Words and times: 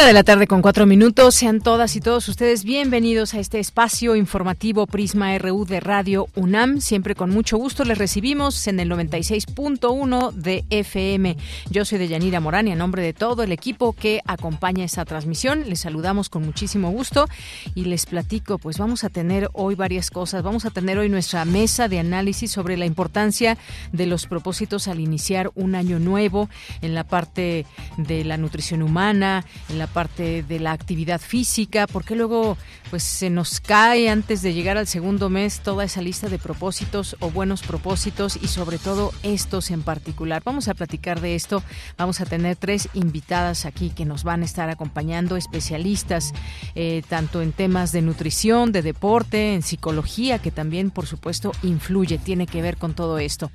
Una 0.00 0.06
de 0.06 0.14
la 0.14 0.24
tarde 0.24 0.46
con 0.46 0.62
cuatro 0.62 0.86
minutos. 0.86 1.34
Sean 1.34 1.60
todas 1.60 1.94
y 1.94 2.00
todos 2.00 2.26
ustedes 2.26 2.64
bienvenidos 2.64 3.34
a 3.34 3.38
este 3.38 3.58
espacio 3.58 4.16
informativo 4.16 4.86
Prisma 4.86 5.36
RU 5.36 5.66
de 5.66 5.78
Radio 5.78 6.26
UNAM. 6.36 6.80
Siempre 6.80 7.14
con 7.14 7.28
mucho 7.28 7.58
gusto 7.58 7.84
les 7.84 7.98
recibimos 7.98 8.66
en 8.66 8.80
el 8.80 8.90
96.1 8.90 10.32
de 10.32 10.64
FM. 10.70 11.36
Yo 11.68 11.84
soy 11.84 11.98
Deyanira 11.98 12.40
Morán 12.40 12.66
y 12.66 12.72
a 12.72 12.76
nombre 12.76 13.02
de 13.02 13.12
todo 13.12 13.42
el 13.42 13.52
equipo 13.52 13.92
que 13.92 14.22
acompaña 14.24 14.86
esta 14.86 15.04
transmisión, 15.04 15.68
les 15.68 15.80
saludamos 15.80 16.30
con 16.30 16.46
muchísimo 16.46 16.90
gusto 16.90 17.28
y 17.74 17.84
les 17.84 18.06
platico, 18.06 18.56
pues 18.56 18.78
vamos 18.78 19.04
a 19.04 19.10
tener 19.10 19.50
hoy 19.52 19.74
varias 19.74 20.10
cosas. 20.10 20.42
Vamos 20.42 20.64
a 20.64 20.70
tener 20.70 20.96
hoy 20.96 21.10
nuestra 21.10 21.44
mesa 21.44 21.88
de 21.88 21.98
análisis 21.98 22.50
sobre 22.50 22.78
la 22.78 22.86
importancia 22.86 23.58
de 23.92 24.06
los 24.06 24.26
propósitos 24.26 24.88
al 24.88 24.98
iniciar 24.98 25.50
un 25.56 25.74
año 25.74 25.98
nuevo 25.98 26.48
en 26.80 26.94
la 26.94 27.04
parte 27.04 27.66
de 27.98 28.24
la 28.24 28.38
nutrición 28.38 28.80
humana, 28.80 29.44
en 29.68 29.78
la 29.78 29.89
parte 29.90 30.42
de 30.42 30.58
la 30.60 30.72
actividad 30.72 31.20
física, 31.20 31.86
porque 31.86 32.14
luego 32.14 32.56
pues 32.90 33.02
se 33.02 33.30
nos 33.30 33.60
cae 33.60 34.08
antes 34.08 34.42
de 34.42 34.54
llegar 34.54 34.76
al 34.76 34.86
segundo 34.86 35.28
mes 35.28 35.60
toda 35.60 35.84
esa 35.84 36.02
lista 36.02 36.28
de 36.28 36.38
propósitos 36.38 37.16
o 37.20 37.30
buenos 37.30 37.62
propósitos 37.62 38.38
y 38.42 38.48
sobre 38.48 38.78
todo 38.78 39.12
estos 39.22 39.70
en 39.70 39.82
particular. 39.82 40.42
Vamos 40.44 40.68
a 40.68 40.74
platicar 40.74 41.20
de 41.20 41.34
esto, 41.34 41.62
vamos 41.96 42.20
a 42.20 42.26
tener 42.26 42.56
tres 42.56 42.88
invitadas 42.94 43.66
aquí 43.66 43.90
que 43.90 44.04
nos 44.04 44.24
van 44.24 44.42
a 44.42 44.44
estar 44.44 44.70
acompañando, 44.70 45.36
especialistas 45.36 46.32
eh, 46.74 47.02
tanto 47.08 47.42
en 47.42 47.52
temas 47.52 47.92
de 47.92 48.02
nutrición, 48.02 48.72
de 48.72 48.82
deporte, 48.82 49.54
en 49.54 49.62
psicología, 49.62 50.38
que 50.38 50.50
también 50.50 50.90
por 50.90 51.06
supuesto 51.06 51.52
influye, 51.62 52.18
tiene 52.18 52.46
que 52.46 52.62
ver 52.62 52.76
con 52.76 52.94
todo 52.94 53.18
esto. 53.18 53.50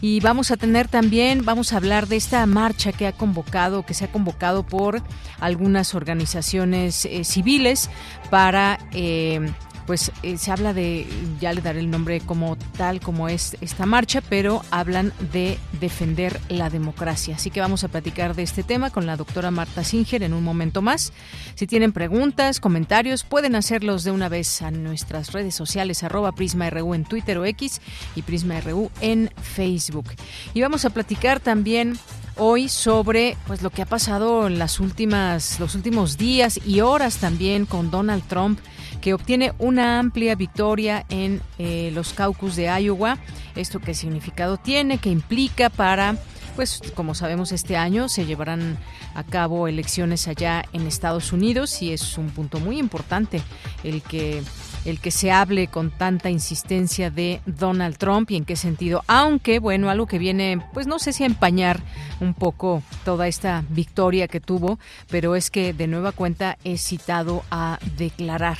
Y 0.00 0.20
vamos 0.20 0.50
a 0.50 0.56
tener 0.56 0.88
también, 0.88 1.44
vamos 1.44 1.72
a 1.72 1.76
hablar 1.76 2.08
de 2.08 2.16
esta 2.16 2.44
marcha 2.46 2.92
que 2.92 3.06
ha 3.06 3.12
convocado, 3.12 3.84
que 3.84 3.94
se 3.94 4.04
ha 4.04 4.12
convocado 4.12 4.64
por 4.64 5.02
algún 5.40 5.73
algunas 5.74 5.94
organizaciones 5.96 7.04
eh, 7.04 7.24
civiles 7.24 7.90
para 8.30 8.78
eh, 8.92 9.40
pues 9.86 10.12
eh, 10.22 10.38
se 10.38 10.52
habla 10.52 10.72
de, 10.72 11.04
ya 11.40 11.52
le 11.52 11.60
daré 11.60 11.80
el 11.80 11.90
nombre 11.90 12.20
como 12.20 12.56
tal, 12.76 13.00
como 13.00 13.28
es 13.28 13.56
esta 13.60 13.86
marcha, 13.86 14.22
pero 14.28 14.62
hablan 14.70 15.12
de 15.32 15.58
defender 15.80 16.40
la 16.48 16.70
democracia. 16.70 17.34
Así 17.34 17.50
que 17.50 17.60
vamos 17.60 17.82
a 17.82 17.88
platicar 17.88 18.34
de 18.34 18.44
este 18.44 18.62
tema 18.62 18.90
con 18.90 19.04
la 19.04 19.16
doctora 19.16 19.50
Marta 19.50 19.82
Singer 19.84 20.22
en 20.22 20.32
un 20.32 20.44
momento 20.44 20.80
más. 20.80 21.12
Si 21.54 21.66
tienen 21.66 21.92
preguntas, 21.92 22.60
comentarios, 22.60 23.24
pueden 23.24 23.56
hacerlos 23.56 24.04
de 24.04 24.12
una 24.12 24.28
vez 24.28 24.62
a 24.62 24.70
nuestras 24.70 25.32
redes 25.32 25.54
sociales, 25.54 26.02
arroba 26.02 26.32
PrismaRU 26.32 26.94
en 26.94 27.04
Twitter 27.04 27.36
o 27.38 27.44
X 27.44 27.80
y 28.14 28.22
PrismaRU 28.22 28.90
en 29.00 29.30
Facebook. 29.42 30.06
Y 30.54 30.62
vamos 30.62 30.84
a 30.84 30.90
platicar 30.90 31.40
también 31.40 31.98
hoy 32.36 32.68
sobre 32.68 33.36
pues 33.46 33.62
lo 33.62 33.70
que 33.70 33.82
ha 33.82 33.86
pasado 33.86 34.46
en 34.46 34.58
las 34.58 34.80
últimas 34.80 35.60
los 35.60 35.74
últimos 35.74 36.16
días 36.16 36.60
y 36.64 36.80
horas 36.80 37.18
también 37.18 37.66
con 37.66 37.90
Donald 37.90 38.24
Trump 38.28 38.58
que 39.00 39.14
obtiene 39.14 39.52
una 39.58 39.98
amplia 39.98 40.34
victoria 40.34 41.04
en 41.10 41.42
eh, 41.58 41.90
los 41.92 42.14
caucus 42.14 42.56
de 42.56 42.64
Iowa. 42.80 43.18
Esto 43.54 43.78
qué 43.78 43.92
significado 43.92 44.56
tiene, 44.56 44.96
qué 44.96 45.10
implica 45.10 45.68
para 45.68 46.16
pues 46.56 46.80
como 46.94 47.14
sabemos 47.14 47.52
este 47.52 47.76
año 47.76 48.08
se 48.08 48.26
llevarán 48.26 48.78
a 49.14 49.24
cabo 49.24 49.68
elecciones 49.68 50.28
allá 50.28 50.64
en 50.72 50.86
Estados 50.86 51.32
Unidos 51.32 51.82
y 51.82 51.92
es 51.92 52.16
un 52.16 52.30
punto 52.30 52.60
muy 52.60 52.78
importante 52.78 53.42
el 53.82 54.02
que 54.02 54.42
el 54.84 55.00
que 55.00 55.10
se 55.10 55.32
hable 55.32 55.68
con 55.68 55.90
tanta 55.90 56.30
insistencia 56.30 57.10
de 57.10 57.40
Donald 57.46 57.96
Trump 57.96 58.30
y 58.30 58.36
en 58.36 58.44
qué 58.44 58.56
sentido. 58.56 59.02
Aunque, 59.06 59.58
bueno, 59.58 59.90
algo 59.90 60.06
que 60.06 60.18
viene, 60.18 60.60
pues 60.72 60.86
no 60.86 60.98
sé 60.98 61.12
si 61.12 61.22
a 61.22 61.26
empañar 61.26 61.80
un 62.20 62.34
poco 62.34 62.82
toda 63.04 63.26
esta 63.28 63.64
victoria 63.70 64.28
que 64.28 64.40
tuvo, 64.40 64.78
pero 65.10 65.36
es 65.36 65.50
que 65.50 65.72
de 65.72 65.86
nueva 65.86 66.12
cuenta 66.12 66.58
es 66.64 66.82
citado 66.82 67.42
a 67.50 67.78
declarar 67.96 68.58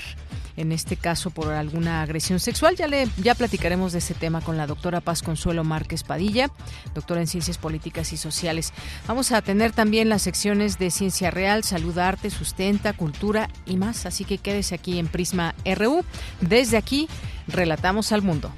en 0.57 0.73
este 0.73 0.97
caso 0.97 1.31
por 1.31 1.53
alguna 1.53 2.03
agresión 2.03 2.41
sexual. 2.41 2.77
Ya 2.77 2.89
le 2.89 3.09
ya 3.17 3.35
platicaremos 3.35 3.93
de 3.93 3.99
ese 3.99 4.15
tema 4.15 4.41
con 4.41 4.57
la 4.57 4.67
doctora 4.67 5.01
Paz 5.01 5.23
Consuelo 5.23 5.65
Márquez 5.65 6.03
Padilla, 6.03 6.51
doctora 6.95 7.21
en 7.21 7.27
Ciencias 7.27 7.59
Políticas 7.59 8.13
y 8.13 8.17
Sociales. 8.17 8.73
Vamos 9.07 9.33
a 9.33 9.43
tener 9.43 9.73
también 9.73 10.09
las 10.09 10.23
secciones 10.23 10.79
de 10.79 10.91
Ciencia 10.91 11.31
Real, 11.31 11.65
Salud, 11.65 11.99
Arte, 11.99 12.31
Sustenta, 12.31 12.93
Cultura 12.93 13.49
y 13.67 13.77
más, 13.77 14.07
así 14.07 14.25
que 14.25 14.39
quédese 14.39 14.75
aquí 14.75 14.99
en 14.99 15.09
Prisma 15.09 15.55
RU. 15.65 16.05
Desde 16.41 16.77
aquí 16.77 17.09
relatamos 17.47 18.13
al 18.13 18.23
mundo. 18.23 18.51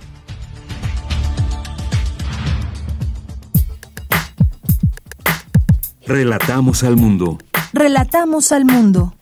Relatamos 6.06 6.84
al 6.84 6.96
mundo. 6.96 7.38
Relatamos 7.72 8.52
al 8.52 8.64
mundo. 8.64 9.15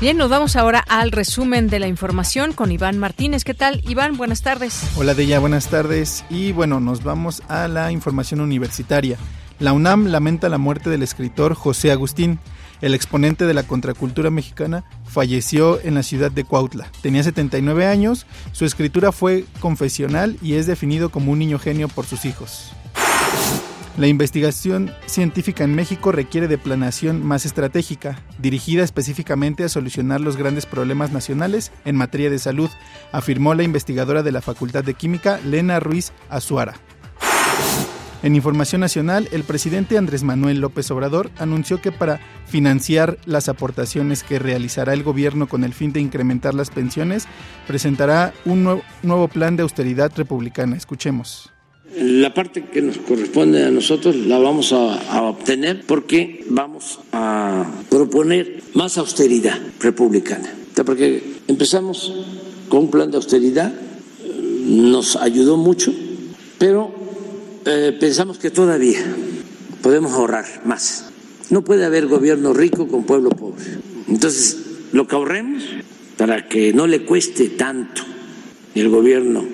Bien, 0.00 0.16
nos 0.16 0.30
vamos 0.30 0.54
ahora 0.54 0.78
al 0.78 1.10
resumen 1.10 1.66
de 1.66 1.80
la 1.80 1.88
información 1.88 2.52
con 2.52 2.70
Iván 2.70 2.98
Martínez. 2.98 3.42
¿Qué 3.42 3.52
tal, 3.52 3.82
Iván? 3.88 4.16
Buenas 4.16 4.42
tardes. 4.42 4.80
Hola, 4.96 5.12
Deya, 5.12 5.40
buenas 5.40 5.66
tardes. 5.66 6.24
Y 6.30 6.52
bueno, 6.52 6.78
nos 6.78 7.02
vamos 7.02 7.42
a 7.48 7.66
la 7.66 7.90
información 7.90 8.40
universitaria. 8.40 9.18
La 9.58 9.72
UNAM 9.72 10.06
lamenta 10.06 10.48
la 10.48 10.58
muerte 10.58 10.88
del 10.88 11.02
escritor 11.02 11.54
José 11.54 11.90
Agustín. 11.90 12.38
El 12.80 12.94
exponente 12.94 13.44
de 13.44 13.54
la 13.54 13.64
contracultura 13.64 14.30
mexicana 14.30 14.84
falleció 15.04 15.80
en 15.80 15.96
la 15.96 16.04
ciudad 16.04 16.30
de 16.30 16.44
Cuautla. 16.44 16.92
Tenía 17.02 17.24
79 17.24 17.84
años, 17.84 18.24
su 18.52 18.66
escritura 18.66 19.10
fue 19.10 19.46
confesional 19.58 20.38
y 20.40 20.54
es 20.54 20.68
definido 20.68 21.10
como 21.10 21.32
un 21.32 21.40
niño 21.40 21.58
genio 21.58 21.88
por 21.88 22.06
sus 22.06 22.24
hijos. 22.24 22.70
La 23.98 24.06
investigación 24.06 24.92
científica 25.06 25.64
en 25.64 25.74
México 25.74 26.12
requiere 26.12 26.46
de 26.46 26.56
planeación 26.56 27.26
más 27.26 27.44
estratégica, 27.44 28.22
dirigida 28.38 28.84
específicamente 28.84 29.64
a 29.64 29.68
solucionar 29.68 30.20
los 30.20 30.36
grandes 30.36 30.66
problemas 30.66 31.10
nacionales 31.10 31.72
en 31.84 31.96
materia 31.96 32.30
de 32.30 32.38
salud, 32.38 32.70
afirmó 33.10 33.54
la 33.54 33.64
investigadora 33.64 34.22
de 34.22 34.30
la 34.30 34.40
Facultad 34.40 34.84
de 34.84 34.94
Química, 34.94 35.40
Lena 35.44 35.80
Ruiz 35.80 36.12
Azuara. 36.28 36.74
En 38.22 38.36
Información 38.36 38.80
Nacional, 38.80 39.28
el 39.32 39.42
presidente 39.42 39.98
Andrés 39.98 40.22
Manuel 40.22 40.60
López 40.60 40.88
Obrador 40.92 41.32
anunció 41.36 41.80
que 41.80 41.90
para 41.90 42.20
financiar 42.46 43.18
las 43.26 43.48
aportaciones 43.48 44.22
que 44.22 44.38
realizará 44.38 44.92
el 44.92 45.02
gobierno 45.02 45.48
con 45.48 45.64
el 45.64 45.74
fin 45.74 45.92
de 45.92 46.00
incrementar 46.00 46.54
las 46.54 46.70
pensiones, 46.70 47.26
presentará 47.66 48.32
un 48.44 48.80
nuevo, 49.02 49.26
plan 49.26 49.56
de 49.56 49.64
austeridad 49.64 50.12
republicana. 50.14 50.76
Escuchemos. 50.76 51.52
La 51.96 52.34
parte 52.34 52.64
que 52.66 52.82
nos 52.82 52.98
corresponde 52.98 53.64
a 53.64 53.70
nosotros 53.70 54.14
la 54.14 54.38
vamos 54.38 54.72
a, 54.72 55.22
obtener 55.22 55.84
porque 55.86 56.44
vamos 56.48 57.00
a 57.12 57.66
proponer 57.88 58.62
más 58.74 58.98
austeridad 58.98 59.58
republicana. 59.80 60.52
Porque 60.84 61.22
empezamos 61.48 62.12
con 62.68 62.84
un 62.84 62.90
plan 62.90 63.10
de 63.10 63.16
austeridad, 63.16 63.72
nos 64.66 65.16
ayudó 65.16 65.56
mucho, 65.56 65.92
pero 66.58 66.92
eh, 67.64 67.96
pensamos 67.98 68.38
que 68.38 68.50
todavía 68.50 69.00
podemos 69.82 70.12
ahorrar 70.12 70.44
más. 70.64 71.06
No 71.50 71.64
puede 71.64 71.84
haber 71.84 72.06
gobierno 72.06 72.52
rico 72.52 72.86
con 72.86 73.04
pueblo 73.04 73.30
pobre. 73.30 73.64
Entonces, 74.08 74.58
lo 74.92 75.08
que 75.08 75.16
ahorremos 75.16 75.64
para 76.18 76.48
que 76.48 76.72
no 76.72 76.86
le 76.86 77.04
cueste 77.04 77.48
tanto 77.48 78.02
el 78.74 78.88
gobierno 78.90 79.44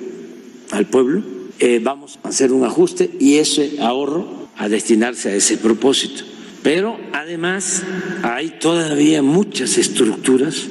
al 0.73 0.87
pueblo, 0.87 1.34
eh, 1.59 1.81
vamos 1.83 2.19
a 2.23 2.29
hacer 2.29 2.53
un 2.53 2.65
ajuste 2.65 3.11
y 3.19 3.37
ese 3.37 3.77
ahorro 3.81 4.49
a 4.57 4.69
destinarse 4.69 5.31
a 5.31 5.35
ese 5.35 5.57
propósito. 5.57 6.25
Pero 6.63 6.97
además 7.13 7.83
hay 8.23 8.59
todavía 8.59 9.23
muchas 9.23 9.77
estructuras 9.77 10.67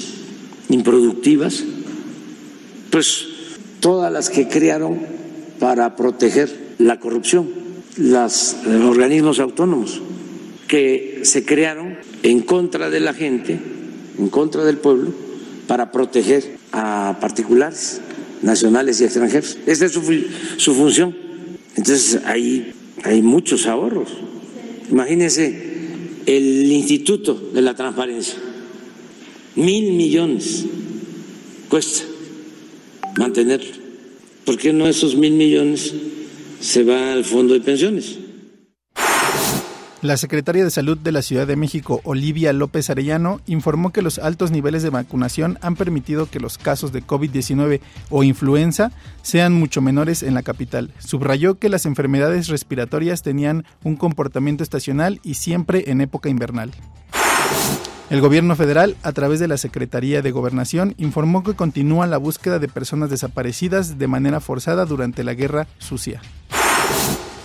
improductivas, 0.70 1.64
pues 2.90 3.28
todas 3.80 4.12
las 4.12 4.30
que 4.30 4.48
crearon 4.48 5.00
para 5.60 5.96
proteger 5.96 6.76
la 6.80 7.00
corrupción, 7.00 7.50
los 7.98 8.54
eh, 8.66 8.76
organismos 8.84 9.40
autónomos 9.40 10.02
que 10.68 11.22
se 11.24 11.46
crearon 11.46 11.98
en 12.24 12.42
contra 12.42 12.90
de 12.90 13.00
la 13.00 13.14
gente, 13.14 13.60
en 14.18 14.30
contra 14.30 14.64
del 14.64 14.78
pueblo, 14.78 15.14
para 15.68 15.92
proteger 15.92 16.58
a 16.72 17.18
particulares, 17.22 18.02
nacionales 18.44 19.02
y 19.02 19.06
extranjeros. 19.06 19.58
Esa 19.66 19.86
es 19.86 19.92
su, 19.92 20.02
su 20.58 20.74
función. 20.74 21.16
Entonces 21.76 22.20
hay 22.26 23.22
muchos 23.22 23.66
ahorros. 23.66 24.10
Imagínense 24.92 25.74
el 26.26 26.72
Instituto 26.72 27.34
de 27.54 27.62
la 27.62 27.76
Transparencia, 27.76 28.36
mil 29.56 29.94
millones 29.94 30.66
cuesta 31.70 32.04
mantenerlo. 33.18 33.72
¿Por 34.46 34.58
qué 34.58 34.74
no 34.74 34.88
esos 34.88 35.16
mil 35.16 35.34
millones 35.34 35.94
se 36.60 36.84
van 36.84 37.10
al 37.10 37.26
fondo 37.26 37.54
de 37.54 37.62
pensiones? 37.62 38.18
La 40.04 40.18
secretaria 40.18 40.66
de 40.66 40.70
Salud 40.70 40.98
de 40.98 41.14
la 41.14 41.22
Ciudad 41.22 41.48
de 41.48 41.56
México, 41.56 42.02
Olivia 42.04 42.52
López 42.52 42.90
Arellano, 42.90 43.40
informó 43.46 43.94
que 43.94 44.02
los 44.02 44.20
altos 44.20 44.52
niveles 44.52 44.84
de 44.84 44.90
vacunación 44.90 45.58
han 45.62 45.78
permitido 45.78 46.30
que 46.30 46.42
los 46.42 46.58
casos 46.58 46.92
de 46.92 47.02
COVID-19 47.02 47.80
o 48.10 48.24
influenza 48.24 48.92
sean 49.22 49.54
mucho 49.54 49.82
menores 49.82 50.22
en 50.22 50.34
la 50.34 50.44
capital. 50.44 50.92
Subrayó 51.00 51.58
que 51.58 51.70
las 51.70 51.86
enfermedades 51.86 52.50
respiratorias 52.50 53.22
tenían 53.22 53.64
un 53.86 53.96
comportamiento 53.96 54.62
estacional 54.62 55.22
y 55.24 55.36
siempre 55.36 55.90
en 55.90 56.02
época 56.02 56.28
invernal. 56.28 56.72
El 58.10 58.20
gobierno 58.20 58.58
federal, 58.58 58.98
a 59.04 59.14
través 59.14 59.40
de 59.40 59.48
la 59.48 59.56
Secretaría 59.56 60.22
de 60.22 60.32
Gobernación, 60.32 60.96
informó 60.98 61.44
que 61.44 61.54
continúa 61.54 62.08
la 62.08 62.18
búsqueda 62.18 62.60
de 62.60 62.68
personas 62.68 63.10
desaparecidas 63.10 63.98
de 63.98 64.08
manera 64.08 64.42
forzada 64.42 64.84
durante 64.84 65.24
la 65.24 65.34
guerra 65.34 65.66
sucia. 65.78 66.20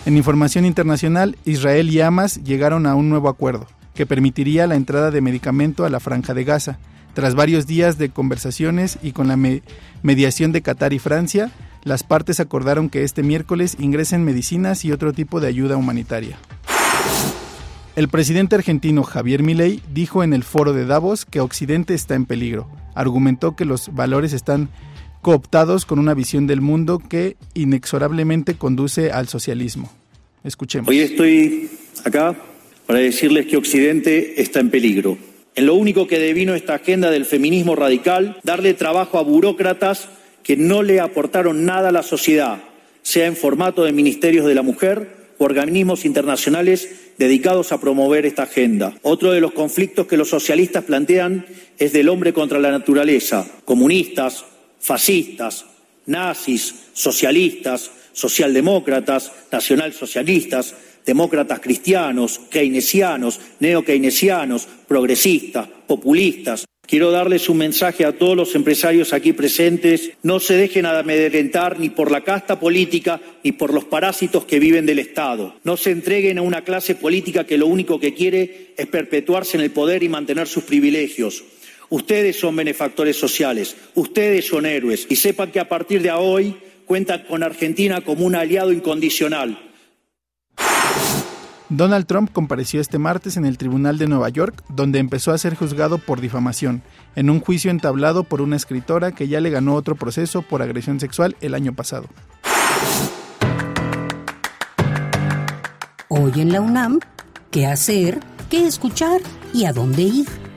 En 0.08 0.16
información 0.16 0.64
internacional, 0.64 1.36
Israel 1.44 1.90
y 1.90 2.00
Hamas 2.00 2.42
llegaron 2.42 2.86
a 2.86 2.94
un 2.94 3.10
nuevo 3.10 3.28
acuerdo 3.28 3.66
que 3.94 4.06
permitiría 4.06 4.66
la 4.66 4.74
entrada 4.74 5.10
de 5.10 5.20
medicamento 5.20 5.84
a 5.84 5.90
la 5.90 6.00
franja 6.00 6.32
de 6.32 6.44
Gaza. 6.44 6.78
Tras 7.12 7.34
varios 7.34 7.66
días 7.66 7.98
de 7.98 8.08
conversaciones 8.08 8.98
y 9.02 9.12
con 9.12 9.28
la 9.28 9.36
mediación 10.00 10.50
de 10.50 10.62
Qatar 10.62 10.94
y 10.94 10.98
Francia, 10.98 11.50
las 11.84 12.04
partes 12.04 12.40
acordaron 12.40 12.88
que 12.88 13.04
este 13.04 13.22
miércoles 13.22 13.76
ingresen 13.78 14.24
medicinas 14.24 14.82
y 14.86 14.92
otro 14.92 15.12
tipo 15.12 15.40
de 15.40 15.48
ayuda 15.48 15.76
humanitaria. 15.76 16.38
El 17.94 18.08
presidente 18.08 18.54
argentino 18.54 19.02
Javier 19.02 19.42
Milei 19.42 19.82
dijo 19.92 20.24
en 20.24 20.32
el 20.32 20.42
foro 20.42 20.72
de 20.72 20.86
Davos 20.86 21.26
que 21.26 21.40
Occidente 21.40 21.92
está 21.92 22.14
en 22.14 22.24
peligro. 22.24 22.66
Argumentó 22.94 23.56
que 23.56 23.66
los 23.66 23.94
valores 23.94 24.32
están 24.32 24.70
cooptados 25.20 25.84
con 25.84 25.98
una 25.98 26.14
visión 26.14 26.46
del 26.46 26.62
mundo 26.62 26.98
que 26.98 27.36
inexorablemente 27.52 28.54
conduce 28.54 29.12
al 29.12 29.28
socialismo. 29.28 29.97
Escuchemos. 30.44 30.88
Hoy 30.88 31.00
estoy 31.00 31.70
acá 32.04 32.36
para 32.86 33.00
decirles 33.00 33.46
que 33.46 33.56
Occidente 33.56 34.40
está 34.40 34.60
en 34.60 34.70
peligro. 34.70 35.18
En 35.54 35.66
lo 35.66 35.74
único 35.74 36.06
que 36.06 36.18
devino 36.18 36.54
esta 36.54 36.74
agenda 36.74 37.10
del 37.10 37.24
feminismo 37.24 37.74
radical, 37.74 38.38
darle 38.44 38.74
trabajo 38.74 39.18
a 39.18 39.22
burócratas 39.22 40.08
que 40.42 40.56
no 40.56 40.82
le 40.82 41.00
aportaron 41.00 41.64
nada 41.64 41.88
a 41.88 41.92
la 41.92 42.02
sociedad, 42.02 42.62
sea 43.02 43.26
en 43.26 43.36
formato 43.36 43.84
de 43.84 43.92
ministerios 43.92 44.46
de 44.46 44.54
la 44.54 44.62
mujer 44.62 45.16
o 45.36 45.44
organismos 45.44 46.04
internacionales 46.04 46.88
dedicados 47.18 47.72
a 47.72 47.80
promover 47.80 48.24
esta 48.24 48.44
agenda. 48.44 48.94
Otro 49.02 49.32
de 49.32 49.40
los 49.40 49.52
conflictos 49.52 50.06
que 50.06 50.16
los 50.16 50.30
socialistas 50.30 50.84
plantean 50.84 51.44
es 51.78 51.92
del 51.92 52.08
hombre 52.08 52.32
contra 52.32 52.58
la 52.58 52.70
naturaleza. 52.70 53.46
Comunistas, 53.64 54.44
fascistas, 54.78 55.66
nazis, 56.06 56.74
socialistas, 56.92 57.90
socialdemócratas, 58.18 59.30
nacionalsocialistas, 59.52 60.74
demócratas 61.06 61.60
cristianos, 61.60 62.40
keynesianos, 62.50 63.40
neokeynesianos, 63.60 64.66
progresistas, 64.88 65.68
populistas. 65.86 66.66
Quiero 66.84 67.10
darles 67.10 67.48
un 67.48 67.58
mensaje 67.58 68.04
a 68.04 68.12
todos 68.12 68.36
los 68.36 68.54
empresarios 68.54 69.12
aquí 69.12 69.32
presentes. 69.34 70.10
No 70.22 70.40
se 70.40 70.56
dejen 70.56 70.86
amedrentar 70.86 71.78
ni 71.78 71.90
por 71.90 72.10
la 72.10 72.24
casta 72.24 72.58
política 72.58 73.20
ni 73.44 73.52
por 73.52 73.72
los 73.72 73.84
parásitos 73.84 74.46
que 74.46 74.58
viven 74.58 74.86
del 74.86 74.98
Estado. 74.98 75.54
No 75.64 75.76
se 75.76 75.90
entreguen 75.90 76.38
a 76.38 76.42
una 76.42 76.64
clase 76.64 76.94
política 76.94 77.44
que 77.44 77.58
lo 77.58 77.66
único 77.66 78.00
que 78.00 78.14
quiere 78.14 78.72
es 78.76 78.86
perpetuarse 78.86 79.58
en 79.58 79.62
el 79.62 79.70
poder 79.70 80.02
y 80.02 80.08
mantener 80.08 80.48
sus 80.48 80.64
privilegios. 80.64 81.44
Ustedes 81.90 82.36
son 82.36 82.56
benefactores 82.56 83.16
sociales, 83.16 83.76
ustedes 83.94 84.46
son 84.46 84.66
héroes 84.66 85.06
y 85.08 85.16
sepan 85.16 85.50
que 85.52 85.60
a 85.60 85.68
partir 85.68 86.02
de 86.02 86.10
hoy 86.10 86.54
cuentan 86.88 87.22
con 87.28 87.44
Argentina 87.44 88.00
como 88.00 88.24
un 88.24 88.34
aliado 88.34 88.72
incondicional. 88.72 89.58
Donald 91.68 92.06
Trump 92.06 92.32
compareció 92.32 92.80
este 92.80 92.98
martes 92.98 93.36
en 93.36 93.44
el 93.44 93.58
Tribunal 93.58 93.98
de 93.98 94.08
Nueva 94.08 94.30
York, 94.30 94.64
donde 94.70 94.98
empezó 94.98 95.32
a 95.32 95.38
ser 95.38 95.54
juzgado 95.54 95.98
por 95.98 96.22
difamación, 96.22 96.82
en 97.14 97.28
un 97.28 97.40
juicio 97.40 97.70
entablado 97.70 98.24
por 98.24 98.40
una 98.40 98.56
escritora 98.56 99.12
que 99.12 99.28
ya 99.28 99.42
le 99.42 99.50
ganó 99.50 99.74
otro 99.74 99.94
proceso 99.94 100.40
por 100.40 100.62
agresión 100.62 100.98
sexual 100.98 101.36
el 101.42 101.54
año 101.54 101.74
pasado. 101.74 102.08
Hoy 106.08 106.32
en 106.36 106.52
la 106.52 106.62
UNAM, 106.62 107.00
¿qué 107.50 107.66
hacer? 107.66 108.20
¿Qué 108.48 108.66
escuchar? 108.66 109.20
¿Y 109.52 109.66
a 109.66 109.74
dónde 109.74 110.02
ir? 110.02 110.47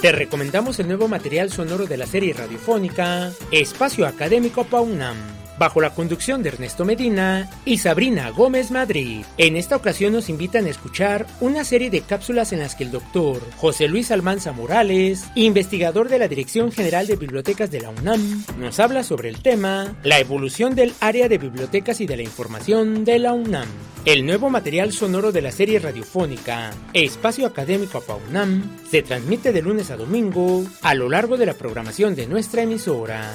Te 0.00 0.12
recomendamos 0.12 0.78
el 0.78 0.86
nuevo 0.86 1.08
material 1.08 1.50
sonoro 1.50 1.86
de 1.86 1.96
la 1.96 2.06
serie 2.06 2.32
radiofónica 2.32 3.32
Espacio 3.50 4.06
Académico 4.06 4.62
Paunam 4.62 5.37
bajo 5.58 5.80
la 5.80 5.90
conducción 5.90 6.42
de 6.42 6.50
Ernesto 6.50 6.84
Medina 6.84 7.50
y 7.64 7.78
Sabrina 7.78 8.30
Gómez 8.30 8.70
Madrid. 8.70 9.24
En 9.36 9.56
esta 9.56 9.76
ocasión 9.76 10.12
nos 10.12 10.28
invitan 10.28 10.66
a 10.66 10.70
escuchar 10.70 11.26
una 11.40 11.64
serie 11.64 11.90
de 11.90 12.00
cápsulas 12.00 12.52
en 12.52 12.60
las 12.60 12.74
que 12.74 12.84
el 12.84 12.90
doctor 12.90 13.40
José 13.56 13.88
Luis 13.88 14.10
Almanza 14.10 14.52
Morales, 14.52 15.24
investigador 15.34 16.08
de 16.08 16.18
la 16.18 16.28
Dirección 16.28 16.72
General 16.72 17.06
de 17.06 17.16
Bibliotecas 17.16 17.70
de 17.70 17.80
la 17.80 17.90
UNAM, 17.90 18.44
nos 18.58 18.80
habla 18.80 19.02
sobre 19.02 19.28
el 19.28 19.42
tema 19.42 19.96
La 20.02 20.18
evolución 20.18 20.74
del 20.74 20.94
área 21.00 21.28
de 21.28 21.38
bibliotecas 21.38 22.00
y 22.00 22.06
de 22.06 22.16
la 22.16 22.22
información 22.22 23.04
de 23.04 23.18
la 23.18 23.32
UNAM. 23.32 23.68
El 24.04 24.24
nuevo 24.24 24.48
material 24.48 24.92
sonoro 24.92 25.32
de 25.32 25.42
la 25.42 25.52
serie 25.52 25.78
radiofónica 25.78 26.70
Espacio 26.94 27.46
Académico 27.46 27.98
UNAM 28.30 28.76
se 28.90 29.02
transmite 29.02 29.52
de 29.52 29.62
lunes 29.62 29.90
a 29.90 29.96
domingo 29.96 30.64
a 30.82 30.94
lo 30.94 31.08
largo 31.08 31.36
de 31.36 31.46
la 31.46 31.54
programación 31.54 32.14
de 32.14 32.26
nuestra 32.26 32.62
emisora. 32.62 33.30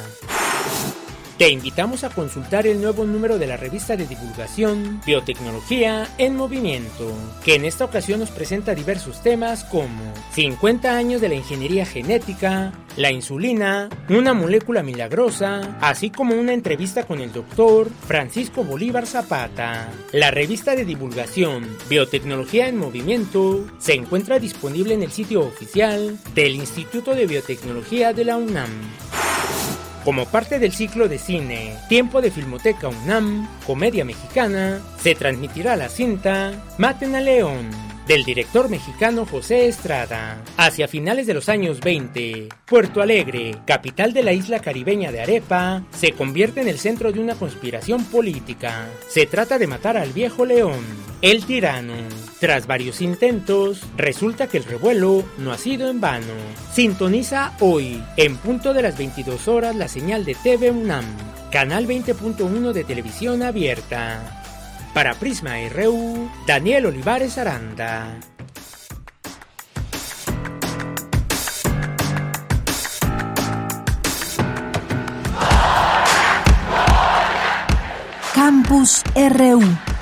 Te 1.38 1.50
invitamos 1.50 2.04
a 2.04 2.12
consultar 2.12 2.68
el 2.68 2.80
nuevo 2.80 3.06
número 3.06 3.40
de 3.40 3.48
la 3.48 3.58
revista 3.58 3.98
de 3.98 4.06
divulgación 4.06 5.02
Biotecnología 5.04 6.08
en 6.20 6.36
Movimiento, 6.36 7.12
que 7.44 7.56
en 7.56 7.66
esta 7.66 7.86
ocasión 7.86 8.20
nos 8.20 8.30
presenta 8.30 8.76
diversos 8.76 9.24
temas 9.24 9.64
como 9.64 10.14
50 10.34 10.96
años 10.96 11.22
de 11.22 11.30
la 11.30 11.36
ingeniería 11.36 11.88
genética, 11.88 12.72
la 12.98 13.12
insulina, 13.12 13.90
una 14.10 14.36
molécula 14.36 14.84
milagrosa, 14.84 15.76
así 15.82 16.12
como 16.12 16.36
una 16.36 16.54
entrevista 16.54 17.08
con 17.08 17.20
el 17.20 17.34
doctor 17.34 17.90
Francisco 18.06 18.64
Bolívar 18.64 19.08
Zapata. 19.08 19.90
La 20.12 20.30
revista 20.30 20.76
de 20.76 20.86
divulgación 20.86 21.68
Biotecnología 21.90 22.68
en 22.68 22.78
Movimiento 22.78 23.66
se 23.80 23.96
encuentra 23.96 24.38
disponible 24.38 24.94
en 24.94 25.02
el 25.02 25.12
sitio 25.12 25.42
oficial 25.42 26.16
del 26.36 26.54
Instituto 26.54 27.16
de 27.16 27.26
Biotecnología 27.26 28.14
de 28.14 28.24
la 28.24 28.38
UNAM. 28.38 28.70
Como 30.04 30.26
parte 30.26 30.60
del 30.60 30.74
ciclo 30.74 31.08
de 31.08 31.18
cine 31.18 31.78
Tiempo 31.88 32.22
de 32.22 32.30
Filmoteca 32.30 32.90
UNAM, 32.90 33.48
Comedia 33.66 34.04
Mexicana, 34.04 34.82
se 35.02 35.16
transmitirá 35.16 35.78
la 35.78 35.88
cinta 35.88 36.52
Maten 36.78 37.16
a 37.16 37.22
León 37.22 37.70
del 38.08 38.26
director 38.26 38.70
mexicano 38.70 39.26
José 39.26 39.68
Estrada. 39.68 40.42
Hacia 40.58 40.88
finales 40.88 41.26
de 41.26 41.34
los 41.34 41.48
años 41.50 41.80
20, 41.80 42.50
Puerto 42.66 43.02
Alegre, 43.02 43.56
capital 43.66 44.14
de 44.14 44.24
la 44.24 44.34
isla 44.34 44.60
caribeña 44.60 45.12
de 45.12 45.22
Arepa, 45.22 45.84
se 45.92 46.12
convierte 46.12 46.62
en 46.62 46.68
el 46.68 46.80
centro 46.80 47.12
de 47.12 47.20
una 47.20 47.36
conspiración 47.36 48.04
política. 48.06 48.90
Se 49.08 49.26
trata 49.26 49.58
de 49.58 49.68
matar 49.68 49.98
al 49.98 50.12
viejo 50.12 50.46
león, 50.46 50.84
el 51.22 51.46
tirano. 51.46 51.94
Tras 52.44 52.68
varios 52.68 53.00
intentos, 53.00 53.84
resulta 53.96 54.48
que 54.48 54.58
el 54.58 54.66
revuelo 54.66 55.24
no 55.38 55.54
ha 55.54 55.58
sido 55.58 55.90
en 55.90 56.02
vano. 56.02 56.34
Sintoniza 56.74 57.54
hoy, 57.62 58.04
en 58.18 58.36
punto 58.36 58.74
de 58.74 58.82
las 58.82 58.98
22 58.98 59.48
horas, 59.48 59.78
la 59.78 59.88
señal 59.88 60.26
de 60.26 60.36
TV 60.36 60.70
UNAM, 60.70 61.06
canal 61.54 61.88
20.1 61.88 62.74
de 62.74 62.84
televisión 62.84 63.44
abierta. 63.44 64.44
Para 64.94 65.14
Prisma 65.14 65.54
RU, 65.70 66.30
Daniel 66.46 66.88
Olivares 66.88 67.38
Aranda. 67.38 68.20
Campus 78.36 79.02
RU. 79.16 79.93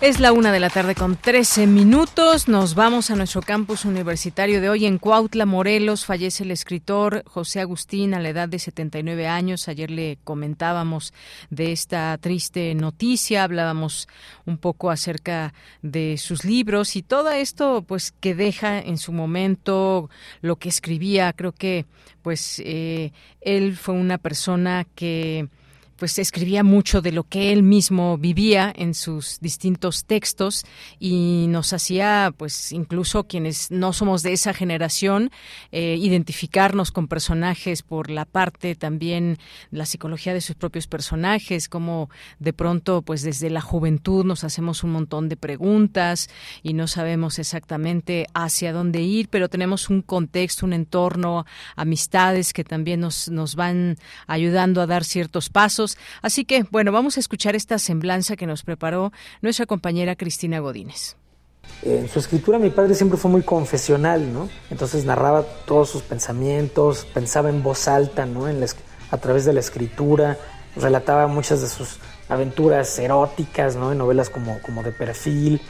Es 0.00 0.20
la 0.20 0.30
una 0.30 0.52
de 0.52 0.60
la 0.60 0.70
tarde 0.70 0.94
con 0.94 1.16
13 1.16 1.66
minutos. 1.66 2.46
Nos 2.46 2.76
vamos 2.76 3.10
a 3.10 3.16
nuestro 3.16 3.42
campus 3.42 3.84
universitario 3.84 4.60
de 4.60 4.68
hoy 4.68 4.86
en 4.86 4.98
Cuautla, 4.98 5.44
Morelos. 5.44 6.06
Fallece 6.06 6.44
el 6.44 6.52
escritor 6.52 7.24
José 7.26 7.60
Agustín 7.60 8.14
a 8.14 8.20
la 8.20 8.28
edad 8.28 8.48
de 8.48 8.60
79 8.60 9.26
años. 9.26 9.66
Ayer 9.66 9.90
le 9.90 10.16
comentábamos 10.22 11.12
de 11.50 11.72
esta 11.72 12.16
triste 12.18 12.76
noticia. 12.76 13.42
Hablábamos 13.42 14.06
un 14.46 14.56
poco 14.56 14.92
acerca 14.92 15.52
de 15.82 16.16
sus 16.16 16.44
libros 16.44 16.94
y 16.94 17.02
todo 17.02 17.32
esto, 17.32 17.82
pues, 17.82 18.12
que 18.12 18.36
deja 18.36 18.78
en 18.78 18.98
su 18.98 19.10
momento 19.10 20.10
lo 20.42 20.54
que 20.54 20.68
escribía. 20.68 21.32
Creo 21.32 21.50
que, 21.50 21.86
pues, 22.22 22.62
eh, 22.64 23.10
él 23.40 23.76
fue 23.76 23.94
una 23.94 24.18
persona 24.18 24.86
que 24.94 25.48
pues 25.98 26.18
escribía 26.18 26.62
mucho 26.62 27.02
de 27.02 27.12
lo 27.12 27.24
que 27.24 27.52
él 27.52 27.62
mismo 27.62 28.18
vivía 28.18 28.72
en 28.74 28.94
sus 28.94 29.40
distintos 29.40 30.04
textos 30.04 30.64
y 31.00 31.46
nos 31.48 31.72
hacía, 31.72 32.32
pues 32.36 32.70
incluso 32.72 33.24
quienes 33.24 33.70
no 33.70 33.92
somos 33.92 34.22
de 34.22 34.32
esa 34.32 34.54
generación, 34.54 35.30
eh, 35.72 35.96
identificarnos 35.98 36.92
con 36.92 37.08
personajes 37.08 37.82
por 37.82 38.10
la 38.10 38.24
parte 38.24 38.76
también 38.76 39.38
la 39.70 39.86
psicología 39.86 40.34
de 40.34 40.40
sus 40.40 40.54
propios 40.54 40.86
personajes, 40.86 41.68
como 41.68 42.10
de 42.38 42.52
pronto, 42.52 43.02
pues 43.02 43.22
desde 43.22 43.50
la 43.50 43.60
juventud 43.60 44.24
nos 44.24 44.44
hacemos 44.44 44.84
un 44.84 44.90
montón 44.90 45.28
de 45.28 45.36
preguntas 45.36 46.28
y 46.62 46.74
no 46.74 46.86
sabemos 46.86 47.40
exactamente 47.40 48.26
hacia 48.34 48.72
dónde 48.72 49.02
ir, 49.02 49.28
pero 49.28 49.48
tenemos 49.48 49.90
un 49.90 50.02
contexto, 50.02 50.64
un 50.64 50.74
entorno, 50.74 51.44
amistades 51.74 52.52
que 52.52 52.62
también 52.62 53.00
nos, 53.00 53.28
nos 53.28 53.56
van 53.56 53.96
ayudando 54.28 54.80
a 54.80 54.86
dar 54.86 55.04
ciertos 55.04 55.50
pasos 55.50 55.87
Así 56.20 56.44
que, 56.44 56.64
bueno, 56.70 56.92
vamos 56.92 57.16
a 57.16 57.20
escuchar 57.20 57.56
esta 57.56 57.78
semblanza 57.78 58.36
que 58.36 58.46
nos 58.46 58.64
preparó 58.64 59.12
nuestra 59.40 59.66
compañera 59.66 60.16
Cristina 60.16 60.58
Godínez. 60.58 61.16
En 61.82 62.08
su 62.08 62.18
escritura 62.18 62.58
mi 62.58 62.70
padre 62.70 62.94
siempre 62.94 63.18
fue 63.18 63.30
muy 63.30 63.42
confesional, 63.42 64.32
¿no? 64.32 64.48
Entonces 64.70 65.04
narraba 65.04 65.44
todos 65.64 65.88
sus 65.88 66.02
pensamientos, 66.02 67.06
pensaba 67.14 67.50
en 67.50 67.62
voz 67.62 67.86
alta, 67.86 68.26
¿no? 68.26 68.48
En 68.48 68.64
a 69.10 69.16
través 69.18 69.44
de 69.44 69.52
la 69.52 69.60
escritura, 69.60 70.36
relataba 70.76 71.26
muchas 71.28 71.60
de 71.60 71.68
sus 71.68 71.98
aventuras 72.28 72.98
eróticas, 72.98 73.76
¿no? 73.76 73.92
En 73.92 73.98
novelas 73.98 74.28
como, 74.28 74.60
como 74.60 74.82
de 74.82 74.92
perfil. 74.92 75.60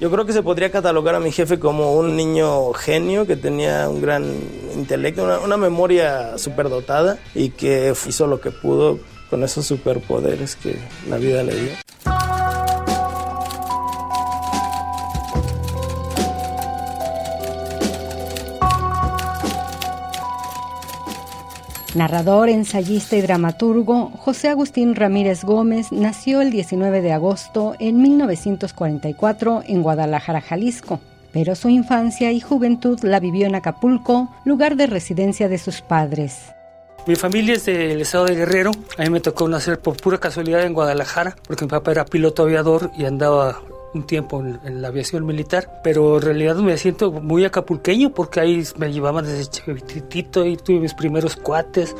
Yo 0.00 0.10
creo 0.10 0.24
que 0.24 0.32
se 0.32 0.42
podría 0.42 0.72
catalogar 0.72 1.14
a 1.14 1.20
mi 1.20 1.30
jefe 1.30 1.60
como 1.60 1.94
un 1.94 2.16
niño 2.16 2.72
genio 2.72 3.26
que 3.26 3.36
tenía 3.36 3.88
un 3.88 4.00
gran 4.00 4.24
intelecto, 4.74 5.22
una, 5.22 5.38
una 5.38 5.56
memoria 5.56 6.38
superdotada 6.38 7.18
y 7.34 7.50
que 7.50 7.94
hizo 8.08 8.26
lo 8.26 8.40
que 8.40 8.50
pudo 8.50 8.98
con 9.32 9.42
esos 9.42 9.64
superpoderes 9.64 10.56
que 10.56 10.76
la 11.08 11.16
vida 11.16 11.42
le 11.42 11.54
dio. 11.54 11.70
Narrador, 21.94 22.50
ensayista 22.50 23.16
y 23.16 23.22
dramaturgo, 23.22 24.10
José 24.18 24.50
Agustín 24.50 24.94
Ramírez 24.94 25.44
Gómez 25.44 25.92
nació 25.92 26.42
el 26.42 26.50
19 26.50 27.00
de 27.00 27.12
agosto 27.12 27.74
en 27.78 28.02
1944 28.02 29.62
en 29.66 29.82
Guadalajara, 29.82 30.42
Jalisco, 30.42 31.00
pero 31.32 31.54
su 31.54 31.70
infancia 31.70 32.32
y 32.32 32.40
juventud 32.40 32.98
la 33.02 33.18
vivió 33.18 33.46
en 33.46 33.54
Acapulco, 33.54 34.28
lugar 34.44 34.76
de 34.76 34.88
residencia 34.88 35.48
de 35.48 35.56
sus 35.56 35.80
padres. 35.80 36.52
Mi 37.04 37.16
familia 37.16 37.54
es 37.54 37.64
del 37.64 38.00
estado 38.00 38.26
de 38.26 38.36
Guerrero. 38.36 38.70
A 38.96 39.02
mí 39.02 39.10
me 39.10 39.18
tocó 39.18 39.48
nacer 39.48 39.80
por 39.80 39.96
pura 39.96 40.18
casualidad 40.18 40.62
en 40.62 40.72
Guadalajara, 40.72 41.36
porque 41.48 41.64
mi 41.64 41.68
papá 41.68 41.90
era 41.90 42.04
piloto 42.04 42.44
aviador 42.44 42.92
y 42.96 43.06
andaba 43.06 43.60
un 43.92 44.04
tiempo 44.04 44.40
en, 44.40 44.80
la 44.80 44.88
aviación 44.88 45.26
militar, 45.26 45.80
pero 45.82 46.16
en 46.16 46.22
realidad 46.22 46.54
me 46.56 46.78
siento 46.78 47.10
muy 47.10 47.44
acapulqueño 47.44 48.10
porque 48.14 48.38
ahí 48.38 48.62
me 48.76 48.92
llevaban 48.92 49.24
desde 49.24 49.50
chiquitito 49.50 50.46
y 50.46 50.56
tuve 50.56 50.78
mis 50.78 50.94
primeros 50.94 51.34
cuates. 51.34 51.96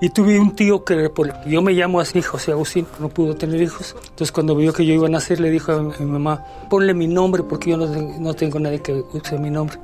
Y 0.00 0.10
tuve 0.10 0.38
un 0.38 0.54
tío 0.54 0.84
que 0.84 1.10
yo 1.46 1.62
me 1.62 1.72
llamo 1.72 1.98
así, 1.98 2.22
José 2.22 2.52
Agustín, 2.52 2.86
no 3.00 3.08
pudo 3.08 3.34
tener 3.34 3.60
hijos. 3.60 3.96
Entonces 3.98 4.30
cuando 4.30 4.54
vio 4.54 4.72
que 4.72 4.86
yo 4.86 4.94
iba 4.94 5.06
a 5.06 5.10
nacer 5.10 5.40
le 5.40 5.50
dijo 5.50 5.72
a 5.72 5.82
mi, 5.82 6.04
mamá, 6.04 6.44
ponle 6.70 6.94
mi 6.94 7.08
nombre 7.08 7.42
porque 7.42 7.70
yo 7.70 7.78
no, 7.78 7.86
no 7.86 8.34
tengo 8.34 8.60
nadie 8.60 8.80
que 8.80 8.92
use 8.92 9.38
mi 9.38 9.50
nombre. 9.50 9.76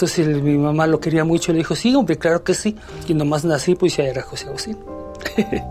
Entonces 0.00 0.42
mi 0.42 0.56
mamá 0.56 0.86
lo 0.86 0.98
quería 0.98 1.24
mucho, 1.24 1.52
le 1.52 1.58
dijo, 1.58 1.76
sí, 1.76 1.94
hombre, 1.94 2.16
claro 2.16 2.42
que 2.42 2.54
sí. 2.54 2.74
Y 3.06 3.12
nomás 3.12 3.44
nací, 3.44 3.74
pues 3.74 3.98
ya 3.98 4.04
era 4.04 4.22
José 4.22 4.46
Agustín. 4.46 4.78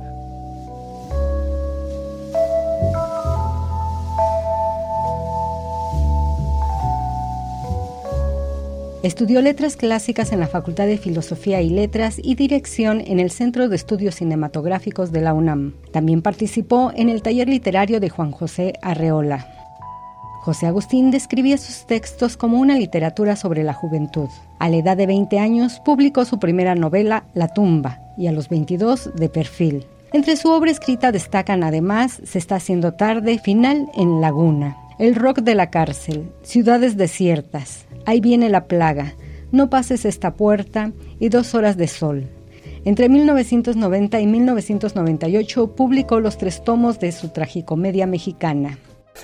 Estudió 9.01 9.41
letras 9.41 9.75
clásicas 9.75 10.31
en 10.31 10.39
la 10.39 10.47
Facultad 10.47 10.85
de 10.85 10.99
Filosofía 10.99 11.63
y 11.63 11.71
Letras 11.71 12.21
y 12.21 12.35
Dirección 12.35 13.01
en 13.01 13.19
el 13.19 13.31
Centro 13.31 13.67
de 13.67 13.75
Estudios 13.75 14.13
Cinematográficos 14.13 15.11
de 15.11 15.21
la 15.21 15.33
UNAM. 15.33 15.73
También 15.91 16.21
participó 16.21 16.91
en 16.95 17.09
el 17.09 17.23
taller 17.23 17.49
literario 17.49 17.99
de 17.99 18.09
Juan 18.09 18.29
José 18.29 18.73
Arreola. 18.83 19.58
José 20.39 20.67
Agustín 20.67 21.11
describía 21.11 21.57
sus 21.57 21.85
textos 21.85 22.37
como 22.37 22.59
una 22.59 22.77
literatura 22.77 23.35
sobre 23.35 23.63
la 23.63 23.73
juventud. 23.73 24.29
A 24.57 24.69
la 24.69 24.77
edad 24.77 24.95
de 24.95 25.05
20 25.05 25.37
años 25.37 25.81
publicó 25.83 26.23
su 26.23 26.39
primera 26.39 26.75
novela, 26.75 27.25
La 27.33 27.49
tumba, 27.49 27.99
y 28.17 28.27
a 28.27 28.31
los 28.31 28.47
22, 28.47 29.11
De 29.15 29.27
perfil. 29.27 29.85
Entre 30.13 30.37
su 30.37 30.49
obra 30.49 30.71
escrita 30.71 31.11
destacan 31.11 31.63
además 31.63 32.21
Se 32.23 32.39
está 32.39 32.55
haciendo 32.55 32.93
tarde, 32.93 33.37
Final 33.37 33.89
en 33.95 34.21
Laguna, 34.21 34.77
El 34.97 35.15
rock 35.15 35.39
de 35.41 35.55
la 35.55 35.69
cárcel, 35.69 36.31
Ciudades 36.41 36.95
desiertas, 36.95 37.85
Ahí 38.05 38.21
viene 38.21 38.49
la 38.49 38.65
plaga, 38.65 39.15
No 39.51 39.69
pases 39.69 40.05
esta 40.05 40.35
puerta 40.35 40.93
y 41.19 41.29
Dos 41.29 41.53
horas 41.53 41.75
de 41.75 41.87
sol. 41.87 42.29
Entre 42.85 43.09
1990 43.09 44.21
y 44.21 44.25
1998 44.25 45.75
publicó 45.75 46.21
los 46.21 46.37
tres 46.37 46.63
tomos 46.63 46.97
de 46.99 47.11
su 47.11 47.29
tragicomedia 47.29 48.07
mexicana. 48.07 48.77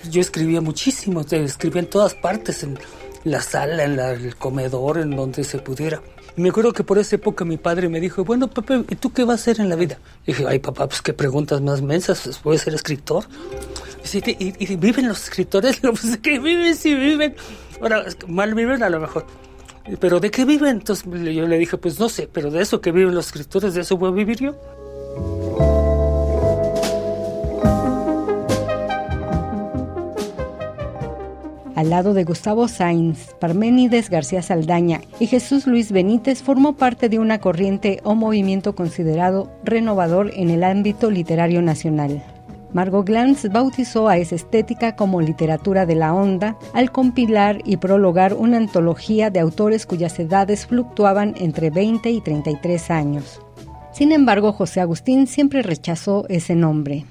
Yo 0.09 0.21
escribía 0.21 0.61
muchísimo, 0.61 1.21
escribía 1.21 1.81
en 1.81 1.89
todas 1.89 2.13
partes, 2.13 2.63
en 2.63 2.77
la 3.23 3.41
sala, 3.41 3.83
en 3.83 3.99
el 3.99 4.35
comedor, 4.35 4.99
en 4.99 5.15
donde 5.15 5.43
se 5.43 5.59
pudiera. 5.59 6.01
Y 6.37 6.41
me 6.41 6.49
acuerdo 6.49 6.73
que 6.73 6.83
por 6.83 6.97
esa 6.97 7.15
época 7.15 7.45
mi 7.45 7.57
padre 7.57 7.87
me 7.87 7.99
dijo, 7.99 8.25
bueno, 8.25 8.49
Pepe, 8.49 8.83
¿y 8.89 8.95
tú 8.95 9.13
qué 9.13 9.23
vas 9.23 9.39
a 9.39 9.41
hacer 9.41 9.61
en 9.61 9.69
la 9.69 9.75
vida? 9.75 9.97
Y 10.23 10.33
dije, 10.33 10.45
ay, 10.47 10.59
papá, 10.59 10.87
pues 10.87 11.01
qué 11.01 11.13
preguntas 11.13 11.61
más 11.61 11.81
mensas, 11.81 12.21
pues, 12.23 12.43
voy 12.43 12.55
a 12.57 12.59
ser 12.59 12.73
escritor. 12.73 13.25
Y, 14.13 14.73
y, 14.73 14.75
viven 14.75 15.07
los 15.07 15.23
escritores, 15.23 15.79
pues 15.81 16.17
que 16.17 16.39
viven, 16.39 16.75
sí 16.75 16.93
viven. 16.93 17.35
Ahora, 17.81 18.05
mal 18.27 18.53
viven 18.53 18.83
a 18.83 18.89
lo 18.89 18.99
mejor. 18.99 19.25
Pero 19.99 20.19
¿de 20.19 20.29
qué 20.29 20.45
viven? 20.45 20.77
Entonces 20.77 21.05
yo 21.05 21.47
le 21.47 21.57
dije, 21.57 21.77
pues 21.77 21.99
no 21.99 22.09
sé, 22.09 22.27
pero 22.31 22.51
de 22.51 22.61
eso 22.61 22.81
que 22.81 22.91
viven 22.91 23.15
los 23.15 23.27
escritores, 23.27 23.73
de 23.73 23.81
eso 23.81 23.97
voy 23.97 24.09
a 24.09 24.13
vivir 24.13 24.39
yo. 24.39 24.55
Al 31.75 31.89
lado 31.89 32.13
de 32.13 32.23
Gustavo 32.23 32.69
Sainz, 32.69 33.35
Parménides 33.39 34.09
García 34.09 34.41
Saldaña 34.41 35.01
y 35.19 35.27
Jesús 35.27 35.67
Luis 35.67 35.91
Benítez, 35.91 36.41
formó 36.41 36.77
parte 36.77 37.09
de 37.09 37.19
una 37.19 37.39
corriente 37.39 37.99
o 38.05 38.15
movimiento 38.15 38.75
considerado 38.75 39.51
renovador 39.65 40.31
en 40.35 40.49
el 40.49 40.63
ámbito 40.63 41.11
literario 41.11 41.61
nacional. 41.61 42.23
Margot 42.71 43.05
Glantz 43.05 43.49
bautizó 43.49 44.07
a 44.07 44.17
esa 44.17 44.35
estética 44.35 44.95
como 44.95 45.21
literatura 45.21 45.85
de 45.85 45.95
la 45.95 46.13
onda 46.13 46.57
al 46.73 46.91
compilar 46.91 47.59
y 47.65 47.77
prologar 47.77 48.33
una 48.33 48.57
antología 48.57 49.29
de 49.29 49.41
autores 49.41 49.85
cuyas 49.85 50.17
edades 50.17 50.67
fluctuaban 50.67 51.35
entre 51.37 51.71
20 51.71 52.09
y 52.09 52.21
33 52.21 52.91
años. 52.91 53.41
Sin 53.93 54.13
embargo, 54.13 54.53
José 54.53 54.79
Agustín 54.79 55.27
siempre 55.27 55.61
rechazó 55.61 56.25
ese 56.29 56.55
nombre. 56.55 57.05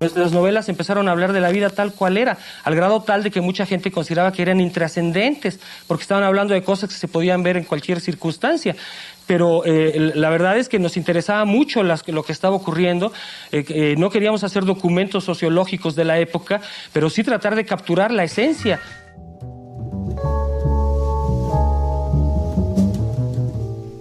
Nuestras 0.00 0.32
novelas 0.32 0.68
empezaron 0.68 1.08
a 1.08 1.12
hablar 1.12 1.32
de 1.32 1.40
la 1.40 1.50
vida 1.50 1.70
tal 1.70 1.92
cual 1.92 2.16
era, 2.16 2.36
al 2.64 2.74
grado 2.74 3.02
tal 3.02 3.22
de 3.22 3.30
que 3.30 3.40
mucha 3.40 3.64
gente 3.64 3.90
consideraba 3.90 4.32
que 4.32 4.42
eran 4.42 4.60
intrascendentes, 4.60 5.60
porque 5.86 6.02
estaban 6.02 6.24
hablando 6.24 6.52
de 6.52 6.62
cosas 6.62 6.90
que 6.90 6.96
se 6.96 7.08
podían 7.08 7.42
ver 7.42 7.56
en 7.56 7.64
cualquier 7.64 8.00
circunstancia. 8.00 8.74
Pero 9.26 9.64
eh, 9.64 10.12
la 10.14 10.28
verdad 10.30 10.58
es 10.58 10.68
que 10.68 10.78
nos 10.78 10.96
interesaba 10.96 11.44
mucho 11.44 11.82
lo 11.82 12.22
que 12.22 12.32
estaba 12.32 12.56
ocurriendo. 12.56 13.12
Eh, 13.52 13.64
eh, 13.68 13.94
no 13.96 14.10
queríamos 14.10 14.44
hacer 14.44 14.64
documentos 14.64 15.24
sociológicos 15.24 15.94
de 15.94 16.04
la 16.04 16.18
época, 16.18 16.60
pero 16.92 17.08
sí 17.08 17.22
tratar 17.22 17.54
de 17.54 17.64
capturar 17.64 18.10
la 18.10 18.24
esencia. 18.24 18.80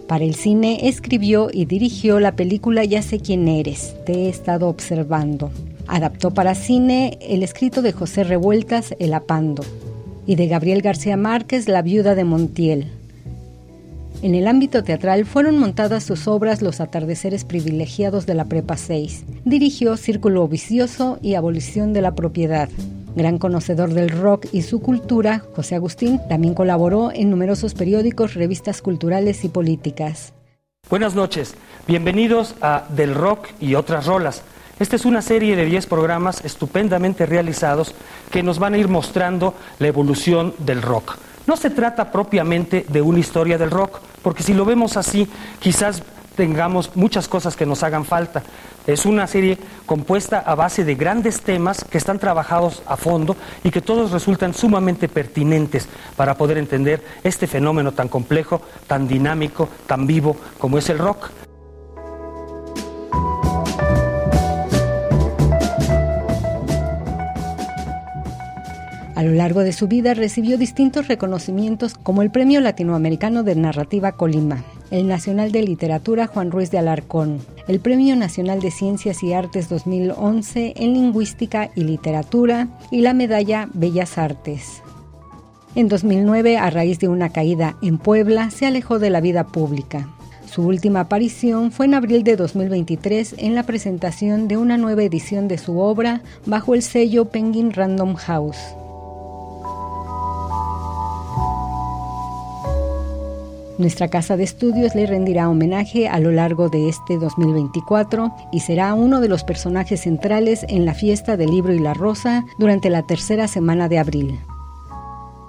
Para 0.07 0.25
el 0.25 0.35
cine 0.35 0.89
escribió 0.89 1.49
y 1.51 1.65
dirigió 1.65 2.19
la 2.19 2.35
película 2.35 2.83
Ya 2.83 3.01
sé 3.01 3.19
quién 3.19 3.47
eres, 3.47 3.95
te 4.05 4.13
he 4.13 4.29
estado 4.29 4.67
observando, 4.67 5.51
Adaptó 5.87 6.31
para 6.31 6.55
cine 6.55 7.17
el 7.21 7.43
escrito 7.43 7.81
de 7.81 7.91
José 7.91 8.23
Revueltas, 8.23 8.95
El 8.99 9.13
Apando, 9.13 9.63
y 10.25 10.35
de 10.35 10.47
Gabriel 10.47 10.81
García 10.81 11.17
Márquez, 11.17 11.67
La 11.67 11.81
Viuda 11.81 12.15
de 12.15 12.23
Montiel. 12.23 12.91
En 14.21 14.35
el 14.35 14.47
ámbito 14.47 14.85
teatral 14.85 15.25
fueron 15.25 15.57
montadas 15.57 16.05
sus 16.05 16.29
obras 16.29 16.61
Los 16.61 16.79
atardeceres 16.79 17.43
privilegiados 17.43 18.25
de 18.25 18.35
la 18.35 18.45
Prepa 18.45 18.77
6. 18.77 19.25
Dirigió 19.43 19.97
Círculo 19.97 20.47
Vicioso 20.47 21.19
y 21.21 21.33
Abolición 21.33 21.91
de 21.91 22.01
la 22.01 22.15
Propiedad. 22.15 22.69
Gran 23.17 23.37
conocedor 23.37 23.93
del 23.93 24.09
rock 24.09 24.47
y 24.53 24.61
su 24.61 24.81
cultura, 24.81 25.43
José 25.53 25.75
Agustín 25.75 26.21
también 26.29 26.53
colaboró 26.53 27.11
en 27.13 27.29
numerosos 27.29 27.73
periódicos, 27.73 28.33
revistas 28.33 28.81
culturales 28.81 29.43
y 29.43 29.49
políticas. 29.49 30.31
Buenas 30.89 31.15
noches, 31.15 31.55
bienvenidos 31.85 32.55
a 32.61 32.85
Del 32.95 33.13
Rock 33.13 33.49
y 33.59 33.75
otras 33.75 34.05
rolas. 34.05 34.41
Esta 34.83 34.97
es 34.97 35.05
una 35.05 35.21
serie 35.21 35.55
de 35.55 35.63
10 35.63 35.85
programas 35.85 36.43
estupendamente 36.43 37.25
realizados 37.25 37.95
que 38.29 38.43
nos 38.43 38.59
van 38.59 38.73
a 38.73 38.77
ir 38.77 38.89
mostrando 38.89 39.53
la 39.79 39.87
evolución 39.87 40.53
del 40.57 40.81
rock. 40.81 41.15
No 41.47 41.55
se 41.55 41.69
trata 41.69 42.11
propiamente 42.11 42.85
de 42.89 43.01
una 43.01 43.19
historia 43.19 43.57
del 43.57 43.71
rock, 43.71 44.01
porque 44.21 44.43
si 44.43 44.53
lo 44.53 44.65
vemos 44.65 44.97
así, 44.97 45.25
quizás 45.61 46.03
tengamos 46.35 46.97
muchas 46.97 47.29
cosas 47.29 47.55
que 47.55 47.65
nos 47.65 47.81
hagan 47.81 48.03
falta. 48.03 48.43
Es 48.85 49.05
una 49.05 49.25
serie 49.25 49.57
compuesta 49.85 50.39
a 50.39 50.53
base 50.53 50.83
de 50.83 50.95
grandes 50.95 51.39
temas 51.39 51.85
que 51.85 51.97
están 51.97 52.19
trabajados 52.19 52.83
a 52.85 52.97
fondo 52.97 53.37
y 53.63 53.71
que 53.71 53.79
todos 53.79 54.11
resultan 54.11 54.53
sumamente 54.53 55.07
pertinentes 55.07 55.87
para 56.17 56.35
poder 56.35 56.57
entender 56.57 57.01
este 57.23 57.47
fenómeno 57.47 57.93
tan 57.93 58.09
complejo, 58.09 58.61
tan 58.85 59.07
dinámico, 59.07 59.69
tan 59.87 60.05
vivo 60.05 60.35
como 60.59 60.77
es 60.77 60.89
el 60.89 60.99
rock. 60.99 61.29
A 69.23 69.25
lo 69.25 69.35
largo 69.35 69.61
de 69.61 69.71
su 69.71 69.87
vida 69.87 70.13
recibió 70.13 70.57
distintos 70.57 71.07
reconocimientos 71.07 71.93
como 71.93 72.23
el 72.23 72.29
Premio 72.29 72.59
Latinoamericano 72.59 73.43
de 73.43 73.55
Narrativa 73.55 74.11
Colima, 74.11 74.65
el 74.91 75.07
Nacional 75.07 75.53
de 75.53 75.63
Literatura 75.63 76.27
Juan 76.27 76.51
Ruiz 76.51 76.71
de 76.71 76.79
Alarcón, 76.79 77.39
el 77.69 77.79
Premio 77.79 78.17
Nacional 78.17 78.59
de 78.59 78.69
Ciencias 78.69 79.23
y 79.23 79.31
Artes 79.31 79.69
2011 79.69 80.73
en 80.75 80.93
Lingüística 80.93 81.69
y 81.73 81.85
Literatura 81.85 82.67
y 82.91 82.99
la 82.99 83.13
Medalla 83.13 83.69
Bellas 83.73 84.17
Artes. 84.17 84.83
En 85.73 85.87
2009, 85.87 86.57
a 86.57 86.69
raíz 86.69 86.99
de 86.99 87.07
una 87.07 87.29
caída 87.29 87.77
en 87.81 87.99
Puebla, 87.99 88.49
se 88.49 88.65
alejó 88.65 88.99
de 88.99 89.09
la 89.09 89.21
vida 89.21 89.47
pública. 89.47 90.09
Su 90.51 90.63
última 90.67 90.99
aparición 90.99 91.71
fue 91.71 91.85
en 91.85 91.93
abril 91.93 92.25
de 92.25 92.35
2023 92.35 93.35
en 93.37 93.55
la 93.55 93.63
presentación 93.63 94.49
de 94.49 94.57
una 94.57 94.75
nueva 94.75 95.03
edición 95.03 95.47
de 95.47 95.57
su 95.57 95.79
obra 95.79 96.23
bajo 96.45 96.75
el 96.75 96.81
sello 96.81 97.29
Penguin 97.29 97.71
Random 97.71 98.15
House. 98.15 98.75
Nuestra 103.79 104.07
casa 104.07 104.37
de 104.37 104.43
estudios 104.43 104.93
le 104.93 105.07
rendirá 105.07 105.49
homenaje 105.49 106.07
a 106.07 106.19
lo 106.19 106.31
largo 106.31 106.69
de 106.69 106.89
este 106.89 107.17
2024 107.17 108.31
y 108.51 108.59
será 108.59 108.93
uno 108.93 109.19
de 109.19 109.27
los 109.27 109.43
personajes 109.43 110.01
centrales 110.01 110.63
en 110.69 110.85
la 110.85 110.93
fiesta 110.93 111.37
del 111.37 111.49
libro 111.49 111.73
y 111.73 111.79
la 111.79 111.95
rosa 111.95 112.45
durante 112.59 112.91
la 112.91 113.03
tercera 113.03 113.47
semana 113.47 113.89
de 113.89 113.97
abril. 113.97 114.39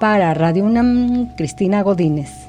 Para 0.00 0.32
Radio 0.32 0.64
UNAM, 0.64 1.34
Cristina 1.36 1.82
Godínez. 1.82 2.43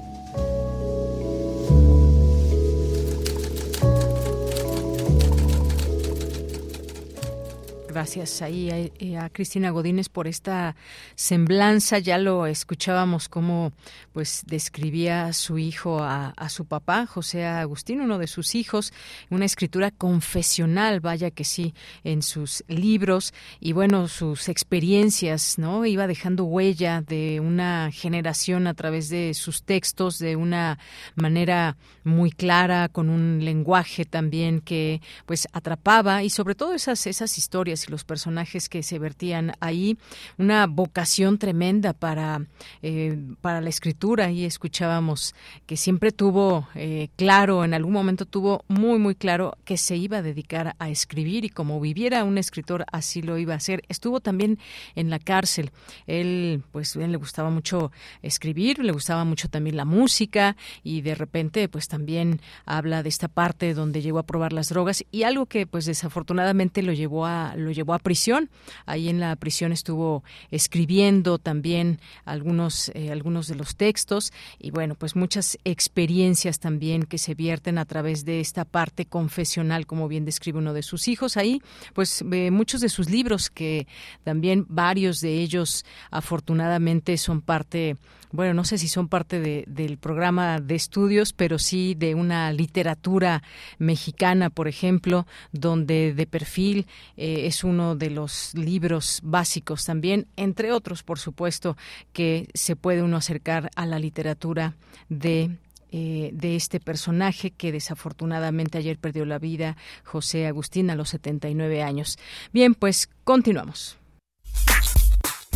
Gracias 8.05 8.43
ahí 8.43 8.69
a, 8.69 8.77
eh, 8.77 9.17
a, 9.17 9.31
Cristina 9.31 9.71
Godínez 9.71 10.09
por 10.09 10.27
esta 10.27 10.75
semblanza. 11.15 11.97
Ya 11.97 12.19
lo 12.19 12.45
escuchábamos 12.45 13.29
cómo 13.29 13.73
pues 14.13 14.43
describía 14.45 15.25
a 15.25 15.33
su 15.33 15.57
hijo 15.57 16.03
a, 16.03 16.27
a, 16.37 16.49
su 16.49 16.65
papá, 16.65 17.07
José 17.07 17.47
Agustín, 17.47 18.01
uno 18.01 18.19
de 18.19 18.27
sus 18.27 18.53
hijos, 18.53 18.93
una 19.31 19.45
escritura 19.45 19.89
confesional, 19.89 20.99
vaya 20.99 21.31
que 21.31 21.45
sí, 21.45 21.73
en 22.03 22.21
sus 22.21 22.63
libros 22.67 23.33
y 23.59 23.73
bueno, 23.73 24.07
sus 24.07 24.49
experiencias, 24.49 25.57
¿no? 25.57 25.83
Iba 25.83 26.05
dejando 26.05 26.43
huella 26.43 27.01
de 27.01 27.39
una 27.39 27.89
generación 27.91 28.67
a 28.67 28.75
través 28.75 29.09
de 29.09 29.33
sus 29.33 29.63
textos 29.63 30.19
de 30.19 30.35
una 30.35 30.77
manera 31.15 31.75
muy 32.03 32.29
clara, 32.29 32.87
con 32.87 33.09
un 33.09 33.43
lenguaje 33.43 34.05
también 34.05 34.61
que 34.61 35.01
pues 35.25 35.47
atrapaba 35.53 36.21
y 36.21 36.29
sobre 36.29 36.53
todo 36.53 36.73
esas 36.75 37.07
esas 37.07 37.39
historias 37.39 37.89
los 37.95 38.03
personajes 38.03 38.67
que 38.67 38.83
se 38.83 38.99
vertían 38.99 39.53
ahí, 39.61 39.97
una 40.37 40.67
vocación 40.67 41.37
tremenda 41.37 41.93
para, 41.93 42.45
eh, 42.81 43.17
para 43.39 43.61
la 43.61 43.69
escritura 43.69 44.31
y 44.31 44.43
escuchábamos 44.43 45.33
que 45.65 45.77
siempre 45.77 46.11
tuvo 46.11 46.67
eh, 46.75 47.07
claro, 47.15 47.63
en 47.63 47.73
algún 47.73 47.93
momento 47.93 48.25
tuvo 48.25 48.65
muy, 48.67 48.99
muy 48.99 49.15
claro 49.15 49.57
que 49.63 49.77
se 49.77 49.95
iba 49.95 50.17
a 50.17 50.21
dedicar 50.21 50.75
a 50.77 50.89
escribir 50.89 51.45
y 51.45 51.49
como 51.49 51.79
viviera 51.79 52.25
un 52.25 52.37
escritor 52.37 52.85
así 52.91 53.21
lo 53.21 53.37
iba 53.37 53.53
a 53.53 53.57
hacer. 53.57 53.83
Estuvo 53.87 54.19
también 54.19 54.59
en 54.95 55.09
la 55.09 55.19
cárcel. 55.19 55.71
Él, 56.05 56.63
pues, 56.73 56.97
bien, 56.97 57.13
le 57.13 57.17
gustaba 57.17 57.49
mucho 57.49 57.93
escribir, 58.21 58.79
le 58.79 58.91
gustaba 58.91 59.23
mucho 59.23 59.47
también 59.47 59.77
la 59.77 59.85
música 59.85 60.57
y 60.83 60.99
de 60.99 61.15
repente, 61.15 61.69
pues, 61.69 61.87
también 61.87 62.41
habla 62.65 63.03
de 63.03 63.09
esta 63.09 63.29
parte 63.29 63.73
donde 63.73 64.01
llegó 64.01 64.19
a 64.19 64.25
probar 64.25 64.51
las 64.51 64.67
drogas 64.67 65.05
y 65.11 65.23
algo 65.23 65.45
que, 65.45 65.65
pues, 65.65 65.85
desafortunadamente 65.85 66.81
lo 66.81 66.91
llevó 66.91 67.25
a 67.25 67.55
llevó 67.75 67.93
a 67.93 67.99
prisión. 67.99 68.49
Ahí 68.85 69.09
en 69.09 69.19
la 69.19 69.35
prisión 69.35 69.71
estuvo 69.71 70.23
escribiendo 70.49 71.37
también 71.37 71.99
algunos, 72.25 72.89
eh, 72.95 73.11
algunos 73.11 73.47
de 73.47 73.55
los 73.55 73.75
textos 73.75 74.33
y 74.57 74.71
bueno, 74.71 74.95
pues 74.95 75.15
muchas 75.15 75.57
experiencias 75.63 76.59
también 76.59 77.03
que 77.03 77.17
se 77.17 77.35
vierten 77.35 77.77
a 77.77 77.85
través 77.85 78.25
de 78.25 78.39
esta 78.39 78.65
parte 78.65 79.05
confesional, 79.05 79.85
como 79.85 80.07
bien 80.07 80.25
describe 80.25 80.57
uno 80.57 80.73
de 80.73 80.81
sus 80.81 81.07
hijos. 81.07 81.37
Ahí, 81.37 81.61
pues 81.93 82.23
muchos 82.23 82.81
de 82.81 82.89
sus 82.89 83.09
libros, 83.09 83.49
que 83.49 83.87
también 84.23 84.65
varios 84.69 85.21
de 85.21 85.41
ellos 85.41 85.85
afortunadamente 86.09 87.17
son 87.17 87.41
parte 87.41 87.97
bueno, 88.35 88.53
no 88.53 88.63
sé 88.63 88.77
si 88.77 88.87
son 88.87 89.07
parte 89.07 89.39
de, 89.39 89.63
del 89.67 89.97
programa 89.97 90.59
de 90.59 90.75
estudios, 90.75 91.33
pero 91.33 91.59
sí 91.59 91.95
de 91.95 92.15
una 92.15 92.51
literatura 92.51 93.43
mexicana, 93.77 94.49
por 94.49 94.67
ejemplo, 94.67 95.25
donde 95.51 96.13
de 96.13 96.27
perfil 96.27 96.87
eh, 97.17 97.45
es 97.45 97.63
uno 97.63 97.95
de 97.95 98.09
los 98.09 98.53
libros 98.53 99.21
básicos 99.23 99.85
también, 99.85 100.27
entre 100.35 100.71
otros, 100.71 101.03
por 101.03 101.19
supuesto, 101.19 101.77
que 102.13 102.47
se 102.53 102.75
puede 102.75 103.01
uno 103.01 103.17
acercar 103.17 103.71
a 103.75 103.85
la 103.85 103.99
literatura 103.99 104.75
de 105.09 105.57
eh, 105.97 106.31
de 106.33 106.57
este 106.57 106.81
personaje 106.81 107.51
que 107.51 107.71
desafortunadamente 107.71 108.77
ayer 108.77 108.97
perdió 108.97 109.23
la 109.23 109.39
vida, 109.39 109.77
José 110.03 110.45
Agustín, 110.45 110.89
a 110.89 110.95
los 110.95 111.07
79 111.11 111.83
años. 111.83 112.19
Bien, 112.51 112.73
pues 112.73 113.07
continuamos. 113.23 113.97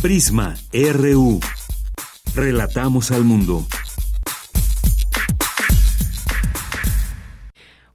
Prisma 0.00 0.56
RU. 0.72 1.40
Relatamos 2.34 3.10
al 3.10 3.24
mundo. 3.24 3.66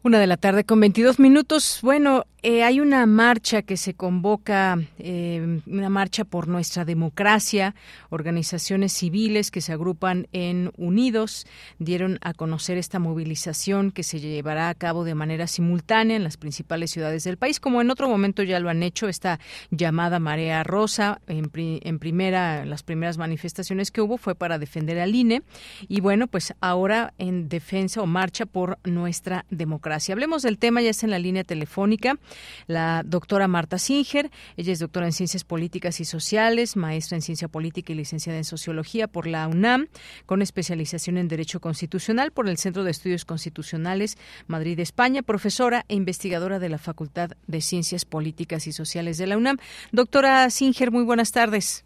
Una 0.04 0.20
de 0.20 0.28
la 0.28 0.38
tarde 0.38 0.66
con 0.66 0.80
22 0.80 1.20
minutos. 1.20 1.80
Bueno, 1.82 2.26
eh, 2.48 2.62
hay 2.62 2.80
una 2.80 3.08
marcha 3.08 3.64
que 3.64 3.76
se 3.76 3.96
convoca, 3.96 4.78
eh, 5.00 5.62
una 5.66 5.90
marcha 5.90 6.26
por 6.26 6.48
nuestra 6.48 6.86
democracia. 6.86 7.74
Organizaciones 8.12 8.94
civiles 8.94 9.50
que 9.50 9.62
se 9.62 9.74
agrupan 9.74 10.28
en 10.32 10.72
Unidos 10.78 11.48
dieron 11.80 12.20
a 12.22 12.36
conocer 12.36 12.78
esta 12.78 13.00
movilización 13.00 13.90
que 13.90 14.04
se 14.04 14.20
llevará 14.20 14.70
a 14.70 14.76
cabo 14.76 15.04
de 15.06 15.16
manera 15.16 15.48
simultánea 15.48 16.18
en 16.18 16.24
las 16.24 16.38
principales 16.38 16.92
ciudades 16.92 17.24
del 17.24 17.38
país, 17.38 17.60
como 17.60 17.82
en 17.82 17.90
otro 17.90 18.08
momento 18.08 18.44
ya 18.44 18.60
lo 18.60 18.70
han 18.70 18.84
hecho, 18.84 19.08
esta 19.08 19.40
llamada 19.72 20.20
Marea 20.20 20.64
Rosa. 20.64 21.22
En, 21.26 21.50
en 21.56 21.98
primera, 21.98 22.64
las 22.64 22.84
primeras 22.84 23.18
manifestaciones 23.18 23.90
que 23.90 24.02
hubo 24.02 24.18
fue 24.20 24.36
para 24.36 24.60
defender 24.60 25.00
al 25.00 25.16
INE. 25.16 25.42
Y 25.88 26.00
bueno, 26.00 26.28
pues 26.28 26.54
ahora 26.62 27.16
en 27.18 27.50
defensa 27.50 28.04
o 28.04 28.06
marcha 28.06 28.46
por 28.46 28.78
nuestra 28.84 29.46
democracia. 29.50 30.14
Hablemos 30.14 30.44
del 30.44 30.60
tema, 30.60 30.84
ya 30.84 30.92
está 30.92 31.08
en 31.08 31.12
la 31.12 31.18
línea 31.18 31.44
telefónica 31.44 32.20
la 32.68 33.04
doctora 33.06 33.48
Marta 33.48 33.78
Singer. 33.78 34.30
Ella 34.58 34.74
es 34.74 34.80
doctora 34.80 35.06
en 35.06 35.14
Ciencias 35.14 35.44
Políticas 35.44 36.00
y 36.00 36.06
Sociales, 36.06 36.76
maestra 36.76 37.16
en 37.18 37.22
Ciencia 37.22 37.48
Política 37.48 37.94
y 37.94 37.96
licenciada 37.96 38.38
en 38.38 38.44
Sociología 38.44 39.08
por 39.08 39.28
la 39.28 39.48
UNAM, 39.48 39.88
con 40.26 40.42
especialización 40.42 41.18
en 41.18 41.28
Derecho 41.28 41.60
Constitucional 41.60 42.32
por 42.32 42.48
el 42.50 42.58
Centro 42.58 42.84
de 42.84 42.92
Estudios 42.92 43.26
Constitucionales 43.26 44.18
Madrid, 44.48 44.80
España, 44.80 45.22
profesora 45.22 45.86
e 45.88 45.96
investigadora 45.96 46.60
de 46.60 46.70
la 46.70 46.78
Facultad 46.78 47.32
de 47.48 47.62
Ciencias 47.62 48.06
Políticas 48.06 48.68
y 48.68 48.72
Sociales 48.72 49.18
de 49.18 49.28
la 49.28 49.38
UNAM. 49.38 49.58
Doctora 49.92 50.50
Singer, 50.50 50.92
muy 50.92 51.04
buenas 51.04 51.32
tardes. 51.32 51.86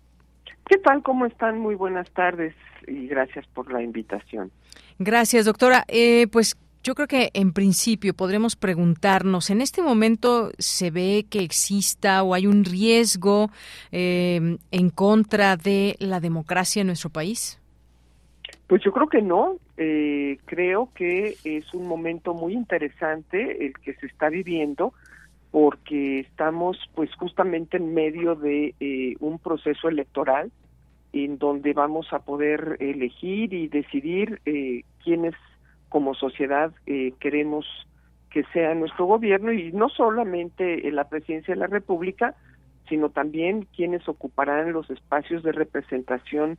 ¿Qué 0.68 0.78
tal? 0.78 1.02
¿Cómo 1.02 1.26
están? 1.26 1.60
Muy 1.60 1.76
buenas 1.76 2.10
tardes 2.12 2.54
y 2.88 3.08
gracias 3.08 3.46
por 3.48 3.72
la 3.72 3.82
invitación. 3.82 4.52
Gracias, 5.00 5.46
doctora. 5.46 5.86
Eh, 5.88 6.28
pues 6.32 6.58
yo 6.84 6.96
creo 6.96 7.08
que 7.08 7.30
en 7.34 7.54
principio 7.54 8.14
podremos 8.14 8.56
preguntarnos, 8.56 9.50
¿en 9.50 9.62
este 9.62 9.82
momento 9.82 10.52
se 10.58 10.92
ve 10.92 11.26
que 11.30 11.40
exista 11.40 12.24
o 12.24 12.34
hay 12.34 12.48
un 12.48 12.64
riesgo 12.66 13.50
eh, 13.92 14.58
en 14.72 14.90
contra 14.90 15.58
de 15.58 15.96
la 16.00 16.20
democracia 16.20 16.82
en 16.82 16.88
nuestro 16.88 17.10
país? 17.10 17.60
Pues 18.68 18.84
yo 18.84 18.92
creo 18.92 19.08
que 19.08 19.22
no. 19.22 19.58
Eh, 19.78 20.38
creo 20.46 20.90
que 20.94 21.36
es 21.44 21.74
un 21.74 21.88
momento 21.88 22.34
muy 22.34 22.54
interesante 22.54 23.66
el 23.66 23.74
que 23.74 23.94
se 23.96 24.06
está 24.06 24.30
viviendo 24.30 24.94
porque 25.52 26.20
estamos 26.20 26.78
pues 26.94 27.14
justamente 27.16 27.78
en 27.78 27.94
medio 27.94 28.36
de 28.36 28.76
eh, 28.80 29.16
un 29.20 29.40
proceso 29.40 29.90
electoral 29.90 30.52
en 31.14 31.40
donde 31.40 31.74
vamos 31.74 32.14
a 32.14 32.20
poder 32.20 32.78
elegir 32.80 33.54
y 33.54 33.68
decidir 33.68 34.42
eh, 34.46 34.84
quiénes 35.04 35.34
como 35.90 36.14
sociedad 36.14 36.72
eh, 36.86 37.14
queremos 37.20 37.66
que 38.30 38.44
sea 38.54 38.76
nuestro 38.76 39.06
gobierno 39.06 39.52
y 39.52 39.72
no 39.72 39.90
solamente 39.90 40.88
en 40.88 40.96
la 40.96 41.10
presidencia 41.10 41.54
de 41.54 41.60
la 41.60 41.68
República, 41.68 42.36
sino 42.88 43.10
también 43.10 43.68
quienes 43.76 44.08
ocuparán 44.08 44.72
los 44.72 44.90
espacios 44.90 45.44
de 45.44 45.52
representación 45.52 46.58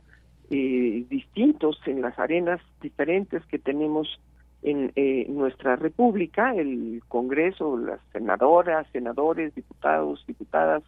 eh, 0.49 1.05
distintos 1.09 1.79
en 1.85 2.01
las 2.01 2.19
arenas 2.19 2.59
diferentes 2.81 3.45
que 3.45 3.57
tenemos 3.57 4.19
en 4.63 4.91
eh, 4.95 5.25
nuestra 5.29 5.75
república, 5.75 6.53
el 6.53 7.01
Congreso, 7.07 7.77
las 7.77 7.99
senadoras, 8.11 8.85
senadores, 8.91 9.55
diputados, 9.55 10.23
diputadas, 10.27 10.83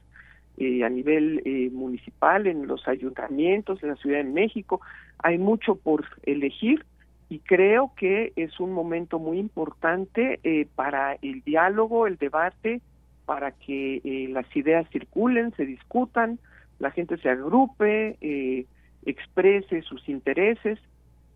eh, 0.57 0.83
a 0.83 0.89
nivel 0.89 1.41
eh, 1.45 1.71
municipal, 1.71 2.45
en 2.45 2.67
los 2.67 2.87
ayuntamientos, 2.87 3.81
en 3.81 3.89
la 3.89 3.95
Ciudad 3.95 4.17
de 4.17 4.25
México. 4.25 4.81
Hay 5.17 5.39
mucho 5.39 5.75
por 5.75 6.05
elegir 6.23 6.85
y 7.29 7.39
creo 7.39 7.91
que 7.95 8.33
es 8.35 8.59
un 8.59 8.73
momento 8.73 9.19
muy 9.19 9.39
importante 9.39 10.39
eh, 10.43 10.67
para 10.75 11.15
el 11.21 11.41
diálogo, 11.41 12.07
el 12.07 12.17
debate, 12.17 12.81
para 13.25 13.51
que 13.51 14.01
eh, 14.03 14.27
las 14.29 14.45
ideas 14.55 14.87
circulen, 14.91 15.53
se 15.55 15.65
discutan, 15.65 16.39
la 16.79 16.91
gente 16.91 17.17
se 17.17 17.29
agrupe, 17.29 18.17
eh, 18.21 18.65
exprese 19.05 19.81
sus 19.81 20.07
intereses 20.09 20.79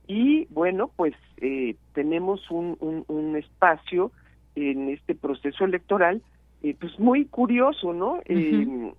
y 0.07 0.45
bueno, 0.49 0.89
pues 0.95 1.13
eh, 1.37 1.75
tenemos 1.93 2.49
un, 2.49 2.77
un, 2.79 3.03
un, 3.07 3.35
espacio 3.35 4.11
en 4.55 4.89
este 4.89 5.15
proceso 5.15 5.65
electoral, 5.65 6.21
eh, 6.63 6.75
pues 6.79 6.97
muy 6.97 7.25
curioso, 7.25 7.93
¿no? 7.93 8.15
Uh 8.15 8.23
-huh. 8.33 8.93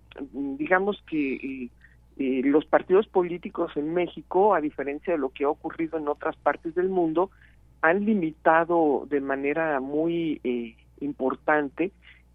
digamos 0.59 1.03
que 1.09 1.71
eh, 2.19 2.43
los 2.45 2.65
partidos 2.67 3.07
políticos 3.07 3.73
en 3.77 3.95
México, 3.95 4.55
a 4.55 4.61
diferencia 4.61 5.13
de 5.13 5.19
lo 5.19 5.31
que 5.31 5.45
ha 5.45 5.49
ocurrido 5.49 5.99
en 5.99 6.09
otras 6.09 6.37
partes 6.37 6.75
del 6.75 6.89
mundo, 6.89 7.31
han 7.81 8.05
limitado 8.05 9.07
de 9.09 9.21
manera 9.21 9.81
muy 9.81 10.41
eh, 10.45 10.75
importante 11.01 11.93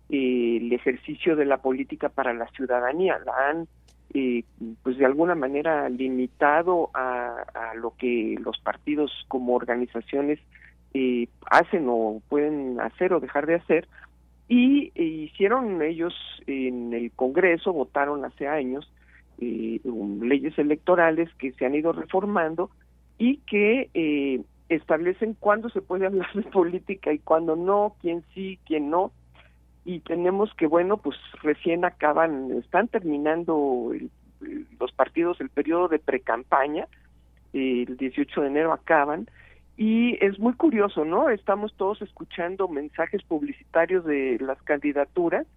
el 0.10 0.72
ejercicio 0.72 1.36
de 1.36 1.46
la 1.46 1.58
política 1.58 2.10
para 2.10 2.34
la 2.34 2.48
ciudadanía, 2.50 3.20
la 3.26 3.50
han 3.50 3.68
eh, 4.14 4.44
pues 4.84 4.98
de 4.98 5.06
alguna 5.06 5.34
manera 5.34 5.90
limitado 5.90 6.92
a, 6.94 7.46
a, 7.56 7.74
lo 7.74 7.96
que 7.98 8.38
los 8.44 8.60
partidos 8.60 9.12
como 9.28 9.56
organizaciones 9.56 10.40
eh, 10.94 11.28
hacen 11.50 11.88
o 11.88 12.22
pueden 12.30 12.80
hacer 12.80 13.14
o 13.14 13.20
dejar 13.20 13.48
de 13.48 13.56
hacer. 13.56 13.88
Y 14.48 14.92
e 14.94 15.04
hicieron 15.04 15.82
ellos 15.82 16.14
en 16.46 16.94
el 16.94 17.12
Congreso 17.12 17.74
votaron 17.74 18.24
hace 18.24 18.48
años 18.48 18.88
eh, 19.40 19.80
leyes 20.22 20.58
electorales 20.58 21.30
que 21.36 21.52
se 21.54 21.66
han 21.66 21.76
ido 21.76 21.92
reformando 21.92 22.70
y 23.18 23.38
que 23.38 23.90
eh, 23.94 24.42
establecen 24.70 25.36
cuándo 25.40 25.70
se 25.70 25.82
puede 25.82 26.06
hablar 26.08 26.32
de 26.34 26.44
política 26.44 27.14
y 27.14 27.20
cuándo 27.20 27.56
no, 27.56 27.96
quién 28.02 28.24
sí, 28.34 28.60
quién 28.66 28.90
no 28.90 29.12
y 29.86 30.00
tenemos 30.00 30.54
que, 30.54 30.68
bueno, 30.68 30.98
pues 30.98 31.18
recién 31.42 31.84
acaban, 31.86 32.52
están 32.52 32.88
terminando 32.88 33.92
los 34.80 34.92
partidos 34.94 35.40
el 35.42 35.50
periodo 35.50 35.88
de 35.88 36.00
precampaña, 36.00 36.88
el 37.52 37.98
18 37.98 38.42
de 38.42 38.48
enero 38.48 38.74
acaban, 38.74 39.28
y 39.76 40.18
es 40.24 40.40
muy 40.40 40.54
curioso, 40.54 41.04
¿no? 41.04 41.30
Estamos 41.30 41.74
todos 41.76 42.02
escuchando 42.02 42.68
mensajes 42.68 43.24
publicitarios 43.24 44.06
de 44.06 44.38
las 44.40 44.62
candidaturas 44.62 45.48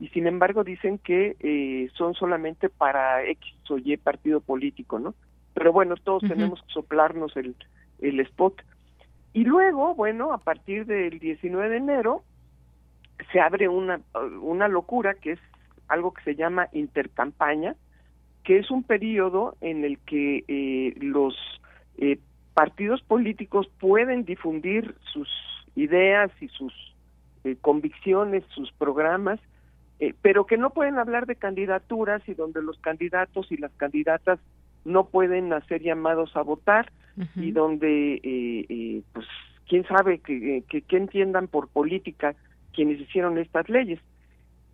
y 0.00 0.08
sin 0.08 0.26
embargo 0.26 0.64
dicen 0.64 0.98
que 0.98 1.36
eh, 1.40 1.88
son 1.94 2.14
solamente 2.14 2.68
para 2.68 3.24
X 3.24 3.52
o 3.70 3.78
Y 3.78 3.96
partido 3.96 4.40
político, 4.40 4.98
¿no? 4.98 5.14
Pero 5.54 5.72
bueno, 5.72 5.96
todos 5.96 6.22
uh 6.22 6.26
-huh. 6.26 6.28
tenemos 6.30 6.62
que 6.62 6.72
soplarnos 6.72 7.36
el, 7.36 7.56
el 8.00 8.20
spot. 8.20 8.62
Y 9.32 9.44
luego, 9.44 9.94
bueno, 9.94 10.32
a 10.32 10.38
partir 10.38 10.86
del 10.86 11.18
19 11.18 11.68
de 11.68 11.76
enero, 11.76 12.22
se 13.32 13.40
abre 13.40 13.68
una, 13.68 14.00
una 14.40 14.68
locura 14.68 15.14
que 15.14 15.32
es 15.32 15.40
algo 15.88 16.12
que 16.12 16.22
se 16.22 16.34
llama 16.36 16.68
intercampaña, 16.72 17.74
que 18.44 18.58
es 18.58 18.70
un 18.70 18.82
periodo 18.82 19.56
en 19.60 19.84
el 19.84 19.98
que 19.98 20.44
eh, 20.48 20.94
los 21.00 21.34
eh, 21.98 22.18
partidos 22.54 23.02
políticos 23.02 23.68
pueden 23.78 24.24
difundir 24.24 24.94
sus 25.12 25.28
ideas 25.74 26.30
y 26.40 26.48
sus 26.48 26.72
eh, 27.44 27.56
convicciones, 27.60 28.44
sus 28.54 28.72
programas, 28.72 29.40
eh, 30.00 30.14
pero 30.22 30.46
que 30.46 30.56
no 30.56 30.70
pueden 30.70 30.98
hablar 30.98 31.26
de 31.26 31.36
candidaturas 31.36 32.22
y 32.28 32.34
donde 32.34 32.62
los 32.62 32.78
candidatos 32.78 33.50
y 33.50 33.56
las 33.56 33.72
candidatas 33.72 34.38
no 34.84 35.08
pueden 35.08 35.52
hacer 35.52 35.82
llamados 35.82 36.36
a 36.36 36.42
votar 36.42 36.92
uh 37.16 37.22
-huh. 37.22 37.44
y 37.44 37.52
donde, 37.52 38.20
eh, 38.22 39.02
pues, 39.12 39.26
quién 39.68 39.86
sabe 39.86 40.18
que, 40.20 40.62
que, 40.68 40.82
que 40.82 40.96
entiendan 40.96 41.48
por 41.48 41.68
política 41.68 42.34
quienes 42.72 43.00
hicieron 43.00 43.38
estas 43.38 43.68
leyes. 43.68 44.00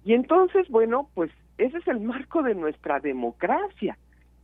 Y 0.04 0.12
entonces, 0.12 0.68
bueno, 0.68 1.08
pues 1.14 1.30
ese 1.58 1.78
es 1.78 1.88
el 1.88 2.00
marco 2.00 2.42
de 2.42 2.54
nuestra 2.54 3.00
democracia. 3.00 3.96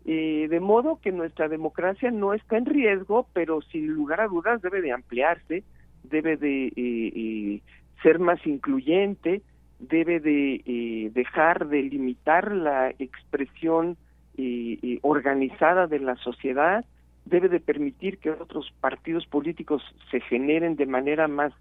Eh, 0.07 0.47
de 0.49 0.61
modo 0.61 0.99
que 1.03 1.13
nuestra 1.13 1.49
democracia 1.49 2.11
no 2.11 2.33
está 2.33 2.57
en 2.57 2.65
riesgo, 2.65 3.27
pero 3.35 3.61
sin 3.63 3.89
lugar 3.89 4.21
a 4.21 4.29
dudas 4.29 4.63
debe 4.63 4.81
de 4.81 4.93
ampliarse, 4.93 5.63
debe 6.05 6.37
de 6.37 6.69
eh, 6.69 6.73
eh, 6.77 7.61
ser 8.03 8.19
más 8.19 8.45
incluyente, 8.47 9.43
debe 9.81 10.21
de 10.21 10.63
eh, 10.65 11.11
dejar 11.13 11.69
de 11.69 11.83
limitar 11.83 12.53
la 12.53 12.91
expresión 12.99 13.97
eh, 14.37 14.99
organizada 15.03 15.87
de 15.87 15.99
la 15.99 16.17
sociedad, 16.17 16.85
debe 17.25 17.49
de 17.49 17.61
permitir 17.61 18.19
que 18.19 18.31
otros 18.31 18.73
partidos 18.81 19.27
políticos 19.27 19.83
se 20.11 20.21
generen 20.21 20.77
de 20.77 20.87
manera 20.87 21.29
más 21.29 21.53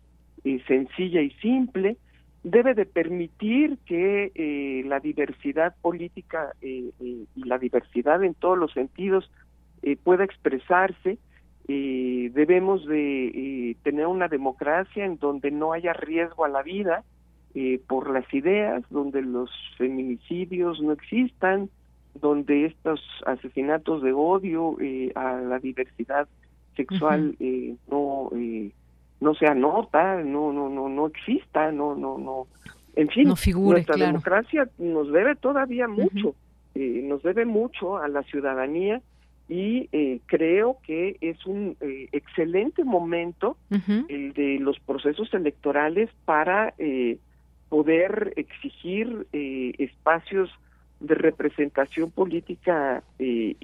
eh, 0.44 0.62
sencilla 0.68 1.22
y 1.22 1.32
simple, 1.42 1.98
debe 2.44 2.74
de 2.74 2.86
permitir 2.86 3.78
que 3.86 4.32
eh, 4.34 4.84
la 4.86 5.00
diversidad 5.00 5.76
política 5.82 6.54
eh, 6.62 6.92
eh, 7.00 7.26
y 7.36 7.44
la 7.44 7.58
diversidad 7.58 8.24
en 8.24 8.34
todos 8.34 8.58
los 8.58 8.72
sentidos 8.74 9.30
eh, 9.82 9.98
pueda 9.98 10.24
expresarse. 10.24 11.18
Eh, 11.68 12.32
debemos 12.34 12.86
de 12.86 13.28
eh, 13.28 13.76
tener 13.84 14.08
una 14.08 14.28
democracia 14.28 15.06
en 15.06 15.18
donde 15.18 15.52
no 15.52 15.74
haya 15.74 15.94
riesgo 15.94 16.46
a 16.46 16.50
la 16.50 16.64
vida 16.64 17.04
eh, 17.56 17.80
por 17.88 18.10
las 18.12 18.32
ideas, 18.34 18.84
donde 18.90 19.22
los 19.22 19.50
feminicidios 19.78 20.82
no 20.82 20.92
existan, 20.92 21.70
donde 22.16 22.66
estos 22.66 23.02
asesinatos 23.26 24.02
de 24.02 24.14
odio 24.14 24.76
eh, 24.80 25.12
a 25.16 25.36
la 25.42 25.60
diversidad 25.60 26.28
sexual 26.76 27.36
uh 27.40 27.44
-huh. 27.44 27.72
eh, 27.72 27.76
no 27.90 28.30
eh, 28.36 28.72
no 29.22 29.34
se 29.34 29.48
anota, 29.48 30.24
no 30.24 30.54
no 30.54 30.70
no 30.70 30.90
no 30.90 31.08
exista, 31.08 31.72
no 31.72 31.96
no 31.96 32.18
no 32.18 32.48
en 32.96 33.08
fin, 33.10 33.28
no 33.28 33.36
figure, 33.36 33.76
nuestra 33.76 33.96
claro. 33.96 34.12
democracia 34.12 34.70
nos 34.78 35.12
debe 35.12 35.36
todavía 35.36 35.88
mucho, 35.88 36.30
uh 36.30 36.34
-huh. 36.34 36.82
eh, 36.82 37.02
nos 37.04 37.22
debe 37.24 37.46
mucho 37.46 37.98
a 37.98 38.08
la 38.08 38.24
ciudadanía 38.24 39.02
y 39.48 39.90
eh, 39.92 40.20
creo 40.28 40.78
que 40.86 41.18
es 41.22 41.46
un 41.46 41.76
eh, 41.82 42.08
excelente 42.12 42.84
momento 42.84 43.58
uh 43.72 43.76
-huh. 43.78 44.06
el 44.08 44.34
de 44.34 44.60
los 44.60 44.80
procesos 44.80 45.34
electorales 45.34 46.10
para 46.26 46.74
eh, 46.78 47.18
poder 47.70 48.34
exigir 48.36 49.28
eh, 49.32 49.74
espacios 49.78 50.50
de 51.00 51.16
representación 51.16 52.12
política 52.12 53.04
eh, 53.20 53.56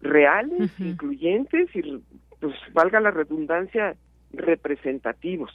reales, 0.00 0.60
uh 0.60 0.82
-huh. 0.82 0.90
incluyentes 0.90 1.68
y, 1.74 2.02
pues, 2.40 2.54
valga 2.72 3.00
la 3.00 3.10
redundancia, 3.10 3.94
representativos. 4.32 5.52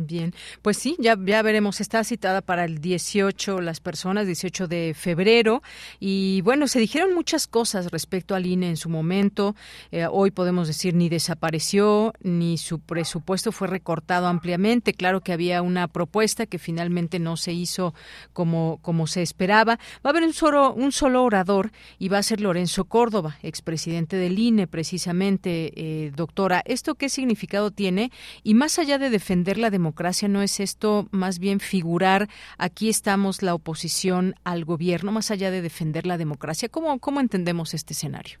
Bien, 0.00 0.32
pues 0.62 0.76
sí, 0.76 0.94
ya, 1.00 1.18
ya 1.20 1.42
veremos. 1.42 1.80
Está 1.80 2.04
citada 2.04 2.40
para 2.40 2.64
el 2.64 2.78
18 2.78 3.60
las 3.60 3.80
personas, 3.80 4.28
18 4.28 4.68
de 4.68 4.94
febrero. 4.96 5.60
Y 5.98 6.40
bueno, 6.42 6.68
se 6.68 6.78
dijeron 6.78 7.12
muchas 7.16 7.48
cosas 7.48 7.90
respecto 7.90 8.36
al 8.36 8.46
INE 8.46 8.68
en 8.68 8.76
su 8.76 8.90
momento. 8.90 9.56
Eh, 9.90 10.06
hoy 10.08 10.30
podemos 10.30 10.68
decir 10.68 10.94
ni 10.94 11.08
desapareció, 11.08 12.12
ni 12.22 12.58
su 12.58 12.78
presupuesto 12.78 13.50
fue 13.50 13.66
recortado 13.66 14.28
ampliamente. 14.28 14.94
Claro 14.94 15.20
que 15.20 15.32
había 15.32 15.62
una 15.62 15.88
propuesta 15.88 16.46
que 16.46 16.60
finalmente 16.60 17.18
no 17.18 17.36
se 17.36 17.52
hizo 17.52 17.92
como, 18.32 18.78
como 18.82 19.08
se 19.08 19.22
esperaba. 19.22 19.80
Va 19.96 20.00
a 20.04 20.08
haber 20.10 20.22
un 20.22 20.32
solo, 20.32 20.74
un 20.74 20.92
solo 20.92 21.24
orador 21.24 21.72
y 21.98 22.08
va 22.08 22.18
a 22.18 22.22
ser 22.22 22.40
Lorenzo 22.40 22.84
Córdoba, 22.84 23.38
expresidente 23.42 24.16
del 24.16 24.38
INE, 24.38 24.68
precisamente, 24.68 25.72
eh, 25.74 26.12
doctora. 26.14 26.62
¿Esto 26.66 26.94
qué 26.94 27.08
significado 27.08 27.72
tiene? 27.72 28.12
Y 28.44 28.54
más 28.54 28.78
allá 28.78 28.98
de 28.98 29.10
defender 29.10 29.58
la 29.58 29.70
democracia, 29.70 29.87
democracia 29.88 30.28
no 30.28 30.42
es 30.42 30.60
esto 30.60 31.06
más 31.12 31.38
bien 31.38 31.60
figurar 31.60 32.28
aquí 32.58 32.90
estamos 32.90 33.42
la 33.42 33.54
oposición 33.54 34.34
al 34.44 34.66
gobierno 34.66 35.12
más 35.12 35.30
allá 35.30 35.50
de 35.50 35.62
defender 35.62 36.06
la 36.06 36.18
democracia 36.18 36.68
cómo 36.68 36.98
cómo 36.98 37.20
entendemos 37.20 37.72
este 37.72 37.94
escenario 37.94 38.38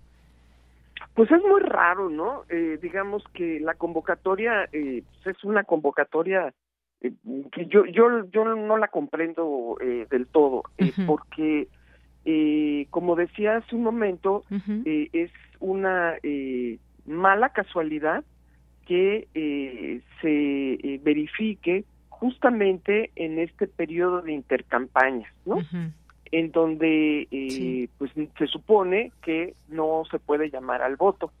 pues 1.14 1.30
es 1.30 1.40
muy 1.42 1.62
raro 1.62 2.10
no 2.10 2.42
eh, 2.50 2.78
digamos 2.82 3.24
que 3.32 3.60
la 3.60 3.74
convocatoria 3.74 4.68
eh, 4.72 5.02
pues 5.24 5.36
es 5.38 5.42
una 5.42 5.64
convocatoria 5.64 6.52
que 7.00 7.66
yo 7.66 7.86
yo 7.86 8.26
yo 8.30 8.44
no 8.44 8.76
la 8.76 8.88
comprendo 8.88 9.78
del 10.10 10.26
todo 10.26 10.64
porque 11.06 11.68
como 12.90 13.16
decía 13.16 13.56
hace 13.56 13.74
un 13.74 13.84
momento 13.84 14.44
es 14.84 15.30
una 15.60 16.16
mala 17.06 17.48
casualidad 17.50 18.22
que 18.88 20.00
se 20.22 21.00
verifique 21.04 21.84
justamente 22.18 23.10
en 23.14 23.38
este 23.38 23.68
periodo 23.68 24.22
de 24.22 24.32
intercampañas, 24.32 25.32
¿no? 25.46 25.58
En 26.30 26.50
donde 26.50 27.28
eh, 27.30 27.88
pues 27.96 28.10
se 28.36 28.46
supone 28.48 29.12
que 29.22 29.54
no 29.68 30.02
se 30.10 30.18
puede 30.18 30.50
llamar 30.50 30.82
al 30.82 30.96
voto, 30.96 31.32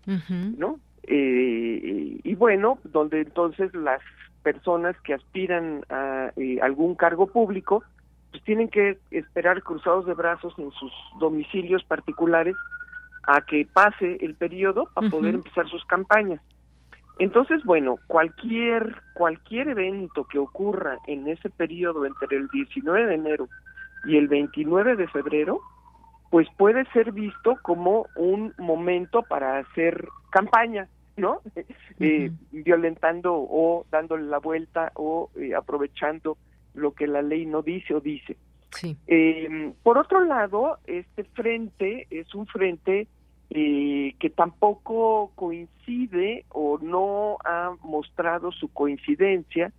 ¿no? 0.56 0.78
Eh, 1.02 2.20
y 2.22 2.34
bueno, 2.34 2.78
donde 2.84 3.22
entonces 3.22 3.74
las 3.74 4.00
personas 4.42 4.94
que 5.00 5.14
aspiran 5.14 5.84
a 5.88 6.30
eh, 6.36 6.58
algún 6.62 6.94
cargo 6.94 7.26
público, 7.26 7.82
pues 8.30 8.42
tienen 8.44 8.68
que 8.68 8.98
esperar 9.10 9.62
cruzados 9.62 10.06
de 10.06 10.14
brazos 10.14 10.54
en 10.58 10.70
sus 10.72 10.92
domicilios 11.18 11.82
particulares 11.84 12.54
a 13.24 13.40
que 13.40 13.66
pase 13.70 14.18
el 14.20 14.34
periodo 14.34 14.88
para 14.94 15.10
poder 15.10 15.34
empezar 15.34 15.68
sus 15.68 15.84
campañas. 15.86 16.40
Entonces, 17.18 17.64
bueno, 17.64 17.98
cualquier 18.06 18.94
cualquier 19.14 19.68
evento 19.68 20.24
que 20.24 20.38
ocurra 20.38 20.98
en 21.06 21.26
ese 21.28 21.50
periodo 21.50 22.06
entre 22.06 22.36
el 22.36 22.48
19 22.48 23.06
de 23.06 23.14
enero 23.14 23.48
y 24.04 24.16
el 24.16 24.28
29 24.28 24.94
de 24.94 25.08
febrero, 25.08 25.60
pues 26.30 26.46
puede 26.56 26.84
ser 26.92 27.12
visto 27.12 27.56
como 27.62 28.06
un 28.14 28.54
momento 28.58 29.22
para 29.22 29.58
hacer 29.58 30.08
campaña, 30.30 30.88
¿no? 31.16 31.42
eh, 31.98 32.30
violentando 32.52 33.34
o 33.34 33.84
dándole 33.90 34.24
la 34.24 34.38
vuelta 34.38 34.92
o 34.94 35.30
eh, 35.36 35.54
aprovechando 35.56 36.38
lo 36.74 36.92
que 36.92 37.08
la 37.08 37.22
ley 37.22 37.46
no 37.46 37.62
dice 37.62 37.94
o 37.94 38.00
dice. 38.00 38.36
Sí. 38.70 38.96
Eh, 39.08 39.72
por 39.82 39.98
otro 39.98 40.24
lado, 40.24 40.78
este 40.86 41.24
frente 41.24 42.06
es 42.10 42.32
un 42.34 42.46
frente 42.46 43.08
eh, 43.50 44.14
que 44.18 44.30
tampoco 44.30 45.32
coincide 45.34 46.44
o 46.50 46.78
no 46.78 47.38
ha 47.44 47.74
mostrado 47.82 48.52
su 48.52 48.68
coincidencia 48.68 49.72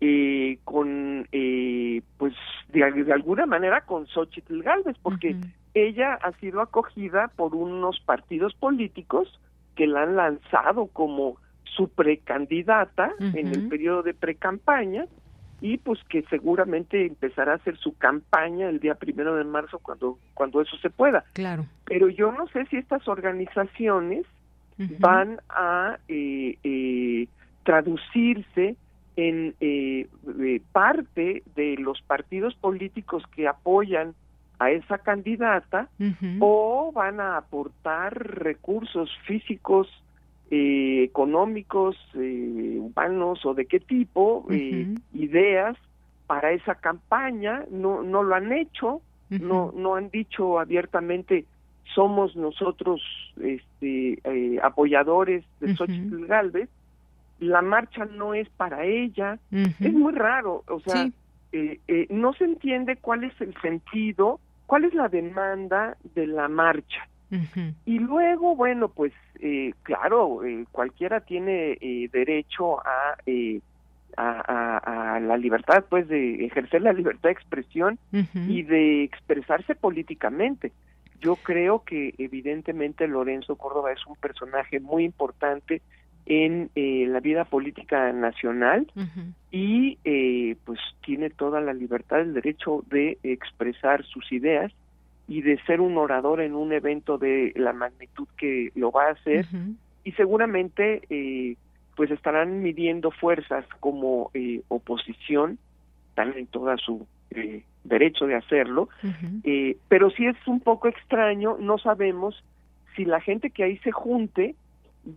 eh, 0.00 0.58
con, 0.64 1.28
eh, 1.30 2.02
pues, 2.16 2.34
de, 2.72 3.12
alguna 3.12 3.46
manera 3.46 3.82
con 3.82 4.06
Xochitl 4.06 4.62
Galvez, 4.62 4.96
porque 5.02 5.36
ella 5.74 6.14
ha 6.14 6.32
sido 6.40 6.60
acogida 6.60 7.28
por 7.36 7.54
unos 7.54 8.00
partidos 8.00 8.54
políticos 8.54 9.40
que 9.76 9.86
la 9.86 10.02
han 10.02 10.16
lanzado 10.16 10.86
como 10.86 11.36
su 11.64 11.88
precandidata 11.88 13.12
en 13.20 13.48
el 13.48 13.68
periodo 13.68 14.02
de 14.02 14.14
precampaña 14.14 15.06
y 15.62 15.78
pues 15.78 16.00
que 16.08 16.22
seguramente 16.28 17.06
empezará 17.06 17.52
a 17.52 17.56
hacer 17.56 17.78
su 17.78 17.96
campaña 17.96 18.68
el 18.68 18.80
día 18.80 18.96
primero 18.96 19.36
de 19.36 19.44
marzo 19.44 19.78
cuando 19.78 20.18
cuando 20.34 20.60
eso 20.60 20.76
se 20.78 20.90
pueda. 20.90 21.24
Claro. 21.32 21.66
Pero 21.84 22.08
yo 22.08 22.32
no 22.32 22.48
sé 22.48 22.66
si 22.66 22.76
estas 22.76 23.06
organizaciones 23.06 24.26
van 24.98 25.40
a 25.48 25.98
eh, 26.08 26.58
eh, 26.64 27.28
traducirse 27.62 28.74
en 29.14 29.54
eh, 29.60 30.08
parte 30.72 31.44
de 31.54 31.76
los 31.76 32.02
partidos 32.02 32.56
políticos 32.56 33.22
que 33.36 33.46
apoyan 33.46 34.14
a 34.58 34.72
esa 34.72 34.98
candidata 34.98 35.88
o 36.40 36.90
van 36.92 37.20
a 37.20 37.36
aportar 37.36 38.14
recursos 38.42 39.10
físicos 39.26 39.86
eh, 40.54 41.04
económicos, 41.04 41.96
eh, 42.12 42.76
humanos 42.78 43.46
o 43.46 43.54
de 43.54 43.64
qué 43.64 43.80
tipo, 43.80 44.44
eh, 44.50 44.94
ideas 45.14 45.78
para 46.26 46.52
esa 46.52 46.74
campaña, 46.74 47.64
no, 47.70 48.02
no 48.02 48.22
lo 48.22 48.34
han 48.34 48.52
hecho, 48.52 49.00
no, 49.30 49.72
no 49.74 49.94
han 49.94 50.10
dicho 50.10 50.60
abiertamente 50.60 51.46
somos 51.94 52.36
nosotros 52.36 53.00
este, 53.40 54.20
apoyadores 54.62 55.42
de 55.60 55.74
Xochitl 55.74 56.26
Galvez, 56.26 56.68
la 57.40 57.62
marcha 57.62 58.04
no 58.04 58.34
es 58.34 58.46
para 58.50 58.84
ella, 58.84 59.38
es 59.50 59.92
muy 59.94 60.12
raro, 60.12 60.64
o 60.68 60.80
sea, 60.80 61.08
no 62.10 62.34
se 62.34 62.44
entiende 62.44 62.96
cuál 62.96 63.24
es 63.24 63.40
el 63.40 63.54
sentido, 63.62 64.38
cuál 64.66 64.84
es 64.84 64.92
la 64.92 65.08
demanda 65.08 65.96
de 66.14 66.26
la 66.26 66.48
marcha. 66.48 67.08
Y 67.86 67.98
luego, 67.98 68.54
bueno, 68.54 68.88
pues 68.88 69.12
eh, 69.40 69.72
claro, 69.82 70.44
eh, 70.44 70.66
cualquiera 70.70 71.20
tiene 71.20 71.78
eh, 71.80 72.08
derecho 72.12 72.80
a, 72.80 73.16
a, 74.16 75.14
a, 75.14 75.20
la 75.20 75.36
libertad, 75.38 75.84
pues 75.88 76.08
de 76.08 76.44
ejercer 76.44 76.82
la 76.82 76.92
libertad 76.92 77.30
de 77.30 77.32
expresión 77.32 77.98
y 78.34 78.62
de 78.62 79.04
expresarse 79.04 79.74
políticamente. 79.74 80.72
Yo 81.20 81.36
creo 81.36 81.84
que 81.84 82.14
evidentemente 82.18 83.06
Lorenzo 83.06 83.56
Córdoba 83.56 83.92
es 83.92 84.06
un 84.06 84.16
personaje 84.16 84.80
muy 84.80 85.04
importante 85.04 85.80
en 86.26 86.70
la 86.74 87.20
vida 87.20 87.44
política 87.44 88.12
nacional 88.12 88.86
y 89.50 89.96
pues 90.64 90.80
tiene 91.04 91.30
toda 91.30 91.60
la 91.60 91.72
libertad, 91.72 92.20
el 92.20 92.34
derecho 92.34 92.84
de 92.90 93.18
expresar 93.22 94.04
sus 94.04 94.30
ideas 94.32 94.72
y 95.28 95.42
de 95.42 95.58
ser 95.64 95.80
un 95.80 95.96
orador 95.96 96.40
en 96.40 96.54
un 96.54 96.72
evento 96.72 97.18
de 97.18 97.52
la 97.56 97.72
magnitud 97.72 98.26
que 98.36 98.70
lo 98.74 98.90
va 98.90 99.06
a 99.06 99.12
hacer. 99.12 99.46
Y 100.04 100.12
seguramente 100.12 101.02
eh, 101.10 101.56
pues 101.96 102.10
estarán 102.10 102.62
midiendo 102.62 103.10
fuerzas 103.10 103.66
como 103.80 104.30
eh, 104.34 104.62
oposición 104.68 105.58
están 106.08 106.36
en 106.36 106.46
toda 106.46 106.76
su 106.76 107.06
eh, 107.30 107.62
derecho 107.84 108.26
de 108.26 108.34
hacerlo. 108.34 108.88
Eh, 109.44 109.76
pero 109.88 110.10
si 110.10 110.26
es 110.26 110.36
un 110.46 110.60
poco 110.60 110.88
extraño 110.88 111.56
no 111.58 111.78
sabemos 111.78 112.42
si 112.96 113.04
la 113.04 113.20
gente 113.20 113.50
que 113.50 113.64
ahí 113.64 113.78
se 113.78 113.92
junte 113.92 114.54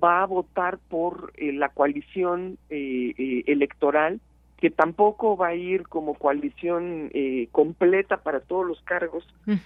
va 0.03 0.23
a 0.23 0.25
votar 0.25 0.79
por 0.89 1.33
la 1.37 1.69
coalición 1.69 2.57
electoral 2.69 4.19
que 4.65 4.71
tampoco 4.71 5.38
va 5.38 5.49
a 5.49 5.54
ir 5.54 5.84
como 5.84 6.15
coalición 6.15 7.12
eh, 7.13 7.49
completa 7.51 8.17
para 8.17 8.39
todos 8.39 8.65
los 8.65 8.82
cargos 8.82 9.23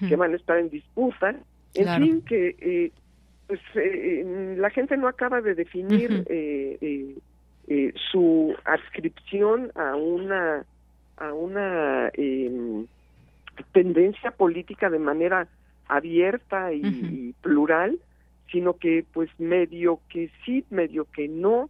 que 0.09 0.17
van 0.17 0.33
a 0.33 0.35
estar 0.35 0.57
en 0.57 0.69
disputa. 0.69 1.35
En 1.73 2.03
fin, 2.03 2.21
que 2.23 2.57
eh, 2.59 2.91
pues 3.47 3.61
eh, 3.75 4.55
la 4.57 4.69
gente 4.71 4.97
no 4.97 5.07
acaba 5.07 5.39
de 5.39 5.55
definir 5.55 6.25
su 8.11 8.53
adscripción 8.65 9.71
a 9.75 9.95
una 9.95 10.65
a 11.15 11.31
una 11.31 12.09
em, 12.13 12.85
tendencia 13.71 14.31
política 14.31 14.89
de 14.89 14.99
manera 14.99 15.47
abierta 15.87 16.73
y 16.73 17.33
plural, 17.41 17.99
sino 18.51 18.73
que 18.73 19.05
pues 19.13 19.29
medio 19.37 20.01
que 20.09 20.29
sí, 20.43 20.65
medio 20.69 21.05
que 21.05 21.29
no, 21.29 21.69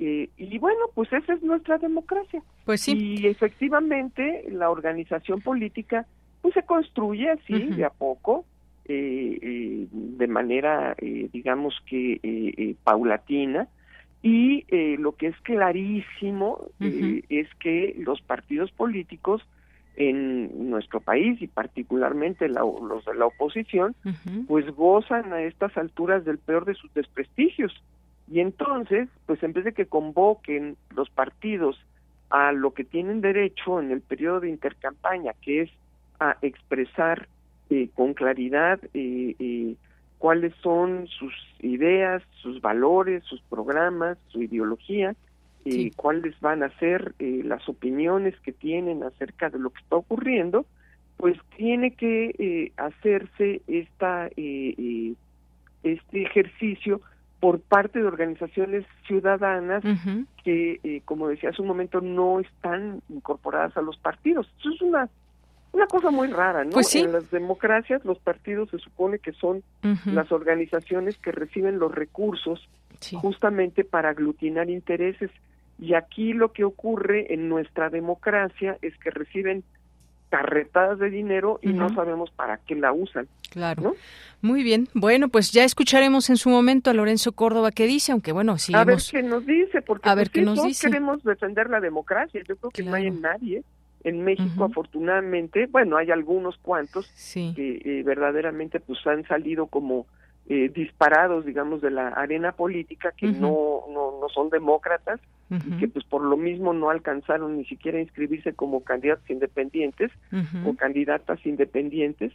eh, 0.00 0.30
y 0.38 0.58
bueno, 0.58 0.80
pues 0.94 1.12
esa 1.12 1.34
es 1.34 1.42
nuestra 1.42 1.76
democracia. 1.76 2.42
Pues 2.64 2.80
sí. 2.80 3.18
Y 3.20 3.26
efectivamente 3.26 4.46
la 4.50 4.70
organización 4.70 5.42
política 5.42 6.06
pues 6.40 6.54
se 6.54 6.62
construye 6.62 7.30
así 7.30 7.52
de 7.52 7.84
a 7.84 7.90
poco, 7.90 8.46
eh, 8.86 9.38
eh, 9.42 9.86
de 9.92 10.26
manera, 10.26 10.96
digamos 10.98 11.74
que 11.86 12.76
paulatina. 12.82 13.68
Y 14.22 14.64
lo 14.96 15.12
que 15.12 15.28
es 15.28 15.36
clarísimo 15.42 16.66
es 16.80 17.48
que 17.58 17.94
los 17.98 18.20
partidos 18.22 18.70
políticos 18.72 19.42
en 19.96 20.70
nuestro 20.70 21.00
país 21.00 21.40
y 21.42 21.46
particularmente 21.46 22.48
los 22.48 23.04
de 23.04 23.14
la 23.14 23.26
oposición, 23.26 23.94
pues 24.46 24.66
gozan 24.74 25.32
a 25.34 25.42
estas 25.42 25.76
alturas 25.76 26.24
del 26.24 26.38
peor 26.38 26.64
de 26.64 26.74
sus 26.74 26.92
desprestigios 26.94 27.82
y 28.30 28.38
entonces, 28.38 29.08
pues 29.26 29.42
en 29.42 29.52
vez 29.52 29.64
de 29.64 29.72
que 29.72 29.86
convoquen 29.86 30.76
los 30.94 31.10
partidos 31.10 31.76
a 32.30 32.52
lo 32.52 32.72
que 32.72 32.84
tienen 32.84 33.20
derecho 33.20 33.80
en 33.80 33.90
el 33.90 34.00
periodo 34.00 34.40
de 34.40 34.48
intercampaña, 34.48 35.32
que 35.42 35.62
es 35.62 35.70
a 36.20 36.36
expresar 36.40 37.26
eh, 37.70 37.88
con 37.92 38.14
claridad 38.14 38.78
eh, 38.94 39.34
eh, 39.36 39.74
cuáles 40.18 40.54
son 40.62 41.08
sus 41.08 41.34
ideas, 41.58 42.22
sus 42.40 42.60
valores, 42.60 43.24
sus 43.24 43.40
programas, 43.42 44.16
su 44.28 44.42
ideología, 44.42 45.16
y 45.62 45.90
cuáles 45.90 46.40
van 46.40 46.62
a 46.62 46.70
ser 46.78 47.14
las 47.18 47.68
opiniones 47.68 48.34
que 48.40 48.50
tienen 48.50 49.02
acerca 49.02 49.50
de 49.50 49.58
lo 49.58 49.68
que 49.68 49.80
está 49.80 49.96
ocurriendo, 49.96 50.64
pues 51.18 51.36
tiene 51.54 51.90
que 51.90 52.72
hacerse 52.78 53.60
esta 53.68 54.30
este 55.82 56.22
ejercicio 56.22 57.02
por 57.40 57.60
parte 57.60 57.98
de 57.98 58.04
organizaciones 58.04 58.84
ciudadanas 59.06 59.82
que, 60.44 60.78
eh, 60.84 61.00
como 61.06 61.28
decía 61.28 61.50
hace 61.50 61.62
un 61.62 61.68
momento, 61.68 62.00
no 62.00 62.38
están 62.38 63.02
incorporadas 63.08 63.76
a 63.76 63.82
los 63.82 63.96
partidos. 63.96 64.46
Eso 64.60 64.70
es 64.70 64.82
una 64.82 65.08
una 65.72 65.86
cosa 65.86 66.10
muy 66.10 66.28
rara, 66.28 66.64
¿no? 66.64 66.72
Pues 66.72 66.94
en 66.96 67.12
las 67.12 67.30
democracias 67.30 68.04
los 68.04 68.18
partidos 68.18 68.70
se 68.70 68.78
supone 68.78 69.18
que 69.18 69.32
son 69.32 69.62
las 70.04 70.32
organizaciones 70.32 71.16
que 71.18 71.32
reciben 71.32 71.78
los 71.78 71.94
recursos 71.94 72.68
justamente 73.14 73.84
para 73.84 74.10
aglutinar 74.10 74.68
intereses. 74.68 75.30
Y 75.78 75.94
aquí 75.94 76.32
lo 76.32 76.52
que 76.52 76.64
ocurre 76.64 77.32
en 77.32 77.48
nuestra 77.48 77.88
democracia 77.88 78.78
es 78.82 78.96
que 78.98 79.10
reciben 79.10 79.62
carretadas 80.30 80.98
de 80.98 81.10
dinero 81.10 81.58
y 81.60 81.72
no 81.72 81.92
sabemos 81.94 82.30
para 82.30 82.58
qué 82.58 82.76
la 82.76 82.92
usan. 82.92 83.28
Claro. 83.50 83.94
Muy 84.40 84.62
bien. 84.62 84.88
Bueno, 84.94 85.28
pues 85.28 85.50
ya 85.50 85.64
escucharemos 85.64 86.30
en 86.30 86.36
su 86.36 86.48
momento 86.48 86.88
a 86.88 86.94
Lorenzo 86.94 87.32
Córdoba 87.32 87.72
qué 87.72 87.86
dice, 87.86 88.12
aunque 88.12 88.32
bueno, 88.32 88.56
sí. 88.56 88.72
A 88.74 88.84
ver 88.84 88.98
qué 89.10 89.22
nos 89.22 89.44
dice, 89.44 89.82
porque 89.82 90.08
a 90.08 90.14
ver 90.14 90.30
pues, 90.32 90.46
nos 90.46 90.54
todos 90.54 90.68
dice. 90.68 90.86
queremos 90.86 91.22
defender 91.24 91.68
la 91.68 91.80
democracia. 91.80 92.40
Yo 92.48 92.56
creo 92.56 92.70
que 92.70 92.82
no 92.82 92.94
hay 92.94 93.10
nadie 93.10 93.64
en 94.04 94.24
México, 94.24 94.64
afortunadamente. 94.64 95.66
Bueno, 95.66 95.96
hay 95.96 96.10
algunos 96.10 96.56
cuantos 96.58 97.10
que 97.34 97.82
eh, 97.84 98.02
verdaderamente 98.04 98.80
pues 98.80 99.04
han 99.06 99.26
salido 99.26 99.66
como 99.66 100.06
eh, 100.48 100.70
disparados, 100.74 101.44
digamos, 101.44 101.82
de 101.82 101.90
la 101.90 102.08
arena 102.08 102.52
política, 102.52 103.12
que 103.16 103.26
no, 103.26 103.84
no, 103.90 104.18
no 104.20 104.28
son 104.32 104.48
demócratas 104.48 105.20
y 105.50 105.78
que 105.78 105.88
pues 105.88 106.04
por 106.04 106.22
lo 106.22 106.36
mismo 106.36 106.72
no 106.72 106.90
alcanzaron 106.90 107.56
ni 107.56 107.64
siquiera 107.64 107.98
a 107.98 108.02
inscribirse 108.02 108.52
como 108.52 108.84
candidatos 108.84 109.28
independientes 109.28 110.12
o 110.64 110.74
candidatas 110.74 111.44
independientes, 111.44 112.32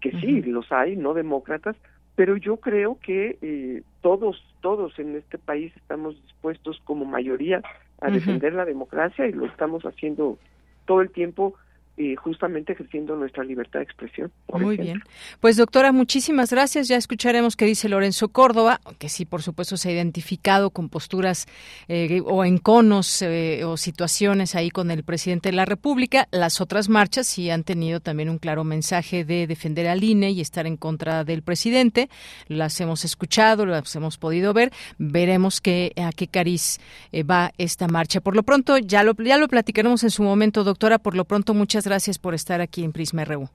que 0.00 0.12
sí, 0.20 0.42
los 0.42 0.70
hay, 0.70 0.96
no 0.96 1.14
demócratas, 1.14 1.76
pero 2.16 2.36
yo 2.36 2.58
creo 2.58 2.98
que 3.00 3.38
eh, 3.40 3.82
todos, 4.02 4.44
todos 4.60 4.98
en 4.98 5.16
este 5.16 5.38
país 5.38 5.72
estamos 5.76 6.20
dispuestos 6.22 6.80
como 6.84 7.06
mayoría 7.06 7.62
a 8.00 8.10
defender 8.10 8.52
la 8.52 8.64
democracia 8.64 9.26
y 9.26 9.32
lo 9.32 9.46
estamos 9.46 9.84
haciendo 9.84 10.38
todo 10.84 11.00
el 11.00 11.10
tiempo 11.10 11.54
eh, 12.02 12.16
justamente 12.16 12.72
ejerciendo 12.72 13.14
nuestra 13.14 13.44
libertad 13.44 13.80
de 13.80 13.84
expresión. 13.84 14.32
Muy 14.48 14.74
ejemplo. 14.74 14.84
bien. 14.84 15.02
Pues 15.40 15.58
doctora, 15.58 15.92
muchísimas 15.92 16.50
gracias. 16.50 16.88
Ya 16.88 16.96
escucharemos 16.96 17.56
qué 17.56 17.66
dice 17.66 17.90
Lorenzo 17.90 18.30
Córdoba, 18.30 18.80
que 18.98 19.10
sí, 19.10 19.26
por 19.26 19.42
supuesto, 19.42 19.76
se 19.76 19.90
ha 19.90 19.92
identificado 19.92 20.70
con 20.70 20.88
posturas 20.88 21.46
eh, 21.88 22.22
o 22.24 22.46
enconos 22.46 23.20
eh, 23.20 23.64
o 23.66 23.76
situaciones 23.76 24.54
ahí 24.54 24.70
con 24.70 24.90
el 24.90 25.04
presidente 25.04 25.50
de 25.50 25.56
la 25.56 25.66
República. 25.66 26.26
Las 26.30 26.62
otras 26.62 26.88
marchas 26.88 27.26
sí 27.26 27.50
han 27.50 27.64
tenido 27.64 28.00
también 28.00 28.30
un 28.30 28.38
claro 28.38 28.64
mensaje 28.64 29.26
de 29.26 29.46
defender 29.46 29.86
al 29.86 30.02
INE 30.02 30.30
y 30.30 30.40
estar 30.40 30.66
en 30.66 30.78
contra 30.78 31.24
del 31.24 31.42
presidente. 31.42 32.08
Las 32.46 32.80
hemos 32.80 33.04
escuchado, 33.04 33.66
las 33.66 33.94
hemos 33.94 34.16
podido 34.16 34.54
ver. 34.54 34.72
Veremos 34.96 35.60
qué, 35.60 35.92
a 36.02 36.12
qué 36.12 36.28
cariz 36.28 36.78
eh, 37.12 37.24
va 37.24 37.52
esta 37.58 37.88
marcha. 37.88 38.22
Por 38.22 38.36
lo 38.36 38.42
pronto, 38.42 38.78
ya 38.78 39.02
lo, 39.02 39.12
ya 39.22 39.36
lo 39.36 39.48
platicaremos 39.48 40.02
en 40.02 40.10
su 40.10 40.22
momento, 40.22 40.64
doctora. 40.64 40.98
Por 40.98 41.14
lo 41.14 41.26
pronto, 41.26 41.52
muchas 41.52 41.84
gracias 41.84 41.89
por 42.20 42.34
estar 42.34 42.60
aquí 42.60 42.84
en 42.84 42.92
Prisma 42.92 43.24
RU. 43.24 43.48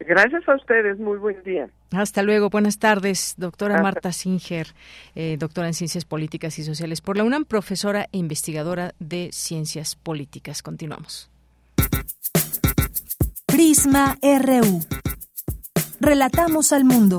Gracias 0.00 0.48
a 0.48 0.56
ustedes, 0.56 0.98
muy 0.98 1.16
buen 1.18 1.40
día. 1.44 1.68
Hasta 1.92 2.22
luego, 2.24 2.50
buenas 2.50 2.78
tardes, 2.80 3.34
doctora 3.36 3.74
Hasta- 3.76 3.82
Marta 3.84 4.12
Singer, 4.12 4.66
eh, 5.14 5.36
doctora 5.38 5.68
en 5.68 5.74
Ciencias 5.74 6.04
Políticas 6.04 6.58
y 6.58 6.64
Sociales 6.64 7.00
por 7.00 7.16
la 7.16 7.22
UNAM, 7.22 7.44
profesora 7.44 8.08
e 8.10 8.18
investigadora 8.18 8.94
de 8.98 9.30
Ciencias 9.32 9.94
Políticas. 9.94 10.60
Continuamos. 10.62 11.30
Prisma 13.46 14.16
RU. 14.22 14.80
Relatamos 16.00 16.72
al 16.72 16.84
mundo. 16.84 17.18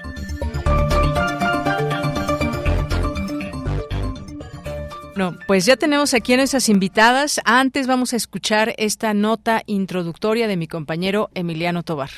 No, 5.15 5.37
pues 5.45 5.65
ya 5.65 5.75
tenemos 5.75 6.13
aquí 6.13 6.33
a 6.33 6.37
nuestras 6.37 6.69
invitadas. 6.69 7.41
Antes 7.43 7.85
vamos 7.85 8.13
a 8.13 8.15
escuchar 8.15 8.73
esta 8.77 9.13
nota 9.13 9.61
introductoria 9.65 10.47
de 10.47 10.55
mi 10.55 10.67
compañero 10.67 11.29
Emiliano 11.33 11.83
Tobar. 11.83 12.09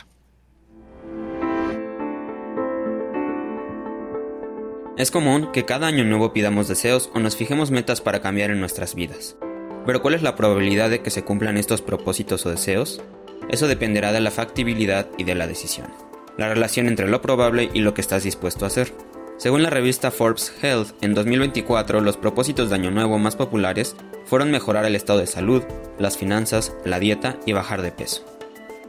Es 4.96 5.10
común 5.10 5.52
que 5.52 5.66
cada 5.66 5.88
año 5.88 6.04
nuevo 6.04 6.34
pidamos 6.34 6.68
deseos 6.68 7.10
o 7.16 7.20
nos 7.20 7.36
fijemos 7.36 7.72
metas 7.72 8.00
para 8.00 8.22
cambiar 8.22 8.52
en 8.52 8.60
nuestras 8.60 8.94
vidas. 8.94 9.36
Pero 9.88 10.04
¿cuál 10.04 10.14
es 10.14 10.22
la 10.22 10.36
probabilidad 10.36 10.92
de 10.92 11.02
que 11.02 11.10
se 11.10 11.24
cumplan 11.24 11.58
estos 11.58 11.82
propósitos 11.82 12.46
o 12.46 12.52
deseos? 12.52 13.02
Eso 13.50 13.68
dependerá 13.68 14.12
de 14.12 14.22
la 14.22 14.30
factibilidad 14.30 15.10
y 15.18 15.24
de 15.24 15.34
la 15.34 15.48
decisión. 15.48 15.88
La 16.38 16.48
relación 16.48 16.88
entre 16.88 17.10
lo 17.10 17.24
probable 17.24 17.72
y 17.74 17.80
lo 17.80 17.96
que 17.96 18.02
estás 18.02 18.24
dispuesto 18.24 18.66
a 18.66 18.68
hacer. 18.68 18.94
Según 19.38 19.64
la 19.64 19.70
revista 19.70 20.12
Forbes 20.12 20.54
Health, 20.62 20.90
en 21.02 21.14
2024 21.16 22.02
los 22.02 22.18
propósitos 22.18 22.70
de 22.70 22.76
Año 22.76 22.92
Nuevo 22.92 23.18
más 23.18 23.36
populares 23.36 23.96
fueron 24.26 24.52
mejorar 24.52 24.86
el 24.86 24.96
estado 24.96 25.20
de 25.20 25.28
salud, 25.28 25.64
las 25.98 26.18
finanzas, 26.18 26.74
la 26.86 27.00
dieta 27.00 27.38
y 27.46 27.54
bajar 27.54 27.82
de 27.82 27.92
peso. 27.92 28.24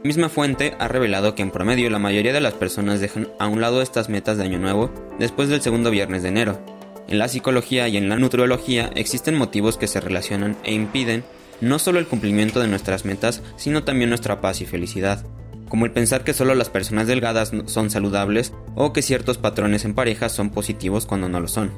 Misma 0.03 0.29
fuente 0.29 0.75
ha 0.79 0.87
revelado 0.87 1.33
que 1.33 1.41
en 1.41 1.49
promedio 1.49 1.89
la 1.89 1.99
mayoría 1.99 2.31
de 2.31 2.41
las 2.41 2.53
personas 2.53 2.99
dejan 2.99 3.27
a 3.39 3.47
un 3.47 3.59
lado 3.59 3.81
estas 3.81 4.07
metas 4.07 4.37
de 4.37 4.43
Año 4.43 4.59
Nuevo 4.59 4.91
después 5.17 5.49
del 5.49 5.61
segundo 5.61 5.89
viernes 5.89 6.21
de 6.21 6.29
enero. 6.29 6.59
En 7.07 7.17
la 7.17 7.27
psicología 7.27 7.87
y 7.87 7.97
en 7.97 8.07
la 8.07 8.15
nutriología 8.15 8.91
existen 8.95 9.35
motivos 9.35 9.77
que 9.77 9.87
se 9.87 9.99
relacionan 9.99 10.57
e 10.63 10.73
impiden 10.73 11.23
no 11.59 11.79
solo 11.79 11.99
el 11.99 12.07
cumplimiento 12.07 12.59
de 12.59 12.67
nuestras 12.67 13.03
metas, 13.03 13.41
sino 13.55 13.83
también 13.83 14.09
nuestra 14.09 14.41
paz 14.41 14.61
y 14.61 14.65
felicidad, 14.65 15.25
como 15.69 15.85
el 15.85 15.91
pensar 15.91 16.23
que 16.23 16.33
solo 16.33 16.55
las 16.55 16.69
personas 16.69 17.07
delgadas 17.07 17.51
son 17.65 17.89
saludables 17.89 18.53
o 18.75 18.93
que 18.93 19.01
ciertos 19.01 19.37
patrones 19.37 19.85
en 19.85 19.93
pareja 19.93 20.29
son 20.29 20.49
positivos 20.49 21.05
cuando 21.05 21.29
no 21.29 21.39
lo 21.39 21.47
son. 21.47 21.71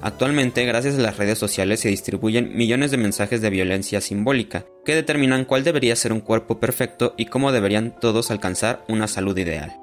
Actualmente, 0.00 0.64
gracias 0.64 0.96
a 0.96 1.02
las 1.02 1.16
redes 1.16 1.38
sociales 1.38 1.80
se 1.80 1.88
distribuyen 1.88 2.56
millones 2.56 2.90
de 2.90 2.98
mensajes 2.98 3.40
de 3.40 3.50
violencia 3.50 4.00
simbólica 4.00 4.64
que 4.84 4.94
determinan 4.94 5.44
cuál 5.44 5.64
debería 5.64 5.96
ser 5.96 6.12
un 6.12 6.20
cuerpo 6.20 6.60
perfecto 6.60 7.14
y 7.16 7.26
cómo 7.26 7.50
deberían 7.50 7.94
todos 8.00 8.30
alcanzar 8.30 8.84
una 8.88 9.08
salud 9.08 9.36
ideal. 9.36 9.76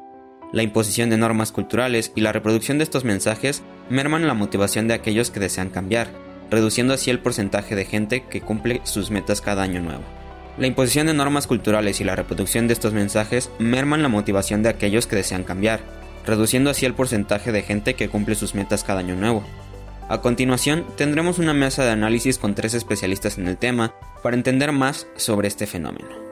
La 0.54 0.64
imposición 0.64 1.10
de 1.10 1.18
normas 1.18 1.52
culturales 1.52 2.14
y 2.16 2.22
la 2.22 2.32
reproducción 2.32 2.78
de 2.78 2.86
estos 2.86 3.04
mensajes 3.04 3.64
merman 3.90 4.26
la 4.26 4.34
motivación 4.34 4.88
de 4.88 4.94
aquellos 4.94 5.32
que 5.32 5.42
desean 5.42 5.70
cambiar, 5.70 6.08
reduciendo 6.50 6.94
así 6.94 7.12
el 7.12 7.20
porcentaje 7.20 7.76
de 7.76 7.84
gente 7.84 8.24
que 8.30 8.40
cumple 8.40 8.80
sus 8.84 9.12
metas 9.12 9.42
cada 9.42 9.64
año 9.64 9.82
nuevo. 9.82 10.04
La 10.58 10.68
imposición 10.68 11.08
de 11.08 11.14
normas 11.14 11.48
culturales 11.48 12.00
y 12.00 12.06
la 12.06 12.16
reproducción 12.16 12.68
de 12.68 12.74
estos 12.74 12.94
mensajes 12.94 13.52
merman 13.60 14.02
la 14.02 14.08
motivación 14.08 14.64
de 14.64 14.70
aquellos 14.70 15.06
que 15.06 15.18
desean 15.18 15.44
cambiar, 15.44 15.82
reduciendo 16.26 16.70
así 16.70 16.86
el 16.86 16.94
porcentaje 16.94 17.52
de 17.52 17.62
gente 17.62 17.96
que 17.96 18.08
cumple 18.08 18.36
sus 18.36 18.56
metas 18.56 18.84
cada 18.84 19.00
año 19.00 19.16
nuevo. 19.16 19.44
A 20.08 20.22
continuación, 20.22 20.86
tendremos 20.96 21.40
una 21.40 21.54
mesa 21.54 21.84
de 21.84 21.92
análisis 21.92 22.38
con 22.38 22.56
tres 22.56 22.74
especialistas 22.74 23.38
en 23.38 23.48
el 23.48 23.58
tema 23.58 23.96
para 24.24 24.36
entender 24.36 24.72
más 24.72 25.08
sobre 25.18 25.48
este 25.48 25.66
fenómeno. 25.66 26.25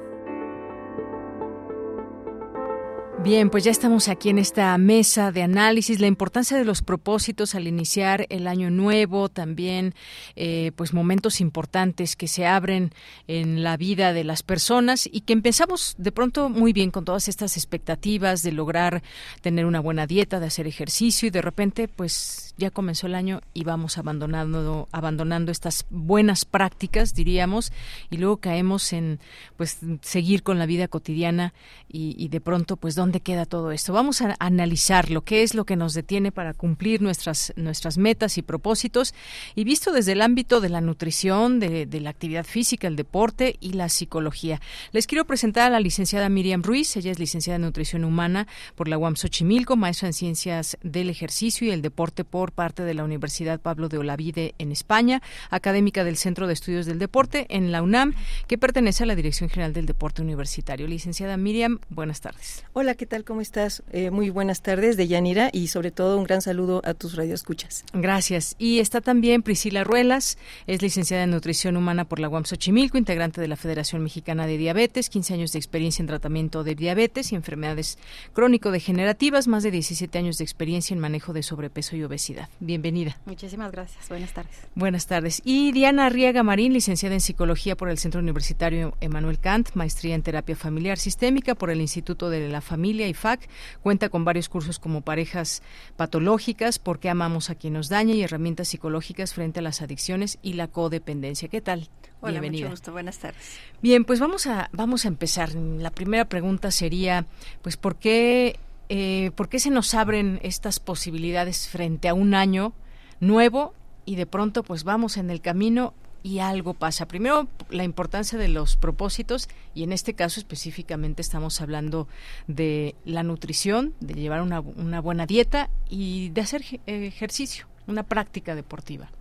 Bien, 3.23 3.49
pues 3.49 3.63
ya 3.63 3.71
estamos 3.71 4.09
aquí 4.09 4.27
en 4.27 4.37
esta 4.37 4.77
mesa 4.77 5.31
de 5.31 5.43
análisis, 5.43 6.01
la 6.01 6.07
importancia 6.07 6.57
de 6.57 6.65
los 6.65 6.81
propósitos 6.81 7.55
al 7.55 7.69
iniciar 7.69 8.27
el 8.27 8.47
año 8.47 8.69
nuevo, 8.69 9.29
también 9.29 9.95
eh, 10.35 10.73
pues 10.75 10.93
momentos 10.93 11.39
importantes 11.39 12.17
que 12.17 12.27
se 12.27 12.45
abren 12.45 12.91
en 13.27 13.63
la 13.63 13.77
vida 13.77 14.11
de 14.11 14.25
las 14.25 14.43
personas 14.43 15.07
y 15.09 15.21
que 15.21 15.31
empezamos 15.31 15.95
de 15.97 16.11
pronto 16.11 16.49
muy 16.49 16.73
bien 16.73 16.91
con 16.91 17.05
todas 17.05 17.29
estas 17.29 17.55
expectativas 17.55 18.43
de 18.43 18.51
lograr 18.51 19.03
tener 19.39 19.65
una 19.67 19.79
buena 19.79 20.05
dieta, 20.05 20.41
de 20.41 20.47
hacer 20.47 20.67
ejercicio 20.67 21.29
y 21.29 21.31
de 21.31 21.41
repente 21.41 21.87
pues 21.87 22.42
ya 22.57 22.69
comenzó 22.71 23.07
el 23.07 23.15
año 23.15 23.41
y 23.53 23.63
vamos 23.63 23.97
abandonando 23.97 24.87
abandonando 24.91 25.51
estas 25.51 25.85
buenas 25.89 26.45
prácticas, 26.45 27.13
diríamos, 27.13 27.71
y 28.09 28.17
luego 28.17 28.37
caemos 28.37 28.93
en 28.93 29.19
pues 29.57 29.79
seguir 30.01 30.43
con 30.43 30.59
la 30.59 30.65
vida 30.65 30.87
cotidiana 30.87 31.53
y, 31.87 32.27
de 32.27 32.41
pronto 32.41 32.77
pues 32.77 32.95
dónde 32.95 33.19
queda 33.19 33.45
todo 33.45 33.71
esto. 33.71 33.93
Vamos 33.93 34.21
a 34.21 34.35
analizarlo, 34.39 35.23
qué 35.23 35.43
es 35.43 35.53
lo 35.53 35.65
que 35.65 35.75
nos 35.75 35.93
detiene 35.93 36.31
para 36.31 36.53
cumplir 36.53 37.01
nuestras 37.01 37.53
nuestras 37.55 37.97
metas 37.97 38.37
y 38.37 38.41
propósitos 38.41 39.13
y 39.55 39.63
visto 39.63 39.91
desde 39.91 40.13
el 40.13 40.21
ámbito 40.21 40.59
de 40.59 40.69
la 40.69 40.81
nutrición, 40.81 41.59
de, 41.59 41.85
de 41.85 41.99
la 41.99 42.09
actividad 42.09 42.45
física, 42.45 42.87
el 42.87 42.95
deporte 42.95 43.57
y 43.59 43.73
la 43.73 43.89
psicología. 43.89 44.59
Les 44.91 45.07
quiero 45.07 45.25
presentar 45.25 45.67
a 45.67 45.69
la 45.69 45.79
licenciada 45.79 46.29
Miriam 46.29 46.63
Ruiz, 46.63 46.95
ella 46.97 47.11
es 47.11 47.19
licenciada 47.19 47.55
en 47.55 47.63
nutrición 47.63 48.03
humana 48.03 48.47
por 48.75 48.87
la 48.87 48.97
UAM 48.97 49.15
Xochimilco, 49.15 49.75
maestra 49.75 50.07
en 50.07 50.13
ciencias 50.13 50.77
del 50.83 51.09
ejercicio 51.09 51.67
y 51.67 51.71
el 51.71 51.81
deporte 51.81 52.23
por 52.23 52.42
por 52.43 52.51
parte 52.51 52.83
de 52.83 52.93
la 52.93 53.05
Universidad 53.05 53.61
Pablo 53.61 53.87
de 53.87 53.97
Olavide 53.97 54.53
en 54.57 54.73
España, 54.73 55.21
académica 55.49 56.03
del 56.03 56.17
Centro 56.17 56.45
de 56.45 56.51
Estudios 56.51 56.85
del 56.85 56.99
Deporte 56.99 57.45
en 57.47 57.71
la 57.71 57.81
UNAM, 57.81 58.15
que 58.47 58.57
pertenece 58.57 59.03
a 59.03 59.05
la 59.05 59.15
Dirección 59.15 59.49
General 59.49 59.71
del 59.71 59.85
Deporte 59.85 60.21
Universitario. 60.21 60.85
Licenciada 60.85 61.37
Miriam, 61.37 61.79
buenas 61.87 62.19
tardes. 62.19 62.65
Hola, 62.73 62.95
¿qué 62.95 63.05
tal? 63.05 63.23
¿Cómo 63.23 63.39
estás? 63.39 63.81
Eh, 63.93 64.11
muy 64.11 64.29
buenas 64.29 64.61
tardes 64.61 64.97
de 64.97 65.07
Yanira 65.07 65.51
y 65.53 65.67
sobre 65.67 65.91
todo 65.91 66.17
un 66.17 66.25
gran 66.25 66.41
saludo 66.41 66.81
a 66.83 66.93
tus 66.93 67.15
radioescuchas. 67.15 67.85
Gracias. 67.93 68.55
Y 68.59 68.79
está 68.79 68.99
también 68.99 69.41
Priscila 69.41 69.85
Ruelas, 69.85 70.37
es 70.67 70.81
licenciada 70.81 71.23
en 71.23 71.29
Nutrición 71.29 71.77
Humana 71.77 72.03
por 72.03 72.19
la 72.19 72.27
UAM 72.27 72.43
Xochimilco, 72.43 72.97
integrante 72.97 73.39
de 73.39 73.47
la 73.47 73.55
Federación 73.55 74.03
Mexicana 74.03 74.47
de 74.47 74.57
Diabetes, 74.57 75.09
15 75.09 75.35
años 75.35 75.53
de 75.53 75.59
experiencia 75.59 76.03
en 76.03 76.07
tratamiento 76.07 76.65
de 76.65 76.75
diabetes 76.75 77.31
y 77.31 77.35
enfermedades 77.35 77.97
crónico-degenerativas, 78.33 79.47
más 79.47 79.63
de 79.63 79.71
17 79.71 80.17
años 80.17 80.37
de 80.37 80.43
experiencia 80.43 80.93
en 80.93 80.99
manejo 80.99 81.31
de 81.31 81.41
sobrepeso 81.41 81.95
y 81.95 82.03
obesidad. 82.03 82.32
Bienvenida. 82.59 83.17
Muchísimas 83.25 83.71
gracias. 83.71 84.07
Buenas 84.09 84.33
tardes. 84.33 84.55
Buenas 84.75 85.07
tardes. 85.07 85.41
Y 85.43 85.71
Diana 85.71 86.05
Arriaga 86.05 86.43
Marín, 86.43 86.73
licenciada 86.73 87.15
en 87.15 87.21
Psicología 87.21 87.75
por 87.75 87.89
el 87.89 87.97
Centro 87.97 88.21
Universitario 88.21 88.95
Emanuel 89.01 89.39
Kant, 89.39 89.69
maestría 89.75 90.15
en 90.15 90.23
Terapia 90.23 90.55
Familiar 90.55 90.97
Sistémica 90.97 91.55
por 91.55 91.69
el 91.69 91.81
Instituto 91.81 92.29
de 92.29 92.49
la 92.49 92.61
Familia 92.61 93.07
IFAC, 93.07 93.47
cuenta 93.81 94.09
con 94.09 94.25
varios 94.25 94.49
cursos 94.49 94.79
como 94.79 95.01
parejas 95.01 95.61
patológicas, 95.95 96.79
por 96.79 96.99
qué 96.99 97.09
amamos 97.09 97.49
a 97.49 97.55
quien 97.55 97.73
nos 97.73 97.89
daña 97.89 98.13
y 98.13 98.23
herramientas 98.23 98.69
psicológicas 98.69 99.33
frente 99.33 99.59
a 99.59 99.63
las 99.63 99.81
adicciones 99.81 100.39
y 100.41 100.53
la 100.53 100.67
codependencia. 100.67 101.47
¿Qué 101.47 101.61
tal? 101.61 101.89
Hola, 102.21 102.41
mucho 102.41 102.69
gusto. 102.69 102.91
Buenas 102.93 103.17
tardes. 103.19 103.59
Bien, 103.81 104.05
pues 104.05 104.19
vamos 104.19 104.47
a 104.47 104.69
vamos 104.71 105.05
a 105.05 105.09
empezar. 105.09 105.53
La 105.53 105.91
primera 105.91 106.25
pregunta 106.25 106.71
sería, 106.71 107.25
pues, 107.61 107.75
¿por 107.75 107.97
qué 107.97 108.57
eh, 108.89 109.31
por 109.35 109.49
qué 109.49 109.59
se 109.59 109.69
nos 109.69 109.93
abren 109.93 110.39
estas 110.43 110.79
posibilidades 110.79 111.67
frente 111.67 112.09
a 112.09 112.13
un 112.13 112.33
año 112.33 112.73
nuevo 113.19 113.73
y 114.05 114.15
de 114.15 114.25
pronto, 114.25 114.63
pues, 114.63 114.83
vamos 114.83 115.17
en 115.17 115.29
el 115.29 115.41
camino 115.41 115.93
y 116.23 116.39
algo 116.39 116.73
pasa. 116.73 117.07
Primero, 117.07 117.47
la 117.69 117.83
importancia 117.83 118.37
de 118.37 118.47
los 118.47 118.77
propósitos 118.77 119.49
y 119.75 119.83
en 119.83 119.91
este 119.91 120.13
caso 120.13 120.39
específicamente 120.39 121.21
estamos 121.21 121.59
hablando 121.61 122.07
de 122.47 122.95
la 123.03 123.23
nutrición, 123.23 123.93
de 123.99 124.13
llevar 124.13 124.41
una, 124.41 124.61
una 124.61 125.01
buena 125.01 125.25
dieta 125.25 125.69
y 125.89 126.29
de 126.29 126.41
hacer 126.41 126.63
ejercicio, 126.85 127.67
una 127.87 128.03
práctica 128.03 128.55
deportiva. 128.55 129.11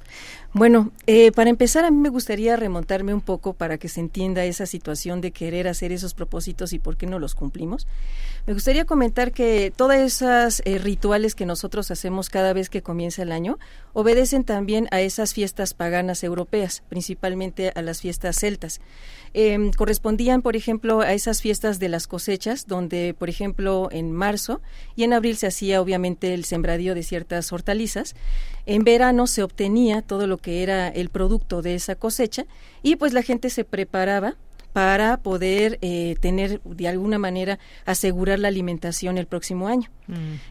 Bueno, 0.55 0.91
eh, 1.07 1.33
para 1.33 1.49
empezar, 1.49 1.87
a 1.87 1.91
mí 1.91 1.97
me 1.97 2.11
gustaría 2.11 2.57
remontarme 2.57 3.15
un 3.15 3.23
poco 3.23 3.55
para 3.55 3.79
que 3.79 3.89
se 3.89 4.01
entienda 4.01 4.45
esa 4.45 4.67
situación 4.67 5.23
de 5.23 5.31
querer 5.31 5.67
hacer 5.67 5.93
esos 5.93 6.13
propósitos 6.13 6.75
y 6.75 6.79
por 6.79 6.99
qué 6.99 7.07
no 7.07 7.19
los 7.19 7.35
cumplimos. 7.35 7.87
Me 8.47 8.53
gustaría 8.53 8.85
comentar 8.85 9.33
que 9.33 9.73
todas 9.75 10.01
esas 10.01 10.61
eh, 10.67 10.77
rituales 10.77 11.35
que 11.35 11.47
nosotros 11.47 11.91
hacemos 11.91 12.29
cada 12.29 12.53
vez 12.53 12.69
que 12.69 12.83
comienza 12.83 13.23
el 13.23 13.33
año 13.33 13.59
obedecen 13.95 14.45
también 14.45 14.89
a 14.91 15.01
esas 15.01 15.33
fiestas 15.33 15.73
paganas 15.73 16.23
europeas, 16.23 16.83
principalmente 16.89 17.73
a 17.75 17.81
las 17.81 18.03
fiestas 18.03 18.37
celtas. 18.37 18.81
Em, 19.35 19.71
correspondían, 19.71 20.43
por 20.43 20.57
ejemplo, 20.57 21.01
a 21.01 21.15
esas 21.15 21.41
fiestas 21.41 21.79
de 21.79 21.89
las 21.89 22.07
cosechas, 22.07 22.67
donde, 22.67 23.15
por 23.19 23.31
ejemplo, 23.31 23.89
en 23.91 24.13
marzo 24.13 24.61
y 24.95 25.05
en 25.05 25.15
abril 25.15 25.37
se 25.37 25.47
hacía 25.47 25.81
obviamente 25.81 26.35
el 26.35 26.45
sembradío 26.45 26.95
de 26.95 27.03
ciertas 27.03 27.51
hortalizas. 27.51 28.15
En 28.67 28.85
verano 28.85 29.27
se 29.27 29.43
obtenía 29.43 30.03
todo 30.03 30.27
lo 30.27 30.37
que 30.37 30.63
era 30.63 30.89
el 30.89 31.09
producto 31.09 31.63
de 31.63 31.75
esa 31.75 31.95
cosecha 31.95 32.45
y 32.83 32.97
pues 32.97 33.15
la 33.15 33.23
gente 33.23 33.49
se 33.49 33.65
preparaba 33.65 34.37
para 34.73 35.19
poder 35.19 35.79
eh, 35.83 36.17
tener 36.21 36.61
de 36.63 36.89
alguna 36.89 37.19
manera 37.19 37.59
asegurar 37.85 38.39
la 38.39 38.49
alimentación 38.49 39.19
el 39.19 39.27
próximo 39.27 39.69
año. 39.69 39.89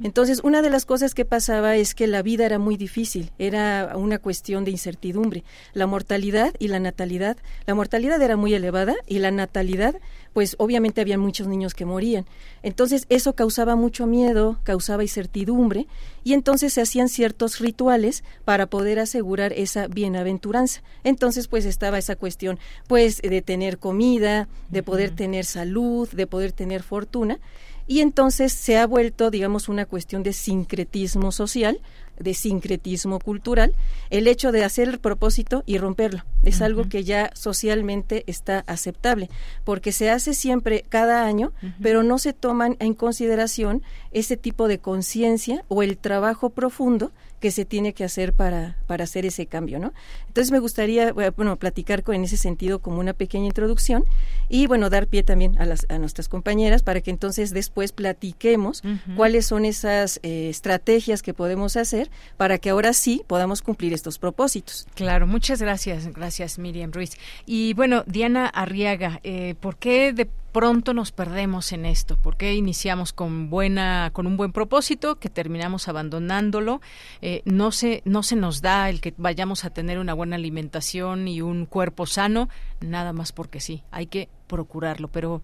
Entonces, 0.01 0.39
una 0.43 0.63
de 0.63 0.71
las 0.71 0.85
cosas 0.85 1.13
que 1.13 1.23
pasaba 1.23 1.75
es 1.75 1.93
que 1.93 2.07
la 2.07 2.23
vida 2.23 2.47
era 2.47 2.57
muy 2.57 2.77
difícil, 2.77 3.31
era 3.37 3.93
una 3.95 4.17
cuestión 4.17 4.63
de 4.63 4.71
incertidumbre. 4.71 5.43
La 5.73 5.85
mortalidad 5.85 6.53
y 6.57 6.69
la 6.69 6.79
natalidad, 6.79 7.37
la 7.67 7.75
mortalidad 7.75 8.19
era 8.23 8.37
muy 8.37 8.55
elevada 8.55 8.95
y 9.07 9.19
la 9.19 9.29
natalidad 9.29 9.95
pues 10.33 10.55
obviamente 10.59 11.01
había 11.01 11.17
muchos 11.17 11.47
niños 11.47 11.73
que 11.73 11.85
morían. 11.85 12.25
Entonces 12.63 13.05
eso 13.09 13.33
causaba 13.33 13.75
mucho 13.75 14.07
miedo, 14.07 14.59
causaba 14.63 15.03
incertidumbre 15.03 15.87
y 16.23 16.33
entonces 16.33 16.73
se 16.73 16.81
hacían 16.81 17.09
ciertos 17.09 17.59
rituales 17.59 18.23
para 18.45 18.67
poder 18.67 18.99
asegurar 18.99 19.53
esa 19.53 19.87
bienaventuranza. 19.87 20.81
Entonces 21.03 21.47
pues 21.47 21.65
estaba 21.65 21.97
esa 21.97 22.15
cuestión 22.15 22.59
pues 22.87 23.21
de 23.21 23.41
tener 23.41 23.77
comida, 23.77 24.47
de 24.69 24.83
poder 24.83 25.11
tener 25.11 25.45
salud, 25.45 26.09
de 26.09 26.27
poder 26.27 26.51
tener 26.51 26.83
fortuna 26.83 27.39
y 27.87 27.99
entonces 27.99 28.53
se 28.53 28.77
ha 28.77 28.87
vuelto, 28.87 29.31
digamos, 29.31 29.67
una 29.67 29.85
cuestión 29.85 30.23
de 30.23 30.31
sincretismo 30.31 31.33
social, 31.33 31.81
de 32.21 32.33
sincretismo 32.33 33.19
cultural, 33.19 33.73
el 34.09 34.27
hecho 34.27 34.51
de 34.51 34.63
hacer 34.63 34.87
el 34.87 34.99
propósito 34.99 35.63
y 35.65 35.77
romperlo. 35.77 36.23
Es 36.43 36.61
algo 36.61 36.89
que 36.89 37.03
ya 37.03 37.31
socialmente 37.33 38.23
está 38.27 38.63
aceptable, 38.67 39.29
porque 39.63 39.91
se 39.91 40.09
hace 40.09 40.33
siempre 40.33 40.85
cada 40.89 41.25
año, 41.25 41.53
pero 41.81 42.03
no 42.03 42.17
se 42.17 42.33
toman 42.33 42.77
en 42.79 42.93
consideración 42.93 43.83
ese 44.11 44.37
tipo 44.37 44.67
de 44.67 44.79
conciencia 44.79 45.63
o 45.67 45.83
el 45.83 45.97
trabajo 45.97 46.49
profundo 46.49 47.11
que 47.41 47.51
se 47.51 47.65
tiene 47.65 47.93
que 47.93 48.05
hacer 48.05 48.31
para, 48.31 48.77
para 48.87 49.03
hacer 49.03 49.25
ese 49.25 49.47
cambio, 49.47 49.79
¿no? 49.79 49.93
Entonces 50.27 50.51
me 50.51 50.59
gustaría, 50.59 51.11
bueno, 51.11 51.57
platicar 51.57 52.03
con, 52.03 52.15
en 52.15 52.23
ese 52.23 52.37
sentido 52.37 52.79
como 52.79 52.99
una 52.99 53.13
pequeña 53.13 53.47
introducción 53.47 54.05
y, 54.47 54.67
bueno, 54.67 54.89
dar 54.89 55.07
pie 55.07 55.23
también 55.23 55.59
a, 55.59 55.65
las, 55.65 55.85
a 55.89 55.97
nuestras 55.97 56.29
compañeras 56.29 56.83
para 56.83 57.01
que 57.01 57.11
entonces 57.11 57.51
después 57.51 57.91
platiquemos 57.91 58.83
cuáles 59.17 59.47
son 59.47 59.65
esas 59.65 60.19
eh, 60.23 60.49
estrategias 60.49 61.21
que 61.21 61.33
podemos 61.33 61.75
hacer 61.75 62.09
para 62.37 62.59
que 62.59 62.69
ahora 62.69 62.93
sí 62.93 63.23
podamos 63.27 63.61
cumplir 63.61 63.91
estos 63.93 64.19
propósitos. 64.19 64.87
Claro, 64.93 65.25
muchas 65.27 65.61
gracias, 65.61 66.13
gracias 66.13 66.59
Miriam 66.59 66.91
Ruiz. 66.91 67.11
Y 67.45 67.73
bueno, 67.73 68.03
Diana 68.05 68.45
Arriaga, 68.45 69.19
eh, 69.23 69.55
¿por 69.59 69.77
qué 69.77 70.13
de 70.13 70.29
pronto 70.51 70.93
nos 70.93 71.11
perdemos 71.11 71.71
en 71.71 71.85
esto? 71.85 72.17
¿Por 72.17 72.37
qué 72.37 72.53
iniciamos 72.53 73.13
con 73.13 73.49
buena, 73.49 74.11
con 74.13 74.27
un 74.27 74.37
buen 74.37 74.51
propósito, 74.51 75.17
que 75.17 75.29
terminamos 75.29 75.87
abandonándolo? 75.87 76.81
Eh, 77.21 77.41
no 77.45 77.71
se, 77.71 78.01
no 78.05 78.23
se 78.23 78.35
nos 78.35 78.61
da 78.61 78.89
el 78.89 79.01
que 79.01 79.13
vayamos 79.17 79.65
a 79.65 79.69
tener 79.69 79.99
una 79.99 80.13
buena 80.13 80.35
alimentación 80.35 81.27
y 81.27 81.41
un 81.41 81.65
cuerpo 81.65 82.05
sano, 82.05 82.49
nada 82.79 83.13
más 83.13 83.31
porque 83.31 83.59
sí. 83.59 83.83
Hay 83.91 84.07
que 84.07 84.29
procurarlo, 84.47 85.07
pero 85.07 85.41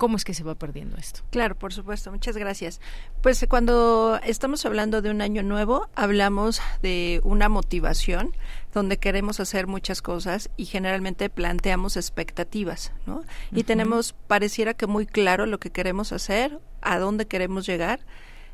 ¿Cómo 0.00 0.16
es 0.16 0.24
que 0.24 0.32
se 0.32 0.44
va 0.44 0.54
perdiendo 0.54 0.96
esto? 0.96 1.20
Claro, 1.28 1.56
por 1.56 1.74
supuesto. 1.74 2.10
Muchas 2.10 2.34
gracias. 2.34 2.80
Pues 3.20 3.44
cuando 3.50 4.18
estamos 4.24 4.64
hablando 4.64 5.02
de 5.02 5.10
un 5.10 5.20
año 5.20 5.42
nuevo, 5.42 5.90
hablamos 5.94 6.62
de 6.80 7.20
una 7.22 7.50
motivación 7.50 8.34
donde 8.72 8.98
queremos 8.98 9.40
hacer 9.40 9.66
muchas 9.66 10.02
cosas 10.02 10.50
y 10.56 10.64
generalmente 10.66 11.28
planteamos 11.28 11.96
expectativas, 11.96 12.92
¿no? 13.06 13.22
Y 13.52 13.64
tenemos, 13.64 14.14
pareciera 14.26 14.74
que 14.74 14.86
muy 14.86 15.06
claro 15.06 15.46
lo 15.46 15.58
que 15.58 15.70
queremos 15.70 16.12
hacer, 16.12 16.60
a 16.82 16.98
dónde 16.98 17.26
queremos 17.26 17.66
llegar. 17.66 18.00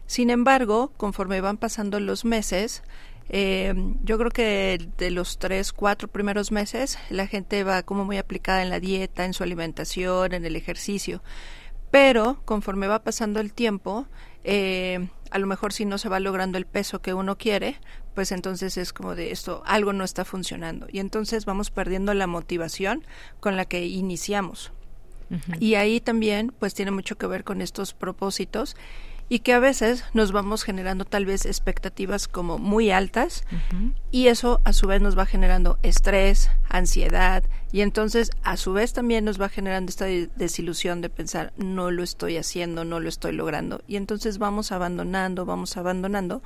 Sin 0.07 0.31
embargo, 0.31 0.93
conforme 0.97 1.41
van 1.41 1.59
pasando 1.59 2.01
los 2.01 2.25
meses, 2.25 2.83
eh, 3.29 3.75
yo 4.05 4.19
creo 4.19 4.31
que 4.31 4.89
de 4.99 5.11
los 5.11 5.39
tres, 5.39 5.73
cuatro 5.73 6.09
primeros 6.09 6.53
meses 6.53 6.99
la 7.11 7.27
gente 7.27 7.65
va 7.65 7.83
como 7.83 8.05
muy 8.05 8.19
aplicada 8.19 8.63
en 8.63 8.71
la 8.71 8.81
dieta, 8.81 9.25
en 9.25 9.35
su 9.35 9.43
alimentación, 9.43 10.33
en 10.33 10.45
el 10.45 10.57
ejercicio. 10.57 11.23
Pero 11.91 12.41
conforme 12.45 12.89
va 12.89 13.03
pasando 13.03 13.41
el 13.41 13.53
tiempo, 13.53 14.07
eh, 14.49 15.09
a 15.31 15.39
lo 15.39 15.47
mejor 15.47 15.73
si 15.73 15.85
no 15.85 15.99
se 15.99 16.09
va 16.09 16.21
logrando 16.21 16.57
el 16.57 16.67
peso 16.67 17.03
que 17.03 17.13
uno 17.13 17.37
quiere, 17.37 17.81
pues 18.15 18.31
entonces 18.31 18.77
es 18.77 18.93
como 18.93 19.17
de 19.17 19.33
esto, 19.33 19.63
algo 19.67 19.93
no 19.93 20.05
está 20.05 20.25
funcionando. 20.25 20.87
Y 20.91 21.01
entonces 21.01 21.45
vamos 21.45 21.71
perdiendo 21.71 22.15
la 22.15 22.29
motivación 22.29 23.05
con 23.41 23.57
la 23.57 23.65
que 23.65 23.85
iniciamos. 23.87 24.73
Y 25.59 25.75
ahí 25.75 26.01
también 26.01 26.55
pues 26.57 26.75
tiene 26.75 26.93
mucho 26.93 27.19
que 27.19 27.27
ver 27.27 27.43
con 27.43 27.61
estos 27.61 27.95
propósitos 27.95 28.77
y 29.29 29.41
que 29.41 29.53
a 29.53 29.59
veces 29.59 30.05
nos 30.15 30.33
vamos 30.33 30.63
generando 30.63 31.05
tal 31.05 31.27
vez 31.27 31.47
expectativas 31.47 32.29
como 32.29 32.59
muy 32.59 32.91
altas 32.91 33.45
y 34.11 34.29
eso 34.29 34.61
a 34.65 34.73
su 34.73 34.87
vez 34.87 35.01
nos 35.01 35.19
va 35.19 35.27
generando 35.27 35.79
estrés, 35.83 36.51
ansiedad 36.69 37.43
y 37.73 37.81
entonces 37.81 38.31
a 38.43 38.57
su 38.57 38.73
vez 38.73 38.93
también 38.93 39.25
nos 39.25 39.41
va 39.41 39.49
generando 39.49 39.91
esta 39.91 40.05
desilusión 40.05 41.01
de 41.01 41.09
pensar 41.09 41.53
no 41.57 41.91
lo 41.91 42.03
estoy 42.03 42.37
haciendo, 42.37 42.85
no 42.85 43.01
lo 43.01 43.09
estoy 43.09 43.33
logrando 43.33 43.83
y 43.89 43.97
entonces 43.97 44.39
vamos 44.39 44.71
abandonando, 44.71 45.45
vamos 45.45 45.77
abandonando 45.77 46.43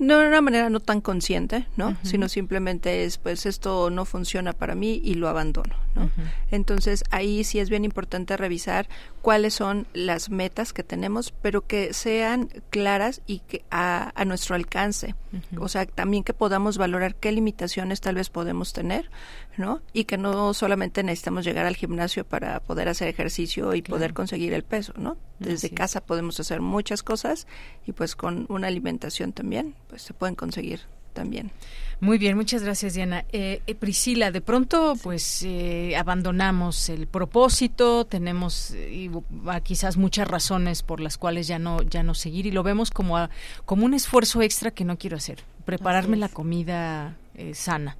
no 0.00 0.18
de 0.18 0.28
una 0.28 0.40
manera 0.40 0.70
no 0.70 0.80
tan 0.80 1.02
consciente, 1.02 1.66
¿no? 1.76 1.94
Sino 2.02 2.30
simplemente 2.30 3.04
es, 3.04 3.18
pues 3.18 3.44
esto 3.44 3.90
no 3.90 4.06
funciona 4.06 4.54
para 4.54 4.74
mí 4.74 4.98
y 5.04 5.12
lo 5.14 5.28
abandono, 5.28 5.76
¿no? 5.94 6.10
Entonces 6.50 7.04
ahí 7.10 7.44
sí 7.44 7.58
es 7.58 7.68
bien 7.68 7.84
importante 7.84 8.38
revisar 8.38 8.88
cuáles 9.22 9.54
son 9.54 9.86
las 9.92 10.30
metas 10.30 10.72
que 10.72 10.82
tenemos, 10.82 11.32
pero 11.42 11.66
que 11.66 11.92
sean 11.94 12.48
claras 12.70 13.22
y 13.26 13.40
que 13.40 13.64
a, 13.70 14.12
nuestro 14.26 14.54
alcance. 14.54 15.14
O 15.58 15.68
sea, 15.68 15.86
también 15.86 16.24
que 16.24 16.34
podamos 16.34 16.78
valorar 16.78 17.14
qué 17.14 17.32
limitaciones 17.32 18.00
tal 18.00 18.16
vez 18.16 18.30
podemos 18.30 18.72
tener, 18.72 19.10
¿no? 19.56 19.82
Y 19.92 20.04
que 20.04 20.18
no 20.18 20.54
solamente 20.54 21.02
necesitamos 21.02 21.44
llegar 21.44 21.66
al 21.66 21.76
gimnasio 21.76 22.24
para 22.24 22.60
poder 22.60 22.88
hacer 22.88 23.08
ejercicio 23.08 23.74
y 23.74 23.82
poder 23.82 24.14
conseguir 24.14 24.52
el 24.52 24.64
peso, 24.64 24.92
¿no? 24.96 25.16
Desde 25.38 25.70
casa 25.70 26.00
podemos 26.00 26.38
hacer 26.40 26.60
muchas 26.60 27.02
cosas 27.02 27.46
y 27.86 27.92
pues 27.92 28.16
con 28.16 28.46
una 28.48 28.68
alimentación 28.68 29.32
también, 29.32 29.74
pues 29.88 30.02
se 30.02 30.14
pueden 30.14 30.34
conseguir 30.34 30.80
también. 31.12 31.50
Muy 32.00 32.16
bien, 32.16 32.34
muchas 32.34 32.62
gracias 32.62 32.94
Diana. 32.94 33.26
Eh, 33.30 33.60
eh, 33.66 33.74
Priscila, 33.74 34.30
de 34.30 34.40
pronto 34.40 34.94
pues 35.02 35.42
eh, 35.42 35.94
abandonamos 35.98 36.88
el 36.88 37.06
propósito, 37.06 38.06
tenemos 38.06 38.74
quizás 39.62 39.98
muchas 39.98 40.26
razones 40.26 40.82
por 40.82 41.00
las 41.00 41.18
cuales 41.18 41.46
ya 41.46 41.58
no 41.58 41.82
ya 41.82 42.02
no 42.02 42.14
seguir 42.14 42.46
y 42.46 42.52
lo 42.52 42.62
vemos 42.62 42.90
como 42.90 43.28
como 43.66 43.84
un 43.84 43.92
esfuerzo 43.92 44.40
extra 44.40 44.70
que 44.70 44.86
no 44.86 44.96
quiero 44.96 45.18
hacer, 45.18 45.44
prepararme 45.66 46.16
la 46.16 46.30
comida 46.30 47.16
sana 47.52 47.98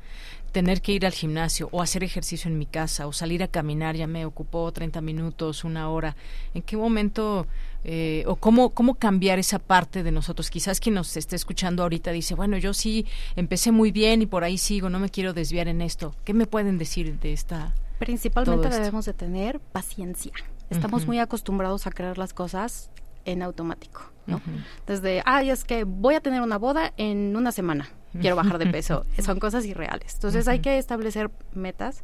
tener 0.53 0.82
que 0.82 0.92
ir 0.92 1.07
al 1.07 1.12
gimnasio 1.12 1.68
o 1.70 1.80
hacer 1.80 2.03
ejercicio 2.03 2.51
en 2.51 2.59
mi 2.59 2.66
casa 2.66 3.07
o 3.07 3.12
salir 3.12 3.42
a 3.42 3.48
caminar 3.48 3.96
ya 3.96 4.07
me 4.07 4.24
ocupó 4.24 4.70
30 4.72 5.01
minutos, 5.01 5.64
una 5.64 5.88
hora. 5.88 6.16
¿En 6.55 6.62
qué 6.62 6.76
momento 6.76 7.46
eh, 7.84 8.24
o 8.26 8.36
cómo, 8.36 8.70
cómo 8.70 8.94
cambiar 8.94 9.38
esa 9.38 9.58
parte 9.58 10.02
de 10.02 10.12
nosotros? 10.12 10.50
Quizás 10.50 10.80
quien 10.80 10.94
nos 10.94 11.16
esté 11.16 11.36
escuchando 11.36 11.82
ahorita 11.82 12.12
dice, 12.12 12.34
bueno, 12.34 12.58
yo 12.58 12.74
sí 12.74 13.06
empecé 13.36 13.72
muy 13.72 13.92
bien 13.92 14.22
y 14.22 14.26
por 14.26 14.44
ahí 14.44 14.58
sigo, 14.58 14.90
no 14.90 14.98
me 14.98 15.10
quiero 15.10 15.32
desviar 15.32 15.68
en 15.68 15.80
esto. 15.80 16.14
¿Qué 16.24 16.34
me 16.34 16.46
pueden 16.46 16.78
decir 16.78 17.18
de 17.20 17.32
esta? 17.32 17.74
Principalmente 17.98 18.68
debemos 18.68 19.04
de 19.04 19.12
tener 19.12 19.60
paciencia. 19.60 20.32
Estamos 20.70 21.06
muy 21.06 21.18
acostumbrados 21.18 21.86
a 21.86 21.90
creer 21.90 22.16
las 22.16 22.32
cosas 22.32 22.90
en 23.24 23.42
automático, 23.42 24.02
¿no? 24.26 24.40
Desde, 24.86 25.22
ay, 25.26 25.50
es 25.50 25.64
que 25.64 25.84
voy 25.84 26.14
a 26.14 26.20
tener 26.20 26.42
una 26.42 26.58
boda 26.58 26.92
en 26.96 27.36
una 27.36 27.50
semana 27.52 27.90
quiero 28.18 28.36
bajar 28.36 28.58
de 28.58 28.66
peso. 28.66 29.04
Son 29.22 29.38
cosas 29.38 29.64
irreales. 29.64 30.14
Entonces 30.14 30.48
hay 30.48 30.60
que 30.60 30.78
establecer 30.78 31.30
metas 31.52 32.02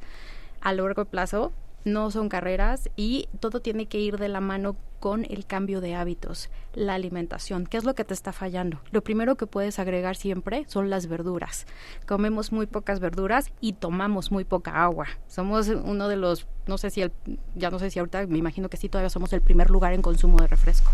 a 0.60 0.72
largo 0.72 1.04
plazo, 1.04 1.52
no 1.84 2.10
son 2.10 2.28
carreras 2.28 2.90
y 2.96 3.28
todo 3.40 3.60
tiene 3.60 3.86
que 3.86 4.00
ir 4.00 4.18
de 4.18 4.28
la 4.28 4.40
mano 4.40 4.76
con 5.00 5.24
el 5.24 5.46
cambio 5.46 5.80
de 5.80 5.94
hábitos, 5.94 6.50
la 6.74 6.94
alimentación. 6.94 7.66
¿Qué 7.66 7.76
es 7.76 7.84
lo 7.84 7.94
que 7.94 8.04
te 8.04 8.14
está 8.14 8.32
fallando? 8.32 8.80
Lo 8.90 9.02
primero 9.02 9.36
que 9.36 9.46
puedes 9.46 9.78
agregar 9.78 10.16
siempre 10.16 10.64
son 10.68 10.90
las 10.90 11.06
verduras. 11.06 11.66
Comemos 12.06 12.52
muy 12.52 12.66
pocas 12.66 13.00
verduras 13.00 13.50
y 13.60 13.74
tomamos 13.74 14.30
muy 14.30 14.44
poca 14.44 14.82
agua. 14.82 15.06
Somos 15.28 15.68
uno 15.68 16.08
de 16.08 16.16
los, 16.16 16.46
no 16.66 16.78
sé 16.78 16.90
si 16.90 17.02
el, 17.02 17.12
ya 17.54 17.70
no 17.70 17.78
sé 17.78 17.90
si 17.90 17.98
ahorita, 17.98 18.26
me 18.26 18.38
imagino 18.38 18.68
que 18.68 18.76
sí, 18.76 18.88
todavía 18.88 19.10
somos 19.10 19.32
el 19.32 19.40
primer 19.40 19.70
lugar 19.70 19.92
en 19.92 20.02
consumo 20.02 20.38
de 20.38 20.46
refresco. 20.46 20.90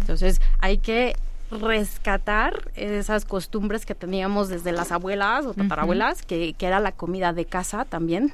Entonces 0.00 0.40
hay 0.60 0.78
que 0.78 1.14
rescatar 1.50 2.70
esas 2.74 3.24
costumbres 3.24 3.86
que 3.86 3.94
teníamos 3.94 4.48
desde 4.48 4.72
las 4.72 4.92
abuelas 4.92 5.46
o 5.46 5.54
tatarabuelas, 5.54 6.22
que, 6.22 6.54
que, 6.54 6.66
era 6.66 6.80
la 6.80 6.92
comida 6.92 7.32
de 7.32 7.44
casa 7.44 7.84
también, 7.84 8.32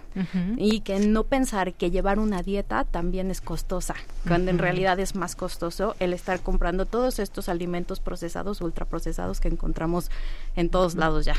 y 0.57 0.81
que 0.81 0.99
no 0.99 1.25
pensar 1.25 1.75
que 1.75 1.91
llevar 1.91 2.19
una 2.19 2.43
dieta 2.43 2.85
también 2.85 3.31
es 3.31 3.41
costosa, 3.41 3.95
cuando 4.27 4.51
en 4.51 4.59
realidad 4.59 4.99
es 4.99 5.15
más 5.15 5.37
costoso 5.37 5.95
el 5.99 6.13
estar 6.13 6.41
comprando 6.41 6.87
todos 6.87 7.19
estos 7.19 7.49
alimentos 7.49 8.01
procesados, 8.01 8.61
ultraprocesados 8.61 9.41
que 9.41 9.49
encontramos 9.49 10.11
en 10.57 10.71
todos 10.71 10.95
lados 10.95 11.25
ya. 11.25 11.35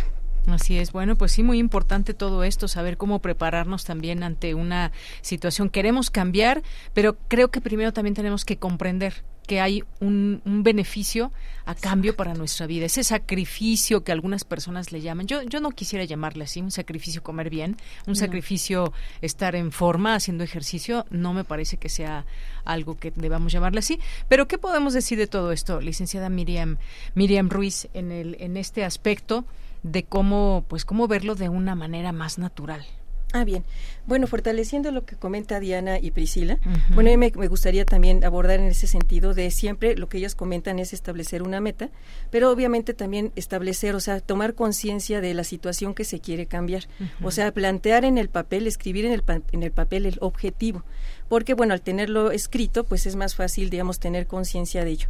Así 0.47 0.77
es. 0.77 0.91
Bueno, 0.91 1.15
pues 1.15 1.31
sí, 1.31 1.43
muy 1.43 1.57
importante 1.57 2.13
todo 2.13 2.43
esto, 2.43 2.67
saber 2.67 2.97
cómo 2.97 3.19
prepararnos 3.19 3.85
también 3.85 4.23
ante 4.23 4.53
una 4.53 4.91
situación. 5.21 5.69
Queremos 5.69 6.09
cambiar, 6.09 6.63
pero 6.93 7.17
creo 7.27 7.49
que 7.49 7.61
primero 7.61 7.93
también 7.93 8.13
tenemos 8.13 8.43
que 8.43 8.57
comprender 8.57 9.23
que 9.47 9.59
hay 9.59 9.83
un, 9.99 10.41
beneficio 10.45 11.31
a 11.65 11.75
cambio 11.75 12.15
para 12.15 12.33
nuestra 12.33 12.65
vida. 12.65 12.85
Ese 12.85 13.03
sacrificio 13.03 14.03
que 14.03 14.11
algunas 14.11 14.43
personas 14.43 14.91
le 14.91 15.01
llaman, 15.01 15.27
yo, 15.27 15.41
yo 15.43 15.59
no 15.59 15.71
quisiera 15.71 16.05
llamarle 16.05 16.45
así, 16.45 16.61
un 16.61 16.71
sacrificio 16.71 17.23
comer 17.23 17.49
bien, 17.49 17.77
un 18.07 18.15
sacrificio 18.15 18.93
estar 19.21 19.55
en 19.55 19.71
forma 19.71 20.15
haciendo 20.15 20.43
ejercicio, 20.43 21.05
no 21.09 21.33
me 21.33 21.43
parece 21.43 21.77
que 21.77 21.89
sea 21.89 22.25
algo 22.63 22.97
que 22.97 23.11
debamos 23.15 23.51
llamarle 23.51 23.79
así. 23.79 23.99
Pero 24.29 24.47
¿qué 24.47 24.57
podemos 24.57 24.93
decir 24.93 25.17
de 25.17 25.27
todo 25.27 25.51
esto, 25.51 25.81
licenciada 25.81 26.29
Miriam, 26.29 26.77
Miriam 27.15 27.49
Ruiz, 27.49 27.89
en, 27.93 28.11
el, 28.11 28.37
en 28.39 28.55
este 28.55 28.85
aspecto 28.85 29.45
de 29.83 30.03
cómo, 30.03 30.65
pues, 30.67 30.85
cómo 30.85 31.07
verlo 31.07 31.35
de 31.35 31.49
una 31.49 31.75
manera 31.75 32.11
más 32.11 32.37
natural? 32.37 32.85
Ah, 33.35 33.45
bien. 33.45 33.65
Bueno, 34.05 34.27
fortaleciendo 34.27 34.91
lo 34.91 35.05
que 35.05 35.15
comenta 35.15 35.59
Diana 35.59 35.97
y 35.99 36.11
Priscila, 36.11 36.59
bueno, 36.93 37.09
a 37.09 37.17
mí 37.17 37.17
me, 37.17 37.47
gustaría 37.47 37.83
también 37.83 38.23
abordar 38.23 38.59
en 38.59 38.67
ese 38.67 38.85
sentido 38.85 39.33
de 39.33 39.49
siempre 39.49 39.95
lo 39.95 40.07
que 40.07 40.19
ellas 40.19 40.35
comentan 40.35 40.77
es 40.77 40.93
establecer 40.93 41.41
una 41.41 41.59
meta, 41.59 41.89
pero 42.29 42.51
obviamente 42.51 42.93
también 42.93 43.31
establecer, 43.35 43.95
o 43.95 43.99
sea, 43.99 44.19
tomar 44.19 44.53
conciencia 44.53 45.19
de 45.19 45.33
la 45.33 45.43
situación 45.43 45.95
que 45.95 46.03
se 46.03 46.19
quiere 46.19 46.45
cambiar. 46.45 46.87
O 47.23 47.31
sea, 47.31 47.51
plantear 47.51 48.05
en 48.05 48.19
el 48.19 48.29
papel, 48.29 48.67
escribir 48.67 49.05
en 49.05 49.13
el, 49.13 49.23
en 49.51 49.63
el 49.63 49.71
papel 49.71 50.05
el 50.05 50.17
objetivo, 50.21 50.83
porque 51.27 51.55
bueno, 51.55 51.73
al 51.73 51.81
tenerlo 51.81 52.29
escrito, 52.29 52.83
pues 52.83 53.07
es 53.07 53.15
más 53.15 53.33
fácil, 53.33 53.71
digamos, 53.71 53.99
tener 53.99 54.27
conciencia 54.27 54.85
de 54.85 54.91
ello. 54.91 55.07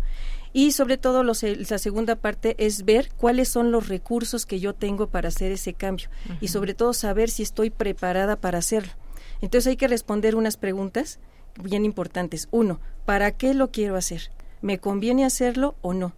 Y 0.54 0.72
sobre 0.72 0.98
todo 0.98 1.24
la 1.24 1.34
segunda 1.34 2.16
parte 2.16 2.56
es 2.60 2.86
ver 2.86 3.10
cuáles 3.18 3.50
son 3.50 3.72
los 3.72 3.90
recursos 3.90 4.46
que 4.46 4.60
yo 4.60 4.74
tengo 4.74 5.08
para 5.08 5.30
hacer 5.30 5.52
ese 5.52 5.74
cambio 5.74 6.10
y 6.42 6.50
sobre 6.50 6.76
todo 6.76 6.94
saber 6.94 7.32
si 7.32 7.42
estoy 7.42 7.72
preparada 7.72 8.36
para 8.36 8.60
hacerlo. 8.60 8.94
Entonces 9.42 9.68
hay 9.72 9.78
que 9.78 9.88
responder 9.88 10.36
unas 10.36 10.58
preguntas 10.58 11.20
bien 11.62 11.86
importantes. 11.86 12.48
Uno, 12.52 12.80
¿para 13.06 13.32
qué 13.32 13.54
lo 13.54 13.72
quiero 13.72 13.96
hacer? 13.96 14.32
¿Me 14.62 14.78
conviene 14.78 15.26
hacerlo 15.26 15.76
o 15.82 15.94
no? 15.94 16.14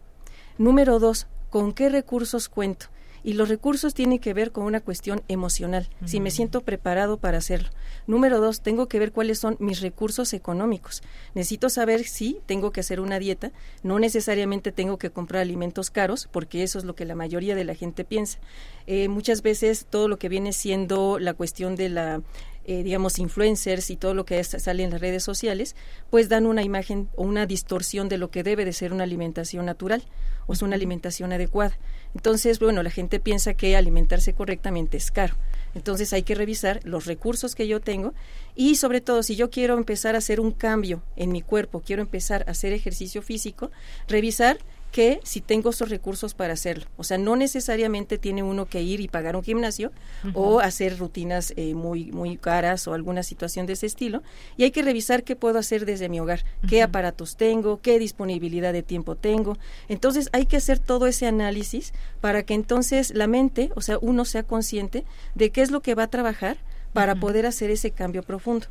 Número 0.58 1.00
dos, 1.00 1.28
¿con 1.50 1.74
qué 1.74 1.90
recursos 1.90 2.50
cuento? 2.50 2.88
Y 3.26 3.34
los 3.34 3.50
recursos 3.50 3.96
tienen 3.96 4.20
que 4.20 4.36
ver 4.36 4.52
con 4.52 4.66
una 4.66 4.82
cuestión 4.82 5.24
emocional, 5.28 5.90
si 6.06 6.20
me 6.20 6.30
siento 6.30 6.62
preparado 6.62 7.18
para 7.18 7.40
hacerlo. 7.40 7.70
Número 8.06 8.40
dos, 8.40 8.62
tengo 8.62 8.88
que 8.88 9.00
ver 9.00 9.12
cuáles 9.12 9.40
son 9.40 9.58
mis 9.60 9.82
recursos 9.82 10.32
económicos. 10.34 11.02
Necesito 11.34 11.72
saber 11.72 12.04
si 12.04 12.38
tengo 12.46 12.72
que 12.72 12.82
hacer 12.82 13.00
una 13.00 13.18
dieta, 13.18 13.52
no 13.82 13.98
necesariamente 13.98 14.72
tengo 14.72 15.00
que 15.00 15.10
comprar 15.10 15.42
alimentos 15.42 15.90
caros, 15.90 16.30
porque 16.32 16.62
eso 16.62 16.78
es 16.78 16.86
lo 16.86 16.94
que 16.94 17.04
la 17.04 17.16
mayoría 17.16 17.56
de 17.56 17.66
la 17.66 17.74
gente 17.74 18.06
piensa. 18.06 18.38
Eh, 18.86 19.08
muchas 19.08 19.42
veces 19.42 19.88
todo 19.90 20.08
lo 20.08 20.20
que 20.20 20.30
viene 20.30 20.54
siendo 20.54 21.18
la 21.18 21.34
cuestión 21.34 21.76
de 21.76 21.90
la 21.90 22.22
eh, 22.66 22.84
digamos, 22.84 23.20
influencers 23.20 23.90
y 23.90 23.96
todo 23.96 24.14
lo 24.14 24.26
que 24.26 24.44
sale 24.44 24.84
en 24.84 24.92
las 24.92 25.02
redes 25.02 25.24
sociales, 25.24 25.76
pues 26.10 26.30
dan 26.30 26.46
una 26.46 26.64
imagen 26.64 27.10
o 27.16 27.24
una 27.24 27.46
distorsión 27.46 28.10
de 28.10 28.18
lo 28.18 28.32
que 28.32 28.44
debe 28.44 28.66
de 28.66 28.74
ser 28.74 28.92
una 28.92 29.04
alimentación 29.04 29.66
natural 29.66 30.04
o 30.48 30.54
es 30.54 30.62
una 30.62 30.76
alimentación 30.76 31.32
adecuada. 31.34 31.78
Entonces, 32.14 32.60
bueno, 32.60 32.82
la 32.84 32.90
gente 32.90 33.20
piensa 33.20 33.54
que 33.54 33.76
alimentarse 33.76 34.34
correctamente 34.34 34.98
es 34.98 35.12
caro. 35.12 35.36
Entonces 35.76 36.14
hay 36.14 36.24
que 36.24 36.36
revisar 36.36 36.80
los 36.84 37.06
recursos 37.06 37.54
que 37.54 37.68
yo 37.68 37.82
tengo 37.82 38.14
y 38.56 38.76
sobre 38.76 39.02
todo 39.02 39.24
si 39.24 39.36
yo 39.36 39.50
quiero 39.50 39.78
empezar 39.78 40.16
a 40.16 40.20
hacer 40.20 40.40
un 40.40 40.52
cambio 40.52 41.04
en 41.18 41.32
mi 41.32 41.42
cuerpo, 41.42 41.82
quiero 41.86 42.02
empezar 42.02 42.46
a 42.48 42.52
hacer 42.52 42.72
ejercicio 42.72 43.22
físico, 43.22 43.72
revisar 44.08 44.58
que 44.96 45.20
si 45.24 45.42
tengo 45.42 45.72
esos 45.72 45.90
recursos 45.90 46.34
para 46.34 46.54
hacerlo. 46.54 46.86
O 46.96 47.04
sea, 47.04 47.18
no 47.18 47.36
necesariamente 47.36 48.18
tiene 48.18 48.44
uno 48.44 48.66
que 48.66 48.82
ir 48.82 49.02
y 49.02 49.10
pagar 49.10 49.36
un 49.36 49.44
gimnasio 49.44 49.92
o 50.34 50.62
hacer 50.62 50.98
rutinas 50.98 51.52
eh, 51.58 51.76
muy, 51.76 52.14
muy 52.14 52.38
caras 52.38 52.88
o 52.88 52.94
alguna 52.94 53.22
situación 53.22 53.66
de 53.66 53.74
ese 53.74 53.88
estilo. 53.88 54.24
Y 54.56 54.64
hay 54.64 54.72
que 54.72 54.84
revisar 54.84 55.26
qué 55.26 55.36
puedo 55.36 55.60
hacer 55.60 55.86
desde 55.86 56.08
mi 56.08 56.22
hogar, 56.22 56.46
qué 56.70 56.82
aparatos 56.82 57.36
tengo, 57.36 57.82
qué 57.82 58.00
disponibilidad 58.00 58.72
de 58.72 58.84
tiempo 58.84 59.18
tengo. 59.18 59.58
Entonces 59.90 60.30
hay 60.32 60.46
que 60.46 60.56
hacer 60.56 60.80
todo 60.80 61.08
ese 61.08 61.28
análisis 61.28 61.92
para 62.22 62.44
que 62.44 62.54
entonces 62.54 63.14
la 63.14 63.28
mente, 63.28 63.72
o 63.76 63.82
sea, 63.82 63.98
uno 64.00 64.24
sea 64.24 64.44
consciente 64.44 65.04
de 65.34 65.50
qué 65.50 65.62
es 65.62 65.72
lo 65.72 65.82
que 65.82 65.96
va 65.96 66.04
a 66.04 66.10
trabajar 66.10 66.56
para 66.94 67.16
poder 67.16 67.46
hacer 67.46 67.70
ese 67.70 67.92
cambio 67.92 68.24
profundo. 68.24 68.68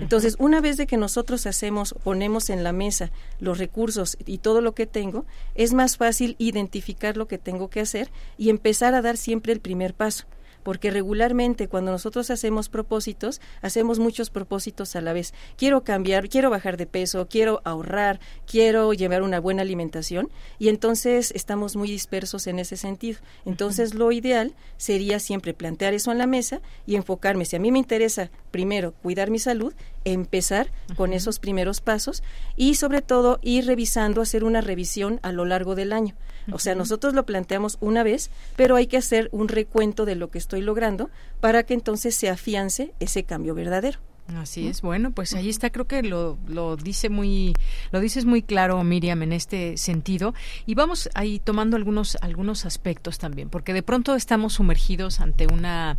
Entonces, 0.00 0.36
una 0.38 0.60
vez 0.60 0.76
de 0.76 0.86
que 0.86 0.96
nosotros 0.96 1.46
hacemos, 1.46 1.94
ponemos 2.02 2.50
en 2.50 2.64
la 2.64 2.72
mesa 2.72 3.10
los 3.40 3.58
recursos 3.58 4.16
y 4.24 4.38
todo 4.38 4.60
lo 4.60 4.74
que 4.74 4.86
tengo, 4.86 5.26
es 5.54 5.72
más 5.72 5.96
fácil 5.96 6.36
identificar 6.38 7.16
lo 7.16 7.28
que 7.28 7.38
tengo 7.38 7.68
que 7.68 7.80
hacer 7.80 8.10
y 8.38 8.50
empezar 8.50 8.94
a 8.94 9.02
dar 9.02 9.16
siempre 9.16 9.52
el 9.52 9.60
primer 9.60 9.94
paso 9.94 10.26
porque 10.66 10.90
regularmente 10.90 11.68
cuando 11.68 11.92
nosotros 11.92 12.28
hacemos 12.28 12.68
propósitos, 12.68 13.40
hacemos 13.62 14.00
muchos 14.00 14.30
propósitos 14.30 14.96
a 14.96 15.00
la 15.00 15.12
vez. 15.12 15.32
Quiero 15.56 15.84
cambiar, 15.84 16.28
quiero 16.28 16.50
bajar 16.50 16.76
de 16.76 16.86
peso, 16.86 17.28
quiero 17.30 17.60
ahorrar, 17.62 18.18
quiero 18.50 18.92
llevar 18.92 19.22
una 19.22 19.38
buena 19.38 19.62
alimentación 19.62 20.28
y 20.58 20.66
entonces 20.66 21.30
estamos 21.36 21.76
muy 21.76 21.86
dispersos 21.86 22.48
en 22.48 22.58
ese 22.58 22.76
sentido. 22.76 23.20
Entonces 23.44 23.94
lo 23.94 24.10
ideal 24.10 24.56
sería 24.76 25.20
siempre 25.20 25.54
plantear 25.54 25.94
eso 25.94 26.10
en 26.10 26.18
la 26.18 26.26
mesa 26.26 26.60
y 26.84 26.96
enfocarme, 26.96 27.44
si 27.44 27.54
a 27.54 27.60
mí 27.60 27.70
me 27.70 27.78
interesa 27.78 28.32
primero 28.50 28.90
cuidar 28.90 29.30
mi 29.30 29.38
salud, 29.38 29.72
empezar 30.06 30.70
con 30.96 31.12
esos 31.12 31.38
primeros 31.40 31.80
pasos 31.80 32.22
y 32.54 32.76
sobre 32.76 33.02
todo 33.02 33.38
ir 33.42 33.66
revisando, 33.66 34.22
hacer 34.22 34.44
una 34.44 34.60
revisión 34.60 35.18
a 35.22 35.32
lo 35.32 35.44
largo 35.44 35.74
del 35.74 35.92
año. 35.92 36.14
O 36.52 36.60
sea, 36.60 36.76
nosotros 36.76 37.12
lo 37.12 37.26
planteamos 37.26 37.76
una 37.80 38.04
vez, 38.04 38.30
pero 38.54 38.76
hay 38.76 38.86
que 38.86 38.96
hacer 38.96 39.28
un 39.32 39.48
recuento 39.48 40.04
de 40.04 40.14
lo 40.14 40.30
que 40.30 40.38
estoy 40.38 40.62
logrando 40.62 41.10
para 41.40 41.64
que 41.64 41.74
entonces 41.74 42.14
se 42.14 42.30
afiance 42.30 42.94
ese 43.00 43.24
cambio 43.24 43.54
verdadero. 43.54 43.98
Así 44.34 44.66
es. 44.66 44.82
Bueno, 44.82 45.12
pues 45.12 45.34
ahí 45.34 45.48
está. 45.48 45.70
Creo 45.70 45.86
que 45.86 46.02
lo, 46.02 46.36
lo 46.48 46.76
dice 46.76 47.08
muy, 47.08 47.54
lo 47.92 48.00
dices 48.00 48.24
muy 48.24 48.42
claro, 48.42 48.82
Miriam, 48.82 49.22
en 49.22 49.32
este 49.32 49.76
sentido. 49.76 50.34
Y 50.66 50.74
vamos 50.74 51.08
ahí 51.14 51.38
tomando 51.38 51.76
algunos, 51.76 52.16
algunos 52.20 52.66
aspectos 52.66 53.18
también, 53.18 53.48
porque 53.48 53.72
de 53.72 53.82
pronto 53.82 54.16
estamos 54.16 54.54
sumergidos 54.54 55.20
ante 55.20 55.46
una, 55.46 55.98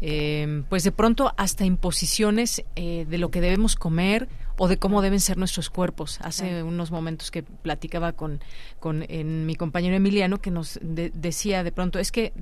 eh, 0.00 0.62
pues 0.68 0.84
de 0.84 0.92
pronto 0.92 1.34
hasta 1.36 1.64
imposiciones 1.64 2.62
eh, 2.76 3.06
de 3.08 3.18
lo 3.18 3.30
que 3.30 3.40
debemos 3.40 3.74
comer 3.74 4.28
o 4.56 4.68
de 4.68 4.78
cómo 4.78 5.02
deben 5.02 5.20
ser 5.20 5.36
nuestros 5.36 5.68
cuerpos. 5.68 6.20
Hace 6.20 6.62
unos 6.62 6.90
momentos 6.90 7.30
que 7.30 7.42
platicaba 7.42 8.12
con, 8.12 8.40
con 8.78 9.04
en 9.08 9.46
mi 9.46 9.56
compañero 9.56 9.96
Emiliano 9.96 10.38
que 10.40 10.50
nos 10.50 10.78
decía 10.80 11.64
de 11.64 11.72
pronto 11.72 11.98
es 11.98 12.12
que 12.12 12.32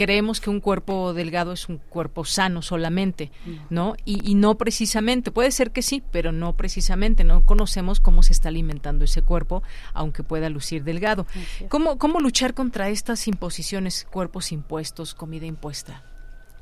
creemos 0.00 0.40
que 0.40 0.48
un 0.48 0.60
cuerpo 0.60 1.12
delgado 1.12 1.52
es 1.52 1.68
un 1.68 1.76
cuerpo 1.76 2.24
sano 2.24 2.62
solamente, 2.62 3.30
mm. 3.44 3.56
¿no? 3.68 3.96
Y, 4.06 4.34
no 4.34 4.56
precisamente, 4.56 5.30
puede 5.30 5.50
ser 5.50 5.72
que 5.72 5.82
sí, 5.82 6.02
pero 6.10 6.32
no 6.32 6.56
precisamente, 6.56 7.22
no 7.22 7.44
conocemos 7.44 8.00
cómo 8.00 8.22
se 8.22 8.32
está 8.32 8.48
alimentando 8.48 9.04
ese 9.04 9.20
cuerpo, 9.20 9.62
aunque 9.92 10.22
pueda 10.22 10.48
lucir 10.48 10.84
delgado. 10.84 11.26
¿Cómo, 11.68 11.98
¿Cómo 11.98 12.20
luchar 12.20 12.54
contra 12.54 12.88
estas 12.88 13.28
imposiciones, 13.28 14.06
cuerpos 14.10 14.52
impuestos, 14.52 15.12
comida 15.12 15.44
impuesta, 15.44 16.02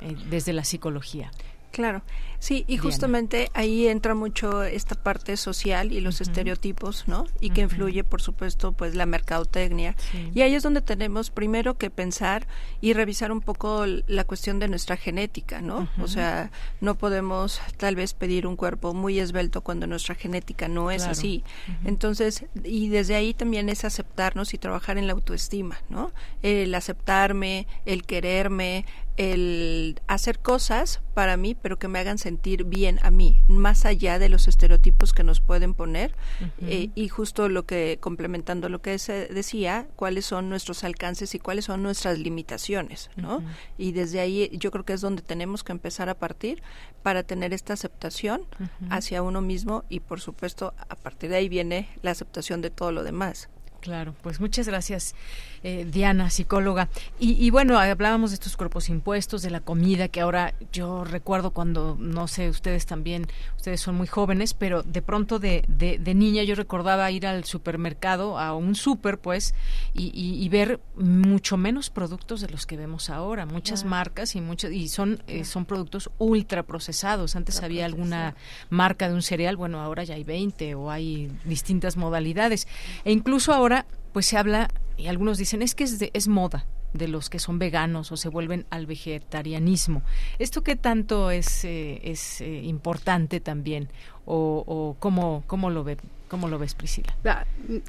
eh, 0.01 0.16
desde 0.28 0.53
la 0.53 0.64
psicología? 0.64 1.30
Claro, 1.71 2.03
sí, 2.39 2.64
y 2.66 2.79
justamente 2.79 3.51
ahí 3.53 3.89
entra 3.89 4.14
mucho 4.14 4.62
esta 4.62 4.95
parte 4.95 5.37
social 5.37 5.93
y 5.93 6.01
los 6.01 6.21
estereotipos, 6.21 7.07
¿no? 7.07 7.27
Y 7.41 7.51
que 7.51 7.61
influye, 7.61 8.05
por 8.05 8.23
supuesto, 8.23 8.73
pues 8.73 8.95
la 8.95 9.07
mercadotecnia. 9.07 9.95
Y 10.35 10.41
ahí 10.41 10.55
es 10.55 10.62
donde 10.62 10.81
tenemos 10.81 11.31
primero 11.31 11.77
que 11.77 11.91
pensar 11.91 12.47
y 12.81 12.95
revisar 12.95 13.33
un 13.33 13.41
poco 13.41 13.85
la 13.87 14.25
cuestión 14.25 14.59
de 14.59 14.69
nuestra 14.69 14.97
genética, 14.97 15.61
¿no? 15.61 15.89
O 16.01 16.09
sea, 16.09 16.51
no 16.81 16.97
podemos 16.97 17.61
tal 17.77 17.97
vez 17.97 18.14
pedir 18.14 18.47
un 18.47 18.57
cuerpo 18.57 18.95
muy 18.95 19.21
esbelto 19.21 19.61
cuando 19.61 19.87
nuestra 19.87 20.14
genética 20.14 20.69
no 20.69 20.91
es 20.91 21.05
así. 21.05 21.45
Entonces, 21.85 22.47
y 22.64 22.89
desde 22.89 23.14
ahí 23.14 23.35
también 23.35 23.69
es 23.69 23.85
aceptarnos 23.85 24.55
y 24.55 24.59
trabajar 24.59 24.97
en 24.99 25.07
la 25.07 25.12
autoestima, 25.12 25.79
¿no? 25.91 26.12
El 26.43 26.75
aceptarme, 26.75 27.66
el 27.85 28.05
quererme, 28.05 28.87
el 29.19 30.01
hacer 30.07 30.39
cosas 30.39 31.01
para 31.12 31.37
mí, 31.37 31.57
pero 31.61 31.77
que 31.77 31.89
me 31.89 31.99
hagan 31.99 32.19
sentir 32.19 32.62
bien 32.62 33.01
a 33.03 33.11
mí, 33.11 33.43
más 33.49 33.85
allá 33.85 34.21
de 34.21 34.29
los 34.29 34.47
estereotipos 34.47 35.12
que 35.12 35.25
nos 35.25 35.41
pueden 35.41 35.75
poner. 35.75 36.14
Eh, 36.62 36.91
y 36.95 37.09
justo 37.09 37.49
lo 37.49 37.66
que, 37.66 37.99
complementando 38.01 38.69
lo 38.69 38.81
que 38.81 38.97
se 39.01 39.27
decía, 39.27 39.89
cuáles 39.97 40.25
son 40.25 40.49
nuestros 40.49 40.85
alcances 40.85 41.35
y 41.35 41.41
cuáles 41.41 41.64
son 41.64 41.83
nuestras 41.83 42.16
limitaciones, 42.21 43.11
¿no? 43.16 43.43
Y 43.77 43.91
desde 43.91 44.21
ahí 44.21 44.51
yo 44.53 44.71
creo 44.71 44.85
que 44.85 44.93
es 44.93 45.01
donde 45.01 45.23
tenemos 45.23 45.64
que 45.64 45.73
empezar 45.73 46.09
a 46.09 46.14
partir 46.14 46.62
para 47.03 47.25
tener 47.25 47.53
esta 47.53 47.73
aceptación 47.73 48.43
hacia 48.89 49.23
uno 49.23 49.41
mismo 49.41 49.85
y, 49.89 49.99
por 49.99 50.21
supuesto, 50.21 50.75
a 50.89 50.95
partir 50.95 51.31
de 51.31 51.37
ahí 51.37 51.49
viene 51.49 51.89
la 52.03 52.12
aceptación 52.12 52.62
de 52.62 52.71
todo 52.71 52.93
lo 52.93 53.03
demás. 53.03 53.49
Claro, 53.81 54.14
pues 54.23 54.41
muchas 54.41 54.66
gracias, 54.66 55.14
eh, 55.63 55.87
Diana, 55.91 56.31
psicóloga. 56.31 56.89
Y, 57.19 57.51
bueno, 57.51 57.79
hablábamos 57.79 58.31
de 58.31 58.35
estos 58.35 58.57
cuerpos 58.57 58.89
impuestos, 58.89 59.43
de 59.43 59.51
la 59.51 59.61
comida, 59.61 60.09
que 60.09 60.21
ahora 60.21 60.55
yo 60.73 61.05
recuerdo 61.05 61.51
cuando, 61.51 61.97
no 61.99 62.29
sé, 62.29 62.49
ustedes 62.49 62.87
también, 62.87 63.27
ustedes 63.57 63.81
son 63.81 63.97
muy 63.97 64.07
jóvenes, 64.07 64.55
pero 64.55 64.83
de 64.83 65.03
pronto 65.03 65.39
de, 65.39 65.65
de, 65.69 66.15
niña 66.15 66.43
yo 66.43 66.55
recordaba 66.55 67.11
ir 67.11 67.27
al 67.27 67.45
supermercado, 67.45 68.39
a 68.39 68.55
un 68.55 68.75
súper, 68.75 69.19
pues, 69.19 69.55
y, 69.95 70.49
ver 70.49 70.81
mucho 70.97 71.59
menos 71.59 71.91
productos 71.91 72.41
de 72.41 72.49
los 72.49 72.65
que 72.65 72.77
vemos 72.77 73.11
ahora, 73.11 73.45
muchas 73.45 73.85
marcas 73.85 74.35
y 74.35 74.41
muchos, 74.41 74.73
y 74.73 74.89
son, 74.89 75.23
eh, 75.27 75.45
son 75.45 75.67
productos 75.67 76.11
ultra 76.19 76.63
procesados. 76.63 77.37
Antes 77.37 77.63
había 77.63 77.85
alguna 77.85 78.35
marca 78.71 79.09
de 79.09 79.15
un 79.15 79.23
cereal, 79.23 79.57
bueno, 79.57 79.81
ahora 79.81 80.05
ya 80.05 80.15
hay 80.15 80.25
20 80.25 80.75
o 80.75 80.91
hay 80.91 81.31
distintas 81.45 81.97
modalidades. 81.97 82.67
E 83.05 83.13
incluso 83.13 83.53
ahora 83.53 83.87
pues 84.13 84.27
se 84.27 84.37
habla, 84.37 84.69
y 84.99 85.07
algunos 85.07 85.38
dicen, 85.38 85.62
es 85.62 85.74
que 85.74 85.84
es, 85.84 85.99
es 86.12 86.28
moda 86.28 86.66
de 86.92 87.09
los 87.09 87.30
que 87.30 87.38
son 87.38 87.59
veganos 87.59 88.12
o 88.12 88.16
se 88.16 88.28
vuelven 88.28 88.66
al 88.70 88.86
vegetarianismo. 88.86 90.03
¿Esto 90.38 90.62
qué 90.62 90.76
tanto 90.76 91.30
es, 91.30 91.64
eh, 91.64 92.01
es 92.03 92.40
eh, 92.40 92.62
importante 92.64 93.40
también? 93.40 93.88
¿O, 94.24 94.64
o 94.66 94.96
cómo, 94.99 95.42
cómo 95.46 95.70
lo 95.70 95.84
ve 95.84 95.96
¿Cómo 96.28 96.49
lo 96.49 96.59
ves, 96.59 96.74
Priscila? 96.74 97.16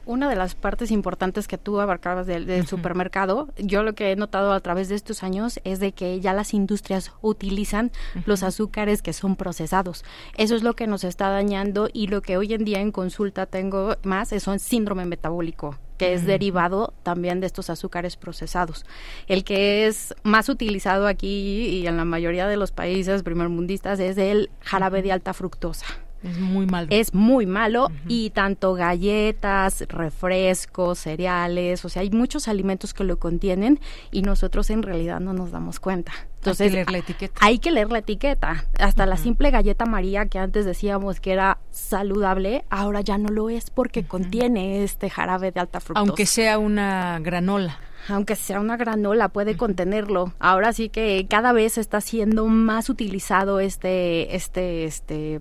Una 0.05 0.29
de 0.29 0.35
las 0.35 0.55
partes 0.55 0.91
importantes 0.91 1.47
que 1.47 1.57
tú 1.57 1.79
abarcabas 1.79 2.25
del, 2.25 2.65
supermercado, 2.65 3.49
yo 3.57 3.83
lo 3.83 3.93
que 3.93 4.11
he 4.11 4.15
notado 4.15 4.53
a 4.53 4.59
través 4.61 4.87
de 4.87 4.95
estos 4.95 5.23
años 5.23 5.59
es 5.65 5.79
de 5.79 5.91
que 5.91 6.19
ya 6.21 6.33
las 6.33 6.53
industrias 6.53 7.11
utilizan 7.21 7.91
los 8.25 8.43
azúcares 8.43 9.01
que 9.01 9.13
son 9.13 9.35
procesados. 9.35 10.05
Eso 10.37 10.55
es 10.55 10.63
lo 10.63 10.75
que 10.75 10.87
nos 10.87 11.03
está 11.03 11.29
dañando 11.29 11.89
y 11.91 12.07
lo 12.07 12.21
que 12.21 12.37
hoy 12.37 12.53
en 12.53 12.63
día 12.63 12.79
en 12.79 12.91
consulta 12.91 13.45
tengo 13.45 13.97
más 14.03 14.31
es 14.31 14.47
un 14.47 14.59
síndrome 14.59 15.05
metabólico 15.05 15.77
que 15.99 16.13
es 16.13 16.25
derivado 16.25 16.93
también 17.03 17.41
de 17.41 17.45
estos 17.45 17.69
azúcares 17.69 18.15
procesados. 18.15 18.85
El 19.27 19.43
que 19.43 19.85
es 19.85 20.15
más 20.23 20.49
utilizado 20.49 21.05
aquí 21.05 21.67
y 21.67 21.85
en 21.85 21.97
la 21.97 22.05
mayoría 22.05 22.47
de 22.47 22.57
los 22.57 22.71
países 22.71 23.21
primermundistas 23.21 23.99
es 23.99 24.17
el 24.17 24.49
jarabe 24.61 25.03
de 25.03 25.11
alta 25.11 25.33
fructosa. 25.33 25.85
Es 26.23 26.37
muy 26.37 26.65
malo. 26.65 26.87
Es 26.89 27.13
muy 27.13 27.45
malo 27.45 27.91
y 28.07 28.31
tanto 28.31 28.73
galletas, 28.73 29.85
refrescos, 29.87 30.99
cereales, 30.99 31.85
o 31.85 31.89
sea, 31.89 32.01
hay 32.01 32.11
muchos 32.11 32.47
alimentos 32.47 32.93
que 32.93 33.03
lo 33.03 33.17
contienen 33.19 33.79
y 34.11 34.21
nosotros 34.21 34.69
en 34.69 34.83
realidad 34.83 35.19
no 35.19 35.33
nos 35.33 35.51
damos 35.51 35.79
cuenta. 35.79 36.11
Entonces, 36.37 36.61
hay 36.61 36.69
que 36.69 36.75
leer 36.75 36.91
la 36.91 36.97
etiqueta. 36.97 37.39
Hay 37.41 37.59
que 37.59 37.71
leer 37.71 37.91
la 37.91 37.97
etiqueta. 37.99 38.65
Hasta 38.79 39.05
la 39.05 39.17
simple 39.17 39.51
galleta 39.51 39.85
María 39.85 40.25
que 40.27 40.39
antes 40.39 40.65
decíamos 40.65 41.19
que 41.19 41.33
era 41.33 41.57
saludable, 41.71 42.63
ahora 42.69 43.01
ya 43.01 43.17
no 43.17 43.29
lo 43.29 43.49
es 43.49 43.69
porque 43.69 44.03
contiene 44.03 44.83
este 44.83 45.09
jarabe 45.09 45.51
de 45.51 45.59
alta 45.59 45.79
fructosa. 45.79 46.07
Aunque 46.07 46.25
sea 46.25 46.57
una 46.57 47.19
granola 47.19 47.79
aunque 48.09 48.35
sea 48.35 48.59
una 48.59 48.77
granola, 48.77 49.29
puede 49.29 49.55
contenerlo. 49.57 50.33
Ahora 50.39 50.73
sí 50.73 50.89
que 50.89 51.27
cada 51.29 51.53
vez 51.53 51.77
está 51.77 52.01
siendo 52.01 52.45
más 52.45 52.89
utilizado 52.89 53.59
este, 53.59 54.35
este, 54.35 54.85
este 54.85 55.39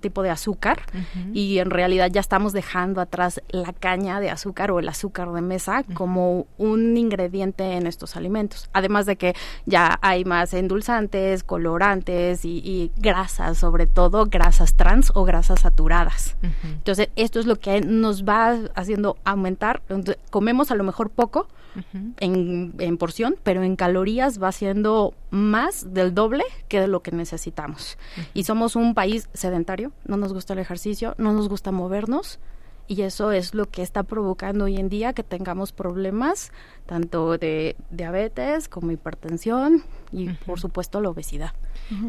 tipo 0.00 0.22
de 0.22 0.30
azúcar 0.30 0.82
y 1.32 1.58
en 1.58 1.70
realidad 1.70 2.10
ya 2.10 2.20
estamos 2.20 2.52
dejando 2.52 3.00
atrás 3.00 3.42
la 3.48 3.72
caña 3.72 4.20
de 4.20 4.30
azúcar 4.30 4.70
o 4.70 4.78
el 4.78 4.88
azúcar 4.88 5.32
de 5.32 5.40
mesa 5.40 5.82
como 5.94 6.46
un 6.58 6.96
ingrediente 6.96 7.72
en 7.72 7.86
estos 7.86 8.16
alimentos. 8.16 8.70
Además 8.72 9.06
de 9.06 9.16
que 9.16 9.34
ya 9.66 9.98
hay 10.02 10.24
más 10.24 10.54
endulzantes, 10.54 11.42
colorantes 11.42 12.44
y, 12.44 12.92
grasas, 12.96 13.58
sobre 13.58 13.86
todo 13.86 14.26
grasas 14.26 14.74
trans 14.74 15.12
o 15.14 15.24
grasas 15.24 15.60
saturadas. 15.60 16.36
Entonces, 16.62 17.08
esto 17.16 17.40
es 17.40 17.46
lo 17.46 17.56
que 17.56 17.80
nos 17.80 18.24
va 18.24 18.58
haciendo 18.74 19.16
aumentar. 19.24 19.82
comemos 20.30 20.70
a 20.70 20.74
lo 20.74 20.84
mejor 20.84 21.10
poco, 21.10 21.48
en, 22.20 22.74
en, 22.78 22.98
porción, 22.98 23.36
pero 23.42 23.62
en 23.62 23.76
calorías 23.76 24.42
va 24.42 24.52
siendo 24.52 25.14
más 25.30 25.92
del 25.92 26.14
doble 26.14 26.44
que 26.68 26.80
de 26.80 26.88
lo 26.88 27.02
que 27.02 27.12
necesitamos. 27.12 27.98
Y 28.32 28.44
somos 28.44 28.76
un 28.76 28.94
país 28.94 29.28
sedentario, 29.34 29.92
no 30.04 30.16
nos 30.16 30.32
gusta 30.32 30.52
el 30.52 30.58
ejercicio, 30.58 31.14
no 31.18 31.32
nos 31.32 31.48
gusta 31.48 31.72
movernos 31.72 32.38
y 32.86 33.02
eso 33.02 33.32
es 33.32 33.54
lo 33.54 33.66
que 33.66 33.82
está 33.82 34.02
provocando 34.02 34.66
hoy 34.66 34.76
en 34.76 34.88
día 34.88 35.14
que 35.14 35.22
tengamos 35.22 35.72
problemas 35.72 36.52
tanto 36.86 37.38
de 37.38 37.76
diabetes 37.90 38.68
como 38.68 38.90
hipertensión 38.90 39.82
y 40.12 40.28
por 40.28 40.60
supuesto 40.60 41.00
la 41.00 41.10
obesidad. 41.10 41.52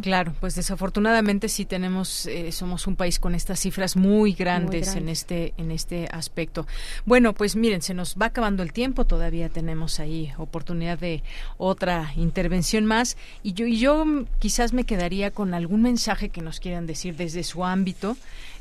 Claro, 0.02 0.34
pues 0.40 0.56
desafortunadamente 0.56 1.50
sí 1.50 1.66
tenemos, 1.66 2.28
eh, 2.28 2.52
somos 2.52 2.88
un 2.88 2.96
país 2.96 3.20
con 3.20 3.36
estas 3.36 3.60
cifras 3.60 3.98
muy 3.98 4.34
grandes, 4.34 4.96
en 4.96 5.10
este 5.10 5.54
en 5.58 5.72
este 5.72 6.08
aspecto. 6.12 6.66
Bueno, 7.06 7.34
pues 7.34 7.56
miren, 7.56 7.82
se 7.82 7.94
nos 7.94 8.16
va 8.16 8.28
acabando 8.28 8.64
el 8.64 8.72
tiempo, 8.72 9.06
todavía 9.06 9.50
tenemos 9.50 10.00
ahí 10.00 10.32
oportunidad 10.38 11.00
de 11.00 11.24
otra 11.58 12.12
intervención 12.16 12.86
más 12.86 13.18
y 13.44 13.54
yo 13.54 13.66
y 13.66 13.78
yo 13.78 14.06
quizás 14.40 14.72
me 14.72 14.86
quedaría 14.86 15.32
con 15.32 15.54
algún 15.54 15.82
mensaje 15.82 16.30
que 16.30 16.42
nos 16.42 16.60
quieran 16.60 16.86
decir 16.86 17.16
desde 17.16 17.44
su 17.44 17.64
ámbito. 17.66 18.16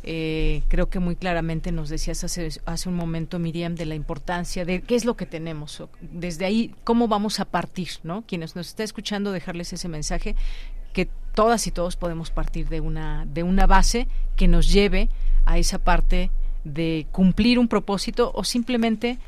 Eh, 0.07 0.63
creo 0.69 0.91
que 0.91 0.99
muy 0.99 1.17
claramente 1.17 1.73
nos 1.73 1.89
decías 1.89 2.25
hace, 2.25 2.49
hace 2.67 2.89
un 2.91 2.95
momento, 2.95 3.39
Miriam, 3.39 3.75
de 3.75 3.87
la 3.87 3.95
importancia 3.95 4.67
de 4.67 4.83
qué 4.83 4.97
es 4.97 5.07
lo 5.07 5.17
que 5.17 5.25
tenemos. 5.25 5.83
Desde 6.13 6.45
ahí, 6.45 6.75
cómo 6.85 7.09
vamos 7.09 7.41
a 7.41 7.45
partir, 7.45 7.89
¿no? 8.03 8.23
Quienes 8.27 8.57
nos 8.57 8.69
está 8.69 8.83
escuchando, 8.83 9.33
dejarles 9.33 9.73
ese 9.73 9.89
mensaje 9.89 10.37
que 10.93 11.09
todas 11.35 11.67
y 11.67 11.71
todos 11.71 11.97
podemos 11.97 12.31
partir 12.31 12.69
de 12.69 12.81
una, 12.81 13.27
de 13.27 13.43
una 13.43 13.67
base 13.67 14.07
que 14.37 14.49
nos 14.49 14.73
lleve 14.73 15.09
a 15.45 15.59
esa 15.59 15.79
parte 15.79 16.31
de 16.63 17.07
cumplir 17.13 17.59
un 17.59 17.69
propósito 17.69 18.33
o 18.35 18.45
simplemente 18.45 19.19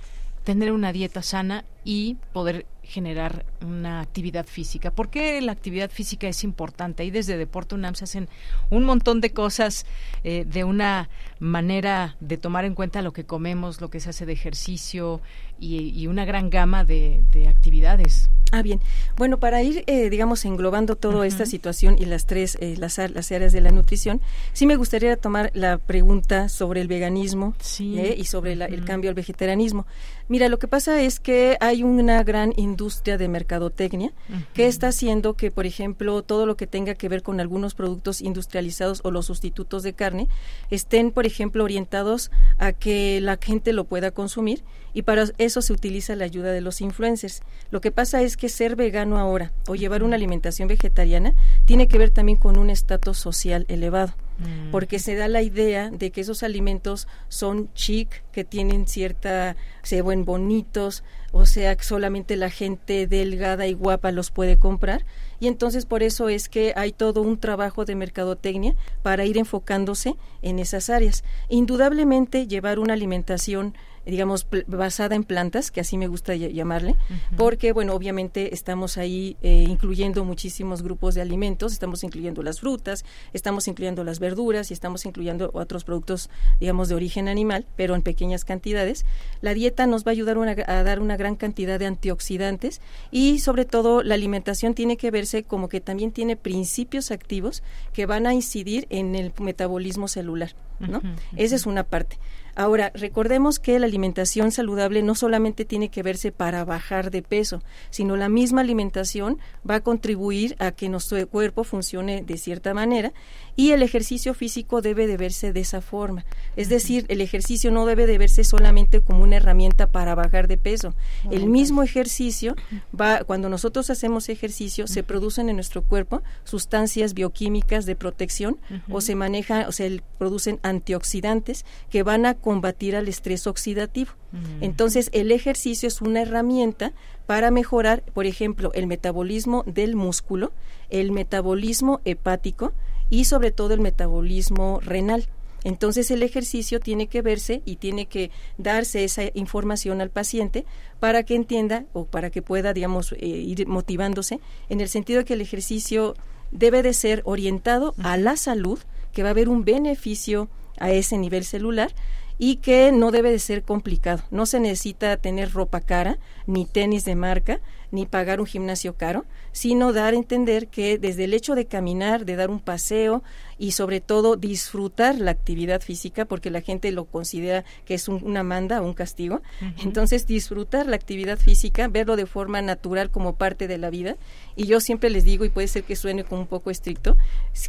tener 0.44 0.72
una 0.72 0.92
dieta 0.92 1.22
sana 1.22 1.64
y 1.84 2.16
poder 2.32 2.66
generar 2.84 3.44
una 3.60 4.00
actividad 4.00 4.46
física. 4.46 4.92
¿Por 4.92 5.08
qué 5.08 5.40
la 5.40 5.50
actividad 5.50 5.90
física 5.90 6.28
es 6.28 6.44
importante? 6.44 7.02
Ahí 7.02 7.10
desde 7.10 7.36
Deporte 7.36 7.74
UNAM 7.74 7.96
se 7.96 8.04
hacen 8.04 8.28
un 8.70 8.84
montón 8.84 9.20
de 9.20 9.30
cosas 9.30 9.86
eh, 10.22 10.44
de 10.46 10.62
una 10.62 11.08
manera 11.40 12.16
de 12.20 12.36
tomar 12.36 12.64
en 12.64 12.74
cuenta 12.74 13.02
lo 13.02 13.12
que 13.12 13.24
comemos, 13.24 13.80
lo 13.80 13.90
que 13.90 13.98
se 13.98 14.10
hace 14.10 14.24
de 14.24 14.34
ejercicio 14.34 15.20
y, 15.58 16.06
una 16.06 16.24
gran 16.24 16.50
gama 16.50 16.84
de, 16.84 17.22
actividades. 17.48 18.30
Ah, 18.52 18.62
bien. 18.62 18.80
Bueno, 19.16 19.38
para 19.38 19.62
ir, 19.62 19.82
eh, 19.86 20.08
digamos, 20.08 20.44
englobando 20.44 20.94
toda 20.94 21.26
esta 21.26 21.46
situación 21.46 21.96
y 21.98 22.04
las 22.04 22.26
tres, 22.26 22.56
eh, 22.60 22.76
las, 22.78 22.98
las, 22.98 23.32
áreas 23.32 23.52
de 23.52 23.60
la 23.60 23.70
nutrición, 23.70 24.20
sí 24.52 24.66
me 24.66 24.76
gustaría 24.76 25.16
tomar 25.16 25.50
la 25.52 25.78
pregunta 25.78 26.48
sobre 26.48 26.80
el 26.80 26.88
veganismo 26.88 27.54
y 27.78 28.24
sobre 28.24 28.52
el 28.52 28.84
cambio 28.84 29.10
al 29.10 29.14
vegetarianismo. 29.14 29.86
Mira, 30.28 30.48
lo 30.48 30.58
que 30.58 30.66
pasa 30.66 31.00
es 31.02 31.20
que 31.20 31.56
hay 31.60 31.84
una 31.84 32.22
gran 32.24 32.52
industria 32.56 33.16
de 33.16 33.28
mercadotecnia 33.28 34.12
que 34.54 34.66
está 34.66 34.88
haciendo 34.88 35.34
que, 35.34 35.52
por 35.52 35.66
ejemplo, 35.66 36.22
todo 36.22 36.46
lo 36.46 36.56
que 36.56 36.66
tenga 36.66 36.94
que 36.94 37.08
ver 37.08 37.22
con 37.22 37.38
algunos 37.38 37.74
productos 37.74 38.20
industrializados 38.20 39.00
o 39.04 39.12
los 39.12 39.26
sustitutos 39.26 39.84
de 39.84 39.92
carne 39.92 40.26
estén, 40.70 41.12
por 41.12 41.26
ejemplo, 41.26 41.62
orientados 41.62 42.32
a 42.58 42.72
que 42.72 43.20
la 43.20 43.38
gente 43.40 43.72
lo 43.72 43.84
pueda 43.84 44.10
consumir 44.10 44.64
y 44.94 45.02
para 45.02 45.26
eso 45.38 45.62
se 45.62 45.72
utiliza 45.72 46.16
la 46.16 46.24
ayuda 46.24 46.50
de 46.50 46.60
los 46.60 46.80
influencers. 46.80 47.42
Lo 47.70 47.80
que 47.80 47.92
pasa 47.92 48.22
es 48.22 48.36
que 48.36 48.48
ser 48.48 48.74
vegano 48.74 49.18
ahora 49.18 49.52
o 49.68 49.76
llevar 49.76 50.02
una 50.02 50.16
alimentación 50.16 50.66
vegetariana 50.66 51.34
tiene 51.66 51.86
que 51.86 51.98
ver 51.98 52.10
también 52.10 52.38
con 52.38 52.58
un 52.58 52.70
estatus 52.70 53.18
social 53.18 53.64
elevado. 53.68 54.14
Mm. 54.38 54.70
porque 54.70 54.98
se 54.98 55.14
da 55.14 55.28
la 55.28 55.40
idea 55.40 55.90
de 55.90 56.10
que 56.10 56.20
esos 56.20 56.42
alimentos 56.42 57.08
son 57.28 57.72
chic, 57.72 58.22
que 58.32 58.44
tienen 58.44 58.86
cierta, 58.86 59.56
se 59.82 60.02
ven 60.02 60.26
bonitos, 60.26 61.04
o 61.32 61.46
sea, 61.46 61.74
que 61.74 61.84
solamente 61.84 62.36
la 62.36 62.50
gente 62.50 63.06
delgada 63.06 63.66
y 63.66 63.72
guapa 63.72 64.12
los 64.12 64.30
puede 64.30 64.58
comprar. 64.58 65.04
Y 65.40 65.48
entonces 65.48 65.86
por 65.86 66.02
eso 66.02 66.28
es 66.28 66.48
que 66.48 66.72
hay 66.76 66.92
todo 66.92 67.22
un 67.22 67.38
trabajo 67.38 67.84
de 67.84 67.94
mercadotecnia 67.94 68.74
para 69.02 69.24
ir 69.24 69.38
enfocándose 69.38 70.16
en 70.42 70.58
esas 70.58 70.90
áreas. 70.90 71.24
Indudablemente 71.48 72.46
llevar 72.46 72.78
una 72.78 72.94
alimentación 72.94 73.74
digamos, 74.06 74.46
basada 74.66 75.16
en 75.16 75.24
plantas, 75.24 75.70
que 75.70 75.80
así 75.80 75.98
me 75.98 76.06
gusta 76.06 76.34
llamarle, 76.34 76.94
porque, 77.36 77.72
bueno, 77.72 77.94
obviamente 77.94 78.54
estamos 78.54 78.98
ahí 78.98 79.36
eh, 79.42 79.66
incluyendo 79.68 80.24
muchísimos 80.24 80.82
grupos 80.82 81.14
de 81.14 81.22
alimentos, 81.22 81.72
estamos 81.72 82.04
incluyendo 82.04 82.42
las 82.42 82.60
frutas, 82.60 83.04
estamos 83.32 83.68
incluyendo 83.68 84.04
las 84.04 84.20
verduras 84.20 84.70
y 84.70 84.74
estamos 84.74 85.04
incluyendo 85.04 85.50
otros 85.54 85.84
productos, 85.84 86.30
digamos, 86.60 86.88
de 86.88 86.94
origen 86.94 87.28
animal, 87.28 87.66
pero 87.76 87.94
en 87.94 88.02
pequeñas 88.02 88.44
cantidades. 88.44 89.04
La 89.40 89.54
dieta 89.54 89.86
nos 89.86 90.04
va 90.04 90.10
a 90.10 90.12
ayudar 90.12 90.36
a 90.66 90.82
dar 90.82 91.00
una 91.00 91.16
gran 91.16 91.36
cantidad 91.36 91.78
de 91.78 91.86
antioxidantes 91.86 92.80
y, 93.10 93.40
sobre 93.40 93.64
todo, 93.64 94.02
la 94.02 94.14
alimentación 94.14 94.74
tiene 94.74 94.96
que 94.96 95.10
verse 95.10 95.42
como 95.42 95.68
que 95.68 95.80
también 95.80 96.12
tiene 96.12 96.36
principios 96.36 97.10
activos 97.10 97.62
que 97.92 98.06
van 98.06 98.26
a 98.26 98.34
incidir 98.34 98.86
en 98.90 99.14
el 99.14 99.32
metabolismo 99.40 100.08
celular, 100.08 100.54
¿no? 100.78 101.00
Esa 101.36 101.56
es 101.56 101.66
una 101.66 101.84
parte. 101.84 102.18
Ahora, 102.58 102.90
recordemos 102.94 103.58
que 103.58 103.78
la 103.78 103.84
alimentación 103.84 104.50
saludable 104.50 105.02
no 105.02 105.14
solamente 105.14 105.66
tiene 105.66 105.90
que 105.90 106.02
verse 106.02 106.32
para 106.32 106.64
bajar 106.64 107.10
de 107.10 107.20
peso, 107.20 107.62
sino 107.90 108.16
la 108.16 108.30
misma 108.30 108.62
alimentación 108.62 109.38
va 109.68 109.76
a 109.76 109.82
contribuir 109.82 110.56
a 110.58 110.72
que 110.72 110.88
nuestro 110.88 111.28
cuerpo 111.28 111.64
funcione 111.64 112.22
de 112.22 112.38
cierta 112.38 112.72
manera 112.72 113.12
y 113.56 113.72
el 113.72 113.82
ejercicio 113.82 114.34
físico 114.34 114.82
debe 114.82 115.06
de 115.06 115.16
verse 115.16 115.52
de 115.52 115.60
esa 115.60 115.80
forma. 115.80 116.24
Es 116.56 116.68
decir, 116.68 117.06
el 117.08 117.22
ejercicio 117.22 117.70
no 117.70 117.86
debe 117.86 118.06
de 118.06 118.18
verse 118.18 118.44
solamente 118.44 119.00
como 119.00 119.22
una 119.22 119.36
herramienta 119.36 119.86
para 119.86 120.14
bajar 120.14 120.46
de 120.46 120.58
peso. 120.58 120.94
El 121.30 121.46
mismo 121.46 121.82
ejercicio 121.82 122.54
va, 122.98 123.24
cuando 123.24 123.48
nosotros 123.48 123.88
hacemos 123.88 124.28
ejercicio, 124.28 124.86
se 124.86 125.02
producen 125.02 125.48
en 125.48 125.56
nuestro 125.56 125.82
cuerpo 125.82 126.22
sustancias 126.44 127.14
bioquímicas 127.14 127.86
de 127.86 127.96
protección 127.96 128.58
o 128.90 129.00
se 129.00 129.14
maneja, 129.14 129.66
o 129.68 129.72
se 129.72 130.02
producen 130.18 130.60
antioxidantes 130.62 131.64
que 131.90 132.02
van 132.02 132.26
a 132.26 132.34
combatir 132.34 132.94
al 132.94 133.08
estrés 133.08 133.46
oxidativo. 133.46 134.12
Mm. 134.32 134.62
Entonces, 134.64 135.08
el 135.12 135.32
ejercicio 135.32 135.88
es 135.88 136.02
una 136.02 136.22
herramienta 136.22 136.92
para 137.26 137.50
mejorar, 137.50 138.02
por 138.14 138.26
ejemplo, 138.26 138.70
el 138.74 138.86
metabolismo 138.86 139.64
del 139.66 139.96
músculo, 139.96 140.52
el 140.90 141.10
metabolismo 141.10 142.00
hepático 142.04 142.72
y 143.10 143.24
sobre 143.24 143.50
todo 143.50 143.74
el 143.74 143.80
metabolismo 143.80 144.80
renal. 144.80 145.28
Entonces 145.64 146.10
el 146.12 146.22
ejercicio 146.22 146.78
tiene 146.78 147.08
que 147.08 147.22
verse 147.22 147.60
y 147.64 147.76
tiene 147.76 148.06
que 148.06 148.30
darse 148.56 149.02
esa 149.02 149.22
información 149.34 150.00
al 150.00 150.10
paciente 150.10 150.64
para 151.00 151.24
que 151.24 151.34
entienda 151.34 151.86
o 151.92 152.04
para 152.04 152.30
que 152.30 152.40
pueda, 152.40 152.72
digamos, 152.72 153.12
eh, 153.12 153.26
ir 153.26 153.66
motivándose 153.66 154.38
en 154.68 154.80
el 154.80 154.88
sentido 154.88 155.18
de 155.18 155.24
que 155.24 155.34
el 155.34 155.40
ejercicio 155.40 156.14
debe 156.52 156.82
de 156.84 156.92
ser 156.92 157.22
orientado 157.24 157.94
a 157.98 158.16
la 158.16 158.36
salud, 158.36 158.78
que 159.12 159.22
va 159.24 159.30
a 159.30 159.32
haber 159.32 159.48
un 159.48 159.64
beneficio 159.64 160.48
a 160.78 160.92
ese 160.92 161.18
nivel 161.18 161.44
celular 161.44 161.92
y 162.38 162.56
que 162.56 162.92
no 162.92 163.10
debe 163.10 163.30
de 163.30 163.38
ser 163.38 163.62
complicado. 163.62 164.22
No 164.30 164.46
se 164.46 164.60
necesita 164.60 165.16
tener 165.16 165.52
ropa 165.52 165.80
cara, 165.80 166.18
ni 166.46 166.66
tenis 166.66 167.04
de 167.04 167.14
marca, 167.14 167.60
ni 167.90 168.06
pagar 168.06 168.40
un 168.40 168.46
gimnasio 168.46 168.94
caro, 168.94 169.24
sino 169.52 169.92
dar 169.92 170.14
a 170.14 170.16
entender 170.16 170.68
que 170.68 170.98
desde 170.98 171.24
el 171.24 171.34
hecho 171.34 171.54
de 171.54 171.66
caminar, 171.66 172.24
de 172.24 172.36
dar 172.36 172.50
un 172.50 172.60
paseo, 172.60 173.22
y 173.58 173.72
sobre 173.72 174.00
todo 174.00 174.36
disfrutar 174.36 175.18
la 175.18 175.30
actividad 175.30 175.80
física 175.80 176.26
porque 176.26 176.50
la 176.50 176.60
gente 176.60 176.92
lo 176.92 177.06
considera 177.06 177.64
que 177.86 177.94
es 177.94 178.08
una 178.08 178.42
manda 178.42 178.82
o 178.82 178.84
un 178.84 178.92
castigo. 178.92 179.40
Entonces 179.82 180.26
disfrutar 180.26 180.86
la 180.86 180.96
actividad 180.96 181.38
física, 181.38 181.88
verlo 181.88 182.16
de 182.16 182.26
forma 182.26 182.60
natural 182.60 183.10
como 183.10 183.36
parte 183.36 183.66
de 183.66 183.78
la 183.78 183.90
vida. 183.90 184.16
Y 184.56 184.66
yo 184.66 184.80
siempre 184.80 185.10
les 185.10 185.24
digo, 185.24 185.44
y 185.44 185.48
puede 185.48 185.68
ser 185.68 185.84
que 185.84 185.96
suene 185.96 186.24
como 186.24 186.42
un 186.42 186.46
poco 186.46 186.70
estricto, 186.70 187.16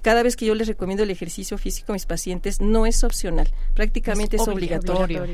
cada 0.01 0.23
vez 0.23 0.35
que 0.35 0.45
yo 0.45 0.55
les 0.55 0.67
recomiendo 0.67 1.03
el 1.03 1.11
ejercicio 1.11 1.57
físico 1.57 1.91
a 1.91 1.95
mis 1.95 2.05
pacientes 2.05 2.59
no 2.59 2.85
es 2.85 3.03
opcional, 3.03 3.49
prácticamente 3.73 4.35
es, 4.35 4.47
obligatorio. 4.47 5.25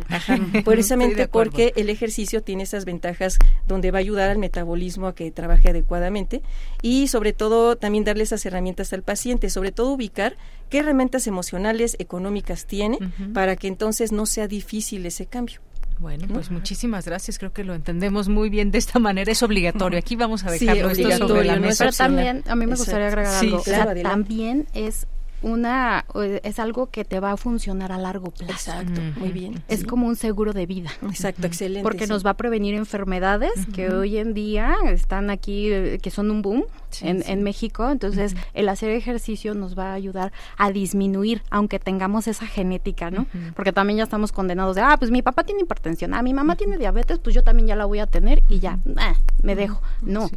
Precisamente 0.66 1.28
porque 1.28 1.74
el 1.76 1.90
ejercicio 1.90 2.44
tiene 2.44 2.64
esas 2.64 2.86
ventajas 2.86 3.40
donde 3.68 3.92
va 3.92 3.98
a 3.98 4.02
ayudar 4.02 4.30
al 4.30 4.38
metabolismo 4.38 4.73
a 5.08 5.16
que 5.16 5.32
trabaje 5.32 5.70
adecuadamente 5.70 6.42
y 6.82 7.08
sobre 7.08 7.34
todo 7.34 7.76
también 7.76 8.04
darle 8.04 8.24
esas 8.24 8.46
herramientas 8.46 8.92
al 8.94 9.04
paciente, 9.04 9.50
sobre 9.50 9.72
todo 9.72 9.92
ubicar 9.92 10.36
qué 10.70 10.80
herramientas 10.80 11.28
emocionales, 11.28 11.96
económicas 12.00 12.66
tiene 12.66 13.00
para 13.34 13.56
que 13.56 13.68
entonces 13.68 14.12
no 14.12 14.26
sea 14.26 14.48
difícil 14.48 15.06
ese 15.06 15.26
cambio. 15.26 15.62
Bueno, 16.00 16.28
pues 16.28 16.52
muchísimas 16.52 17.06
gracias. 17.06 17.38
Creo 17.38 17.54
que 17.54 17.64
lo 17.64 17.74
entendemos 17.74 18.28
muy 18.28 18.50
bien 18.50 18.72
de 18.72 18.78
esta 18.78 19.00
manera. 19.00 19.32
Es 19.32 19.44
obligatorio. 19.44 20.00
Aquí 20.00 20.16
vamos 20.16 20.44
a 20.44 20.52
dejarlo 20.52 20.94
sí, 20.94 21.04
esto 21.04 21.28
sobre 21.28 21.46
la 21.46 21.58
mesa. 21.58 21.86
Pero 21.86 21.96
también, 21.96 22.44
a 22.48 22.56
mí 22.56 22.66
me 22.66 22.76
gustaría 22.76 23.08
agregar 23.08 23.34
algo. 23.34 23.64
también 24.02 24.68
es 24.74 25.08
una 25.44 26.06
es 26.44 26.60
algo 26.60 26.90
que 26.90 27.06
te 27.06 27.20
va 27.20 27.32
a 27.32 27.38
funcionar 27.38 27.92
a 27.92 27.98
largo 27.98 28.32
plazo. 28.32 28.54
Exacto, 28.54 29.02
muy 29.18 29.32
bien. 29.32 29.64
Es 29.68 29.84
como 29.84 30.08
un 30.08 30.16
seguro 30.16 30.54
de 30.54 30.66
vida. 30.66 30.90
Exacto, 31.04 31.46
excelente. 31.46 31.84
Porque 31.84 32.08
nos 32.08 32.26
va 32.26 32.32
a 32.32 32.38
prevenir 32.38 32.74
enfermedades 32.76 33.52
que 33.74 33.90
hoy 33.90 34.18
en 34.18 34.34
día 34.34 34.76
están 34.88 35.30
aquí, 35.30 35.72
eh, 35.72 36.00
que 36.02 36.10
son 36.10 36.32
un 36.32 36.42
boom 36.42 36.64
en, 37.02 37.24
en, 37.28 37.44
México. 37.44 37.90
Entonces, 37.90 38.36
el 38.54 38.70
hacer 38.70 38.90
ejercicio 38.92 39.54
nos 39.54 39.78
va 39.78 39.92
a 39.92 39.94
ayudar 39.94 40.32
a 40.58 40.72
disminuir, 40.72 41.44
aunque 41.50 41.80
tengamos 41.80 42.28
esa 42.28 42.48
genética, 42.48 43.12
¿no? 43.12 43.28
Porque 43.56 43.74
también 43.74 43.98
ya 43.98 44.04
estamos 44.04 44.32
condenados 44.32 44.76
de, 44.76 44.82
ah, 44.82 44.96
pues 44.98 45.12
mi 45.12 45.22
papá 45.22 45.44
tiene 45.44 45.62
hipertensión, 45.62 46.14
ah, 46.14 46.22
mi 46.22 46.34
mamá 46.34 46.56
tiene 46.56 46.78
diabetes, 46.78 47.20
pues 47.20 47.36
yo 47.36 47.44
también 47.44 47.68
ya 47.68 47.76
la 47.76 47.86
voy 47.86 48.00
a 48.00 48.08
tener 48.08 48.44
y 48.50 48.60
ya, 48.60 48.80
ah, 48.98 49.16
me 49.42 49.56
dejo. 49.56 49.82
No, 50.02 50.30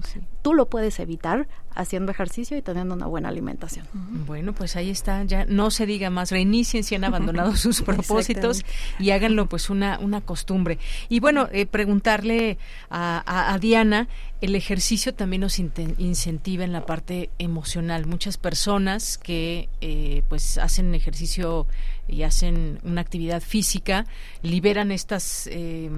tú 0.46 0.54
lo 0.54 0.66
puedes 0.66 1.00
evitar 1.00 1.48
haciendo 1.74 2.12
ejercicio 2.12 2.56
y 2.56 2.62
teniendo 2.62 2.94
una 2.94 3.06
buena 3.06 3.30
alimentación. 3.30 3.84
Bueno, 3.92 4.52
pues 4.52 4.76
ahí 4.76 4.90
está, 4.90 5.24
ya 5.24 5.44
no 5.44 5.72
se 5.72 5.86
diga 5.86 6.08
más, 6.08 6.30
reinicien 6.30 6.84
si 6.84 6.94
han 6.94 7.02
abandonado 7.04 7.56
sus 7.56 7.82
propósitos 7.82 8.64
y 9.00 9.10
háganlo 9.10 9.48
pues 9.48 9.70
una, 9.70 9.98
una 9.98 10.20
costumbre. 10.20 10.78
Y 11.08 11.18
bueno, 11.18 11.48
eh, 11.50 11.66
preguntarle 11.66 12.58
a, 12.90 13.52
a, 13.52 13.58
Diana, 13.58 14.06
el 14.40 14.54
ejercicio 14.54 15.12
también 15.14 15.40
nos 15.40 15.58
incentiva 15.58 16.62
en 16.62 16.72
la 16.72 16.86
parte 16.86 17.28
emocional. 17.40 18.06
Muchas 18.06 18.36
personas 18.36 19.18
que 19.18 19.68
eh, 19.80 20.22
pues 20.28 20.58
hacen 20.58 20.94
ejercicio 20.94 21.66
y 22.06 22.22
hacen 22.22 22.78
una 22.84 23.00
actividad 23.00 23.42
física 23.42 24.06
liberan 24.42 24.92
estas... 24.92 25.48
Eh, 25.50 25.90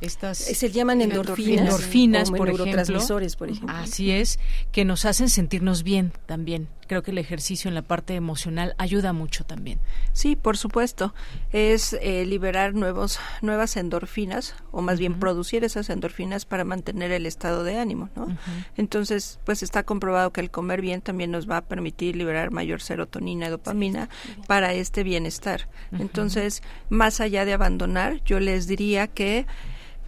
estas 0.00 0.48
eh, 0.48 0.54
se 0.54 0.70
llaman 0.70 1.00
endorfinas, 1.00 1.66
endorfinas 1.66 2.30
por, 2.30 2.48
ejemplo, 2.48 3.00
por 3.38 3.50
ejemplo. 3.50 3.74
Así 3.74 4.10
es, 4.10 4.38
que 4.72 4.84
nos 4.84 5.04
hacen 5.04 5.28
sentirnos 5.28 5.82
bien 5.82 6.12
también. 6.26 6.68
Creo 6.86 7.02
que 7.02 7.10
el 7.10 7.18
ejercicio 7.18 7.68
en 7.68 7.74
la 7.74 7.82
parte 7.82 8.14
emocional 8.14 8.74
ayuda 8.78 9.12
mucho 9.12 9.44
también. 9.44 9.78
Sí, 10.12 10.36
por 10.36 10.56
supuesto. 10.56 11.14
Es 11.52 11.94
eh, 12.00 12.24
liberar 12.26 12.74
nuevos, 12.74 13.18
nuevas 13.42 13.76
endorfinas, 13.76 14.54
o 14.70 14.82
más 14.82 14.98
bien 14.98 15.18
producir 15.18 15.64
esas 15.64 15.90
endorfinas 15.90 16.44
para 16.44 16.64
mantener 16.64 17.12
el 17.12 17.26
estado 17.26 17.64
de 17.64 17.78
ánimo, 17.78 18.08
¿no? 18.16 18.36
Entonces, 18.76 19.38
pues 19.44 19.62
está 19.62 19.82
comprobado 19.82 20.32
que 20.32 20.40
el 20.40 20.50
comer 20.50 20.80
bien 20.80 21.00
también 21.00 21.30
nos 21.30 21.48
va 21.48 21.58
a 21.58 21.64
permitir 21.64 22.16
liberar 22.16 22.50
mayor 22.50 22.80
serotonina 22.80 23.46
y 23.46 23.50
dopamina 23.50 24.08
para 24.46 24.72
este 24.72 25.02
bienestar. 25.02 25.68
Entonces, 25.92 26.62
más 26.88 27.20
allá 27.20 27.44
de 27.44 27.52
abandonar, 27.52 28.22
yo 28.24 28.40
les 28.40 28.66
diría 28.66 29.06
que 29.06 29.46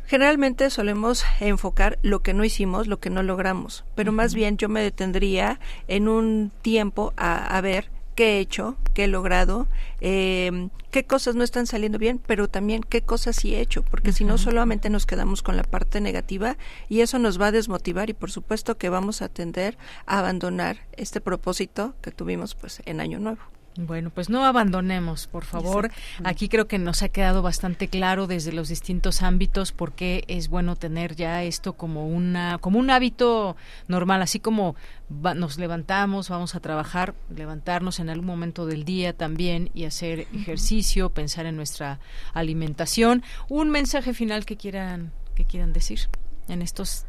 Generalmente 0.06 0.70
solemos 0.70 1.24
enfocar 1.40 1.98
lo 2.02 2.22
que 2.22 2.32
no 2.32 2.44
hicimos, 2.44 2.86
lo 2.86 3.00
que 3.00 3.10
no 3.10 3.24
logramos, 3.24 3.84
pero 3.96 4.12
más 4.12 4.34
bien 4.34 4.56
yo 4.56 4.68
me 4.68 4.80
detendría 4.80 5.58
en 5.88 6.06
un 6.06 6.52
tiempo 6.62 7.12
a, 7.16 7.60
ver 7.60 7.90
qué 8.14 8.36
he 8.36 8.38
hecho, 8.38 8.76
qué 8.94 9.04
he 9.04 9.08
logrado, 9.08 9.66
eh, 10.00 10.68
qué 10.92 11.04
cosas 11.04 11.34
no 11.34 11.42
están 11.42 11.66
saliendo 11.66 11.98
bien, 11.98 12.20
pero 12.24 12.48
también 12.48 12.82
qué 12.82 13.02
cosas 13.02 13.34
sí 13.34 13.56
he 13.56 13.60
hecho, 13.60 13.82
porque 13.82 14.12
si 14.12 14.24
no 14.24 14.38
solamente 14.38 14.90
nos 14.90 15.06
quedamos 15.06 15.42
con 15.42 15.56
la 15.56 15.64
parte 15.64 16.00
negativa 16.00 16.56
y 16.88 17.00
eso 17.00 17.18
nos 17.18 17.40
va 17.40 17.48
a 17.48 17.52
desmotivar 17.52 18.08
y 18.08 18.14
por 18.14 18.30
supuesto 18.30 18.78
que 18.78 18.88
vamos 18.88 19.22
a 19.22 19.28
tender 19.28 19.76
a 20.06 20.20
abandonar 20.20 20.86
este 20.92 21.20
propósito 21.20 21.94
que 22.00 22.12
tuvimos 22.12 22.54
pues 22.54 22.80
en 22.86 23.00
Año 23.00 23.18
Nuevo. 23.18 23.55
Bueno, 23.78 24.10
pues 24.10 24.28
no 24.30 24.44
abandonemos, 24.44 25.26
por 25.26 25.44
favor. 25.44 25.90
Aquí 26.24 26.48
creo 26.48 26.66
que 26.66 26.78
nos 26.78 27.02
ha 27.02 27.08
quedado 27.08 27.42
bastante 27.42 27.88
claro 27.88 28.26
desde 28.26 28.52
los 28.52 28.68
distintos 28.68 29.22
ámbitos 29.22 29.72
por 29.72 29.92
qué 29.92 30.24
es 30.28 30.48
bueno 30.48 30.76
tener 30.76 31.14
ya 31.16 31.42
esto 31.42 31.74
como 31.74 32.08
una 32.08 32.58
como 32.58 32.78
un 32.78 32.90
hábito 32.90 33.56
normal, 33.88 34.22
así 34.22 34.40
como 34.40 34.76
nos 35.08 35.58
levantamos, 35.58 36.28
vamos 36.28 36.54
a 36.54 36.60
trabajar, 36.60 37.14
levantarnos 37.34 38.00
en 38.00 38.08
algún 38.08 38.26
momento 38.26 38.66
del 38.66 38.84
día 38.84 39.12
también 39.12 39.70
y 39.74 39.84
hacer 39.84 40.26
ejercicio, 40.34 41.10
pensar 41.10 41.46
en 41.46 41.56
nuestra 41.56 42.00
alimentación. 42.34 43.22
Un 43.48 43.70
mensaje 43.70 44.14
final 44.14 44.44
que 44.44 44.56
quieran 44.56 45.12
que 45.34 45.44
quieran 45.44 45.72
decir 45.72 46.00
en 46.48 46.62
estos 46.62 47.04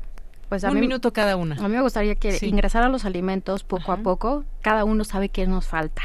pues 0.50 0.64
a 0.64 0.72
un 0.72 0.80
minuto 0.80 1.12
cada 1.12 1.36
una. 1.36 1.56
A 1.56 1.68
mí 1.68 1.76
me 1.76 1.82
gustaría 1.82 2.16
que 2.16 2.38
ingresar 2.42 2.84
a 2.84 2.90
los 2.90 3.06
alimentos 3.06 3.64
poco 3.64 3.92
a 3.92 3.98
poco, 3.98 4.46
cada 4.62 4.86
uno 4.86 5.04
sabe 5.04 5.30
qué 5.30 5.46
nos 5.46 5.66
falta. 5.66 6.04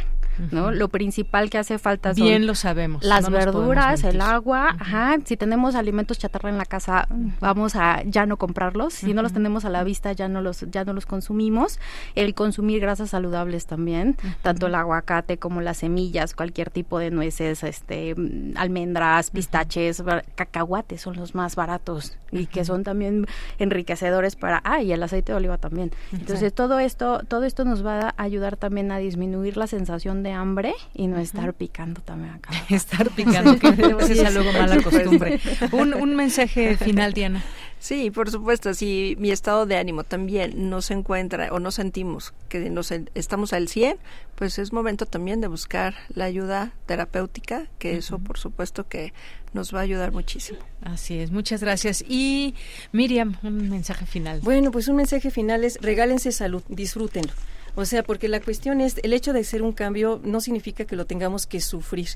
¿No? 0.51 0.71
Lo 0.71 0.89
principal 0.89 1.51
que 1.51 1.59
hace 1.59 1.79
falta 1.79 2.15
son 2.15 2.25
Bien 2.25 2.47
lo 2.47 2.55
sabemos. 2.55 3.05
Las 3.05 3.31
verduras, 3.31 4.05
el 4.05 4.21
agua, 4.21 4.77
ajá, 4.79 5.19
si 5.25 5.37
tenemos 5.37 5.75
alimentos 5.75 6.19
chatarra 6.19 6.49
en 6.49 6.59
la 6.59 6.65
casa, 6.65 7.07
vamos 7.41 7.77
a 7.77 8.03
ya 8.05 8.27
no 8.27 8.37
comprarlos, 8.37 8.95
si 8.95 9.15
no 9.15 9.23
los 9.23 9.33
tenemos 9.33 9.65
a 9.65 9.71
la 9.71 9.85
vista 9.85 10.13
ya 10.13 10.29
no 10.29 10.41
los 10.41 10.65
ya 10.71 10.85
no 10.85 10.93
los 10.93 11.07
consumimos. 11.07 11.79
El 12.15 12.35
consumir 12.35 12.81
grasas 12.81 13.11
saludables 13.11 13.67
también, 13.67 14.17
tanto 14.43 14.67
el 14.67 14.75
aguacate 14.75 15.39
como 15.39 15.61
las 15.61 15.79
semillas, 15.79 16.35
cualquier 16.35 16.71
tipo 16.71 16.99
de 16.99 17.11
nueces, 17.11 17.63
este 17.63 18.15
almendras, 18.57 19.31
pistaches, 19.31 20.03
cacahuates 20.35 21.01
son 21.01 21.17
los 21.17 21.35
más 21.35 21.57
baratos 21.57 22.17
y 22.31 22.47
que 22.47 22.65
son 22.65 22.83
también 22.83 23.27
enriquecedores 23.59 24.37
para 24.37 24.61
ah, 24.65 24.83
y 24.83 24.93
el 24.93 25.03
aceite 25.03 25.33
de 25.33 25.37
oliva 25.37 25.59
también. 25.59 25.93
Entonces, 26.13 26.53
todo 26.53 26.79
esto 26.79 27.23
todo 27.29 27.45
esto 27.45 27.65
nos 27.65 27.85
va 27.85 28.15
a 28.17 28.23
ayudar 28.23 28.57
también 28.57 28.91
a 28.93 28.99
disminuir 28.99 29.57
la 29.57 29.67
sensación 29.67 30.23
de 30.23 30.32
hambre 30.33 30.75
y 30.95 31.07
no 31.07 31.19
estar 31.19 31.55
picando 31.55 32.01
también 32.01 32.35
acá. 32.35 32.51
estar 32.71 33.11
picando, 33.11 33.59
que 33.59 33.69
es 33.69 34.35
luego 34.35 34.53
mala 34.53 34.83
costumbre. 34.83 35.41
Un, 35.73 35.95
un 35.95 36.15
mensaje 36.17 36.77
final, 36.77 37.13
Diana. 37.13 37.43
Sí, 37.83 38.13
por 38.13 38.31
supuesto, 38.31 38.75
si 38.75 39.17
mi 39.19 39.33
estado 39.33 39.67
de 39.67 39.77
ánimo 39.77 40.05
también 40.05 40.71
no 40.71 40.83
se 40.83 40.95
encuentra 40.95 41.53
o 41.53 41.59
no 41.59 41.73
sentimos 41.73 42.33
que 42.49 42.71
nos 42.71 42.93
estamos 42.93 43.53
al 43.53 43.67
100, 43.67 43.99
pues 44.37 44.61
es 44.61 44.73
momento 44.73 45.05
también 45.05 45.41
de 45.41 45.49
buscar 45.49 45.97
la 46.15 46.27
ayuda 46.27 46.71
terapéutica, 46.87 47.67
que 47.81 47.97
eso 47.97 48.21
por 48.21 48.39
supuesto 48.39 48.87
que 48.87 49.13
nos 49.53 49.75
va 49.75 49.81
a 49.81 49.83
ayudar 49.83 50.13
muchísimo. 50.13 50.61
Así 50.83 51.19
es, 51.19 51.33
muchas 51.33 51.61
gracias. 51.61 52.05
Y 52.09 52.55
Miriam, 52.93 53.37
un 53.43 53.69
mensaje 53.69 54.07
final. 54.07 54.41
Bueno, 54.43 54.71
pues 54.71 54.87
un 54.87 54.95
mensaje 54.95 55.33
final 55.33 55.65
es 55.65 55.79
regálense 55.83 56.31
salud, 56.31 56.63
disfrútenlo. 56.69 57.33
O 57.75 57.85
sea, 57.85 58.03
porque 58.03 58.29
la 58.29 58.41
cuestión 58.41 58.81
es, 58.81 58.97
el 59.03 59.13
hecho 59.13 59.33
de 59.33 59.41
hacer 59.41 59.63
un 59.63 59.73
cambio 59.73 60.21
no 60.25 60.41
significa 60.41 60.85
que 60.85 60.97
lo 60.97 61.07
tengamos 61.07 61.47
que 61.47 61.61
sufrir. 61.61 62.09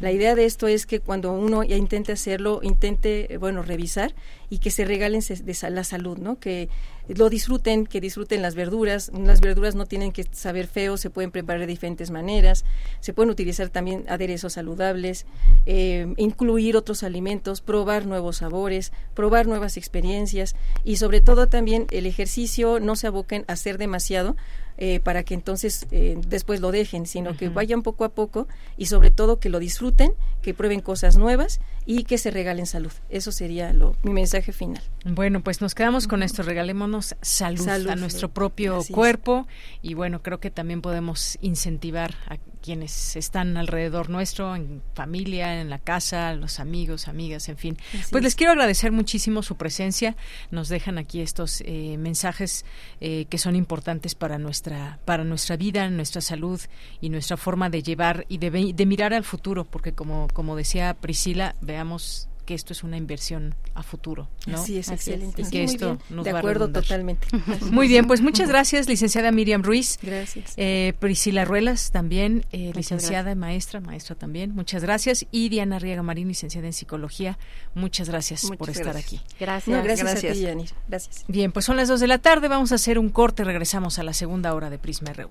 La 0.00 0.10
idea 0.10 0.34
de 0.34 0.46
esto 0.46 0.68
es 0.68 0.86
que 0.86 1.00
cuando 1.00 1.32
uno 1.32 1.62
ya 1.62 1.76
intente 1.76 2.12
hacerlo, 2.12 2.60
intente, 2.62 3.36
bueno, 3.38 3.62
revisar 3.62 4.14
y 4.48 4.58
que 4.58 4.70
se 4.70 4.84
regalen 4.84 5.20
de 5.20 5.70
la 5.70 5.84
salud, 5.84 6.18
¿no? 6.18 6.38
Que 6.38 6.68
lo 7.08 7.28
disfruten, 7.28 7.86
que 7.86 8.00
disfruten 8.00 8.42
las 8.42 8.54
verduras. 8.54 9.10
Las 9.14 9.40
verduras 9.40 9.74
no 9.74 9.86
tienen 9.86 10.12
que 10.12 10.24
saber 10.30 10.66
feo, 10.66 10.96
se 10.96 11.10
pueden 11.10 11.30
preparar 11.30 11.60
de 11.60 11.66
diferentes 11.66 12.10
maneras, 12.10 12.64
se 13.00 13.12
pueden 13.12 13.30
utilizar 13.30 13.68
también 13.68 14.04
aderezos 14.08 14.54
saludables, 14.54 15.26
eh, 15.66 16.12
incluir 16.16 16.76
otros 16.76 17.02
alimentos, 17.02 17.60
probar 17.60 18.06
nuevos 18.06 18.38
sabores, 18.38 18.92
probar 19.14 19.46
nuevas 19.46 19.76
experiencias 19.76 20.54
y 20.84 20.96
sobre 20.96 21.20
todo 21.20 21.48
también 21.48 21.86
el 21.90 22.06
ejercicio 22.06 22.80
no 22.80 22.96
se 22.96 23.08
aboquen 23.08 23.44
a 23.48 23.54
hacer 23.54 23.78
demasiado 23.78 24.36
eh, 24.78 25.00
para 25.00 25.22
que 25.22 25.34
entonces 25.34 25.86
eh, 25.90 26.18
después 26.26 26.60
lo 26.60 26.72
dejen, 26.72 27.06
sino 27.06 27.36
que 27.36 27.48
vayan 27.48 27.82
poco 27.82 28.04
a 28.04 28.10
poco 28.10 28.48
y 28.76 28.86
sobre 28.86 29.10
todo 29.10 29.38
que 29.38 29.48
lo 29.48 29.58
disfruten, 29.58 30.12
que 30.42 30.54
prueben 30.54 30.80
cosas 30.80 31.16
nuevas 31.16 31.60
y 31.86 32.04
que 32.04 32.18
se 32.18 32.30
regalen 32.30 32.66
salud. 32.66 32.92
Eso 33.08 33.32
sería 33.32 33.72
lo, 33.72 33.96
mi 34.02 34.12
mensaje 34.12 34.52
final. 34.52 34.82
Bueno, 35.04 35.42
pues 35.42 35.60
nos 35.60 35.74
quedamos 35.74 36.06
con 36.06 36.22
esto, 36.22 36.42
regalémonos 36.42 37.16
salud, 37.20 37.68
a 37.68 37.96
nuestro 37.96 38.28
propio 38.28 38.80
cuerpo 38.90 39.46
y 39.82 39.94
bueno, 39.94 40.22
creo 40.22 40.40
que 40.40 40.50
también 40.50 40.80
podemos 40.80 41.38
incentivar 41.40 42.14
a 42.28 42.38
quienes 42.62 43.16
están 43.16 43.56
alrededor 43.56 44.08
nuestro, 44.08 44.56
en 44.56 44.82
familia, 44.94 45.60
en 45.60 45.68
la 45.68 45.78
casa, 45.78 46.34
los 46.34 46.60
amigos, 46.60 47.08
amigas, 47.08 47.48
en 47.48 47.58
fin. 47.58 47.76
pues 48.10 48.22
les 48.22 48.34
quiero 48.34 48.52
agradecer 48.52 48.92
muchísimo 48.92 49.42
su 49.42 49.56
presencia. 49.56 50.16
Nos 50.50 50.68
dejan 50.68 50.98
aquí 50.98 51.20
estos 51.20 51.62
eh, 51.66 51.96
mensajes 51.98 52.64
eh, 53.00 53.26
que 53.28 53.38
son 53.38 53.56
importantes 53.56 54.14
para 54.14 54.38
nuestra 54.38 55.00
para 55.04 55.24
nuestra 55.24 55.56
vida, 55.56 55.88
nuestra 55.90 56.20
salud 56.20 56.60
y 57.00 57.08
nuestra 57.10 57.36
forma 57.36 57.68
de 57.68 57.82
llevar 57.82 58.24
y 58.28 58.38
de, 58.38 58.72
de 58.74 58.86
mirar 58.86 59.12
al 59.12 59.24
futuro, 59.24 59.64
porque 59.64 59.92
como 59.92 60.28
como 60.32 60.56
decía 60.56 60.94
Priscila, 60.94 61.56
veamos 61.60 62.28
que 62.52 62.56
esto 62.56 62.74
es 62.74 62.82
una 62.82 62.98
inversión 62.98 63.54
a 63.74 63.82
futuro, 63.82 64.28
¿no? 64.46 64.62
Sí, 64.62 64.76
es 64.76 64.90
excelente. 64.90 65.40
Y 65.40 65.44
que 65.46 65.64
esto 65.64 65.98
nos 66.10 66.22
de 66.22 66.34
va 66.34 66.40
acuerdo 66.40 66.70
totalmente. 66.70 67.26
Muy 67.70 67.88
bien, 67.88 68.06
pues 68.06 68.20
muchas 68.20 68.50
gracias, 68.50 68.88
licenciada 68.88 69.32
Miriam 69.32 69.62
Ruiz. 69.62 69.98
Gracias. 70.02 70.52
Eh, 70.58 70.92
Priscila 70.98 71.46
Ruelas 71.46 71.92
también, 71.92 72.44
eh, 72.52 72.72
licenciada 72.74 73.30
y 73.32 73.36
maestra, 73.36 73.80
maestra 73.80 74.16
también. 74.16 74.54
Muchas 74.54 74.82
gracias. 74.82 75.24
Y 75.30 75.48
Diana 75.48 75.78
Riega 75.78 76.02
Marín, 76.02 76.28
licenciada 76.28 76.66
en 76.66 76.74
psicología. 76.74 77.38
Muchas 77.74 78.10
gracias 78.10 78.46
por 78.58 78.68
estar 78.68 78.98
aquí. 78.98 79.22
Gracias. 79.40 79.82
gracias, 79.82 80.14
a 80.14 80.32
ti, 80.32 80.44
Gracias. 80.88 81.24
Bien, 81.28 81.52
pues 81.52 81.64
son 81.64 81.78
las 81.78 81.88
dos 81.88 82.00
de 82.00 82.06
la 82.06 82.18
tarde. 82.18 82.48
Vamos 82.48 82.72
a 82.72 82.74
hacer 82.74 82.98
un 82.98 83.08
corte. 83.08 83.44
Regresamos 83.44 83.98
a 83.98 84.02
la 84.02 84.12
segunda 84.12 84.52
hora 84.54 84.68
de 84.68 84.78
Prisma 84.78 85.14
RU. 85.14 85.30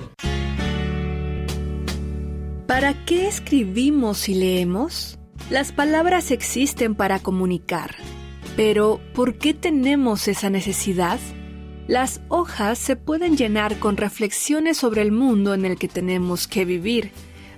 ¿Para 2.67 2.93
qué 3.05 3.27
escribimos 3.27 4.29
y 4.29 4.33
leemos? 4.33 5.19
Las 5.49 5.71
palabras 5.71 6.31
existen 6.31 6.95
para 6.95 7.19
comunicar, 7.19 7.95
pero 8.55 9.01
¿por 9.13 9.37
qué 9.37 9.53
tenemos 9.53 10.27
esa 10.29 10.49
necesidad? 10.49 11.19
Las 11.87 12.21
hojas 12.29 12.77
se 12.77 12.95
pueden 12.95 13.35
llenar 13.35 13.77
con 13.79 13.97
reflexiones 13.97 14.77
sobre 14.77 15.01
el 15.01 15.11
mundo 15.11 15.53
en 15.53 15.65
el 15.65 15.77
que 15.77 15.89
tenemos 15.89 16.47
que 16.47 16.63
vivir, 16.63 17.11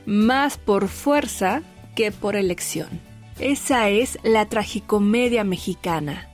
más 0.07 0.57
por 0.57 0.87
fuerza 0.87 1.61
que 1.95 2.11
por 2.11 2.35
elección. 2.35 2.89
Esa 3.39 3.89
es 3.89 4.17
la 4.23 4.49
tragicomedia 4.49 5.43
mexicana 5.43 6.32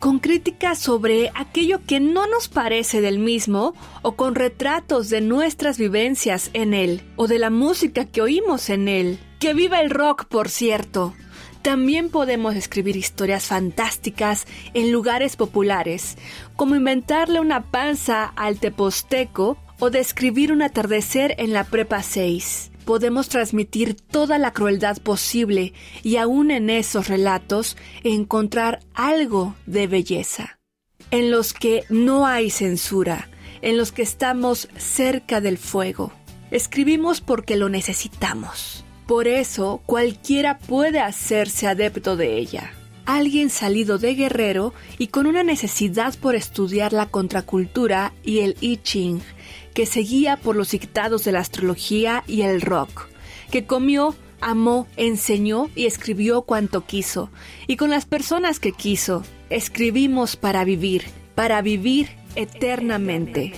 con 0.00 0.18
críticas 0.18 0.78
sobre 0.78 1.30
aquello 1.34 1.84
que 1.86 2.00
no 2.00 2.26
nos 2.26 2.48
parece 2.48 3.02
del 3.02 3.18
mismo 3.18 3.74
o 4.02 4.16
con 4.16 4.34
retratos 4.34 5.10
de 5.10 5.20
nuestras 5.20 5.78
vivencias 5.78 6.50
en 6.54 6.74
él 6.74 7.02
o 7.16 7.28
de 7.28 7.38
la 7.38 7.50
música 7.50 8.06
que 8.06 8.22
oímos 8.22 8.70
en 8.70 8.88
él. 8.88 9.20
Que 9.38 9.54
viva 9.54 9.80
el 9.80 9.90
rock, 9.90 10.24
por 10.24 10.48
cierto. 10.48 11.14
También 11.62 12.08
podemos 12.08 12.56
escribir 12.56 12.96
historias 12.96 13.44
fantásticas 13.44 14.46
en 14.72 14.90
lugares 14.90 15.36
populares, 15.36 16.16
como 16.56 16.74
inventarle 16.74 17.38
una 17.38 17.70
panza 17.70 18.24
al 18.24 18.58
teposteco 18.58 19.58
o 19.78 19.90
describir 19.90 20.50
un 20.50 20.62
atardecer 20.62 21.34
en 21.38 21.52
la 21.52 21.64
Prepa 21.64 22.02
6 22.02 22.69
podemos 22.90 23.28
transmitir 23.28 23.94
toda 23.94 24.36
la 24.36 24.52
crueldad 24.52 24.98
posible 24.98 25.74
y 26.02 26.16
aún 26.16 26.50
en 26.50 26.68
esos 26.70 27.06
relatos 27.06 27.76
encontrar 28.02 28.80
algo 28.94 29.54
de 29.64 29.86
belleza, 29.86 30.58
en 31.12 31.30
los 31.30 31.52
que 31.52 31.84
no 31.88 32.26
hay 32.26 32.50
censura, 32.50 33.30
en 33.62 33.76
los 33.76 33.92
que 33.92 34.02
estamos 34.02 34.68
cerca 34.76 35.40
del 35.40 35.56
fuego. 35.56 36.12
Escribimos 36.50 37.20
porque 37.20 37.54
lo 37.54 37.68
necesitamos. 37.68 38.84
Por 39.06 39.28
eso 39.28 39.82
cualquiera 39.86 40.58
puede 40.58 40.98
hacerse 40.98 41.68
adepto 41.68 42.16
de 42.16 42.38
ella. 42.38 42.72
Alguien 43.06 43.50
salido 43.50 43.98
de 43.98 44.16
guerrero 44.16 44.74
y 44.98 45.06
con 45.06 45.28
una 45.28 45.44
necesidad 45.44 46.18
por 46.18 46.34
estudiar 46.34 46.92
la 46.92 47.06
contracultura 47.06 48.12
y 48.24 48.40
el 48.40 48.56
I 48.60 48.78
Ching 48.78 49.20
que 49.74 49.86
seguía 49.86 50.36
por 50.36 50.56
los 50.56 50.70
dictados 50.70 51.24
de 51.24 51.32
la 51.32 51.40
astrología 51.40 52.24
y 52.26 52.42
el 52.42 52.60
rock, 52.60 53.08
que 53.50 53.64
comió, 53.64 54.14
amó, 54.40 54.86
enseñó 54.96 55.70
y 55.74 55.86
escribió 55.86 56.42
cuanto 56.42 56.86
quiso, 56.86 57.30
y 57.66 57.76
con 57.76 57.90
las 57.90 58.06
personas 58.06 58.60
que 58.60 58.72
quiso, 58.72 59.24
escribimos 59.48 60.36
para 60.36 60.64
vivir, 60.64 61.04
para 61.34 61.62
vivir 61.62 62.08
eternamente. 62.36 63.52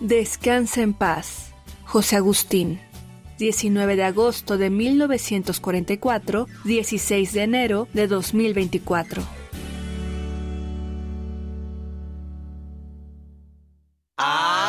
Descansa 0.00 0.82
en 0.82 0.94
paz. 0.94 1.52
José 1.84 2.16
Agustín. 2.16 2.80
19 3.38 3.96
de 3.96 4.04
agosto 4.04 4.58
de 4.58 4.70
1944, 4.70 6.46
16 6.64 7.32
de 7.32 7.42
enero 7.42 7.88
de 7.92 8.06
2024. 8.06 9.22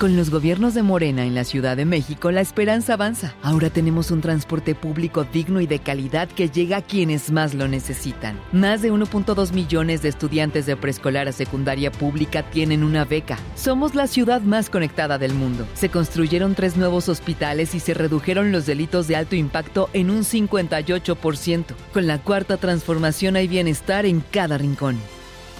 Con 0.00 0.16
los 0.16 0.30
gobiernos 0.30 0.72
de 0.72 0.82
Morena 0.82 1.26
en 1.26 1.34
la 1.34 1.44
Ciudad 1.44 1.76
de 1.76 1.84
México, 1.84 2.30
la 2.30 2.40
esperanza 2.40 2.94
avanza. 2.94 3.34
Ahora 3.42 3.68
tenemos 3.68 4.10
un 4.10 4.22
transporte 4.22 4.74
público 4.74 5.24
digno 5.30 5.60
y 5.60 5.66
de 5.66 5.78
calidad 5.78 6.26
que 6.26 6.48
llega 6.48 6.78
a 6.78 6.82
quienes 6.82 7.30
más 7.30 7.52
lo 7.52 7.68
necesitan. 7.68 8.40
Más 8.50 8.80
de 8.80 8.90
1.2 8.90 9.52
millones 9.52 10.00
de 10.00 10.08
estudiantes 10.08 10.64
de 10.64 10.74
preescolar 10.74 11.28
a 11.28 11.32
secundaria 11.32 11.92
pública 11.92 12.48
tienen 12.48 12.82
una 12.82 13.04
beca. 13.04 13.36
Somos 13.56 13.94
la 13.94 14.06
ciudad 14.06 14.40
más 14.40 14.70
conectada 14.70 15.18
del 15.18 15.34
mundo. 15.34 15.66
Se 15.74 15.90
construyeron 15.90 16.54
tres 16.54 16.78
nuevos 16.78 17.10
hospitales 17.10 17.74
y 17.74 17.80
se 17.80 17.92
redujeron 17.92 18.52
los 18.52 18.64
delitos 18.64 19.06
de 19.06 19.16
alto 19.16 19.36
impacto 19.36 19.90
en 19.92 20.08
un 20.08 20.20
58%. 20.20 21.74
Con 21.92 22.06
la 22.06 22.16
cuarta 22.16 22.56
transformación 22.56 23.36
hay 23.36 23.48
bienestar 23.48 24.06
en 24.06 24.24
cada 24.30 24.56
rincón. 24.56 24.98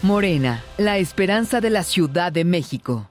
Morena, 0.01 0.65
la 0.79 0.97
esperanza 0.97 1.61
de 1.61 1.69
la 1.69 1.85
Ciudad 1.85 2.33
de 2.33 2.47
México. 2.47 3.11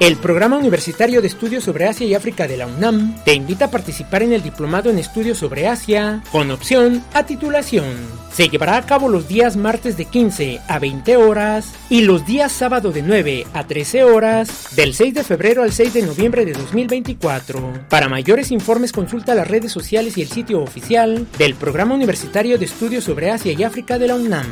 El 0.00 0.16
Programa 0.16 0.56
Universitario 0.56 1.20
de 1.20 1.26
Estudios 1.26 1.62
sobre 1.62 1.86
Asia 1.86 2.06
y 2.06 2.14
África 2.14 2.48
de 2.48 2.56
la 2.56 2.66
UNAM 2.66 3.22
te 3.22 3.34
invita 3.34 3.66
a 3.66 3.70
participar 3.70 4.22
en 4.22 4.32
el 4.32 4.42
Diplomado 4.42 4.88
en 4.88 4.98
Estudios 4.98 5.36
sobre 5.36 5.68
Asia 5.68 6.22
con 6.32 6.50
opción 6.50 7.04
a 7.12 7.26
titulación. 7.26 7.84
Se 8.32 8.48
llevará 8.48 8.78
a 8.78 8.86
cabo 8.86 9.10
los 9.10 9.28
días 9.28 9.58
martes 9.58 9.98
de 9.98 10.06
15 10.06 10.62
a 10.66 10.78
20 10.78 11.18
horas 11.18 11.74
y 11.90 12.00
los 12.00 12.24
días 12.24 12.50
sábado 12.50 12.92
de 12.92 13.02
9 13.02 13.46
a 13.52 13.66
13 13.66 14.04
horas 14.04 14.74
del 14.74 14.94
6 14.94 15.12
de 15.12 15.22
febrero 15.22 15.64
al 15.64 15.72
6 15.72 15.92
de 15.92 16.02
noviembre 16.02 16.46
de 16.46 16.54
2024. 16.54 17.84
Para 17.90 18.08
mayores 18.08 18.52
informes 18.52 18.92
consulta 18.92 19.34
las 19.34 19.48
redes 19.48 19.70
sociales 19.70 20.16
y 20.16 20.22
el 20.22 20.28
sitio 20.28 20.62
oficial 20.62 21.26
del 21.36 21.56
Programa 21.56 21.94
Universitario 21.94 22.56
de 22.56 22.64
Estudios 22.64 23.04
sobre 23.04 23.30
Asia 23.30 23.52
y 23.52 23.64
África 23.64 23.98
de 23.98 24.06
la 24.06 24.14
UNAM. 24.14 24.46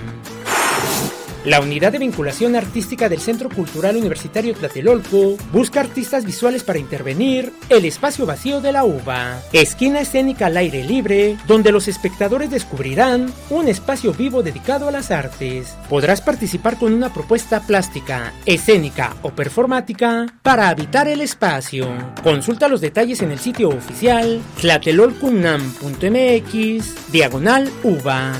La 1.48 1.60
unidad 1.62 1.92
de 1.92 1.98
vinculación 1.98 2.56
artística 2.56 3.08
del 3.08 3.20
Centro 3.20 3.48
Cultural 3.48 3.96
Universitario 3.96 4.52
Tlatelolco 4.52 5.38
busca 5.50 5.80
artistas 5.80 6.26
visuales 6.26 6.62
para 6.62 6.78
intervenir 6.78 7.54
el 7.70 7.86
espacio 7.86 8.26
vacío 8.26 8.60
de 8.60 8.70
la 8.70 8.84
uva, 8.84 9.40
esquina 9.54 10.00
escénica 10.00 10.44
al 10.44 10.58
aire 10.58 10.84
libre, 10.84 11.38
donde 11.46 11.72
los 11.72 11.88
espectadores 11.88 12.50
descubrirán 12.50 13.32
un 13.48 13.66
espacio 13.66 14.12
vivo 14.12 14.42
dedicado 14.42 14.88
a 14.88 14.90
las 14.90 15.10
artes. 15.10 15.74
Podrás 15.88 16.20
participar 16.20 16.76
con 16.76 16.92
una 16.92 17.14
propuesta 17.14 17.60
plástica, 17.60 18.34
escénica 18.44 19.16
o 19.22 19.30
performática 19.30 20.26
para 20.42 20.68
habitar 20.68 21.08
el 21.08 21.22
espacio. 21.22 21.88
Consulta 22.22 22.68
los 22.68 22.82
detalles 22.82 23.22
en 23.22 23.30
el 23.30 23.38
sitio 23.38 23.70
oficial 23.70 24.42
tlatelolcunam.mx 24.60 27.10
diagonal 27.10 27.70
uva. 27.84 28.34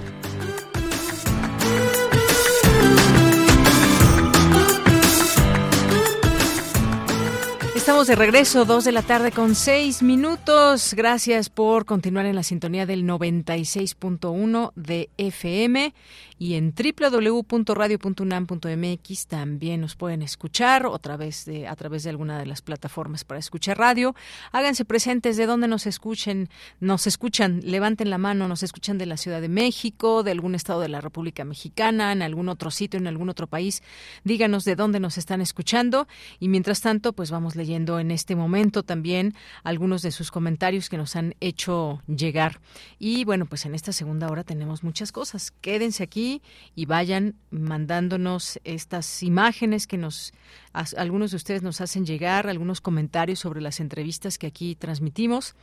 Estamos 7.87 8.09
de 8.09 8.16
regreso, 8.16 8.64
dos 8.64 8.84
de 8.84 8.91
la 8.91 9.03
tarde 9.03 9.30
con 9.30 9.55
seis 9.55 10.03
minutos. 10.03 10.93
Gracias 10.95 11.49
por 11.49 11.84
continuar 11.84 12.26
en 12.26 12.34
la 12.34 12.43
sintonía 12.43 12.84
del 12.84 13.05
96.1 13.05 14.72
de 14.74 15.09
FM 15.18 15.95
y 16.39 16.55
en 16.55 16.74
www.radio.unam.mx 16.74 19.26
también 19.26 19.80
nos 19.80 19.97
pueden 19.97 20.22
escuchar 20.22 20.87
otra 20.87 21.16
vez 21.16 21.47
de, 21.47 21.66
a 21.66 21.74
través 21.76 22.03
de 22.03 22.11
alguna 22.11 22.39
de 22.39 22.45
las 22.45 22.61
plataformas 22.61 23.24
para 23.24 23.41
escuchar 23.41 23.78
radio. 23.78 24.14
Háganse 24.53 24.84
presentes 24.84 25.39
de 25.39 25.47
donde 25.47 25.68
nos 25.68 25.87
escuchen, 25.87 26.51
nos 26.78 27.07
escuchan, 27.07 27.61
levanten 27.62 28.11
la 28.11 28.18
mano, 28.18 28.49
nos 28.49 28.62
escuchan 28.62 28.99
de 28.99 29.07
la 29.07 29.16
Ciudad 29.16 29.41
de 29.41 29.49
México, 29.49 30.22
de 30.22 30.32
algún 30.32 30.55
estado 30.55 30.80
de 30.80 30.91
la 30.91 31.01
República 31.01 31.43
Mexicana, 31.45 32.12
en 32.12 32.20
algún 32.20 32.51
otro 32.51 32.70
sitio, 32.70 33.01
en 33.01 33.07
algún 33.07 33.30
otro 33.30 33.47
país. 33.47 33.82
Díganos 34.24 34.64
de 34.64 34.76
dónde 34.76 35.01
nos 35.01 35.16
están 35.16 35.41
escuchando 35.41 36.07
y 36.39 36.49
mientras 36.49 36.82
tanto, 36.82 37.14
pues 37.14 37.30
vamos 37.30 37.57
leyendo 37.57 37.99
en 37.99 38.11
este 38.11 38.37
momento 38.37 38.82
también 38.82 39.32
algunos 39.64 40.03
de 40.03 40.11
sus 40.11 40.30
comentarios 40.30 40.91
que 40.91 40.99
nos 40.99 41.16
han 41.16 41.34
hecho 41.41 42.03
llegar. 42.07 42.61
Y 42.99 43.24
bueno, 43.24 43.47
pues 43.47 43.64
en 43.64 43.74
esta 43.74 43.93
segunda 43.93 44.28
hora 44.28 44.45
tenemos 44.45 44.84
muchas 44.84 45.12
cosas. 45.12 45.53
Quédense 45.62 46.03
aquí 46.03 46.26
y 46.74 46.87
vayan 46.87 47.35
mandándonos 47.51 48.61
estas 48.64 49.22
imágenes 49.22 49.87
que 49.87 49.99
nos 49.99 50.33
algunos 50.72 51.31
de 51.31 51.39
ustedes 51.39 51.62
nos 51.62 51.81
hacen 51.81 52.05
llegar, 52.05 52.49
algunos 52.49 52.81
comentarios 52.81 53.39
sobre 53.39 53.61
las 53.61 53.81
entrevistas 53.81 54.37
que 54.37 54.47
aquí 54.47 54.74
transmitimos. 54.74 55.55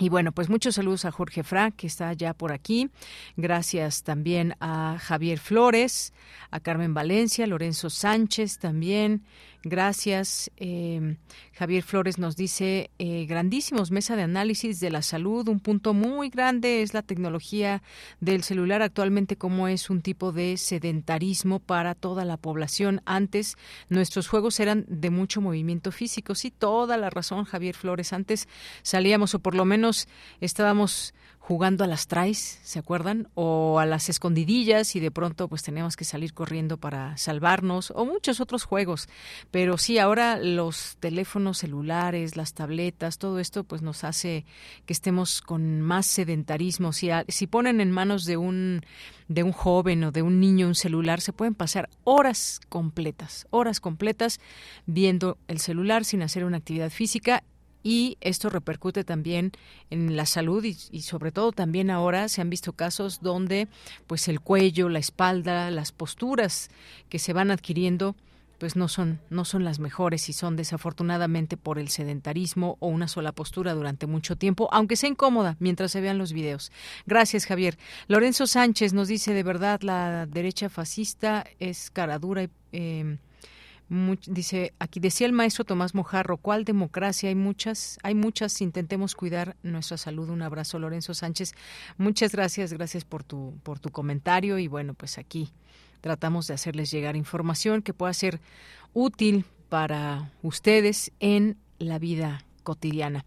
Y 0.00 0.10
bueno, 0.10 0.30
pues 0.30 0.48
muchos 0.48 0.76
saludos 0.76 1.04
a 1.04 1.10
Jorge 1.10 1.42
Fra, 1.42 1.72
que 1.72 1.88
está 1.88 2.12
ya 2.12 2.32
por 2.32 2.52
aquí. 2.52 2.88
Gracias 3.36 4.04
también 4.04 4.54
a 4.60 4.96
Javier 5.00 5.40
Flores, 5.40 6.12
a 6.52 6.60
Carmen 6.60 6.94
Valencia, 6.94 7.48
Lorenzo 7.48 7.90
Sánchez 7.90 8.58
también. 8.58 9.24
Gracias. 9.64 10.52
Eh, 10.56 11.16
Javier 11.52 11.82
Flores 11.82 12.18
nos 12.18 12.36
dice, 12.36 12.90
eh, 12.98 13.26
grandísimos 13.26 13.90
mesa 13.90 14.14
de 14.14 14.22
análisis 14.22 14.78
de 14.78 14.90
la 14.90 15.02
salud. 15.02 15.48
Un 15.48 15.58
punto 15.58 15.94
muy 15.94 16.30
grande 16.30 16.82
es 16.82 16.94
la 16.94 17.02
tecnología 17.02 17.82
del 18.20 18.44
celular 18.44 18.82
actualmente, 18.82 19.36
como 19.36 19.66
es 19.66 19.90
un 19.90 20.00
tipo 20.00 20.30
de 20.30 20.56
sedentarismo 20.56 21.58
para 21.58 21.96
toda 21.96 22.24
la 22.24 22.36
población. 22.36 23.02
Antes 23.04 23.56
nuestros 23.88 24.28
juegos 24.28 24.60
eran 24.60 24.84
de 24.86 25.10
mucho 25.10 25.40
movimiento 25.40 25.90
físico. 25.90 26.36
Sí, 26.36 26.52
toda 26.52 26.96
la 26.96 27.10
razón, 27.10 27.44
Javier 27.44 27.74
Flores. 27.74 28.12
Antes 28.12 28.48
salíamos 28.82 29.34
o 29.34 29.40
por 29.40 29.56
lo 29.56 29.64
menos 29.64 30.06
estábamos 30.40 31.14
jugando 31.48 31.82
a 31.82 31.86
las 31.86 32.08
traes, 32.08 32.60
¿se 32.62 32.78
acuerdan? 32.78 33.28
O 33.34 33.78
a 33.78 33.86
las 33.86 34.10
escondidillas 34.10 34.94
y 34.94 35.00
de 35.00 35.10
pronto 35.10 35.48
pues 35.48 35.62
teníamos 35.62 35.96
que 35.96 36.04
salir 36.04 36.34
corriendo 36.34 36.76
para 36.76 37.16
salvarnos 37.16 37.90
o 37.96 38.04
muchos 38.04 38.42
otros 38.42 38.64
juegos. 38.64 39.08
Pero 39.50 39.78
sí, 39.78 39.98
ahora 39.98 40.36
los 40.36 40.98
teléfonos 41.00 41.56
celulares, 41.56 42.36
las 42.36 42.52
tabletas, 42.52 43.16
todo 43.16 43.38
esto 43.38 43.64
pues 43.64 43.80
nos 43.80 44.04
hace 44.04 44.44
que 44.84 44.92
estemos 44.92 45.40
con 45.40 45.80
más 45.80 46.04
sedentarismo. 46.04 46.92
Si, 46.92 47.08
si 47.28 47.46
ponen 47.46 47.80
en 47.80 47.92
manos 47.92 48.26
de 48.26 48.36
un 48.36 48.82
de 49.28 49.42
un 49.42 49.52
joven 49.52 50.04
o 50.04 50.12
de 50.12 50.20
un 50.20 50.40
niño 50.40 50.66
un 50.66 50.74
celular, 50.74 51.22
se 51.22 51.32
pueden 51.32 51.54
pasar 51.54 51.88
horas 52.04 52.60
completas, 52.68 53.46
horas 53.48 53.80
completas 53.80 54.38
viendo 54.84 55.38
el 55.48 55.60
celular 55.60 56.04
sin 56.04 56.20
hacer 56.20 56.44
una 56.44 56.58
actividad 56.58 56.90
física 56.90 57.42
y 57.82 58.18
esto 58.20 58.50
repercute 58.50 59.04
también 59.04 59.52
en 59.90 60.16
la 60.16 60.26
salud 60.26 60.64
y, 60.64 61.00
sobre 61.02 61.32
todo 61.32 61.52
también 61.52 61.90
ahora 61.90 62.28
se 62.28 62.40
han 62.40 62.50
visto 62.50 62.72
casos 62.72 63.20
donde 63.22 63.68
pues 64.06 64.28
el 64.28 64.40
cuello, 64.40 64.88
la 64.88 64.98
espalda, 64.98 65.70
las 65.70 65.92
posturas 65.92 66.70
que 67.08 67.18
se 67.18 67.32
van 67.32 67.50
adquiriendo 67.50 68.16
pues 68.58 68.74
no 68.74 68.88
son 68.88 69.20
no 69.30 69.44
son 69.44 69.62
las 69.62 69.78
mejores 69.78 70.28
y 70.28 70.32
son 70.32 70.56
desafortunadamente 70.56 71.56
por 71.56 71.78
el 71.78 71.88
sedentarismo 71.88 72.76
o 72.80 72.88
una 72.88 73.06
sola 73.06 73.30
postura 73.30 73.72
durante 73.74 74.06
mucho 74.06 74.34
tiempo, 74.36 74.68
aunque 74.72 74.96
sea 74.96 75.08
incómoda 75.08 75.56
mientras 75.60 75.92
se 75.92 76.00
vean 76.00 76.18
los 76.18 76.32
videos. 76.32 76.72
Gracias, 77.06 77.46
Javier. 77.46 77.78
Lorenzo 78.08 78.48
Sánchez 78.48 78.92
nos 78.92 79.06
dice 79.06 79.32
de 79.32 79.44
verdad 79.44 79.80
la 79.82 80.26
derecha 80.26 80.68
fascista 80.68 81.44
es 81.60 81.90
cara 81.90 82.18
dura 82.18 82.42
y 82.42 82.48
eh, 82.72 83.18
dice 83.88 84.74
aquí 84.78 85.00
decía 85.00 85.26
el 85.26 85.32
maestro 85.32 85.64
Tomás 85.64 85.94
Mojarro 85.94 86.36
cuál 86.36 86.64
democracia 86.64 87.28
hay 87.28 87.34
muchas 87.34 87.98
hay 88.02 88.14
muchas. 88.14 88.60
Intentemos 88.60 89.14
cuidar 89.14 89.56
nuestra 89.62 89.96
salud 89.96 90.28
un 90.28 90.42
abrazo 90.42 90.78
Lorenzo 90.78 91.14
Sánchez. 91.14 91.52
Muchas 91.96 92.32
gracias 92.32 92.72
gracias 92.72 93.04
por 93.04 93.24
tu 93.24 93.58
por 93.62 93.78
tu 93.78 93.90
comentario. 93.90 94.58
Y 94.58 94.68
bueno 94.68 94.94
pues 94.94 95.18
aquí 95.18 95.52
tratamos 96.00 96.46
de 96.46 96.54
hacerles 96.54 96.90
llegar 96.90 97.16
información 97.16 97.82
que 97.82 97.94
pueda 97.94 98.12
ser 98.12 98.40
útil 98.92 99.44
para 99.68 100.32
ustedes 100.42 101.12
en 101.20 101.56
la 101.78 101.98
vida 101.98 102.44
cotidiana 102.62 103.24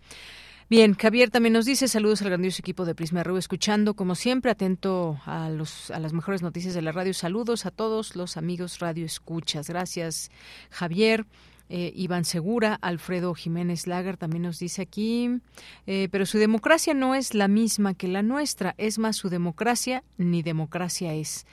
Bien, 0.71 0.95
Javier 0.95 1.29
también 1.29 1.51
nos 1.51 1.65
dice 1.65 1.89
saludos 1.89 2.21
al 2.21 2.29
grandioso 2.29 2.61
equipo 2.61 2.85
de 2.85 2.95
Prisma 2.95 3.21
RU, 3.23 3.35
escuchando 3.35 3.93
como 3.93 4.15
siempre, 4.15 4.51
atento 4.51 5.19
a, 5.25 5.49
los, 5.49 5.91
a 5.91 5.99
las 5.99 6.13
mejores 6.13 6.41
noticias 6.43 6.73
de 6.73 6.81
la 6.81 6.93
radio. 6.93 7.13
Saludos 7.13 7.65
a 7.65 7.71
todos 7.71 8.15
los 8.15 8.37
amigos 8.37 8.79
Radio 8.79 9.05
Escuchas. 9.05 9.67
Gracias, 9.67 10.31
Javier. 10.69 11.25
Eh, 11.67 11.91
Iván 11.93 12.23
Segura, 12.23 12.79
Alfredo 12.81 13.33
Jiménez 13.33 13.85
Lagar 13.85 14.15
también 14.15 14.43
nos 14.43 14.59
dice 14.59 14.81
aquí, 14.81 15.41
eh, 15.87 16.07
pero 16.09 16.25
su 16.25 16.37
democracia 16.37 16.93
no 16.93 17.15
es 17.15 17.33
la 17.33 17.49
misma 17.49 17.93
que 17.93 18.07
la 18.07 18.21
nuestra, 18.23 18.73
es 18.77 18.97
más 18.97 19.17
su 19.17 19.27
democracia 19.27 20.05
ni 20.17 20.41
democracia 20.41 21.13
es. 21.13 21.45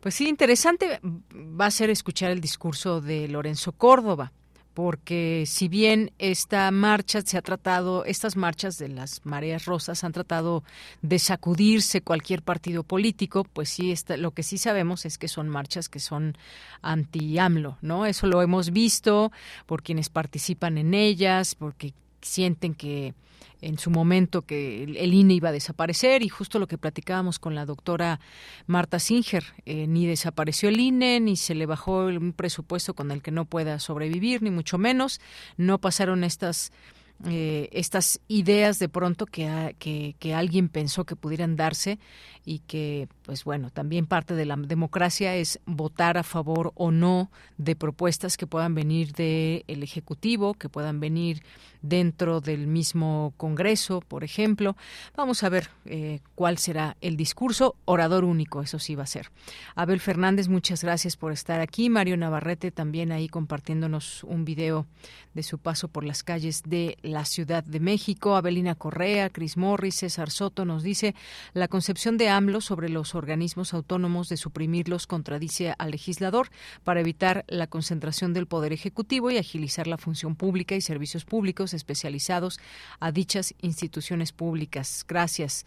Pues 0.00 0.16
sí, 0.16 0.28
interesante 0.28 1.00
va 1.02 1.66
a 1.66 1.70
ser 1.70 1.90
escuchar 1.90 2.32
el 2.32 2.40
discurso 2.40 3.00
de 3.00 3.28
Lorenzo 3.28 3.70
Córdoba 3.70 4.32
porque 4.74 5.44
si 5.46 5.68
bien 5.68 6.10
esta 6.18 6.70
marcha 6.72 7.22
se 7.22 7.38
ha 7.38 7.42
tratado, 7.42 8.04
estas 8.04 8.36
marchas 8.36 8.76
de 8.76 8.88
las 8.88 9.24
mareas 9.24 9.64
rosas 9.64 10.02
han 10.02 10.12
tratado 10.12 10.64
de 11.00 11.20
sacudirse 11.20 12.00
cualquier 12.00 12.42
partido 12.42 12.82
político, 12.82 13.44
pues 13.44 13.68
sí, 13.68 13.92
está, 13.92 14.16
lo 14.16 14.32
que 14.32 14.42
sí 14.42 14.58
sabemos 14.58 15.06
es 15.06 15.16
que 15.16 15.28
son 15.28 15.48
marchas 15.48 15.88
que 15.88 16.00
son 16.00 16.36
anti-AMLO, 16.82 17.78
¿no? 17.82 18.04
Eso 18.04 18.26
lo 18.26 18.42
hemos 18.42 18.72
visto 18.72 19.30
por 19.66 19.82
quienes 19.82 20.08
participan 20.08 20.76
en 20.76 20.92
ellas, 20.92 21.54
porque 21.54 21.94
sienten 22.20 22.74
que 22.74 23.14
en 23.60 23.78
su 23.78 23.90
momento 23.90 24.42
que 24.42 24.84
el 24.84 25.14
INE 25.14 25.34
iba 25.34 25.48
a 25.48 25.52
desaparecer 25.52 26.22
y 26.22 26.28
justo 26.28 26.58
lo 26.58 26.66
que 26.66 26.78
platicábamos 26.78 27.38
con 27.38 27.54
la 27.54 27.66
doctora 27.66 28.20
Marta 28.66 28.98
Singer, 28.98 29.44
eh, 29.64 29.86
ni 29.86 30.06
desapareció 30.06 30.68
el 30.68 30.80
INE, 30.80 31.20
ni 31.20 31.36
se 31.36 31.54
le 31.54 31.66
bajó 31.66 32.06
un 32.06 32.32
presupuesto 32.32 32.94
con 32.94 33.10
el 33.10 33.22
que 33.22 33.30
no 33.30 33.44
pueda 33.44 33.78
sobrevivir, 33.78 34.42
ni 34.42 34.50
mucho 34.50 34.78
menos, 34.78 35.20
no 35.56 35.78
pasaron 35.78 36.24
estas 36.24 36.72
eh, 37.26 37.68
estas 37.72 38.20
ideas 38.26 38.78
de 38.80 38.88
pronto 38.88 39.24
que, 39.24 39.76
que, 39.78 40.16
que, 40.18 40.34
alguien 40.34 40.68
pensó 40.68 41.04
que 41.04 41.14
pudieran 41.14 41.54
darse 41.54 41.98
y 42.44 42.60
que, 42.60 43.08
pues 43.22 43.44
bueno, 43.44 43.70
también 43.70 44.06
parte 44.06 44.34
de 44.34 44.44
la 44.44 44.56
democracia 44.56 45.34
es 45.34 45.60
votar 45.66 46.18
a 46.18 46.22
favor 46.22 46.72
o 46.74 46.90
no 46.90 47.30
de 47.56 47.76
propuestas 47.76 48.36
que 48.36 48.46
puedan 48.46 48.74
venir 48.74 49.12
del 49.12 49.82
Ejecutivo, 49.82 50.54
que 50.54 50.68
puedan 50.68 51.00
venir 51.00 51.42
dentro 51.84 52.40
del 52.40 52.66
mismo 52.66 53.34
Congreso, 53.36 54.00
por 54.00 54.24
ejemplo. 54.24 54.76
Vamos 55.16 55.42
a 55.42 55.50
ver 55.50 55.70
eh, 55.84 56.20
cuál 56.34 56.58
será 56.58 56.96
el 57.00 57.16
discurso. 57.16 57.76
Orador 57.84 58.24
único, 58.24 58.62
eso 58.62 58.78
sí 58.78 58.94
va 58.94 59.04
a 59.04 59.06
ser. 59.06 59.30
Abel 59.74 60.00
Fernández, 60.00 60.48
muchas 60.48 60.82
gracias 60.82 61.16
por 61.16 61.32
estar 61.32 61.60
aquí. 61.60 61.90
Mario 61.90 62.16
Navarrete 62.16 62.70
también 62.70 63.12
ahí 63.12 63.28
compartiéndonos 63.28 64.24
un 64.24 64.44
video 64.44 64.86
de 65.34 65.42
su 65.42 65.58
paso 65.58 65.88
por 65.88 66.04
las 66.04 66.22
calles 66.22 66.62
de 66.64 66.96
la 67.02 67.24
Ciudad 67.24 67.62
de 67.62 67.80
México. 67.80 68.36
Abelina 68.36 68.74
Correa, 68.74 69.28
Cris 69.28 69.56
Morris, 69.56 69.96
César 69.96 70.30
Soto 70.30 70.64
nos 70.64 70.82
dice 70.82 71.14
la 71.52 71.68
concepción 71.68 72.16
de 72.16 72.30
AMLO 72.36 72.60
sobre 72.60 72.88
los 72.88 73.14
organismos 73.14 73.74
autónomos 73.74 74.28
de 74.28 74.36
suprimirlos 74.36 75.06
contradice 75.06 75.74
al 75.78 75.90
legislador 75.90 76.48
para 76.82 77.00
evitar 77.00 77.44
la 77.48 77.66
concentración 77.66 78.32
del 78.32 78.46
Poder 78.46 78.72
Ejecutivo 78.72 79.30
y 79.30 79.38
agilizar 79.38 79.86
la 79.86 79.98
función 79.98 80.34
pública 80.34 80.74
y 80.74 80.80
servicios 80.80 81.24
públicos 81.24 81.74
especializados 81.74 82.58
a 83.00 83.12
dichas 83.12 83.54
instituciones 83.60 84.32
públicas. 84.32 85.04
Gracias. 85.06 85.66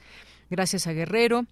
Gracias 0.50 0.88
a 0.88 0.94
Guerrero. 0.94 1.46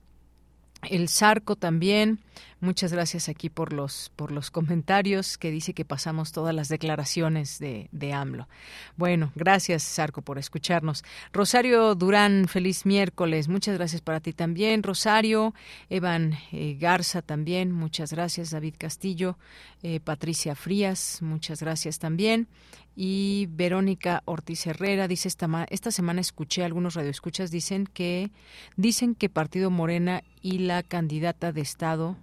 El 0.84 1.10
Zarco 1.10 1.56
también. 1.56 2.20
Muchas 2.62 2.92
gracias 2.92 3.30
aquí 3.30 3.50
por 3.50 3.74
los, 3.74 4.12
por 4.16 4.32
los 4.32 4.50
comentarios 4.50 5.38
que 5.38 5.52
dice 5.52 5.74
que 5.74 5.86
pasamos 5.86 6.32
todas 6.32 6.56
las 6.56 6.68
declaraciones 6.68 7.60
de, 7.60 7.90
de 7.92 8.14
AMLO. 8.14 8.48
Bueno, 8.96 9.32
gracias, 9.36 9.84
Sarco, 9.84 10.22
por 10.22 10.40
escucharnos. 10.40 11.04
Rosario 11.32 11.94
Durán, 11.96 12.48
feliz 12.48 12.86
miércoles. 12.86 13.50
Muchas 13.50 13.78
gracias 13.78 14.02
para 14.02 14.20
ti 14.20 14.34
también. 14.34 14.84
Rosario, 14.84 15.54
Evan 15.90 16.38
eh, 16.52 16.78
Garza 16.80 17.22
también, 17.22 17.72
muchas 17.72 18.12
gracias. 18.12 18.50
David 18.50 18.76
Castillo, 18.78 19.38
eh, 19.84 20.00
Patricia 20.00 20.56
Frías, 20.56 21.20
muchas 21.22 21.62
gracias 21.62 22.00
también. 22.00 22.48
Y 22.96 23.48
Verónica 23.52 24.22
Ortiz 24.26 24.66
Herrera 24.68 25.08
dice 25.08 25.28
esta, 25.28 25.66
esta 25.70 25.92
semana 25.92 26.22
escuché 26.22 26.64
algunos 26.64 26.94
radioescuchas 26.94 27.52
dicen 27.52 27.88
que 27.88 28.32
dicen 28.78 29.16
que 29.16 29.28
Partido 29.30 29.70
Morena 29.70 30.24
y 30.42 30.60
la 30.60 30.82
candidata 30.82 31.52
de 31.52 31.62
Estado 31.62 32.16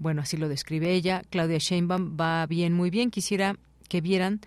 bueno, 0.00 0.22
así 0.22 0.38
lo 0.38 0.48
describe 0.48 0.94
ella. 0.94 1.22
Claudia 1.28 1.58
Sheinbaum 1.58 2.16
va 2.18 2.46
bien, 2.46 2.72
muy 2.72 2.88
bien. 2.88 3.10
Quisiera 3.10 3.56
que 3.88 4.00
vieran 4.00 4.40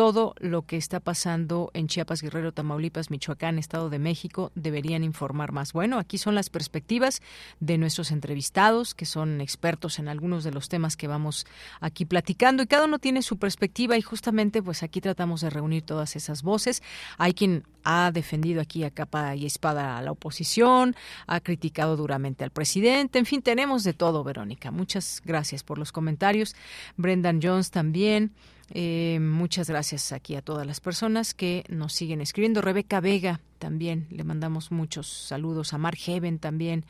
todo 0.00 0.34
lo 0.38 0.62
que 0.62 0.78
está 0.78 0.98
pasando 0.98 1.70
en 1.74 1.86
Chiapas, 1.86 2.22
Guerrero, 2.22 2.52
Tamaulipas, 2.52 3.10
Michoacán, 3.10 3.58
Estado 3.58 3.90
de 3.90 3.98
México, 3.98 4.50
deberían 4.54 5.04
informar 5.04 5.52
más. 5.52 5.74
Bueno, 5.74 5.98
aquí 5.98 6.16
son 6.16 6.34
las 6.34 6.48
perspectivas 6.48 7.20
de 7.60 7.76
nuestros 7.76 8.10
entrevistados, 8.10 8.94
que 8.94 9.04
son 9.04 9.42
expertos 9.42 9.98
en 9.98 10.08
algunos 10.08 10.42
de 10.42 10.52
los 10.52 10.70
temas 10.70 10.96
que 10.96 11.06
vamos 11.06 11.44
aquí 11.82 12.06
platicando, 12.06 12.62
y 12.62 12.66
cada 12.66 12.86
uno 12.86 12.98
tiene 12.98 13.20
su 13.20 13.36
perspectiva, 13.36 13.98
y 13.98 14.00
justamente 14.00 14.62
pues 14.62 14.82
aquí 14.82 15.02
tratamos 15.02 15.42
de 15.42 15.50
reunir 15.50 15.82
todas 15.82 16.16
esas 16.16 16.42
voces. 16.42 16.82
Hay 17.18 17.34
quien 17.34 17.64
ha 17.84 18.10
defendido 18.10 18.62
aquí 18.62 18.84
a 18.84 18.90
capa 18.90 19.36
y 19.36 19.44
espada 19.44 19.98
a 19.98 20.02
la 20.02 20.12
oposición, 20.12 20.96
ha 21.26 21.40
criticado 21.40 21.98
duramente 21.98 22.42
al 22.42 22.52
presidente, 22.52 23.18
en 23.18 23.26
fin, 23.26 23.42
tenemos 23.42 23.84
de 23.84 23.92
todo, 23.92 24.24
Verónica. 24.24 24.70
Muchas 24.70 25.20
gracias 25.26 25.62
por 25.62 25.76
los 25.76 25.92
comentarios. 25.92 26.56
Brendan 26.96 27.40
Jones 27.42 27.70
también. 27.70 28.32
Eh, 28.72 29.18
muchas 29.20 29.68
gracias 29.68 30.12
aquí 30.12 30.36
a 30.36 30.42
todas 30.42 30.66
las 30.66 30.80
personas 30.80 31.34
que 31.34 31.64
nos 31.68 31.92
siguen 31.92 32.20
escribiendo. 32.20 32.60
Rebeca 32.60 33.00
Vega 33.00 33.40
también 33.58 34.06
le 34.10 34.24
mandamos 34.24 34.70
muchos 34.70 35.08
saludos. 35.08 35.72
A 35.72 35.78
Mar 35.78 35.96
también. 36.40 36.84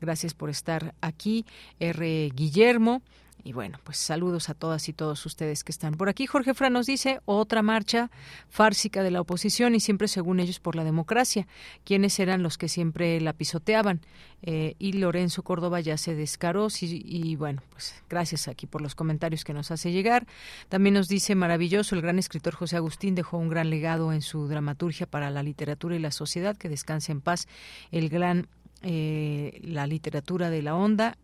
Gracias 0.00 0.34
por 0.34 0.50
estar 0.50 0.94
aquí. 1.00 1.44
R. 1.78 2.30
Guillermo. 2.34 3.02
Y 3.46 3.52
bueno, 3.52 3.78
pues 3.84 3.98
saludos 3.98 4.48
a 4.48 4.54
todas 4.54 4.88
y 4.88 4.92
todos 4.92 5.24
ustedes 5.24 5.62
que 5.62 5.70
están 5.70 5.94
por 5.94 6.08
aquí. 6.08 6.26
Jorge 6.26 6.52
Fran 6.52 6.72
nos 6.72 6.86
dice 6.86 7.20
otra 7.26 7.62
marcha 7.62 8.10
fársica 8.48 9.04
de 9.04 9.12
la 9.12 9.20
oposición 9.20 9.76
y 9.76 9.78
siempre 9.78 10.08
según 10.08 10.40
ellos 10.40 10.58
por 10.58 10.74
la 10.74 10.82
democracia. 10.82 11.46
¿Quiénes 11.84 12.18
eran 12.18 12.42
los 12.42 12.58
que 12.58 12.68
siempre 12.68 13.20
la 13.20 13.34
pisoteaban? 13.34 14.00
Eh, 14.42 14.74
y 14.80 14.94
Lorenzo 14.94 15.44
Córdoba 15.44 15.78
ya 15.78 15.96
se 15.96 16.16
descaró. 16.16 16.66
y 16.80 17.36
bueno, 17.36 17.62
pues 17.70 17.94
gracias 18.10 18.48
aquí 18.48 18.66
por 18.66 18.82
los 18.82 18.96
comentarios 18.96 19.44
que 19.44 19.54
nos 19.54 19.70
hace 19.70 19.92
llegar. 19.92 20.26
También 20.68 20.94
nos 20.94 21.06
dice 21.06 21.36
maravilloso, 21.36 21.94
el 21.94 22.02
gran 22.02 22.18
escritor 22.18 22.52
José 22.52 22.74
Agustín 22.74 23.14
dejó 23.14 23.38
un 23.38 23.48
gran 23.48 23.70
legado 23.70 24.12
en 24.12 24.22
su 24.22 24.48
dramaturgia 24.48 25.06
para 25.06 25.30
la 25.30 25.44
literatura 25.44 25.94
y 25.94 26.00
la 26.00 26.10
sociedad. 26.10 26.56
Que 26.56 26.68
descanse 26.68 27.12
en 27.12 27.20
paz 27.20 27.46
el 27.92 28.08
gran, 28.08 28.48
eh, 28.82 29.60
la 29.62 29.86
literatura 29.86 30.50
de 30.50 30.62
la 30.62 30.74
onda. 30.74 31.16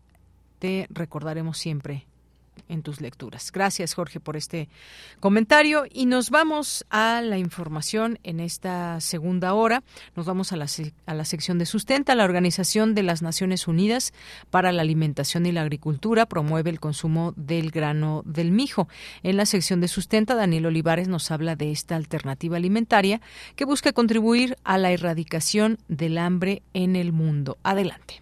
Te 0.59 0.87
recordaremos 0.89 1.57
siempre 1.57 2.05
en 2.69 2.81
tus 2.81 3.01
lecturas. 3.01 3.51
Gracias, 3.51 3.93
Jorge, 3.93 4.19
por 4.19 4.37
este 4.37 4.69
comentario. 5.19 5.85
Y 5.91 6.05
nos 6.05 6.29
vamos 6.29 6.85
a 6.89 7.21
la 7.21 7.37
información 7.37 8.19
en 8.23 8.39
esta 8.39 8.99
segunda 9.01 9.53
hora. 9.53 9.83
Nos 10.15 10.25
vamos 10.25 10.51
a 10.51 10.57
la, 10.57 10.67
a 11.05 11.13
la 11.13 11.25
sección 11.25 11.59
de 11.59 11.65
sustenta. 11.65 12.15
La 12.15 12.23
Organización 12.23 12.95
de 12.95 13.03
las 13.03 13.21
Naciones 13.21 13.67
Unidas 13.67 14.13
para 14.49 14.71
la 14.71 14.81
Alimentación 14.81 15.45
y 15.45 15.51
la 15.51 15.61
Agricultura 15.61 16.25
promueve 16.25 16.69
el 16.69 16.79
consumo 16.79 17.33
del 17.35 17.71
grano 17.71 18.23
del 18.25 18.51
mijo. 18.51 18.87
En 19.23 19.37
la 19.37 19.45
sección 19.45 19.81
de 19.81 19.87
sustenta, 19.87 20.35
Daniel 20.35 20.67
Olivares 20.67 21.07
nos 21.07 21.31
habla 21.31 21.55
de 21.55 21.71
esta 21.71 21.95
alternativa 21.95 22.57
alimentaria 22.57 23.21
que 23.55 23.65
busca 23.65 23.93
contribuir 23.93 24.57
a 24.63 24.77
la 24.77 24.91
erradicación 24.91 25.77
del 25.87 26.17
hambre 26.17 26.63
en 26.73 26.95
el 26.95 27.11
mundo. 27.11 27.57
Adelante. 27.63 28.21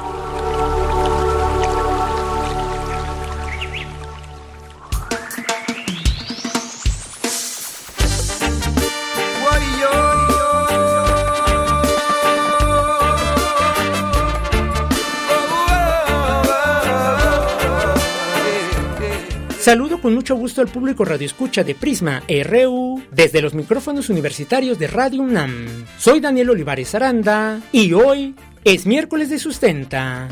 Saludo 19.61 20.01
con 20.01 20.15
mucho 20.15 20.35
gusto 20.35 20.61
al 20.61 20.69
público 20.69 21.05
radioescucha 21.05 21.63
de 21.63 21.75
Prisma 21.75 22.23
RU 22.27 23.03
desde 23.11 23.43
los 23.43 23.53
micrófonos 23.53 24.09
universitarios 24.09 24.79
de 24.79 24.87
Radio 24.87 25.21
UNAM. 25.21 25.85
Soy 25.99 26.19
Daniel 26.19 26.49
Olivares 26.49 26.95
Aranda 26.95 27.61
y 27.71 27.93
hoy 27.93 28.33
es 28.63 28.87
miércoles 28.87 29.29
de 29.29 29.37
sustenta. 29.37 30.29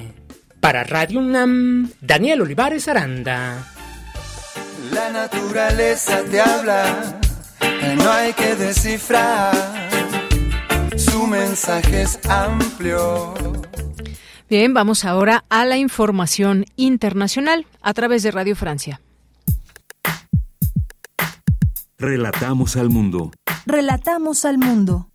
Para 0.59 0.83
Radio 0.83 1.21
UNAM, 1.21 1.89
Daniel 2.01 2.41
Olivares 2.41 2.87
Aranda. 2.87 3.78
La 4.91 5.09
naturaleza 5.11 6.23
te 6.23 6.41
habla, 6.41 7.19
no 7.97 8.11
hay 8.11 8.33
que 8.33 8.55
descifrar. 8.55 9.53
Su 10.97 11.27
mensaje 11.27 12.01
es 12.01 12.19
amplio. 12.27 13.33
Bien, 14.49 14.73
vamos 14.73 15.05
ahora 15.05 15.45
a 15.49 15.65
la 15.65 15.77
información 15.77 16.65
internacional 16.75 17.67
a 17.81 17.93
través 17.93 18.23
de 18.23 18.31
Radio 18.31 18.55
Francia. 18.55 18.99
Relatamos 21.99 22.75
al 22.75 22.89
mundo. 22.89 23.31
Relatamos 23.65 24.45
al 24.45 24.57
mundo. 24.57 25.08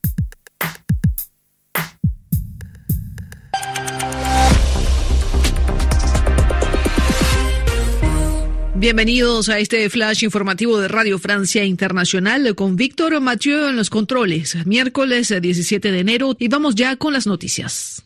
Bienvenidos 8.77 9.49
a 9.51 9.61
este 9.61 9.89
flash 9.89 10.25
informativo 10.25 10.81
de 10.81 10.89
Radio 10.89 11.21
Francia 11.21 11.65
Internacional 11.65 12.57
con 12.57 12.75
Víctor 12.75 13.21
Mathieu 13.21 13.69
en 13.69 13.77
los 13.77 13.89
controles. 13.89 14.67
Miércoles 14.67 15.33
17 15.41 15.93
de 15.93 16.01
enero 16.01 16.35
y 16.41 16.49
vamos 16.49 16.75
ya 16.75 16.97
con 16.97 17.13
las 17.13 17.29
noticias. 17.29 18.03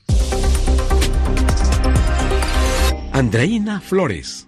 Andreina 3.12 3.80
Flores. 3.80 4.47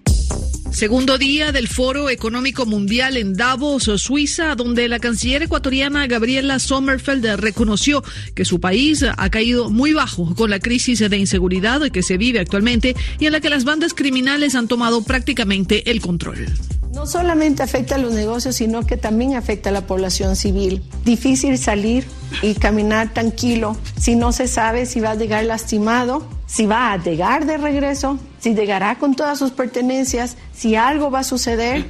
Segundo 0.72 1.18
día 1.18 1.52
del 1.52 1.68
Foro 1.68 2.08
Económico 2.08 2.64
Mundial 2.64 3.16
en 3.16 3.34
Davos, 3.34 3.90
Suiza, 3.96 4.54
donde 4.54 4.88
la 4.88 4.98
canciller 4.98 5.42
ecuatoriana 5.42 6.06
Gabriela 6.06 6.58
Sommerfeld 6.58 7.26
reconoció 7.36 8.02
que 8.34 8.44
su 8.44 8.60
país 8.60 9.04
ha 9.04 9.30
caído 9.30 9.68
muy 9.68 9.92
bajo 9.92 10.34
con 10.34 10.48
la 10.48 10.60
crisis 10.60 11.00
de 11.00 11.16
inseguridad 11.16 11.90
que 11.90 12.02
se 12.02 12.16
vive 12.16 12.38
actualmente 12.38 12.94
y 13.18 13.26
en 13.26 13.32
la 13.32 13.40
que 13.40 13.50
las 13.50 13.64
bandas 13.64 13.94
criminales 13.94 14.54
han 14.54 14.68
tomado 14.68 15.02
prácticamente 15.02 15.90
el 15.90 16.00
control. 16.00 16.46
No 16.94 17.06
solamente 17.06 17.62
afecta 17.62 17.96
a 17.96 17.98
los 17.98 18.12
negocios, 18.12 18.56
sino 18.56 18.86
que 18.86 18.96
también 18.96 19.34
afecta 19.34 19.70
a 19.70 19.72
la 19.72 19.86
población 19.86 20.34
civil. 20.34 20.82
Difícil 21.04 21.58
salir 21.58 22.04
y 22.42 22.54
caminar 22.54 23.12
tranquilo 23.12 23.76
si 23.98 24.16
no 24.16 24.32
se 24.32 24.48
sabe 24.48 24.86
si 24.86 25.00
va 25.00 25.10
a 25.10 25.14
llegar 25.14 25.44
lastimado, 25.44 26.28
si 26.46 26.66
va 26.66 26.92
a 26.92 26.96
llegar 26.96 27.46
de 27.46 27.58
regreso, 27.58 28.18
si 28.40 28.54
llegará 28.54 28.98
con 28.98 29.14
todas 29.14 29.38
sus 29.38 29.52
pertenencias, 29.52 30.36
si 30.52 30.74
algo 30.74 31.10
va 31.10 31.20
a 31.20 31.24
suceder. 31.24 31.84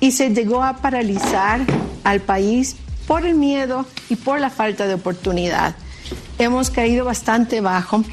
Y 0.00 0.12
se 0.12 0.30
llegó 0.30 0.62
a 0.62 0.78
paralizar 0.78 1.60
al 2.04 2.20
país 2.20 2.76
por 3.06 3.26
el 3.26 3.34
miedo 3.34 3.86
y 4.08 4.16
por 4.16 4.40
la 4.40 4.50
falta 4.50 4.86
de 4.86 4.94
oportunidad. 4.94 5.76
Hemos 6.38 6.70
caído 6.70 7.04
bastante 7.04 7.60
bajo. 7.60 8.04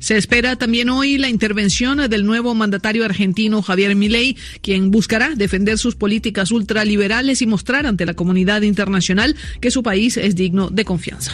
Se 0.00 0.16
espera 0.16 0.54
también 0.54 0.90
hoy 0.90 1.18
la 1.18 1.28
intervención 1.28 2.08
del 2.08 2.24
nuevo 2.24 2.54
mandatario 2.54 3.04
argentino 3.04 3.62
Javier 3.62 3.96
Milei, 3.96 4.36
quien 4.62 4.92
buscará 4.92 5.34
defender 5.34 5.76
sus 5.76 5.96
políticas 5.96 6.52
ultraliberales 6.52 7.42
y 7.42 7.46
mostrar 7.46 7.84
ante 7.84 8.06
la 8.06 8.14
comunidad 8.14 8.62
internacional 8.62 9.34
que 9.60 9.72
su 9.72 9.82
país 9.82 10.16
es 10.16 10.36
digno 10.36 10.70
de 10.70 10.84
confianza. 10.84 11.32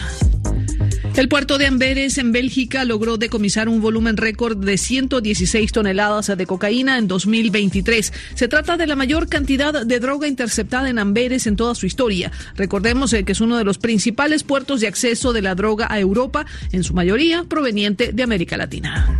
El 1.15 1.29
puerto 1.29 1.57
de 1.57 1.65
Amberes 1.65 2.17
en 2.17 2.33
Bélgica 2.33 2.83
logró 2.83 3.17
decomisar 3.17 3.69
un 3.69 3.79
volumen 3.79 4.17
récord 4.17 4.57
de 4.57 4.77
116 4.77 5.71
toneladas 5.71 6.27
de 6.35 6.45
cocaína 6.45 6.97
en 6.97 7.07
2023. 7.07 8.11
Se 8.33 8.47
trata 8.49 8.75
de 8.75 8.85
la 8.85 8.97
mayor 8.97 9.29
cantidad 9.29 9.85
de 9.85 9.99
droga 10.01 10.27
interceptada 10.27 10.89
en 10.89 10.99
Amberes 10.99 11.47
en 11.47 11.55
toda 11.55 11.73
su 11.73 11.85
historia. 11.85 12.33
Recordemos 12.57 13.13
eh, 13.13 13.23
que 13.23 13.31
es 13.31 13.39
uno 13.39 13.57
de 13.57 13.63
los 13.63 13.77
principales 13.77 14.43
puertos 14.43 14.81
de 14.81 14.87
acceso 14.87 15.31
de 15.31 15.41
la 15.41 15.55
droga 15.55 15.87
a 15.89 16.01
Europa, 16.01 16.45
en 16.73 16.83
su 16.83 16.93
mayoría 16.93 17.45
proveniente 17.45 18.11
de 18.11 18.23
América 18.23 18.57
Latina. 18.57 19.17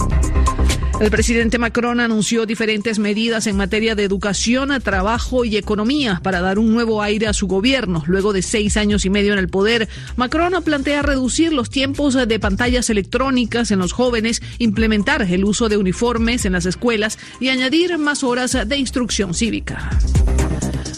El 1.02 1.12
presidente 1.12 1.58
Macron 1.58 2.00
anunció 2.00 2.46
diferentes 2.46 3.00
medidas 3.00 3.48
en 3.48 3.58
materia 3.58 3.96
de 3.96 4.06
educación, 4.06 4.70
trabajo 4.82 5.44
y 5.44 5.58
economía 5.58 6.22
para 6.24 6.40
dar 6.40 6.58
un 6.58 6.74
nuevo 6.74 7.02
aire 7.02 7.28
a 7.28 7.34
su 7.34 7.48
gobierno. 7.48 8.04
Luego 8.08 8.32
de 8.32 8.42
seis 8.42 8.78
años 8.78 9.04
y 9.04 9.10
medio 9.10 9.34
en 9.34 9.40
el 9.40 9.50
poder, 9.50 9.90
Macron 10.16 10.54
plantea 10.64 11.02
reducir 11.02 11.52
los 11.52 11.70
tiempos 11.70 12.14
de 12.14 12.40
pantallas 12.40 12.90
electrónicas 12.90 13.72
en 13.72 13.80
los 13.80 13.92
jóvenes, 13.92 14.42
implementar 14.58 15.24
el 15.24 15.44
uso 15.44 15.68
de 15.68 15.78
uniformes 15.78 16.46
en 16.46 16.54
las 16.54 16.66
escuelas 16.66 17.20
y 17.42 17.50
añadir 17.50 17.98
más 17.98 18.24
horas 18.24 18.58
de 18.66 18.78
instrucción 18.78 19.34
cívica. 19.34 19.90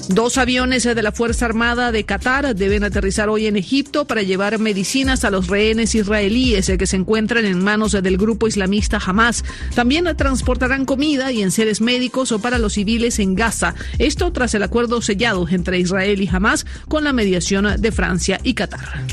Dos 0.10 0.38
aviones 0.38 0.84
de 0.84 1.04
la 1.04 1.12
Fuerza 1.12 1.46
Armada 1.46 1.92
de 1.92 2.06
Qatar 2.06 2.56
deben 2.56 2.86
aterrizar 2.86 3.28
hoy 3.28 3.46
en 3.46 3.58
Egipto 3.58 4.06
para 4.06 4.22
llevar 4.22 4.58
medicinas 4.58 5.26
a 5.26 5.30
los 5.30 5.48
rehenes 5.48 5.96
israelíes 5.96 6.72
que 6.78 6.88
se 6.88 6.96
encuentran 6.96 7.46
en 7.46 7.62
manos 7.62 7.92
del 7.92 8.18
grupo 8.18 8.48
islamista 8.48 9.02
Hamas. 9.06 9.44
También 9.76 10.08
transportarán 10.16 10.86
comida 10.86 11.34
y 11.34 11.42
enseres 11.42 11.82
médicos 11.82 12.32
o 12.32 12.40
para 12.40 12.58
los 12.58 12.74
civiles 12.74 13.20
en 13.20 13.36
Gaza. 13.36 13.76
Esto 14.00 14.32
tras 14.32 14.54
el 14.54 14.64
acuerdo 14.64 15.02
sellado 15.02 15.46
entre 15.50 15.80
Israel 15.80 16.22
y 16.22 16.30
Hamas 16.32 16.66
con 16.88 17.04
la 17.04 17.12
mediación 17.12 17.68
de 17.78 17.92
Francia 17.92 18.40
y 18.44 18.54
Qatar. 18.54 19.04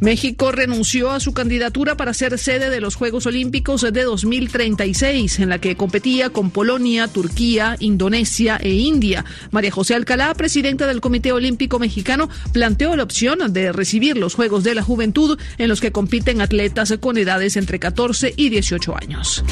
México 0.00 0.52
renunció 0.52 1.10
a 1.10 1.20
su 1.20 1.32
candidatura 1.32 1.96
para 1.96 2.14
ser 2.14 2.38
sede 2.38 2.70
de 2.70 2.80
los 2.80 2.94
Juegos 2.94 3.26
Olímpicos 3.26 3.82
de 3.82 4.02
2036, 4.02 5.40
en 5.40 5.48
la 5.48 5.58
que 5.58 5.76
competía 5.76 6.30
con 6.30 6.50
Polonia, 6.50 7.08
Turquía, 7.08 7.76
Indonesia 7.80 8.58
e 8.60 8.70
India. 8.70 9.24
María 9.50 9.70
José 9.70 9.94
Alcalá, 9.94 10.34
presidenta 10.34 10.86
del 10.86 11.00
Comité 11.00 11.32
Olímpico 11.32 11.78
Mexicano, 11.78 12.28
planteó 12.52 12.96
la 12.96 13.02
opción 13.02 13.52
de 13.52 13.72
recibir 13.72 14.16
los 14.16 14.34
Juegos 14.34 14.64
de 14.64 14.74
la 14.74 14.82
Juventud 14.82 15.38
en 15.58 15.68
los 15.68 15.80
que 15.80 15.92
compiten 15.92 16.40
atletas 16.40 16.94
con 17.00 17.16
edades 17.16 17.56
entre 17.56 17.78
14 17.78 18.34
y 18.36 18.48
18 18.48 18.96
años. 18.96 19.44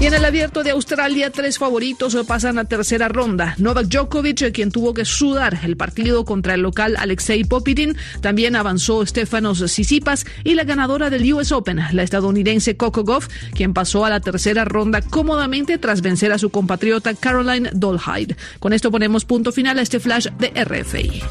Y 0.00 0.06
en 0.06 0.14
el 0.14 0.24
abierto 0.24 0.64
de 0.64 0.70
Australia, 0.70 1.30
tres 1.30 1.58
favoritos 1.58 2.16
pasan 2.26 2.58
a 2.58 2.64
tercera 2.64 3.08
ronda. 3.08 3.54
Novak 3.58 3.86
Djokovic, 3.86 4.52
quien 4.52 4.72
tuvo 4.72 4.94
que 4.94 5.04
sudar 5.04 5.60
el 5.62 5.76
partido 5.76 6.24
contra 6.24 6.54
el 6.54 6.62
local 6.62 6.96
Alexei 6.98 7.44
Popitin, 7.44 7.96
también 8.20 8.56
avanzó 8.56 9.06
Stefanos 9.06 9.60
Tsitsipas 9.82 10.24
y 10.44 10.54
la 10.54 10.64
ganadora 10.64 11.10
del 11.10 11.30
US 11.32 11.52
Open, 11.52 11.80
la 11.92 12.02
estadounidense 12.02 12.76
Coco 12.76 13.02
Goff, 13.02 13.28
quien 13.54 13.74
pasó 13.74 14.04
a 14.04 14.10
la 14.10 14.20
tercera 14.20 14.64
ronda 14.64 15.02
cómodamente 15.02 15.78
tras 15.78 16.02
vencer 16.02 16.32
a 16.32 16.38
su 16.38 16.50
compatriota 16.50 17.14
Caroline 17.14 17.70
Dolhide. 17.72 18.36
Con 18.60 18.72
esto 18.72 18.90
ponemos 18.90 19.24
punto 19.24 19.50
final 19.52 19.78
a 19.78 19.82
este 19.82 19.98
flash 20.00 20.28
de 20.38 20.48
RFI. 20.64 21.22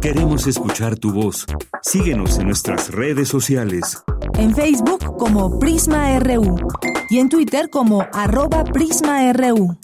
Queremos 0.00 0.46
escuchar 0.46 0.96
tu 0.96 1.12
voz. 1.12 1.44
Síguenos 1.82 2.38
en 2.38 2.46
nuestras 2.46 2.90
redes 2.92 3.28
sociales. 3.28 4.02
En 4.34 4.54
Facebook 4.54 5.16
como 5.18 5.58
Prisma 5.58 6.16
RU 6.20 6.56
y 7.10 7.18
en 7.18 7.28
Twitter 7.28 7.68
como 7.68 8.06
arroba 8.12 8.62
PrismaRU. 8.64 9.76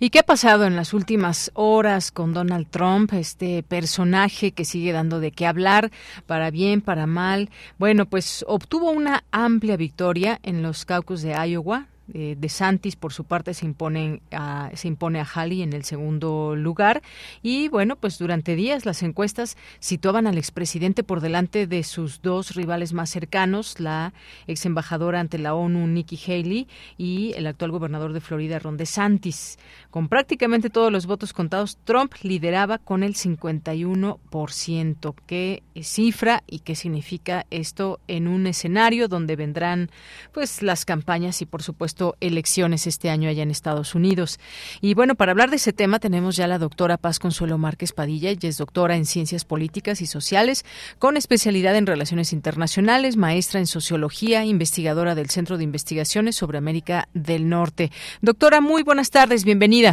¿Y 0.00 0.10
qué 0.10 0.20
ha 0.20 0.22
pasado 0.22 0.64
en 0.64 0.76
las 0.76 0.94
últimas 0.94 1.50
horas 1.54 2.12
con 2.12 2.32
Donald 2.32 2.68
Trump, 2.70 3.12
este 3.14 3.64
personaje 3.64 4.52
que 4.52 4.64
sigue 4.64 4.92
dando 4.92 5.18
de 5.18 5.32
qué 5.32 5.44
hablar, 5.44 5.90
para 6.24 6.52
bien, 6.52 6.82
para 6.82 7.08
mal? 7.08 7.50
Bueno, 7.78 8.06
pues 8.06 8.44
obtuvo 8.46 8.92
una 8.92 9.24
amplia 9.32 9.76
victoria 9.76 10.38
en 10.44 10.62
los 10.62 10.84
caucus 10.84 11.22
de 11.22 11.32
Iowa, 11.32 11.88
eh, 12.14 12.36
de 12.38 12.48
Santis, 12.48 12.96
por 12.96 13.12
su 13.12 13.24
parte, 13.24 13.52
se, 13.52 13.66
impone 13.66 14.22
a, 14.30 14.70
se 14.74 14.88
impone 14.88 15.20
a 15.20 15.26
Halley 15.26 15.62
en 15.62 15.74
el 15.74 15.84
segundo 15.84 16.56
lugar. 16.56 17.02
Y 17.42 17.68
bueno, 17.68 17.96
pues 17.96 18.18
durante 18.18 18.56
días 18.56 18.86
las 18.86 19.02
encuestas 19.02 19.58
situaban 19.78 20.26
al 20.26 20.38
expresidente 20.38 21.02
por 21.02 21.20
delante 21.20 21.66
de 21.66 21.82
sus 21.82 22.22
dos 22.22 22.54
rivales 22.54 22.94
más 22.94 23.10
cercanos, 23.10 23.78
la 23.78 24.14
ex 24.46 24.64
embajadora 24.64 25.20
ante 25.20 25.38
la 25.38 25.54
ONU, 25.54 25.86
Nikki 25.86 26.18
Haley, 26.26 26.66
y 26.96 27.34
el 27.36 27.46
actual 27.46 27.72
gobernador 27.72 28.14
de 28.14 28.20
Florida, 28.20 28.58
Ron 28.58 28.78
DeSantis. 28.78 29.58
Con 29.98 30.06
prácticamente 30.06 30.70
todos 30.70 30.92
los 30.92 31.06
votos 31.06 31.32
contados, 31.32 31.76
Trump 31.82 32.14
lideraba 32.22 32.78
con 32.78 33.02
el 33.02 33.16
51%. 33.16 35.14
¿Qué 35.26 35.64
cifra 35.82 36.42
y 36.46 36.60
qué 36.60 36.74
significa 36.74 37.46
esto 37.50 38.00
en 38.08 38.28
un 38.28 38.46
escenario 38.46 39.08
donde 39.08 39.36
vendrán 39.36 39.90
pues 40.32 40.62
las 40.62 40.84
campañas 40.84 41.42
y 41.42 41.46
por 41.46 41.62
supuesto 41.62 42.16
elecciones 42.20 42.86
este 42.86 43.10
año 43.10 43.28
allá 43.28 43.42
en 43.42 43.50
Estados 43.50 43.94
Unidos. 43.94 44.38
Y 44.80 44.94
bueno, 44.94 45.14
para 45.14 45.32
hablar 45.32 45.50
de 45.50 45.56
ese 45.56 45.72
tema 45.72 45.98
tenemos 45.98 46.36
ya 46.36 46.44
a 46.44 46.48
la 46.48 46.58
doctora 46.58 46.96
Paz 46.96 47.18
Consuelo 47.18 47.58
Márquez 47.58 47.92
Padilla, 47.92 48.30
ella 48.30 48.48
es 48.48 48.58
doctora 48.58 48.96
en 48.96 49.06
Ciencias 49.06 49.44
Políticas 49.44 50.00
y 50.00 50.06
Sociales, 50.06 50.64
con 50.98 51.16
especialidad 51.16 51.76
en 51.76 51.86
Relaciones 51.86 52.32
Internacionales, 52.32 53.16
maestra 53.16 53.60
en 53.60 53.66
Sociología, 53.66 54.44
investigadora 54.44 55.14
del 55.14 55.30
Centro 55.30 55.58
de 55.58 55.64
Investigaciones 55.64 56.36
sobre 56.36 56.58
América 56.58 57.08
del 57.14 57.48
Norte. 57.48 57.90
Doctora, 58.20 58.60
muy 58.60 58.82
buenas 58.82 59.10
tardes, 59.10 59.44
bienvenida. 59.44 59.87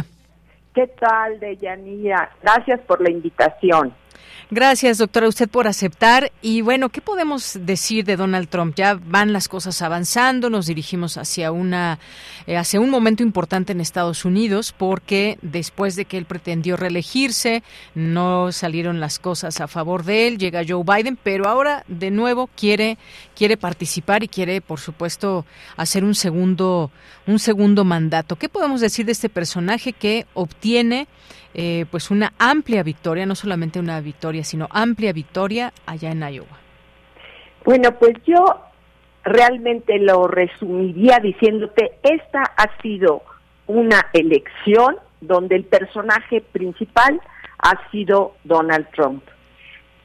¿Qué 0.76 0.88
tal, 0.88 1.40
Deyanira? 1.40 2.28
Gracias 2.42 2.80
por 2.80 3.00
la 3.00 3.08
invitación. 3.10 3.94
Gracias, 4.50 4.98
doctora, 4.98 5.26
usted 5.26 5.48
por 5.48 5.66
aceptar. 5.66 6.30
Y 6.40 6.60
bueno, 6.60 6.90
¿qué 6.90 7.00
podemos 7.00 7.58
decir 7.62 8.04
de 8.04 8.16
Donald 8.16 8.48
Trump? 8.48 8.74
Ya 8.76 8.94
van 8.94 9.32
las 9.32 9.48
cosas 9.48 9.80
avanzando, 9.82 10.50
nos 10.50 10.66
dirigimos 10.66 11.16
hacia 11.16 11.50
una 11.50 11.98
eh, 12.46 12.56
hacia 12.56 12.78
un 12.78 12.90
momento 12.90 13.24
importante 13.24 13.72
en 13.72 13.80
Estados 13.80 14.24
Unidos 14.24 14.72
porque 14.76 15.38
después 15.42 15.96
de 15.96 16.04
que 16.04 16.16
él 16.16 16.26
pretendió 16.26 16.76
reelegirse, 16.76 17.64
no 17.96 18.52
salieron 18.52 19.00
las 19.00 19.18
cosas 19.18 19.60
a 19.60 19.66
favor 19.66 20.04
de 20.04 20.28
él, 20.28 20.38
llega 20.38 20.62
Joe 20.68 20.84
Biden, 20.84 21.18
pero 21.20 21.48
ahora 21.48 21.84
de 21.88 22.12
nuevo 22.12 22.48
quiere 22.54 22.98
quiere 23.34 23.56
participar 23.56 24.22
y 24.22 24.28
quiere, 24.28 24.60
por 24.60 24.78
supuesto, 24.78 25.44
hacer 25.76 26.04
un 26.04 26.14
segundo 26.14 26.92
un 27.26 27.38
segundo 27.38 27.84
mandato. 27.84 28.36
¿Qué 28.36 28.48
podemos 28.48 28.80
decir 28.80 29.06
de 29.06 29.12
este 29.12 29.28
personaje 29.28 29.92
que 29.92 30.26
obtiene 30.34 31.08
eh, 31.58 31.86
pues 31.90 32.10
una 32.10 32.34
amplia 32.38 32.82
victoria, 32.82 33.24
no 33.24 33.34
solamente 33.34 33.80
una 33.80 33.98
victoria, 34.02 34.44
sino 34.44 34.68
amplia 34.70 35.14
victoria 35.14 35.72
allá 35.86 36.10
en 36.10 36.20
Iowa. 36.20 36.58
Bueno, 37.64 37.92
pues 37.92 38.12
yo 38.26 38.44
realmente 39.24 39.98
lo 39.98 40.28
resumiría 40.28 41.18
diciéndote, 41.18 41.92
esta 42.02 42.42
ha 42.42 42.82
sido 42.82 43.22
una 43.66 44.06
elección 44.12 44.96
donde 45.22 45.56
el 45.56 45.64
personaje 45.64 46.42
principal 46.42 47.22
ha 47.58 47.90
sido 47.90 48.34
Donald 48.44 48.88
Trump. 48.94 49.24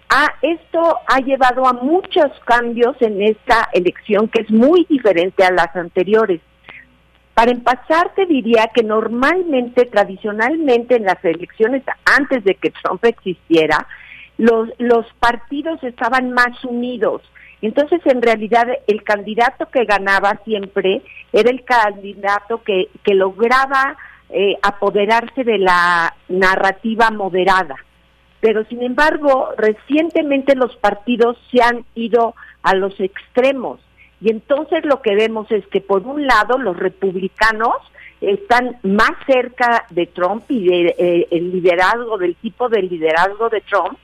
Ah, 0.10 0.30
esto 0.42 1.00
ha 1.06 1.20
llevado 1.20 1.68
a 1.68 1.74
muchos 1.74 2.32
cambios 2.46 2.96
en 3.02 3.22
esta 3.22 3.68
elección 3.74 4.30
que 4.30 4.44
es 4.44 4.52
muy 4.52 4.86
diferente 4.90 5.44
a 5.44 5.52
las 5.52 5.76
anteriores. 5.76 6.40
Para 7.34 7.52
empezar, 7.52 8.14
te 8.16 8.26
diría 8.26 8.70
que 8.74 8.84
normalmente, 8.84 9.86
tradicionalmente 9.86 10.96
en 10.96 11.06
las 11.06 11.24
elecciones 11.24 11.84
antes 12.06 12.44
de 12.44 12.56
que 12.56 12.72
Trump 12.72 13.04
existiera, 13.06 13.88
los, 14.38 14.70
los 14.80 15.06
partidos 15.20 15.82
estaban 15.84 16.32
más 16.32 16.64
unidos. 16.66 17.22
Entonces, 17.62 18.02
en 18.06 18.22
realidad, 18.22 18.68
el 18.88 19.04
candidato 19.04 19.68
que 19.68 19.86
ganaba 19.86 20.40
siempre 20.44 21.04
era 21.32 21.50
el 21.50 21.64
candidato 21.64 22.64
que, 22.64 22.90
que 23.04 23.14
lograba 23.14 23.96
eh, 24.30 24.58
apoderarse 24.62 25.44
de 25.44 25.60
la 25.60 26.14
narrativa 26.28 27.12
moderada. 27.12 27.76
Pero, 28.40 28.66
sin 28.66 28.82
embargo, 28.82 29.50
recientemente 29.58 30.56
los 30.56 30.76
partidos 30.78 31.38
se 31.52 31.62
han 31.62 31.86
ido 31.96 32.34
a 32.64 32.76
los 32.76 33.00
extremos 33.00 33.80
y 34.22 34.30
entonces 34.30 34.86
lo 34.86 35.02
que 35.02 35.16
vemos 35.16 35.52
es 35.52 35.66
que 35.68 35.82
por 35.82 36.06
un 36.06 36.28
lado 36.28 36.60
los 36.60 36.78
republicanos 36.78 37.76
están 38.22 38.78
más 38.84 39.14
cerca 39.26 39.86
de 39.90 40.06
Trump 40.06 40.44
y 40.48 40.68
del 40.68 40.96
de, 40.96 41.28
eh, 41.32 41.42
liderazgo, 41.42 42.20
del 42.20 42.36
tipo 42.36 42.70
de 42.70 42.84
liderazgo 42.84 43.50
de 43.50 43.62
Trump, 43.62 43.98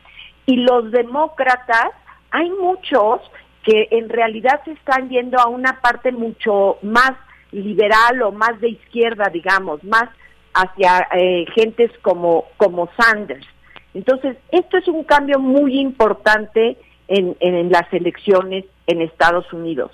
y 0.47 0.55
los 0.55 0.91
demócratas, 0.91 1.89
hay 2.31 2.49
muchos 2.49 3.21
que 3.63 3.89
en 3.91 4.09
realidad 4.09 4.61
se 4.65 4.71
están 4.71 5.07
yendo 5.09 5.39
a 5.39 5.49
una 5.49 5.79
parte 5.81 6.11
mucho 6.11 6.79
más 6.81 7.11
liberal 7.51 8.23
o 8.23 8.31
más 8.31 8.59
de 8.59 8.69
izquierda, 8.69 9.29
digamos, 9.31 9.83
más 9.83 10.09
hacia 10.53 11.07
eh, 11.13 11.45
gentes 11.53 11.91
como, 12.01 12.45
como 12.57 12.89
Sanders. 12.97 13.45
Entonces, 13.93 14.37
esto 14.51 14.77
es 14.77 14.87
un 14.87 15.03
cambio 15.03 15.37
muy 15.37 15.79
importante 15.79 16.77
en, 17.07 17.37
en 17.39 17.71
las 17.71 17.91
elecciones 17.93 18.65
en 18.87 19.01
Estados 19.01 19.51
Unidos 19.53 19.91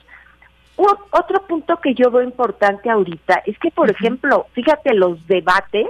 otro 0.76 1.44
punto 1.48 1.78
que 1.78 1.94
yo 1.94 2.10
veo 2.10 2.24
importante 2.24 2.90
ahorita 2.90 3.44
es 3.46 3.58
que, 3.60 3.70
por 3.70 3.92
ejemplo, 3.92 4.48
fíjate, 4.54 4.94
los 4.94 5.26
debates 5.28 5.88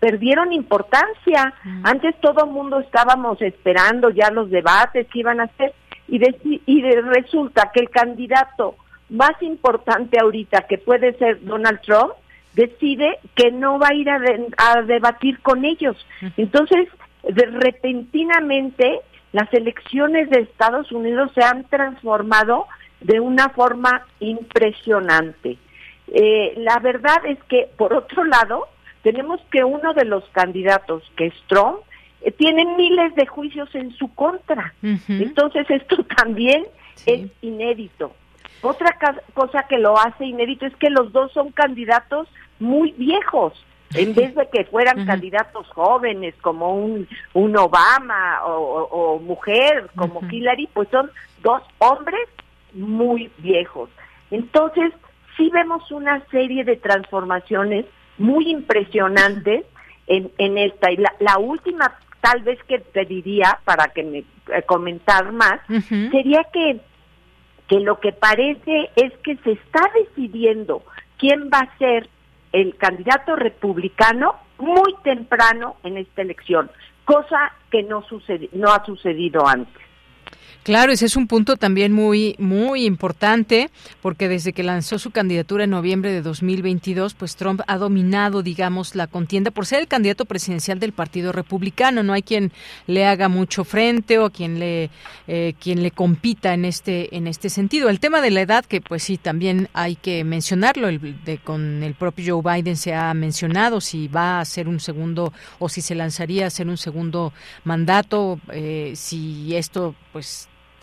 perdieron 0.00 0.52
importancia. 0.52 1.52
Antes 1.82 2.18
todo 2.20 2.44
el 2.44 2.50
mundo 2.50 2.80
estábamos 2.80 3.40
esperando 3.42 4.10
ya 4.10 4.30
los 4.30 4.50
debates 4.50 5.06
que 5.08 5.18
iban 5.18 5.40
a 5.40 5.44
hacer 5.44 5.74
y, 6.08 6.20
y 6.66 6.82
resulta 6.82 7.70
que 7.72 7.80
el 7.80 7.90
candidato 7.90 8.76
más 9.10 9.40
importante 9.42 10.18
ahorita, 10.18 10.62
que 10.62 10.78
puede 10.78 11.12
ser 11.18 11.44
Donald 11.44 11.80
Trump, 11.82 12.14
decide 12.54 13.18
que 13.34 13.50
no 13.50 13.78
va 13.78 13.88
a 13.88 13.94
ir 13.94 14.08
a, 14.08 14.20
a 14.56 14.82
debatir 14.82 15.40
con 15.40 15.64
ellos. 15.64 15.96
Entonces, 16.36 16.88
de, 17.22 17.46
repentinamente, 17.46 19.00
las 19.32 19.52
elecciones 19.52 20.30
de 20.30 20.40
Estados 20.40 20.90
Unidos 20.92 21.30
se 21.34 21.42
han 21.42 21.64
transformado 21.64 22.66
de 23.04 23.20
una 23.20 23.50
forma 23.50 24.06
impresionante. 24.18 25.58
Eh, 26.08 26.54
la 26.56 26.78
verdad 26.78 27.24
es 27.26 27.38
que, 27.44 27.68
por 27.76 27.92
otro 27.92 28.24
lado, 28.24 28.66
tenemos 29.02 29.40
que 29.52 29.62
uno 29.62 29.92
de 29.92 30.06
los 30.06 30.24
candidatos, 30.30 31.02
que 31.16 31.26
es 31.26 31.34
Trump, 31.46 31.78
eh, 32.22 32.32
tiene 32.32 32.64
miles 32.76 33.14
de 33.14 33.26
juicios 33.26 33.72
en 33.74 33.92
su 33.92 34.12
contra. 34.14 34.74
Entonces, 35.08 35.66
esto 35.68 36.02
también 36.16 36.64
es 37.04 37.30
inédito. 37.42 38.12
Otra 38.62 38.96
cosa 39.34 39.66
que 39.68 39.78
lo 39.78 39.98
hace 39.98 40.24
inédito 40.24 40.64
es 40.64 40.74
que 40.76 40.88
los 40.88 41.12
dos 41.12 41.30
son 41.32 41.52
candidatos 41.52 42.26
muy 42.58 42.92
viejos. 42.92 43.52
En 43.92 44.14
vez 44.14 44.34
de 44.34 44.48
que 44.48 44.64
fueran 44.64 45.06
candidatos 45.06 45.68
jóvenes 45.68 46.34
como 46.40 46.74
un, 46.74 47.06
un 47.34 47.56
Obama 47.56 48.40
o, 48.44 49.20
mujer 49.20 49.88
como 49.94 50.20
Hillary, 50.28 50.68
pues 50.72 50.88
son 50.88 51.10
dos 51.42 51.62
hombres 51.78 52.28
muy 52.74 53.30
viejos. 53.38 53.88
Entonces, 54.30 54.92
sí 55.36 55.50
vemos 55.52 55.90
una 55.90 56.24
serie 56.26 56.64
de 56.64 56.76
transformaciones 56.76 57.86
muy 58.18 58.50
impresionantes 58.50 59.64
en, 60.06 60.30
en 60.38 60.58
esta. 60.58 60.90
Y 60.90 60.96
la, 60.96 61.38
última, 61.38 61.96
tal 62.20 62.42
vez 62.42 62.58
que 62.64 62.78
te 62.78 63.04
diría, 63.04 63.58
para 63.64 63.88
que 63.88 64.02
me 64.02 64.18
eh, 64.18 64.62
comentar 64.66 65.32
más, 65.32 65.60
sería 66.10 66.44
que, 66.52 66.80
que 67.68 67.80
lo 67.80 68.00
que 68.00 68.12
parece 68.12 68.90
es 68.96 69.12
que 69.18 69.36
se 69.36 69.52
está 69.52 69.80
decidiendo 69.94 70.82
quién 71.18 71.50
va 71.52 71.60
a 71.60 71.78
ser 71.78 72.08
el 72.52 72.76
candidato 72.76 73.34
republicano 73.34 74.36
muy 74.58 74.94
temprano 75.02 75.76
en 75.82 75.98
esta 75.98 76.22
elección, 76.22 76.70
cosa 77.04 77.52
que 77.70 77.82
no, 77.82 78.04
no 78.52 78.68
ha 78.72 78.84
sucedido 78.84 79.46
antes. 79.46 79.82
Claro, 80.64 80.92
ese 80.92 81.04
es 81.04 81.16
un 81.16 81.26
punto 81.26 81.56
también 81.56 81.92
muy 81.92 82.36
muy 82.38 82.86
importante 82.86 83.70
porque 84.00 84.28
desde 84.28 84.54
que 84.54 84.62
lanzó 84.62 84.98
su 84.98 85.10
candidatura 85.10 85.64
en 85.64 85.70
noviembre 85.70 86.10
de 86.10 86.22
2022, 86.22 87.12
pues 87.12 87.36
Trump 87.36 87.60
ha 87.66 87.76
dominado, 87.76 88.42
digamos, 88.42 88.94
la 88.94 89.06
contienda 89.06 89.50
por 89.50 89.66
ser 89.66 89.80
el 89.80 89.88
candidato 89.88 90.24
presidencial 90.24 90.78
del 90.78 90.92
Partido 90.92 91.32
Republicano. 91.32 92.02
No 92.02 92.14
hay 92.14 92.22
quien 92.22 92.50
le 92.86 93.04
haga 93.04 93.28
mucho 93.28 93.64
frente 93.64 94.18
o 94.18 94.30
quien 94.30 94.58
le 94.58 94.88
eh, 95.28 95.54
quien 95.60 95.82
le 95.82 95.90
compita 95.90 96.54
en 96.54 96.64
este 96.64 97.14
en 97.14 97.26
este 97.26 97.50
sentido. 97.50 97.90
El 97.90 98.00
tema 98.00 98.22
de 98.22 98.30
la 98.30 98.40
edad, 98.40 98.64
que 98.64 98.80
pues 98.80 99.02
sí 99.02 99.18
también 99.18 99.68
hay 99.74 99.96
que 99.96 100.24
mencionarlo, 100.24 100.88
el, 100.88 101.22
de, 101.24 101.38
con 101.38 101.82
el 101.82 101.92
propio 101.92 102.40
Joe 102.40 102.54
Biden 102.54 102.76
se 102.76 102.94
ha 102.94 103.12
mencionado 103.12 103.82
si 103.82 104.08
va 104.08 104.40
a 104.40 104.44
ser 104.46 104.68
un 104.68 104.80
segundo 104.80 105.32
o 105.58 105.68
si 105.68 105.82
se 105.82 105.94
lanzaría 105.94 106.44
a 106.44 106.48
hacer 106.48 106.68
un 106.68 106.78
segundo 106.78 107.34
mandato, 107.64 108.40
eh, 108.50 108.92
si 108.96 109.54
esto 109.54 109.94
pues 110.12 110.23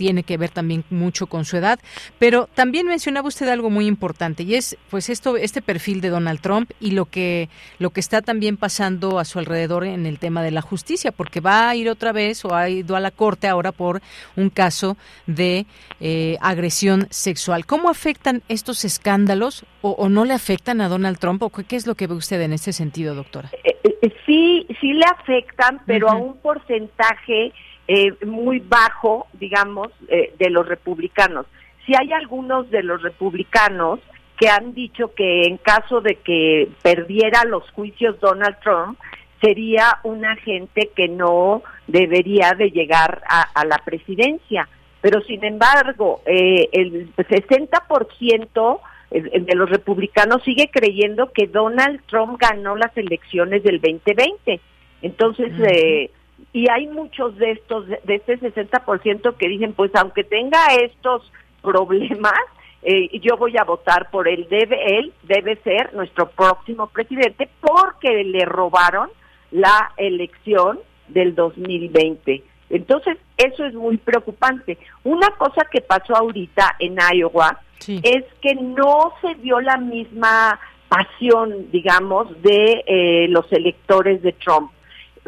tiene 0.02 0.24
que 0.24 0.36
ver 0.36 0.50
también 0.50 0.84
mucho 0.90 1.28
con 1.28 1.46
su 1.46 1.58
edad, 1.58 1.80
pero 2.18 2.48
también 2.56 2.88
mencionaba 2.88 3.28
usted 3.28 3.48
algo 3.50 3.70
muy 3.70 3.86
importante 3.86 4.42
y 4.42 4.56
es 4.56 4.76
pues 4.90 5.12
esto 5.12 5.38
este 5.38 5.62
perfil 5.62 6.02
de 6.02 6.10
Donald 6.10 6.42
Trump 6.42 6.72
y 6.80 6.92
lo 6.92 7.06
que 7.06 7.50
lo 7.78 7.92
que 7.92 8.00
está 8.00 8.24
también 8.24 8.58
pasando 8.58 9.20
a 9.20 9.26
su 9.26 9.38
alrededor 9.38 9.84
en 9.84 10.08
el 10.08 10.18
tema 10.18 10.42
de 10.42 10.50
la 10.50 10.62
justicia, 10.62 11.12
porque 11.12 11.40
va 11.40 11.70
a 11.70 11.76
ir 11.76 11.88
otra 11.88 12.14
vez 12.14 12.44
o 12.46 12.56
ha 12.56 12.68
ido 12.68 12.96
a 12.96 13.00
la 13.00 13.12
corte 13.12 13.48
ahora 13.48 13.72
por 13.72 14.02
un 14.36 14.50
caso 14.50 14.98
de 15.28 15.68
eh, 16.00 16.36
agresión 16.42 17.06
sexual. 17.12 17.68
¿Cómo 17.68 17.88
afectan 17.88 18.42
estos 18.48 18.86
escándalos 18.86 19.68
o, 19.84 20.10
no 20.10 20.26
le 20.26 20.34
afectan 20.34 20.82
a 20.82 20.90
Donald 20.90 21.20
Trump 21.20 21.44
o 21.44 21.52
qué 21.52 21.76
es 21.76 21.86
lo 21.86 21.94
que 21.94 22.08
ve 22.08 22.16
usted 22.16 22.42
en 22.42 22.54
este 22.54 22.74
sentido, 22.74 23.14
doctora? 23.14 23.52
Eh, 23.64 23.78
eh, 23.84 24.14
sí, 24.26 24.66
sí 24.80 24.94
le 24.94 25.06
afectan, 25.06 25.80
pero 25.86 26.10
a 26.10 26.16
un 26.16 26.38
porcentaje 26.38 27.54
eh, 27.88 28.14
muy 28.26 28.60
bajo, 28.60 29.28
digamos, 29.34 29.90
eh, 30.08 30.34
de 30.38 30.50
los 30.50 30.68
republicanos. 30.68 31.46
Si 31.86 31.94
hay 31.96 32.12
algunos 32.14 32.70
de 32.70 32.84
los 32.84 33.02
republicanos 33.02 34.00
que 34.38 34.50
han 34.50 34.74
dicho 34.74 35.14
que 35.14 35.44
en 35.44 35.58
caso 35.58 36.02
de 36.02 36.16
que 36.16 36.70
perdiera 36.82 37.44
los 37.46 37.70
juicios 37.72 38.20
Donald 38.20 38.58
Trump, 38.64 39.00
sería 39.40 40.00
una 40.04 40.36
gente 40.38 40.92
que 40.96 41.08
no 41.08 41.64
debería 41.88 42.54
de 42.58 42.70
llegar 42.72 43.22
a, 43.28 43.66
la 43.66 43.78
presidencia. 43.80 44.68
Pero 45.02 45.22
sin 45.22 45.44
embargo, 45.44 46.22
eh, 46.26 46.70
el 46.72 47.14
60% 47.16 48.80
de 49.12 49.56
los 49.56 49.70
republicanos 49.70 50.42
sigue 50.44 50.70
creyendo 50.72 51.32
que 51.34 51.48
Donald 51.48 52.02
Trump 52.08 52.40
ganó 52.40 52.76
las 52.76 52.96
elecciones 52.96 53.64
del 53.64 53.82
2020. 53.82 54.62
Entonces, 55.02 55.52
eh, 55.60 56.12
y 56.54 56.70
hay 56.70 56.88
muchos 56.88 57.38
de 57.38 57.52
estos, 57.52 57.88
de 57.88 58.00
este 58.06 58.40
60% 58.40 59.36
que 59.38 59.48
dicen, 59.48 59.74
pues 59.74 59.92
aunque 59.96 60.24
tenga 60.24 60.60
estos 60.84 61.32
problemas, 61.62 62.40
eh, 62.84 63.20
yo 63.20 63.38
voy 63.38 63.56
a 63.58 63.64
votar 63.64 64.10
por 64.10 64.28
él, 64.28 64.48
debe, 64.50 64.98
él 64.98 65.14
debe 65.24 65.56
ser 65.58 65.94
nuestro 65.94 66.30
próximo 66.30 66.88
presidente 66.88 67.50
porque 67.62 68.24
le 68.24 68.46
robaron 68.46 69.10
la 69.52 69.92
elección 69.98 70.80
del 71.08 71.36
2020. 71.36 72.44
Entonces, 72.70 73.18
eso 73.38 73.66
es 73.66 73.74
muy 73.74 73.98
preocupante. 73.98 74.78
Una 75.04 75.30
cosa 75.32 75.68
que 75.70 75.82
pasó 75.82 76.16
ahorita 76.16 76.78
en 76.80 76.98
Iowa 77.14 77.60
es 77.88 78.24
que 78.42 78.56
no 78.56 79.14
se 79.22 79.36
dio 79.36 79.60
la 79.60 79.78
misma 79.78 80.60
pasión, 80.88 81.70
digamos, 81.72 82.30
de 82.42 82.84
eh, 82.86 83.28
los 83.30 83.52
electores 83.52 84.22
de 84.22 84.34
Trump 84.34 84.72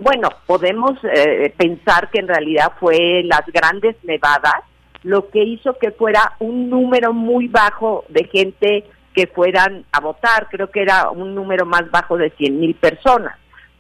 bueno, 0.02 0.30
podemos 0.46 0.94
eh, 1.04 1.54
pensar 1.56 2.10
que 2.10 2.20
en 2.20 2.28
realidad 2.28 2.74
fue 2.80 3.24
las 3.24 3.46
grandes 3.48 3.96
nevadas 4.04 4.64
lo 5.04 5.30
que 5.30 5.44
hizo 5.44 5.78
que 5.78 5.92
fuera 5.92 6.34
un 6.40 6.70
número 6.70 7.14
muy 7.14 7.48
bajo 7.48 8.06
de 8.08 8.24
gente 8.26 8.86
que 9.14 9.28
fueran 9.28 9.86
a 9.92 10.00
votar. 10.00 10.48
Creo 10.50 10.72
que 10.72 10.82
era 10.82 11.10
un 11.12 11.36
número 11.36 11.66
más 11.66 11.92
bajo 11.92 12.18
de 12.18 12.32
100 12.32 12.60
mil 12.60 12.74
personas, 12.76 13.38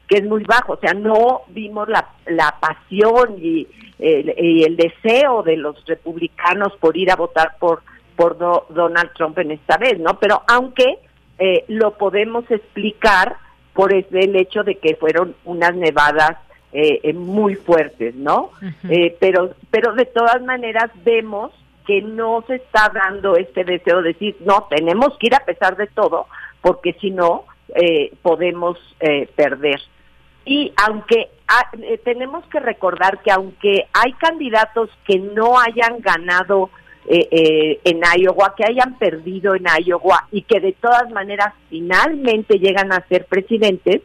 que 0.07 0.17
es 0.17 0.25
muy 0.25 0.43
bajo. 0.43 0.73
O 0.73 0.79
sea, 0.79 0.93
no 0.93 1.43
vimos 1.47 1.87
la, 1.87 2.09
la 2.27 2.55
pasión 2.59 3.37
y, 3.39 3.67
el 3.99 4.75
deseo 4.75 5.43
de 5.43 5.55
los 5.55 5.81
republicanos 5.85 6.73
por 6.81 6.97
ir 6.97 7.09
a 7.09 7.15
votar 7.15 7.55
por, 7.57 7.83
por 8.17 8.37
Donald 8.37 9.11
Trump 9.15 9.37
en 9.37 9.51
esta 9.51 9.77
vez, 9.77 9.97
¿no? 9.97 10.19
Pero 10.19 10.41
aunque 10.45 10.97
eh, 11.39 11.63
lo 11.69 11.97
podemos 11.97 12.43
explicar 12.51 13.37
por 13.73 13.93
el 13.93 14.35
hecho 14.35 14.63
de 14.63 14.75
que 14.75 14.95
fueron 14.95 15.35
unas 15.45 15.75
nevadas 15.75 16.37
eh, 16.75 17.01
eh, 17.03 17.13
muy 17.13 17.53
fuertes, 17.53 18.15
¿no? 18.15 18.49
Eh, 18.89 19.15
pero, 19.19 19.53
pero 19.69 19.93
de 19.93 20.05
todas 20.05 20.41
maneras 20.41 20.89
vemos 21.05 21.51
que 21.85 22.01
no 22.01 22.43
se 22.47 22.55
está 22.55 22.91
dando 22.91 23.35
este 23.35 23.63
deseo 23.63 24.01
de 24.01 24.13
decir, 24.13 24.37
no, 24.39 24.67
tenemos 24.71 25.15
que 25.19 25.27
ir 25.27 25.35
a 25.35 25.45
pesar 25.45 25.77
de 25.77 25.85
todo, 25.85 26.27
porque 26.61 26.93
si 26.93 27.11
no, 27.11 27.45
podemos 28.21 28.77
perder. 29.35 29.81
Y 30.45 30.71
aunque 30.85 31.29
tenemos 32.03 32.45
que 32.45 32.59
recordar 32.59 33.21
que 33.21 33.31
aunque 33.31 33.87
hay 33.93 34.13
candidatos 34.13 34.89
que 35.05 35.17
no 35.17 35.59
hayan 35.59 35.99
ganado 35.99 36.69
eh, 37.05 37.27
eh, 37.31 37.79
en 37.83 38.01
Iowa, 38.17 38.53
que 38.55 38.63
hayan 38.65 38.97
perdido 38.97 39.55
en 39.55 39.65
Iowa 39.85 40.27
y 40.31 40.43
que 40.43 40.59
de 40.59 40.71
todas 40.73 41.09
maneras 41.11 41.53
finalmente 41.69 42.59
llegan 42.59 42.93
a 42.93 43.05
ser 43.07 43.25
presidentes. 43.25 44.01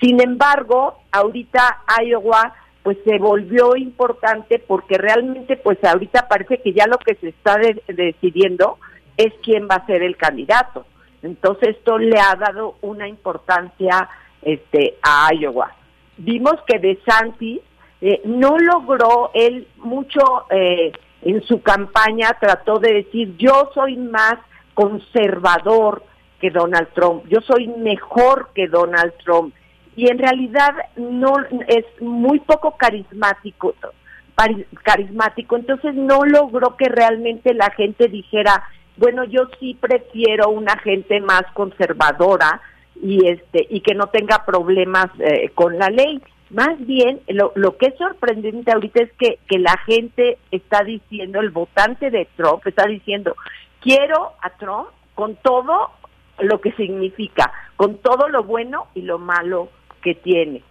Sin 0.00 0.20
embargo, 0.20 0.98
ahorita 1.12 1.82
Iowa 2.04 2.54
pues 2.82 2.96
se 3.04 3.18
volvió 3.18 3.76
importante 3.76 4.58
porque 4.58 4.96
realmente 4.96 5.56
pues 5.56 5.78
ahorita 5.84 6.28
parece 6.28 6.58
que 6.58 6.72
ya 6.72 6.86
lo 6.86 6.98
que 6.98 7.14
se 7.16 7.28
está 7.28 7.58
decidiendo 7.86 8.78
es 9.16 9.32
quién 9.42 9.68
va 9.70 9.76
a 9.76 9.86
ser 9.86 10.02
el 10.02 10.16
candidato. 10.16 10.86
Entonces 11.22 11.76
esto 11.76 11.98
le 11.98 12.18
ha 12.18 12.34
dado 12.34 12.76
una 12.80 13.06
importancia 13.06 14.08
este 14.42 14.96
a 15.02 15.28
Iowa. 15.34 15.74
Vimos 16.16 16.54
que 16.66 16.78
DeSantis 16.78 17.60
eh, 18.00 18.22
no 18.24 18.56
logró 18.58 19.30
él 19.34 19.68
mucho 19.76 20.46
eh, 20.50 20.92
en 21.22 21.42
su 21.42 21.62
campaña 21.62 22.36
trató 22.40 22.78
de 22.78 22.94
decir 22.94 23.36
yo 23.36 23.70
soy 23.74 23.96
más 23.96 24.36
conservador 24.74 26.02
que 26.40 26.50
Donald 26.50 26.88
Trump, 26.94 27.24
yo 27.28 27.40
soy 27.42 27.68
mejor 27.68 28.50
que 28.54 28.66
Donald 28.68 29.12
Trump 29.24 29.54
y 29.96 30.10
en 30.10 30.18
realidad 30.18 30.74
no 30.96 31.34
es 31.68 31.84
muy 32.00 32.40
poco 32.40 32.76
carismático 32.76 33.74
carismático, 34.82 35.56
entonces 35.56 35.94
no 35.94 36.24
logró 36.24 36.76
que 36.76 36.88
realmente 36.88 37.54
la 37.54 37.70
gente 37.70 38.08
dijera, 38.08 38.64
bueno, 38.96 39.24
yo 39.24 39.42
sí 39.58 39.76
prefiero 39.78 40.50
una 40.50 40.78
gente 40.78 41.20
más 41.20 41.42
conservadora 41.54 42.60
y 43.02 43.26
este 43.26 43.66
y 43.70 43.80
que 43.80 43.94
no 43.94 44.06
tenga 44.08 44.44
problemas 44.44 45.06
eh, 45.18 45.50
con 45.54 45.78
la 45.78 45.88
ley. 45.88 46.20
Más 46.50 46.84
bien, 46.84 47.20
lo, 47.28 47.52
lo 47.54 47.76
que 47.76 47.86
es 47.86 47.96
sorprendente 47.96 48.72
ahorita 48.72 49.02
es 49.04 49.12
que, 49.12 49.38
que 49.48 49.58
la 49.58 49.76
gente 49.86 50.38
está 50.50 50.82
diciendo, 50.82 51.40
el 51.40 51.50
votante 51.50 52.10
de 52.10 52.26
Trump 52.36 52.66
está 52.66 52.86
diciendo, 52.86 53.36
quiero 53.80 54.32
a 54.42 54.50
Trump 54.50 54.88
con 55.14 55.36
todo 55.36 55.90
lo 56.40 56.60
que 56.60 56.72
significa, 56.72 57.52
con 57.76 57.98
todo 57.98 58.28
lo 58.28 58.44
bueno 58.44 58.88
y 58.94 59.02
lo 59.02 59.18
malo 59.18 59.68
que 60.02 60.14
tiene. 60.14 60.62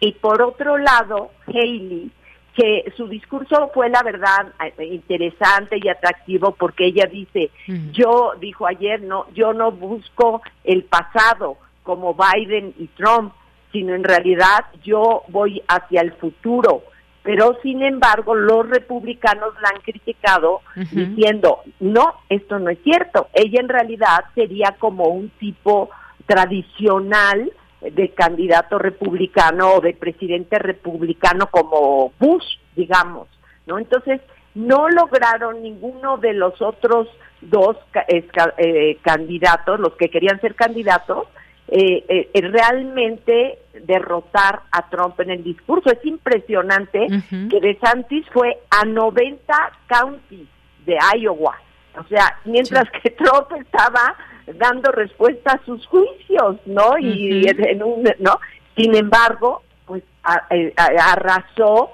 Y 0.00 0.12
por 0.12 0.42
otro 0.42 0.78
lado, 0.78 1.30
Haley, 1.46 2.10
que 2.54 2.92
su 2.96 3.06
discurso 3.06 3.70
fue 3.72 3.88
la 3.88 4.02
verdad 4.02 4.52
eh, 4.78 4.84
interesante 4.84 5.78
y 5.80 5.88
atractivo 5.88 6.52
porque 6.52 6.86
ella 6.86 7.06
dice, 7.06 7.50
yo 7.92 8.32
dijo 8.40 8.66
ayer, 8.66 9.00
no, 9.00 9.26
yo 9.32 9.52
no 9.52 9.72
busco 9.72 10.42
el 10.64 10.84
pasado 10.84 11.56
como 11.82 12.14
Biden 12.14 12.74
y 12.78 12.88
Trump, 12.88 13.32
sino 13.72 13.94
en 13.94 14.04
realidad 14.04 14.66
yo 14.84 15.22
voy 15.28 15.62
hacia 15.68 16.02
el 16.02 16.12
futuro. 16.12 16.82
Pero 17.22 17.56
sin 17.62 17.82
embargo, 17.82 18.34
los 18.34 18.68
republicanos 18.68 19.54
la 19.62 19.68
han 19.68 19.80
criticado 19.82 20.60
diciendo, 20.74 21.60
no, 21.78 22.14
esto 22.28 22.58
no 22.58 22.70
es 22.70 22.78
cierto. 22.82 23.28
Ella 23.32 23.60
en 23.60 23.68
realidad 23.68 24.24
sería 24.34 24.74
como 24.78 25.04
un 25.04 25.30
tipo 25.38 25.90
tradicional 26.26 27.52
de 27.80 28.08
candidato 28.10 28.78
republicano 28.78 29.74
o 29.74 29.80
de 29.80 29.94
presidente 29.94 30.58
republicano 30.58 31.46
como 31.48 32.12
Bush, 32.18 32.58
digamos, 32.74 33.28
¿no? 33.66 33.78
Entonces, 33.78 34.20
no 34.54 34.88
lograron 34.88 35.62
ninguno 35.62 36.18
de 36.18 36.32
los 36.34 36.60
otros 36.60 37.08
dos 37.40 37.76
eh, 38.08 38.98
candidatos, 39.02 39.80
los 39.80 39.94
que 39.94 40.10
querían 40.10 40.40
ser 40.40 40.54
candidatos, 40.54 41.26
eh, 41.68 42.28
eh, 42.34 42.40
realmente 42.40 43.58
derrotar 43.84 44.62
a 44.70 44.88
Trump 44.90 45.18
en 45.20 45.30
el 45.30 45.44
discurso. 45.44 45.90
Es 45.90 46.04
impresionante 46.04 47.08
que 47.50 47.60
DeSantis 47.60 48.26
fue 48.30 48.58
a 48.70 48.84
90 48.84 49.72
counties 49.86 50.48
de 50.84 50.98
Iowa. 51.18 51.58
O 51.98 52.04
sea, 52.08 52.36
mientras 52.44 52.84
que 52.90 53.10
Trump 53.10 53.52
estaba 53.58 54.16
dando 54.58 54.90
respuesta 54.92 55.52
a 55.52 55.64
sus 55.64 55.86
juicios, 55.86 56.56
¿no? 56.66 56.98
Y 56.98 57.46
en 57.48 57.82
un, 57.82 58.02
¿no? 58.18 58.38
Sin 58.76 58.94
embargo, 58.94 59.62
pues 59.86 60.02
eh, 60.50 60.74
arrasó 60.76 61.92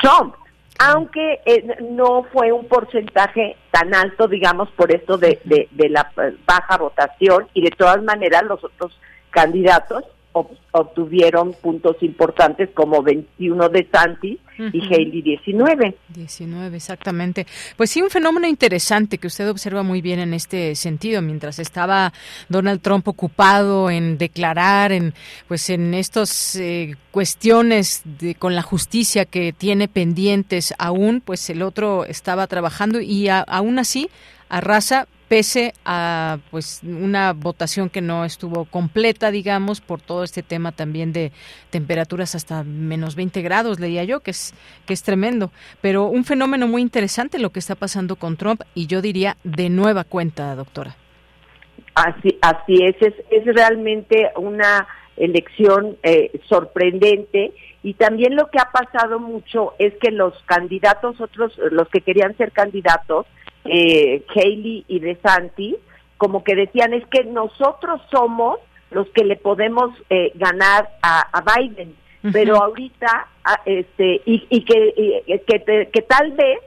Trump 0.00 0.34
aunque 0.78 1.40
eh, 1.44 1.76
no 1.90 2.24
fue 2.32 2.52
un 2.52 2.66
porcentaje 2.66 3.56
tan 3.72 3.94
alto, 3.94 4.28
digamos, 4.28 4.70
por 4.70 4.94
esto 4.94 5.18
de, 5.18 5.40
de, 5.44 5.88
la 5.88 6.10
baja 6.46 6.76
votación 6.78 7.48
y 7.52 7.62
de 7.62 7.70
todas 7.70 8.02
maneras 8.02 8.44
los 8.44 8.62
otros 8.62 8.98
candidatos 9.30 10.04
obtuvieron 10.72 11.54
puntos 11.54 11.96
importantes 12.02 12.70
como 12.74 13.02
21 13.02 13.68
de 13.68 13.88
Santi 13.90 14.38
y 14.72 14.82
Haley 14.82 15.22
19. 15.22 15.96
19, 16.08 16.76
exactamente. 16.76 17.46
Pues 17.76 17.90
sí, 17.90 18.02
un 18.02 18.10
fenómeno 18.10 18.46
interesante 18.46 19.18
que 19.18 19.28
usted 19.28 19.48
observa 19.48 19.82
muy 19.82 20.02
bien 20.02 20.18
en 20.18 20.34
este 20.34 20.74
sentido. 20.74 21.22
Mientras 21.22 21.58
estaba 21.58 22.12
Donald 22.48 22.80
Trump 22.80 23.06
ocupado 23.06 23.88
en 23.88 24.18
declarar, 24.18 24.92
en 24.92 25.14
pues 25.46 25.70
en 25.70 25.94
estas 25.94 26.56
eh, 26.56 26.96
cuestiones 27.12 28.02
de, 28.04 28.34
con 28.34 28.54
la 28.54 28.62
justicia 28.62 29.24
que 29.24 29.52
tiene 29.52 29.86
pendientes 29.88 30.74
aún, 30.78 31.22
pues 31.24 31.48
el 31.50 31.62
otro 31.62 32.04
estaba 32.04 32.46
trabajando 32.46 33.00
y 33.00 33.28
aún 33.28 33.78
así 33.78 34.10
arrasa 34.48 35.06
pese 35.28 35.74
a 35.84 36.38
pues 36.50 36.80
una 36.82 37.34
votación 37.34 37.90
que 37.90 38.00
no 38.00 38.24
estuvo 38.24 38.64
completa, 38.64 39.30
digamos, 39.30 39.80
por 39.80 40.00
todo 40.00 40.24
este 40.24 40.42
tema 40.42 40.72
también 40.72 41.12
de 41.12 41.32
temperaturas 41.70 42.34
hasta 42.34 42.64
menos 42.64 43.14
20 43.14 43.42
grados, 43.42 43.78
leía 43.78 44.04
yo, 44.04 44.20
que 44.20 44.30
es 44.30 44.54
que 44.86 44.94
es 44.94 45.02
tremendo, 45.02 45.52
pero 45.80 46.06
un 46.06 46.24
fenómeno 46.24 46.66
muy 46.66 46.82
interesante 46.82 47.38
lo 47.38 47.50
que 47.50 47.58
está 47.58 47.74
pasando 47.74 48.16
con 48.16 48.36
Trump 48.36 48.62
y 48.74 48.86
yo 48.86 49.02
diría 49.02 49.36
de 49.44 49.68
nueva 49.68 50.04
cuenta, 50.04 50.54
doctora. 50.54 50.96
Así 51.94 52.38
así 52.42 52.84
es, 52.84 52.96
es, 53.02 53.44
realmente 53.44 54.30
una 54.36 54.86
elección 55.16 55.96
eh, 56.04 56.30
sorprendente 56.48 57.52
y 57.82 57.94
también 57.94 58.36
lo 58.36 58.48
que 58.50 58.58
ha 58.60 58.70
pasado 58.70 59.18
mucho 59.18 59.74
es 59.78 59.92
que 60.00 60.10
los 60.10 60.32
candidatos, 60.44 61.20
otros, 61.20 61.58
los 61.70 61.88
que 61.88 62.00
querían 62.00 62.36
ser 62.36 62.52
candidatos, 62.52 63.26
eh, 63.64 64.24
Haley 64.34 64.84
y 64.88 65.00
DeSantis, 65.00 65.76
como 66.16 66.42
que 66.44 66.54
decían 66.54 66.94
es 66.94 67.06
que 67.08 67.24
nosotros 67.24 68.00
somos 68.10 68.58
los 68.90 69.08
que 69.10 69.24
le 69.24 69.36
podemos 69.36 69.90
eh, 70.10 70.32
ganar 70.34 70.90
a, 71.02 71.42
Biden, 71.56 71.94
pero 72.32 72.56
ahorita, 72.56 73.28
ah, 73.44 73.60
este, 73.64 74.22
y, 74.24 74.46
y 74.50 74.64
que, 74.64 75.22
que, 75.46 75.88
que, 75.92 76.02
tal 76.02 76.32
vez 76.32 76.58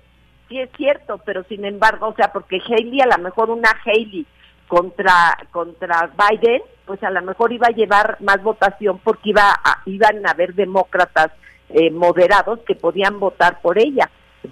sí 0.47 0.59
es 0.59 0.69
cierto, 0.77 1.19
pero 1.25 1.43
sin 1.43 1.65
embargo, 1.65 2.07
o 2.09 2.15
sea, 2.15 2.31
porque 2.31 2.59
Haley, 2.59 3.01
a 3.01 3.17
lo 3.17 3.23
mejor 3.23 3.49
una 3.49 3.71
Haley 3.85 4.25
contra, 4.67 5.37
contra 5.51 6.11
Biden, 6.17 6.61
pues 6.85 7.03
a 7.03 7.09
lo 7.09 7.21
mejor 7.21 7.51
iba 7.51 7.67
a 7.67 7.75
llevar 7.75 8.17
más 8.21 8.41
votación 8.41 8.99
porque 9.03 9.31
iba 9.31 9.51
a, 9.51 9.81
iban 9.85 10.25
a 10.25 10.31
haber 10.31 10.53
demócratas 10.53 11.31
eh, 11.69 11.89
moderados 11.91 12.59
que 12.59 12.75
podían 12.75 13.19
votar 13.19 13.61
por 13.61 13.77
ella 13.77 14.09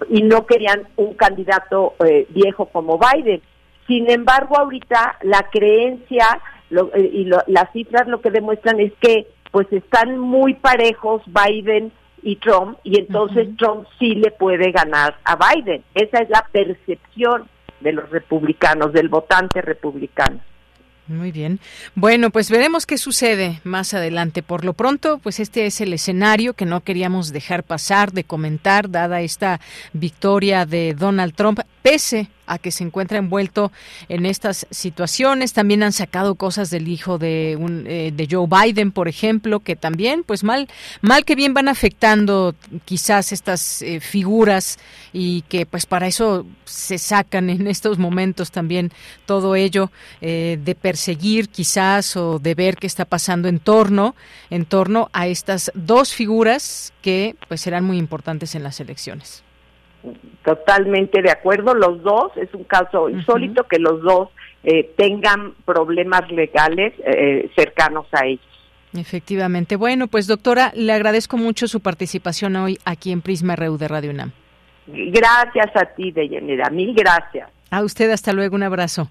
y 0.08 0.22
no 0.22 0.46
querían 0.46 0.88
un 0.96 1.14
candidato 1.14 1.94
eh, 2.04 2.26
viejo 2.30 2.66
como 2.66 2.98
Biden. 2.98 3.42
Sin 3.86 4.10
embargo, 4.10 4.58
ahorita 4.58 5.18
la 5.22 5.48
creencia 5.50 6.40
eh, 6.70 7.10
y 7.12 7.24
las 7.24 7.72
cifras 7.72 8.06
lo 8.06 8.20
que 8.20 8.30
demuestran 8.30 8.80
es 8.80 8.92
que 9.00 9.26
pues 9.50 9.66
están 9.72 10.18
muy 10.18 10.54
parejos 10.54 11.22
Biden 11.26 11.92
y 12.22 12.36
Trump 12.36 12.78
y 12.84 13.00
entonces 13.00 13.48
Trump 13.56 13.86
sí 13.98 14.14
le 14.14 14.30
puede 14.30 14.70
ganar 14.70 15.16
a 15.24 15.36
Biden. 15.36 15.82
Esa 15.94 16.18
es 16.18 16.30
la 16.30 16.46
percepción 16.52 17.48
de 17.80 17.92
los 17.92 18.08
republicanos, 18.10 18.92
del 18.92 19.08
votante 19.08 19.62
republicano. 19.62 20.40
Muy 21.10 21.32
bien. 21.32 21.58
Bueno, 21.96 22.30
pues 22.30 22.50
veremos 22.50 22.86
qué 22.86 22.96
sucede 22.96 23.60
más 23.64 23.94
adelante. 23.94 24.44
Por 24.44 24.64
lo 24.64 24.74
pronto, 24.74 25.18
pues 25.18 25.40
este 25.40 25.66
es 25.66 25.80
el 25.80 25.92
escenario 25.92 26.54
que 26.54 26.66
no 26.66 26.82
queríamos 26.84 27.32
dejar 27.32 27.64
pasar 27.64 28.12
de 28.12 28.22
comentar, 28.22 28.88
dada 28.90 29.20
esta 29.20 29.60
victoria 29.92 30.66
de 30.66 30.94
Donald 30.94 31.34
Trump, 31.34 31.60
pese 31.82 32.28
a 32.50 32.58
que 32.58 32.72
se 32.72 32.82
encuentra 32.82 33.18
envuelto 33.18 33.70
en 34.08 34.26
estas 34.26 34.66
situaciones. 34.70 35.52
También 35.52 35.84
han 35.84 35.92
sacado 35.92 36.34
cosas 36.34 36.68
del 36.68 36.88
hijo 36.88 37.16
de, 37.16 37.56
un, 37.58 37.86
eh, 37.86 38.12
de 38.12 38.28
Joe 38.28 38.48
Biden, 38.48 38.90
por 38.90 39.06
ejemplo, 39.06 39.60
que 39.60 39.76
también, 39.76 40.24
pues 40.24 40.42
mal, 40.42 40.68
mal 41.00 41.24
que 41.24 41.36
bien 41.36 41.54
van 41.54 41.68
afectando 41.68 42.54
quizás 42.84 43.32
estas 43.32 43.82
eh, 43.82 44.00
figuras 44.00 44.78
y 45.12 45.42
que 45.42 45.64
pues 45.64 45.86
para 45.86 46.08
eso 46.08 46.44
se 46.64 46.98
sacan 46.98 47.50
en 47.50 47.68
estos 47.68 47.98
momentos 47.98 48.50
también 48.50 48.92
todo 49.26 49.54
ello 49.54 49.92
eh, 50.20 50.58
de 50.62 50.74
perseguir 50.74 51.48
quizás 51.48 52.16
o 52.16 52.40
de 52.40 52.54
ver 52.54 52.76
qué 52.76 52.88
está 52.88 53.04
pasando 53.04 53.48
en 53.48 53.60
torno, 53.60 54.16
en 54.50 54.64
torno 54.64 55.08
a 55.12 55.28
estas 55.28 55.70
dos 55.74 56.12
figuras 56.12 56.92
que 57.00 57.36
pues 57.48 57.60
serán 57.60 57.84
muy 57.84 57.98
importantes 57.98 58.56
en 58.56 58.64
las 58.64 58.80
elecciones. 58.80 59.44
Totalmente 60.44 61.20
de 61.22 61.30
acuerdo, 61.30 61.74
los 61.74 62.02
dos, 62.02 62.32
es 62.36 62.52
un 62.54 62.64
caso 62.64 63.10
insólito 63.10 63.64
que 63.64 63.78
los 63.78 64.00
dos 64.02 64.30
eh, 64.62 64.90
tengan 64.96 65.54
problemas 65.64 66.30
legales 66.30 66.94
eh, 67.04 67.50
cercanos 67.54 68.06
a 68.12 68.26
ellos. 68.26 68.44
Efectivamente. 68.94 69.76
Bueno, 69.76 70.08
pues 70.08 70.26
doctora, 70.26 70.72
le 70.74 70.92
agradezco 70.92 71.36
mucho 71.36 71.68
su 71.68 71.80
participación 71.80 72.56
hoy 72.56 72.78
aquí 72.84 73.12
en 73.12 73.20
Prisma 73.20 73.54
RU 73.56 73.76
de 73.76 73.88
Radio 73.88 74.10
UNAM. 74.10 74.32
Gracias 74.86 75.70
a 75.76 75.84
ti, 75.94 76.10
Deyanira, 76.10 76.68
mil 76.70 76.94
gracias. 76.94 77.48
A 77.70 77.82
usted, 77.82 78.10
hasta 78.10 78.32
luego, 78.32 78.56
un 78.56 78.64
abrazo. 78.64 79.08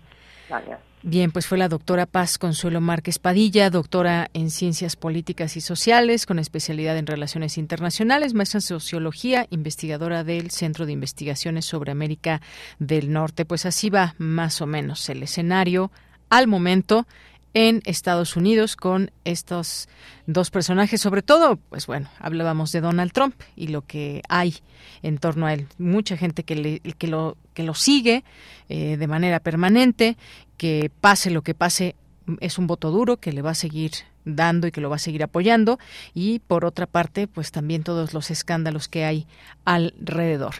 Gracias. 0.49 0.79
Bien, 1.01 1.31
pues 1.31 1.47
fue 1.47 1.57
la 1.57 1.69
doctora 1.69 2.05
Paz 2.05 2.37
Consuelo 2.37 2.81
Márquez 2.81 3.19
Padilla, 3.19 3.69
doctora 3.69 4.29
en 4.33 4.49
Ciencias 4.49 4.97
Políticas 4.97 5.55
y 5.55 5.61
Sociales, 5.61 6.25
con 6.25 6.39
especialidad 6.39 6.97
en 6.97 7.07
Relaciones 7.07 7.57
Internacionales, 7.57 8.33
maestra 8.33 8.57
en 8.57 8.63
Sociología, 8.63 9.47
investigadora 9.49 10.25
del 10.25 10.51
Centro 10.51 10.85
de 10.85 10.91
Investigaciones 10.91 11.63
sobre 11.63 11.93
América 11.93 12.41
del 12.79 13.13
Norte. 13.13 13.45
Pues 13.45 13.65
así 13.65 13.89
va 13.89 14.13
más 14.17 14.59
o 14.59 14.65
menos 14.65 15.07
el 15.07 15.23
escenario 15.23 15.89
al 16.29 16.47
momento 16.47 17.07
en 17.53 17.81
Estados 17.85 18.35
Unidos 18.35 18.75
con 18.75 19.11
estos 19.23 19.87
dos 20.27 20.51
personajes, 20.51 21.01
sobre 21.01 21.21
todo, 21.21 21.57
pues 21.69 21.87
bueno, 21.87 22.09
hablábamos 22.19 22.71
de 22.71 22.81
Donald 22.81 23.11
Trump 23.11 23.35
y 23.55 23.67
lo 23.67 23.81
que 23.81 24.21
hay 24.29 24.55
en 25.01 25.17
torno 25.17 25.47
a 25.47 25.53
él. 25.53 25.67
Mucha 25.77 26.15
gente 26.17 26.43
que, 26.43 26.55
le, 26.55 26.79
que, 26.79 27.07
lo, 27.07 27.37
que 27.53 27.63
lo 27.63 27.73
sigue 27.73 28.23
eh, 28.67 28.97
de 28.97 29.07
manera 29.07 29.39
permanente, 29.39 30.17
que 30.59 30.91
pase 30.99 31.31
lo 31.31 31.41
que 31.41 31.55
pase, 31.55 31.95
es 32.41 32.59
un 32.59 32.67
voto 32.67 32.91
duro 32.91 33.17
que 33.17 33.31
le 33.31 33.41
va 33.41 33.51
a 33.51 33.55
seguir 33.55 33.93
dando 34.25 34.67
y 34.67 34.71
que 34.71 34.81
lo 34.81 34.89
va 34.89 34.97
a 34.97 34.99
seguir 34.99 35.23
apoyando 35.23 35.79
y 36.13 36.39
por 36.39 36.65
otra 36.65 36.85
parte 36.85 37.27
pues 37.27 37.51
también 37.51 37.83
todos 37.83 38.13
los 38.13 38.29
escándalos 38.29 38.87
que 38.89 39.05
hay 39.05 39.25
alrededor. 39.65 40.55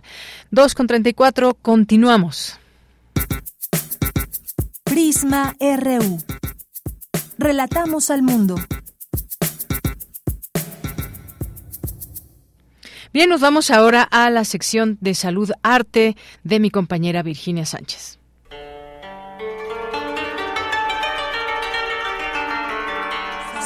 2 0.52 0.74
con 0.74 0.88
34 0.88 1.54
continuamos. 1.62 2.58
Prisma 4.86 5.56
RU. 5.60 6.18
Relatamos 7.38 8.10
al 8.10 8.24
mundo. 8.24 8.56
Bien, 13.12 13.28
nos 13.28 13.42
vamos 13.42 13.70
ahora 13.72 14.04
a 14.04 14.30
la 14.30 14.46
sección 14.46 14.98
de 15.02 15.14
salud 15.14 15.52
arte 15.64 16.16
de 16.44 16.60
mi 16.60 16.70
compañera 16.70 17.24
Virginia 17.24 17.66
Sánchez. 17.66 18.19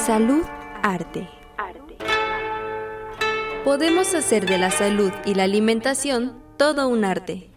Salud 0.05 0.43
arte. 0.81 1.30
Podemos 3.63 4.13
hacer 4.13 4.45
de 4.45 4.57
la 4.57 4.69
salud 4.69 5.13
y 5.25 5.34
la 5.34 5.45
alimentación 5.45 6.43
todo 6.57 6.89
un 6.89 7.05
arte. 7.05 7.52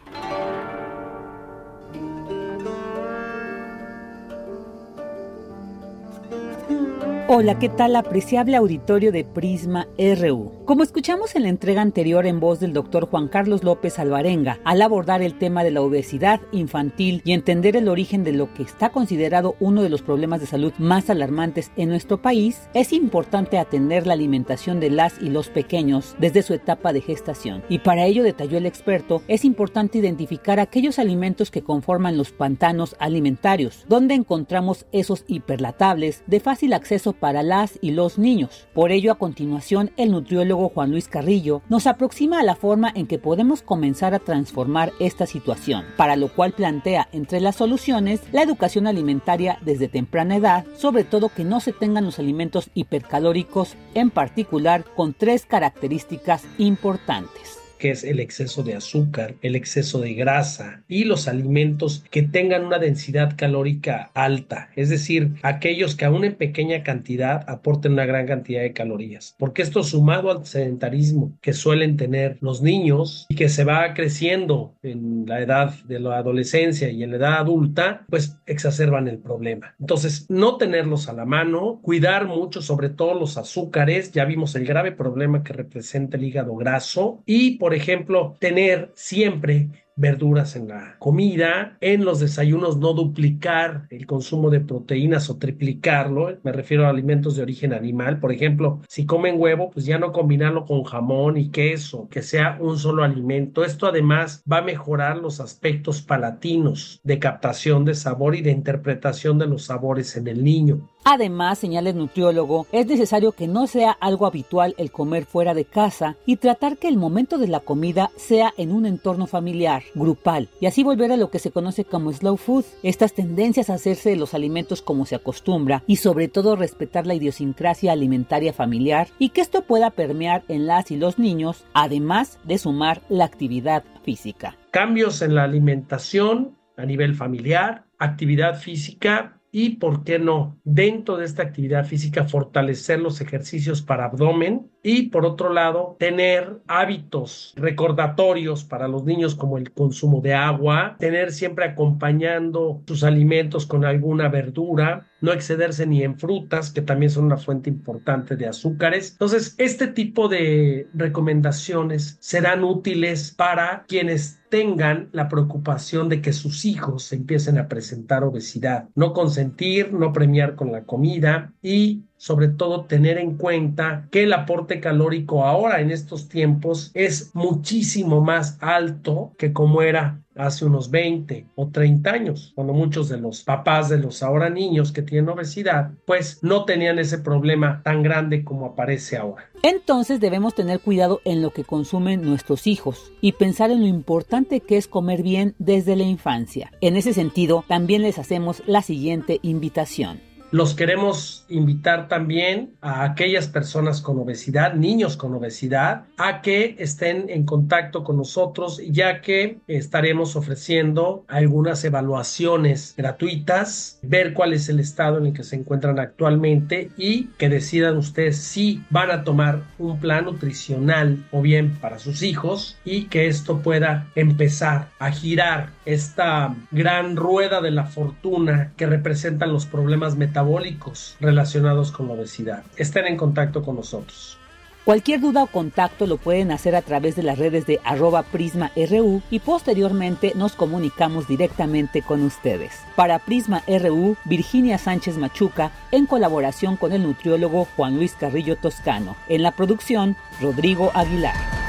Hola, 7.29 7.59
¿qué 7.59 7.69
tal 7.69 7.97
apreciable 7.97 8.57
auditorio 8.57 9.11
de 9.11 9.25
Prisma 9.25 9.89
RU? 9.99 10.53
Como 10.65 10.85
escuchamos 10.85 11.35
en 11.35 11.43
la 11.43 11.49
entrega 11.49 11.83
anterior 11.83 12.25
en 12.25 12.39
voz 12.39 12.61
del 12.61 12.73
doctor 12.73 13.09
Juan 13.09 13.27
Carlos 13.27 13.65
López 13.65 13.99
Alvarenga, 13.99 14.61
al 14.63 14.81
abordar 14.81 15.23
el 15.23 15.37
tema 15.37 15.65
de 15.65 15.73
la 15.73 15.81
obesidad 15.81 16.41
infantil 16.53 17.23
y 17.25 17.33
entender 17.33 17.75
el 17.75 17.89
origen 17.89 18.23
de 18.23 18.31
lo 18.31 18.55
que 18.55 18.63
está 18.63 18.91
considerado 18.91 19.57
uno 19.59 19.83
de 19.83 19.89
los 19.89 20.03
problemas 20.03 20.41
de 20.41 20.47
salud 20.47 20.73
más 20.79 21.11
alarmantes 21.11 21.73
en 21.77 21.89
nuestro 21.89 22.23
país, 22.23 22.69
es 22.75 22.93
importante 22.93 23.59
atender 23.59 24.07
la 24.07 24.13
alimentación 24.13 24.79
de 24.79 24.91
las 24.91 25.21
y 25.21 25.29
los 25.29 25.49
pequeños 25.49 26.15
desde 26.21 26.43
su 26.43 26.55
etapa 26.55 26.93
de 26.93 27.01
gestación. 27.01 27.65
Y 27.69 27.81
para 27.81 28.05
ello, 28.05 28.23
detalló 28.23 28.57
el 28.59 28.67
experto, 28.67 29.23
es 29.27 29.45
importante 29.45 29.99
identificar 29.99 30.61
aquellos 30.61 31.01
alimentos 31.01 31.51
que 31.51 31.63
conforman 31.63 32.17
los 32.17 32.31
pantanos 32.31 32.95
alimentarios, 33.01 33.85
donde 33.89 34.15
encontramos 34.15 34.87
esos 34.93 35.25
hiperlatables 35.27 36.23
de 36.29 36.39
fácil 36.39 36.73
acceso 36.73 37.16
para 37.17 37.43
las 37.43 37.79
y 37.83 37.91
los 37.91 38.19
niños. 38.19 38.69
Por 38.75 38.93
ello, 38.93 39.13
a 39.13 39.17
continuación, 39.17 39.91
el 39.97 40.13
nutriólogo 40.13 40.69
Juan 40.69 40.91
Luis 40.91 41.09
Carrillo 41.09 41.63
nos 41.69 41.87
aproxima 41.87 42.41
a 42.41 42.43
la 42.43 42.55
forma 42.55 42.93
en 42.95 43.07
que 43.07 43.19
podemos 43.19 43.63
comenzar 43.63 44.15
a 44.15 44.19
transformar 44.19 44.93
esta 45.01 45.27
situación, 45.27 45.85
para 45.97 46.17
lo 46.17 46.29
cual 46.29 46.53
plantea 46.53 47.09
entre 47.13 47.41
las 47.41 47.57
soluciones 47.57 48.21
la 48.33 48.43
educación 48.43 48.87
alimentaria 48.87 49.59
desde 49.63 49.89
temprana 49.89 50.37
edad, 50.37 50.65
sobre 50.77 51.05
todo 51.05 51.29
que 51.29 51.45
no 51.45 51.61
se 51.61 51.73
tengan 51.73 52.05
los 52.05 52.19
alimentos 52.19 52.71
hipercalóricos, 52.75 53.77
en 53.95 54.11
particular 54.11 54.85
con 54.95 55.15
tres 55.15 55.47
características 55.47 56.45
importantes 56.59 57.56
que 57.79 57.91
es 57.91 58.05
el 58.05 58.21
exceso 58.21 58.63
de 58.63 58.75
azúcar, 58.75 59.35
el 59.43 59.57
exceso 59.57 60.01
de 60.01 60.15
grasa 60.15 60.83
y 60.89 61.05
los 61.05 61.29
alimentos 61.29 62.05
que 62.11 62.23
tengan 62.23 62.65
una 62.65 62.79
densidad 62.79 63.35
calórica 63.37 64.11
alta, 64.15 64.71
es 64.77 64.89
decir, 64.89 65.35
aquellos 65.43 65.95
que 65.95 66.05
aún 66.05 66.25
en 66.25 66.35
pequeña 66.35 66.83
cantidad 66.83 67.45
aporten 67.49 67.93
una 67.93 68.07
gran 68.07 68.27
cantidad 68.27 68.63
de 68.63 68.73
calorías, 68.73 69.35
porque 69.39 69.63
esto 69.63 69.83
sumado 69.83 70.31
al 70.31 70.47
sedentarismo 70.47 71.37
que 71.41 71.53
suelen 71.53 71.97
tener 71.97 72.39
los 72.41 72.63
niños 72.63 73.27
y 73.29 73.35
que 73.35 73.49
se 73.49 73.65
va 73.65 73.95
creciendo 73.95 74.75
en 74.83 75.25
la 75.27 75.41
edad 75.41 75.75
de 75.85 76.01
la 76.01 76.19
adolescencia 76.19 76.91
y 76.91 77.03
en 77.03 77.11
la 77.11 77.17
edad 77.17 77.39
adulta, 77.39 78.05
pues 78.09 78.37
exacerban 78.47 79.09
el 79.09 79.19
problema. 79.19 79.75
Entonces, 79.81 80.27
no 80.29 80.57
tenerlos 80.57 81.09
a 81.09 81.13
la 81.13 81.25
mano, 81.25 81.81
cuidar 81.83 82.27
mucho 82.27 82.63
sobre 82.63 82.89
todo 82.89 83.15
los 83.15 83.37
azúcares, 83.37 84.13
ya 84.13 84.25
vimos 84.25 84.55
el 84.55 84.67
grave 84.67 84.93
problema 84.93 85.43
que 85.43 85.53
representa 85.53 86.17
el 86.17 86.25
hígado 86.25 86.55
graso 86.57 87.23
y 87.27 87.59
por 87.59 87.66
ejemplo, 87.75 88.37
tener 88.39 88.91
siempre 88.95 89.69
verduras 89.97 90.57
en 90.57 90.69
la 90.69 90.97
comida, 90.99 91.77
en 91.81 92.05
los 92.05 92.21
desayunos 92.21 92.77
no 92.77 92.93
duplicar 92.93 93.87
el 93.91 94.07
consumo 94.07 94.51
de 94.51 94.61
proteínas 94.61 95.31
o 95.31 95.39
triplicarlo, 95.39 96.37
me 96.43 96.53
refiero 96.53 96.87
a 96.87 96.91
alimentos 96.91 97.37
de 97.37 97.43
origen 97.43 97.73
animal, 97.73 98.21
por 98.21 98.31
ejemplo, 98.31 98.81
si 98.89 99.07
comen 99.07 99.41
huevo, 99.41 99.71
pues 99.71 99.87
ya 99.87 99.99
no 99.99 100.13
combinarlo 100.13 100.67
con 100.67 100.85
jamón 100.85 101.37
y 101.37 101.51
queso, 101.51 102.09
que 102.11 102.23
sea 102.23 102.59
un 102.61 102.79
solo 102.79 103.05
alimento. 103.05 103.65
Esto 103.65 103.87
además 103.87 104.43
va 104.51 104.59
a 104.59 104.63
mejorar 104.63 105.17
los 105.17 105.41
aspectos 105.41 106.03
palatinos 106.03 107.01
de 107.03 107.19
captación 107.19 107.85
de 107.85 107.95
sabor 107.95 108.35
y 108.35 108.43
de 108.43 108.51
interpretación 108.51 109.39
de 109.39 109.47
los 109.47 109.65
sabores 109.65 110.17
en 110.17 110.29
el 110.29 110.45
niño. 110.45 110.89
Además, 111.09 111.59
señala 111.59 111.91
el 111.91 111.99
nutriólogo, 111.99 112.67
es 112.73 112.87
necesario 112.87 113.31
que 113.31 113.47
no 113.47 113.69
sea 113.69 113.93
algo 113.93 114.27
habitual 114.27 114.75
el 114.77 114.91
comer 114.91 115.25
fuera 115.25 115.55
de 115.55 115.65
casa 115.65 116.17
y 116.27 116.37
tratar 116.37 116.79
que 116.79 116.89
el 116.89 116.97
momento 116.97 117.39
de 117.39 117.47
la 117.47 117.61
comida 117.61 118.11
sea 118.17 118.53
en 118.57 118.73
un 118.73 118.87
entorno 118.87 119.29
familiar, 119.29 119.85
grupal, 119.95 120.49
y 120.61 120.67
así 120.67 120.83
volver 120.83 121.13
a 121.13 121.17
lo 121.17 121.31
que 121.31 121.39
se 121.39 121.51
conoce 121.51 121.85
como 121.85 122.13
slow 122.13 122.37
food, 122.37 122.65
estas 122.83 123.13
tendencias 123.13 123.71
a 123.71 123.75
hacerse 123.75 124.11
de 124.11 124.17
los 124.17 124.35
alimentos 124.35 124.83
como 124.83 125.07
se 125.07 125.15
acostumbra 125.15 125.83
y 125.87 125.97
sobre 125.97 126.29
todo 126.29 126.57
respetar 126.57 127.07
la 127.07 127.15
idiosincrasia 127.15 127.93
alimentaria 127.93 128.53
familiar 128.53 129.09
y 129.19 129.31
que 129.31 129.41
esto 129.41 129.63
pueda 129.63 129.91
permear 129.91 130.43
en 130.49 130.67
las 130.67 130.91
y 130.91 130.97
los 130.97 131.19
niños, 131.19 131.65
además 131.75 132.39
de 132.45 132.59
sumar 132.59 133.03
la 133.09 133.25
actividad 133.25 133.85
física. 134.05 134.57
Cambios 134.71 135.23
en 135.23 135.35
la 135.35 135.45
alimentación 135.45 136.57
a 136.77 136.85
nivel 136.85 137.15
familiar, 137.15 137.87
actividad 137.99 138.59
física 138.59 139.41
y, 139.51 139.77
¿por 139.77 140.05
qué 140.05 140.19
no? 140.19 140.59
Dentro 140.65 141.17
de 141.17 141.25
esta 141.25 141.43
actividad 141.43 141.87
física, 141.87 142.25
fortalecer 142.25 143.01
los 143.01 143.21
ejercicios 143.23 143.81
para 143.81 144.05
abdomen 144.05 144.71
y, 144.89 145.09
por 145.09 145.27
otro 145.27 145.53
lado, 145.53 145.97
tener 145.99 146.61
hábitos 146.69 147.53
recordatorios 147.57 148.63
para 148.63 148.87
los 148.87 149.03
niños 149.03 149.35
como 149.35 149.59
el 149.59 149.73
consumo 149.73 150.21
de 150.21 150.33
agua, 150.33 150.95
tener 151.01 151.33
siempre 151.33 151.65
acompañando 151.65 152.83
sus 152.87 153.03
alimentos 153.03 153.67
con 153.67 153.85
alguna 153.85 154.29
verdura, 154.29 155.09
no 155.21 155.33
excederse 155.33 155.87
ni 155.87 156.05
en 156.05 156.17
frutas, 156.17 156.71
que 156.71 156.83
también 156.83 157.11
son 157.11 157.25
una 157.25 157.37
fuente 157.37 157.69
importante 157.69 158.37
de 158.37 158.47
azúcares. 158.47 159.11
Entonces, 159.11 159.57
este 159.59 159.89
tipo 159.89 160.29
de 160.29 160.89
recomendaciones 160.95 162.17
serán 162.21 162.63
útiles 162.63 163.35
para 163.37 163.85
quienes 163.89 164.39
tengan 164.51 165.09
la 165.11 165.29
preocupación 165.29 166.09
de 166.09 166.23
que 166.23 166.33
sus 166.33 166.65
hijos 166.65 167.13
empiecen 167.13 167.59
a 167.59 167.67
presentar 167.67 168.23
obesidad. 168.23 168.89
No 168.95 169.13
consentir, 169.13 169.93
no 169.93 170.13
premiar 170.13 170.55
con 170.55 170.71
la 170.71 170.85
comida 170.85 171.53
y 171.61 172.05
sobre 172.17 172.49
todo 172.49 172.85
tener 172.85 173.19
en 173.19 173.37
cuenta 173.37 174.09
que 174.11 174.25
el 174.25 174.33
aporte 174.33 174.81
calórico 174.81 175.45
ahora 175.45 175.81
en 175.81 175.91
estos 175.91 176.29
tiempos 176.29 176.91
es 176.95 177.31
muchísimo 177.35 178.21
más 178.21 178.59
alto 178.61 179.33
que 179.39 179.53
como 179.53 179.83
era 179.83 180.21
hace 180.37 180.65
unos 180.65 180.91
20 180.91 181.47
o 181.55 181.69
30 181.69 182.11
años, 182.11 182.53
cuando 182.55 182.73
muchos 182.73 183.09
de 183.09 183.19
los 183.19 183.43
papás 183.43 183.89
de 183.89 183.99
los 183.99 184.23
ahora 184.23 184.51
niños 184.51 184.93
que 184.93 185.03
tienen 185.03 185.29
obesidad, 185.29 185.93
pues 186.05 186.39
no 186.43 186.65
tenían 186.65 186.99
ese 186.99 187.19
problema 187.19 187.81
tan 187.83 188.03
grande 188.03 188.45
como 188.45 188.67
aparece 188.67 189.17
ahora. 189.17 189.49
Entonces 189.63 190.21
debemos 190.21 190.55
tener 190.55 190.81
cuidado 190.81 191.21
en 191.25 191.43
lo 191.43 191.51
que 191.51 191.65
consumen 191.65 192.23
nuestros 192.23 192.67
hijos 192.67 193.13
y 193.21 193.33
pensar 193.33 193.71
en 193.71 193.81
lo 193.81 193.87
importante 193.87 194.61
que 194.61 194.77
es 194.77 194.89
comer 194.89 195.23
bien 195.23 195.55
desde 195.59 195.97
la 195.97 196.05
infancia. 196.05 196.71
En 196.81 196.97
ese 196.97 197.13
sentido, 197.13 197.65
también 197.67 198.03
les 198.03 198.19
hacemos 198.19 198.63
la 198.67 198.83
siguiente 198.83 199.41
invitación. 199.43 200.26
Los 200.53 200.75
queremos 200.75 201.45
invitar 201.49 202.07
también 202.07 202.77
a 202.81 203.03
aquellas 203.03 203.49
personas 203.49 204.01
con 204.01 204.19
obesidad, 204.19 204.75
niños 204.75 205.17
con 205.17 205.35
obesidad, 205.35 206.05
a 206.17 206.41
que 206.41 206.77
estén 206.79 207.29
en 207.31 207.45
contacto 207.45 208.05
con 208.05 208.17
nosotros, 208.17 208.81
ya 208.89 209.21
que 209.21 209.59
estaremos 209.67 210.37
ofreciendo 210.37 211.25
algunas 211.27 211.85
evaluaciones 211.85 212.95
gratuitas, 212.97 213.99
ver 214.03 214.35
cuál 214.35 214.53
es 214.53 214.69
el 214.69 214.79
estado 214.79 215.19
en 215.19 215.27
el 215.27 215.33
que 215.33 215.43
se 215.43 215.57
encuentran 215.57 215.99
actualmente 215.99 216.91
y 216.97 217.25
que 217.39 217.49
decidan 217.49 217.97
ustedes 217.97 218.37
si 218.39 218.85
van 218.89 219.11
a 219.11 219.25
tomar 219.25 219.63
un 219.79 219.99
plan 219.99 220.27
nutricional 220.27 221.25
o 221.33 221.43
bien 221.43 221.77
para 221.81 221.99
sus 221.99 222.23
hijos 222.23 222.79
y 222.85 223.07
que 223.07 223.27
esto 223.27 223.63
pueda 223.63 224.09
empezar 224.15 224.91
a 225.01 225.11
girar 225.11 225.71
esta 225.85 226.55
gran 226.71 227.17
rueda 227.17 227.61
de 227.61 227.73
la 227.73 227.85
fortuna 227.85 228.73
que 228.77 228.87
representan 228.87 229.53
los 229.53 229.67
problemas 229.67 230.17
metabólicos 230.17 230.36
metabólicos 230.37 231.17
relacionados 231.19 231.91
con 231.91 232.09
la 232.09 232.15
obesidad. 232.15 232.63
Estén 232.77 233.07
en 233.07 233.17
contacto 233.17 233.63
con 233.63 233.77
nosotros. 233.77 234.37
Cualquier 234.85 235.21
duda 235.21 235.43
o 235.43 235.47
contacto 235.47 236.07
lo 236.07 236.17
pueden 236.19 236.53
hacer 236.53 236.77
a 236.77 236.83
través 236.83 237.17
de 237.17 237.25
las 237.25 237.39
redes 237.39 237.67
de 237.67 237.81
arroba 237.83 238.23
prisma.ru 238.23 239.23
y 239.31 239.39
posteriormente 239.41 240.33
nos 240.37 240.53
comunicamos 240.53 241.27
directamente 241.27 242.03
con 242.03 242.23
ustedes. 242.23 242.73
Para 242.95 243.19
Prisma 243.19 243.63
RU, 243.67 244.17
Virginia 244.27 244.79
Sánchez 244.79 245.17
Machuca, 245.17 245.73
en 245.91 246.07
colaboración 246.07 246.77
con 246.77 246.93
el 246.93 247.03
nutriólogo 247.03 247.67
Juan 247.75 247.97
Luis 247.97 248.15
Carrillo 248.15 248.57
Toscano. 248.57 249.17
En 249.29 249.43
la 249.43 249.53
producción, 249.53 250.17
Rodrigo 250.41 250.93
Aguilar. 250.95 251.66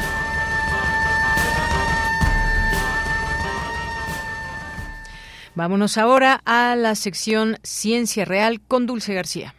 Vámonos 5.58 5.98
ahora 5.98 6.44
a 6.46 6.76
la 6.76 6.94
sección 6.94 7.58
Ciencia 7.64 8.26
Real 8.26 8.62
con 8.62 8.86
Dulce 8.86 9.16
García. 9.16 9.56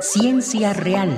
Ciencia 0.00 0.72
Real. 0.72 1.16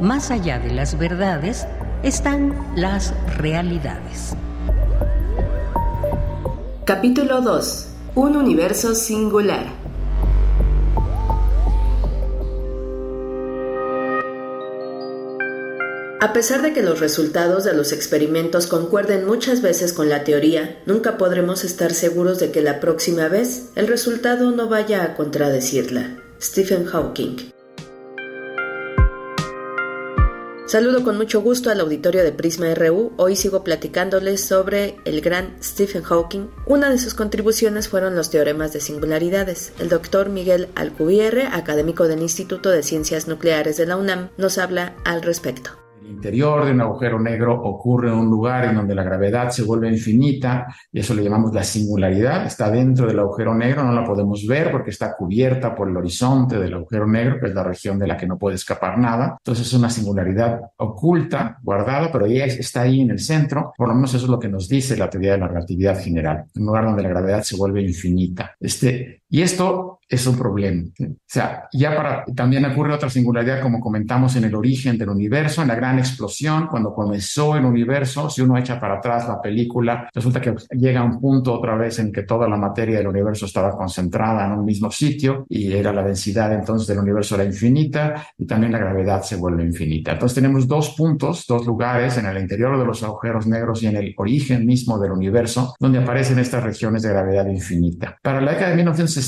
Más 0.00 0.32
allá 0.32 0.58
de 0.58 0.72
las 0.72 0.98
verdades 0.98 1.68
están 2.02 2.56
las 2.74 3.14
realidades. 3.36 4.34
Capítulo 6.84 7.42
2. 7.42 7.88
Un 8.16 8.34
universo 8.36 8.96
singular. 8.96 9.66
A 16.22 16.34
pesar 16.34 16.60
de 16.60 16.74
que 16.74 16.82
los 16.82 17.00
resultados 17.00 17.64
de 17.64 17.72
los 17.72 17.92
experimentos 17.92 18.66
concuerden 18.66 19.24
muchas 19.24 19.62
veces 19.62 19.94
con 19.94 20.10
la 20.10 20.22
teoría, 20.22 20.82
nunca 20.84 21.16
podremos 21.16 21.64
estar 21.64 21.94
seguros 21.94 22.38
de 22.38 22.50
que 22.50 22.60
la 22.60 22.78
próxima 22.78 23.28
vez 23.28 23.70
el 23.74 23.88
resultado 23.88 24.50
no 24.50 24.68
vaya 24.68 25.02
a 25.02 25.14
contradecirla. 25.14 26.18
Stephen 26.38 26.84
Hawking 26.84 27.36
Saludo 30.66 31.02
con 31.04 31.16
mucho 31.16 31.40
gusto 31.40 31.70
al 31.70 31.80
auditorio 31.80 32.22
de 32.22 32.32
Prisma 32.32 32.74
RU. 32.74 33.12
Hoy 33.16 33.34
sigo 33.34 33.64
platicándoles 33.64 34.42
sobre 34.42 34.96
el 35.06 35.22
gran 35.22 35.56
Stephen 35.62 36.02
Hawking. 36.02 36.50
Una 36.66 36.90
de 36.90 36.98
sus 36.98 37.14
contribuciones 37.14 37.88
fueron 37.88 38.14
los 38.14 38.28
teoremas 38.28 38.74
de 38.74 38.82
singularidades. 38.82 39.72
El 39.78 39.88
doctor 39.88 40.28
Miguel 40.28 40.68
Alcubierre, 40.74 41.46
académico 41.46 42.06
del 42.08 42.20
Instituto 42.20 42.68
de 42.68 42.82
Ciencias 42.82 43.26
Nucleares 43.26 43.78
de 43.78 43.86
la 43.86 43.96
UNAM, 43.96 44.28
nos 44.36 44.58
habla 44.58 44.94
al 45.04 45.22
respecto 45.22 45.80
interior 46.10 46.64
de 46.64 46.72
un 46.72 46.80
agujero 46.80 47.18
negro 47.18 47.54
ocurre 47.54 48.08
en 48.08 48.14
un 48.14 48.26
lugar 48.26 48.64
en 48.64 48.76
donde 48.76 48.94
la 48.94 49.02
gravedad 49.02 49.50
se 49.50 49.62
vuelve 49.62 49.88
infinita 49.88 50.66
y 50.92 51.00
eso 51.00 51.14
le 51.14 51.22
llamamos 51.22 51.54
la 51.54 51.62
singularidad. 51.62 52.46
Está 52.46 52.70
dentro 52.70 53.06
del 53.06 53.18
agujero 53.18 53.54
negro, 53.54 53.82
no 53.82 53.92
la 53.92 54.04
podemos 54.04 54.46
ver 54.46 54.70
porque 54.70 54.90
está 54.90 55.16
cubierta 55.16 55.74
por 55.74 55.88
el 55.88 55.96
horizonte 55.96 56.58
del 56.58 56.74
agujero 56.74 57.06
negro, 57.06 57.38
que 57.40 57.46
es 57.46 57.54
la 57.54 57.62
región 57.62 57.98
de 57.98 58.06
la 58.06 58.16
que 58.16 58.26
no 58.26 58.38
puede 58.38 58.56
escapar 58.56 58.98
nada. 58.98 59.36
Entonces 59.38 59.66
es 59.66 59.72
una 59.74 59.90
singularidad 59.90 60.60
oculta, 60.76 61.58
guardada, 61.62 62.10
pero 62.12 62.26
ella 62.26 62.46
está 62.46 62.82
ahí 62.82 63.00
en 63.00 63.10
el 63.10 63.20
centro. 63.20 63.72
Por 63.76 63.88
lo 63.88 63.94
menos 63.94 64.14
eso 64.14 64.24
es 64.24 64.30
lo 64.30 64.38
que 64.38 64.48
nos 64.48 64.68
dice 64.68 64.96
la 64.96 65.10
teoría 65.10 65.32
de 65.32 65.38
la 65.38 65.48
relatividad 65.48 65.98
general, 65.98 66.44
un 66.56 66.66
lugar 66.66 66.84
donde 66.84 67.02
la 67.02 67.08
gravedad 67.08 67.42
se 67.42 67.56
vuelve 67.56 67.82
infinita. 67.82 68.54
Este, 68.58 69.19
y 69.30 69.42
esto 69.42 70.00
es 70.10 70.26
un 70.26 70.36
problema. 70.36 70.82
O 70.98 71.14
sea, 71.24 71.68
ya 71.72 71.94
para, 71.94 72.24
también 72.34 72.64
ocurre 72.64 72.92
otra 72.92 73.08
singularidad, 73.08 73.62
como 73.62 73.78
comentamos 73.78 74.34
en 74.34 74.42
el 74.42 74.54
origen 74.56 74.98
del 74.98 75.08
universo, 75.08 75.62
en 75.62 75.68
la 75.68 75.76
gran 75.76 76.00
explosión, 76.00 76.66
cuando 76.66 76.92
comenzó 76.92 77.56
el 77.56 77.64
universo, 77.64 78.28
si 78.28 78.42
uno 78.42 78.58
echa 78.58 78.80
para 78.80 78.98
atrás 78.98 79.28
la 79.28 79.40
película, 79.40 80.10
resulta 80.12 80.40
que 80.40 80.52
llega 80.72 81.04
un 81.04 81.20
punto 81.20 81.54
otra 81.54 81.76
vez 81.76 82.00
en 82.00 82.10
que 82.10 82.24
toda 82.24 82.48
la 82.48 82.56
materia 82.56 82.98
del 82.98 83.06
universo 83.06 83.46
estaba 83.46 83.70
concentrada 83.70 84.46
en 84.46 84.52
un 84.52 84.64
mismo 84.64 84.90
sitio 84.90 85.46
y 85.48 85.72
era 85.72 85.92
la 85.92 86.02
densidad 86.02 86.52
entonces 86.52 86.88
del 86.88 86.98
universo 86.98 87.36
era 87.36 87.44
infinita 87.44 88.26
y 88.36 88.46
también 88.46 88.72
la 88.72 88.78
gravedad 88.78 89.22
se 89.22 89.36
vuelve 89.36 89.62
infinita. 89.62 90.12
Entonces 90.12 90.34
tenemos 90.34 90.66
dos 90.66 90.90
puntos, 90.96 91.46
dos 91.46 91.64
lugares 91.64 92.18
en 92.18 92.26
el 92.26 92.36
interior 92.38 92.76
de 92.76 92.84
los 92.84 93.04
agujeros 93.04 93.46
negros 93.46 93.80
y 93.84 93.86
en 93.86 93.96
el 93.96 94.14
origen 94.16 94.66
mismo 94.66 94.98
del 94.98 95.12
universo, 95.12 95.76
donde 95.78 96.00
aparecen 96.00 96.40
estas 96.40 96.64
regiones 96.64 97.02
de 97.02 97.10
gravedad 97.10 97.46
infinita. 97.46 98.18
Para 98.20 98.40
la 98.40 98.52
década 98.52 98.70
de 98.70 98.76
1960, 98.76 99.19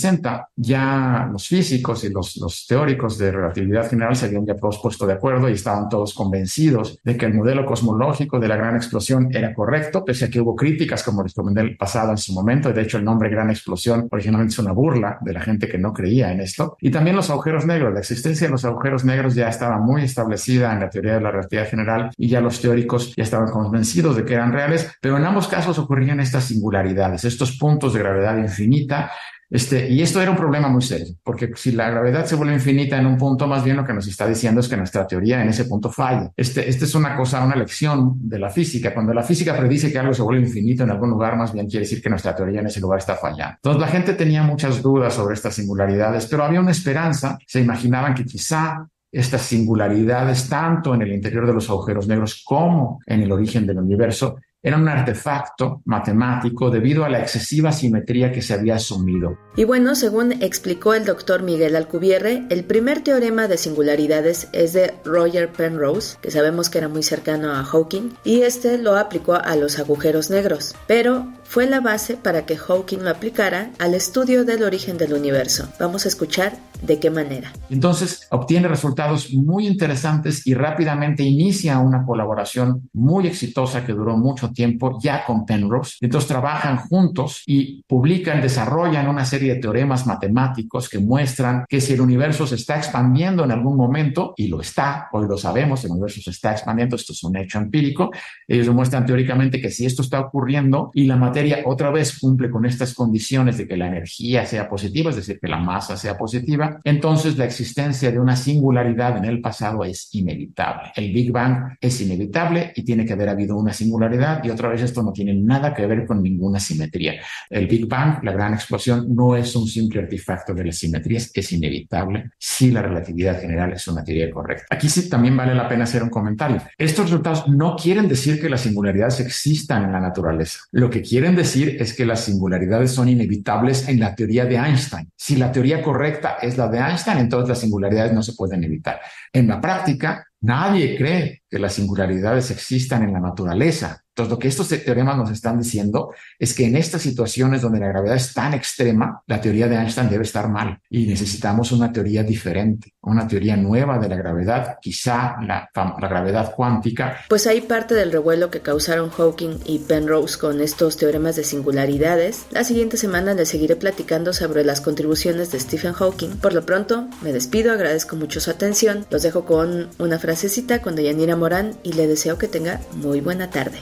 ya 0.57 1.29
los 1.31 1.49
físicos 1.49 2.05
y 2.05 2.11
los, 2.11 2.37
los 2.37 2.67
teóricos 2.67 3.19
de 3.19 3.33
relatividad 3.33 3.89
general 3.89 4.17
se 4.17 4.27
habían 4.27 4.47
ya 4.47 4.57
todos 4.57 4.79
puesto 4.79 5.07
de 5.07 5.15
acuerdo 5.15 5.49
y 5.49 5.55
estaban 5.55 5.89
todos 5.89 6.15
convencidos 6.15 6.99
de 7.03 7.17
que 7.17 7.27
el 7.27 7.35
modelo 7.35 7.65
cosmológico 7.65 8.39
de 8.39 8.49
la 8.49 8.57
gran 8.57 8.77
explosión 8.77 9.29
era 9.35 9.55
correcto, 9.55 10.05
pese 10.05 10.27
a 10.27 10.31
que 10.31 10.41
hubo 10.41 10.57
críticas, 10.57 11.03
como 11.03 11.23
les 11.23 11.35
comenté 11.35 11.61
el 11.61 11.77
pasado 11.77 12.11
en 12.11 12.19
su 12.19 12.33
momento, 12.33 12.73
de 12.73 12.83
hecho 12.83 12.99
el 12.99 13.05
nombre 13.05 13.29
gran 13.29 13.51
explosión 13.51 14.09
originalmente 14.11 14.53
es 14.53 14.59
una 14.59 14.73
burla 14.73 15.19
de 15.21 15.33
la 15.33 15.41
gente 15.41 15.69
que 15.69 15.79
no 15.79 15.93
creía 15.93 16.33
en 16.33 16.41
esto. 16.41 16.77
Y 16.81 16.91
también 16.91 17.17
los 17.17 17.31
agujeros 17.31 17.67
negros, 17.67 17.93
la 17.93 18.01
existencia 18.01 18.47
de 18.47 18.53
los 18.53 18.65
agujeros 18.65 19.05
negros 19.05 19.35
ya 19.35 19.49
estaba 19.49 19.79
muy 19.79 20.03
establecida 20.03 20.73
en 20.73 20.81
la 20.81 20.91
teoría 20.91 21.15
de 21.15 21.21
la 21.21 21.31
relatividad 21.31 21.69
general 21.69 22.11
y 22.17 22.29
ya 22.29 22.41
los 22.41 22.61
teóricos 22.61 23.15
ya 23.17 23.25
estaban 23.25 23.51
convencidos 23.51 24.17
de 24.17 24.25
que 24.25 24.35
eran 24.35 24.53
reales, 24.53 24.91
pero 25.01 25.17
en 25.17 25.25
ambos 25.25 25.49
casos 25.49 25.79
ocurrían 25.79 26.21
estas 26.21 26.45
singularidades, 26.45 27.25
estos 27.25 27.57
puntos 27.59 27.95
de 27.95 28.01
gravedad 28.01 28.37
infinita 28.39 29.11
este, 29.53 29.87
y 29.91 30.01
esto 30.01 30.23
era 30.23 30.31
un 30.31 30.37
problema 30.37 30.69
muy 30.69 30.81
serio, 30.81 31.15
porque 31.23 31.51
si 31.57 31.73
la 31.73 31.91
gravedad 31.91 32.25
se 32.25 32.37
vuelve 32.37 32.55
infinita 32.55 32.99
en 32.99 33.05
un 33.05 33.19
punto, 33.19 33.47
más 33.47 33.63
bien 33.63 33.77
lo 33.77 33.85
que 33.85 33.93
nos 33.93 34.07
está 34.07 34.27
diciendo 34.27 34.61
es 34.63 34.69
que 34.69 34.79
nuestra 34.79 35.07
teoría 35.07 35.43
en 35.43 35.51
ese 35.51 35.67
punto 35.67 35.91
falla. 35.91 36.33
Este, 36.35 36.67
esta 36.67 36.87
es 36.87 36.95
una 36.95 37.15
cosa, 37.15 37.45
una 37.45 37.55
lección 37.55 38.15
de 38.17 38.39
la 38.39 38.49
física. 38.49 38.95
Cuando 38.95 39.13
la 39.13 39.23
física 39.23 39.55
predice 39.55 39.93
que 39.93 39.99
algo 39.99 40.15
se 40.15 40.23
vuelve 40.23 40.47
infinito 40.47 40.85
en 40.85 40.91
algún 40.91 41.11
lugar, 41.11 41.37
más 41.37 41.53
bien 41.53 41.67
quiere 41.67 41.85
decir 41.85 42.01
que 42.01 42.09
nuestra 42.09 42.35
teoría 42.35 42.61
en 42.61 42.67
ese 42.69 42.81
lugar 42.81 43.01
está 43.01 43.15
fallando. 43.17 43.57
Entonces 43.57 43.81
la 43.83 43.89
gente 43.89 44.15
tenía 44.15 44.43
muchas 44.43 44.81
dudas 44.81 45.13
sobre 45.13 45.35
estas 45.35 45.55
singularidades, 45.55 46.25
pero 46.27 46.45
había 46.45 46.61
una 46.61 46.71
esperanza. 46.71 47.37
Se 47.47 47.61
imaginaban 47.61 48.15
que 48.15 48.25
quizá 48.25 48.89
estas 49.13 49.43
singularidades, 49.43 50.49
tanto 50.49 50.95
en 50.95 51.03
el 51.03 51.13
interior 51.13 51.47
de 51.47 51.53
los 51.53 51.69
agujeros 51.69 52.09
negros 52.09 52.43
como 52.43 53.01
en 53.07 53.21
el 53.21 53.31
origen 53.31 53.67
del 53.67 53.79
universo, 53.79 54.39
era 54.63 54.77
un 54.77 54.89
artefacto 54.89 55.83
matemático 55.85 56.71
debido 56.71 57.05
a 57.05 57.09
la 57.09 57.21
excesiva 57.21 57.73
simetría 57.73 58.31
que 58.31 58.43
se 58.43 58.55
había 58.55 58.77
asumido. 58.77 59.37
Y 59.57 59.65
bueno, 59.65 59.95
según 59.95 60.33
explicó 60.43 60.95
el 60.95 61.05
doctor 61.05 61.43
Miguel 61.43 61.77
Alcubierre, 61.77 62.45
el 62.49 62.65
primer 62.65 63.03
teorema 63.03 63.49
de 63.49 63.59
singularidades 63.59 64.49
es 64.53 64.73
de 64.73 64.95
Roger 65.05 65.51
Penrose, 65.51 66.17
que 66.23 66.31
sabemos 66.31 66.71
que 66.71 66.79
era 66.79 66.89
muy 66.89 67.03
cercano 67.03 67.53
a 67.53 67.65
Hawking, 67.65 68.13
y 68.25 68.43
este 68.43 68.79
lo 68.79 68.97
aplicó 68.97 69.35
a 69.35 69.57
los 69.57 69.79
agujeros 69.79 70.31
negros, 70.31 70.75
pero 70.87 71.27
fue 71.45 71.67
la 71.67 71.81
base 71.81 72.17
para 72.17 72.47
que 72.47 72.57
Hawking 72.57 73.01
lo 73.01 73.11
aplicara 73.11 73.71
al 73.79 73.95
estudio 73.95 74.45
del 74.45 74.63
origen 74.63 74.97
del 74.97 75.13
universo. 75.13 75.69
Vamos 75.79 76.07
a 76.07 76.09
escuchar 76.09 76.57
de 76.81 76.99
qué 76.99 77.11
manera. 77.11 77.53
Entonces 77.69 78.27
obtiene 78.31 78.69
resultados 78.69 79.33
muy 79.33 79.67
interesantes 79.67 80.47
y 80.47 80.55
rápidamente 80.55 81.23
inicia 81.23 81.79
una 81.79 82.05
colaboración 82.05 82.89
muy 82.93 83.27
exitosa 83.27 83.85
que 83.85 83.93
duró 83.93 84.17
mucho 84.17 84.52
tiempo 84.53 84.99
ya 85.03 85.25
con 85.25 85.45
Penrose. 85.47 85.97
Entonces 86.01 86.29
trabajan 86.29 86.77
juntos 86.77 87.43
y 87.47 87.83
publican, 87.85 88.41
desarrollan 88.41 89.09
una 89.09 89.25
serie 89.25 89.55
de 89.55 89.61
teoremas 89.61 90.07
matemáticos 90.07 90.89
que 90.89 90.99
muestran 90.99 91.65
que 91.69 91.81
si 91.81 91.95
el 91.95 92.01
universo 92.01 92.47
se 92.47 92.57
está 92.57 92.77
expandiendo 92.77 93.45
en 93.45 93.51
algún 93.51 93.77
momento, 93.77 94.35
y 94.37 94.49
lo 94.49 94.61
está, 94.61 95.09
hoy 95.13 95.27
lo 95.29 95.37
sabemos, 95.37 95.85
el 95.85 95.93
universo 95.93 96.21
se 96.21 96.31
está 96.31 96.53
expandiendo, 96.53 96.97
esto 96.97 97.13
es 97.13 97.23
un 97.25 97.37
hecho 97.37 97.59
empírico, 97.59 98.11
ellos 98.47 98.67
demuestran 98.67 99.07
teóricamente 99.07 99.61
que 99.61 99.71
si 99.71 99.87
esto 99.87 100.03
está 100.03 100.21
ocurriendo 100.21 100.91
y 100.95 101.07
la 101.07 101.17
materia 101.17 101.61
otra 101.65 101.91
vez 101.91 102.19
cumple 102.19 102.51
con 102.51 102.67
estas 102.67 102.95
condiciones 102.95 103.59
de 103.59 103.67
que 103.67 103.77
la 103.77 103.87
energía 103.87 104.47
sea 104.47 104.69
positiva, 104.69 105.11
es 105.11 105.17
decir, 105.17 105.39
que 105.41 105.49
la 105.49 105.59
masa 105.59 105.97
sea 105.97 106.17
positiva, 106.17 106.81
entonces 106.85 107.39
la 107.39 107.45
existencia 107.45 108.11
de 108.11 108.19
una 108.19 108.37
singularidad 108.37 109.17
en 109.17 109.25
el 109.25 109.41
pasado 109.41 109.85
es 109.85 110.15
inevitable. 110.15 110.93
El 110.97 111.13
Big 111.13 111.33
Bang 111.33 111.77
es 111.81 112.01
inevitable 112.01 112.73
y 112.75 112.83
tiene 112.83 113.05
que 113.05 113.13
haber 113.13 113.29
habido 113.29 113.57
una 113.57 113.73
singularidad 113.73 114.42
y 114.43 114.51
otra 114.51 114.69
vez 114.69 114.83
esto 114.83 115.03
no 115.03 115.13
tiene 115.13 115.35
nada 115.35 115.75
que 115.75 115.87
ver 115.87 116.07
con 116.07 116.23
ninguna 116.23 116.59
simetría. 116.59 117.15
El 117.49 117.67
Big 117.67 117.87
Bang, 117.87 118.23
la 118.23 118.33
gran 118.33 118.55
explosión, 118.55 119.15
no 119.15 119.37
es 119.37 119.55
un 119.57 119.67
simple 119.67 120.03
artefacto 120.03 120.55
de 120.55 120.65
las 120.65 120.77
simetrías, 120.77 121.31
es 121.35 121.53
inevitable 121.53 122.31
si 122.39 122.71
la 122.71 122.83
relatividad 122.83 123.41
general 123.41 123.73
es 123.73 123.87
una 123.89 124.05
teoría 124.05 124.31
correcta. 124.31 124.67
Aquí 124.71 124.89
sí 124.89 125.09
también 125.09 125.37
vale 125.37 125.55
la 125.55 125.69
pena 125.69 125.85
hacer 125.85 126.03
un 126.03 126.11
comentario. 126.11 126.63
Estos 126.79 127.07
resultados 127.07 127.49
no 127.49 127.77
quieren 127.77 128.09
decir 128.09 128.41
que 128.41 128.49
las 128.49 128.63
singularidades 128.63 129.21
existan 129.21 129.85
en 129.85 129.93
la 129.93 130.01
naturaleza. 130.01 130.61
Lo 130.73 130.91
que 130.91 131.03
quieren 131.03 131.37
decir 131.37 131.77
es 131.81 131.95
que 131.95 132.07
las 132.07 132.25
singularidades 132.25 132.91
son 132.91 133.09
inevitables 133.09 133.89
en 133.89 134.01
la 134.01 134.15
teoría 134.15 134.45
de 134.45 134.57
Einstein. 134.57 135.11
Si 135.17 135.37
la 135.37 135.53
teoría 135.53 135.83
correcta 135.83 136.37
es 136.41 136.57
la 136.57 136.69
de 136.69 136.79
Einstein, 136.79 137.19
entonces 137.19 137.49
las 137.49 137.61
singularidades 137.61 138.13
no 138.13 138.23
se 138.23 138.35
pueden 138.35 138.65
evitar. 138.65 139.01
En 139.33 139.49
la 139.49 139.61
práctica, 139.61 140.27
nadie 140.43 140.97
cree 140.97 141.43
que 141.53 141.59
las 141.59 141.75
singularidades 141.75 142.51
existan 142.51 143.03
en 143.03 143.13
la 143.13 143.21
naturaleza. 143.21 144.03
Entonces, 144.13 144.31
lo 144.31 144.39
que 144.39 144.49
estos 144.49 144.69
teoremas 144.69 145.17
nos 145.17 145.31
están 145.31 145.59
diciendo 145.59 146.13
es 146.39 146.53
que 146.53 146.67
en 146.67 146.77
estas 146.77 147.01
situaciones 147.01 147.63
donde 147.63 147.81
la 147.81 147.89
gravedad 147.89 148.17
es 148.17 148.35
tan 148.35 148.53
extrema, 148.53 149.23
la 149.27 149.41
teoría 149.41 149.69
de 149.69 149.77
Einstein 149.77 150.11
debe 150.11 150.25
estar 150.25 150.51
mal 150.51 150.79
y 150.91 151.07
necesitamos 151.07 151.73
una 151.73 151.91
teoría 151.91 152.23
diferente, 152.23 152.93
una 153.01 153.27
teoría 153.27 153.57
nueva 153.57 153.99
de 153.99 154.11
la 154.11 154.17
gravedad, 154.17 154.77
quizá 154.83 155.37
la, 155.41 155.71
la 155.75 156.09
gravedad 156.09 156.55
cuántica. 156.55 157.21
Pues 157.31 157.47
hay 157.47 157.63
parte 157.63 157.95
del 157.95 158.13
revuelo 158.13 158.51
que 158.51 158.61
causaron 158.61 159.09
Hawking 159.09 159.61
y 159.65 159.79
Penrose 159.79 160.39
con 160.39 160.61
estos 160.61 160.99
teoremas 160.99 161.37
de 161.37 161.45
singularidades. 161.45 162.47
La 162.51 162.65
siguiente 162.65 162.99
semana 162.99 163.33
les 163.33 163.49
seguiré 163.49 163.77
platicando 163.77 164.35
sobre 164.35 164.63
las 164.63 164.83
contribuciones 164.83 165.53
de 165.53 165.61
Stephen 165.61 165.95
Hawking. 165.95 166.37
Por 166.37 166.53
lo 166.53 166.67
pronto, 166.67 167.09
me 167.23 167.33
despido, 167.33 167.73
agradezco 167.73 168.17
mucho 168.17 168.41
su 168.41 168.51
atención. 168.51 169.07
Los 169.09 169.23
dejo 169.23 169.47
con 169.47 169.89
una 169.99 170.19
frasecita 170.33 170.81
con 170.81 170.97
Deyanira 170.97 171.37
Morán 171.37 171.77
y 171.83 171.93
le 171.93 172.07
deseo 172.07 172.39
que 172.39 172.49
tenga 172.49 172.81
muy 172.95 173.21
buena 173.21 173.51
tarde. 173.51 173.77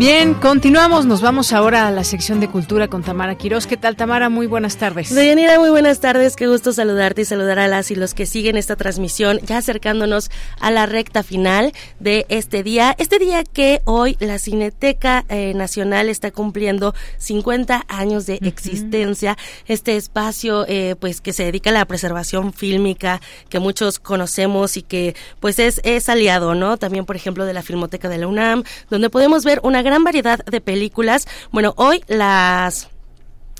Bien, 0.00 0.32
continuamos. 0.32 1.04
Nos 1.04 1.20
vamos 1.20 1.52
ahora 1.52 1.86
a 1.86 1.90
la 1.90 2.04
sección 2.04 2.40
de 2.40 2.48
cultura 2.48 2.88
con 2.88 3.02
Tamara 3.02 3.34
Quiroz. 3.34 3.66
¿Qué 3.66 3.76
tal, 3.76 3.96
Tamara? 3.96 4.30
Muy 4.30 4.46
buenas 4.46 4.78
tardes. 4.78 5.14
Deyanira, 5.14 5.58
muy 5.58 5.68
buenas 5.68 6.00
tardes. 6.00 6.36
Qué 6.36 6.46
gusto 6.46 6.72
saludarte 6.72 7.20
y 7.20 7.24
saludar 7.26 7.58
a 7.58 7.68
las 7.68 7.90
y 7.90 7.96
los 7.96 8.14
que 8.14 8.24
siguen 8.24 8.56
esta 8.56 8.76
transmisión, 8.76 9.40
ya 9.40 9.58
acercándonos 9.58 10.30
a 10.58 10.70
la 10.70 10.86
recta 10.86 11.22
final 11.22 11.74
de 11.98 12.24
este 12.30 12.62
día. 12.62 12.96
Este 12.96 13.18
día 13.18 13.44
que 13.44 13.82
hoy 13.84 14.16
la 14.20 14.38
Cineteca 14.38 15.26
eh, 15.28 15.52
Nacional 15.52 16.08
está 16.08 16.30
cumpliendo 16.30 16.94
50 17.18 17.84
años 17.86 18.24
de 18.24 18.38
existencia. 18.40 19.36
Este 19.66 19.96
espacio, 19.96 20.64
eh, 20.66 20.96
pues, 20.98 21.20
que 21.20 21.34
se 21.34 21.44
dedica 21.44 21.68
a 21.68 21.74
la 21.74 21.84
preservación 21.84 22.54
fílmica, 22.54 23.20
que 23.50 23.58
muchos 23.58 23.98
conocemos 23.98 24.78
y 24.78 24.82
que, 24.82 25.14
pues, 25.40 25.58
es, 25.58 25.78
es 25.84 26.08
aliado, 26.08 26.54
¿no? 26.54 26.78
También, 26.78 27.04
por 27.04 27.16
ejemplo, 27.16 27.44
de 27.44 27.52
la 27.52 27.60
Filmoteca 27.60 28.08
de 28.08 28.16
la 28.16 28.28
UNAM, 28.28 28.64
donde 28.88 29.10
podemos 29.10 29.44
ver 29.44 29.60
una 29.62 29.82
gran 29.82 29.89
variedad 29.98 30.44
de 30.44 30.60
películas. 30.60 31.26
Bueno, 31.50 31.74
hoy 31.76 32.02
las 32.06 32.88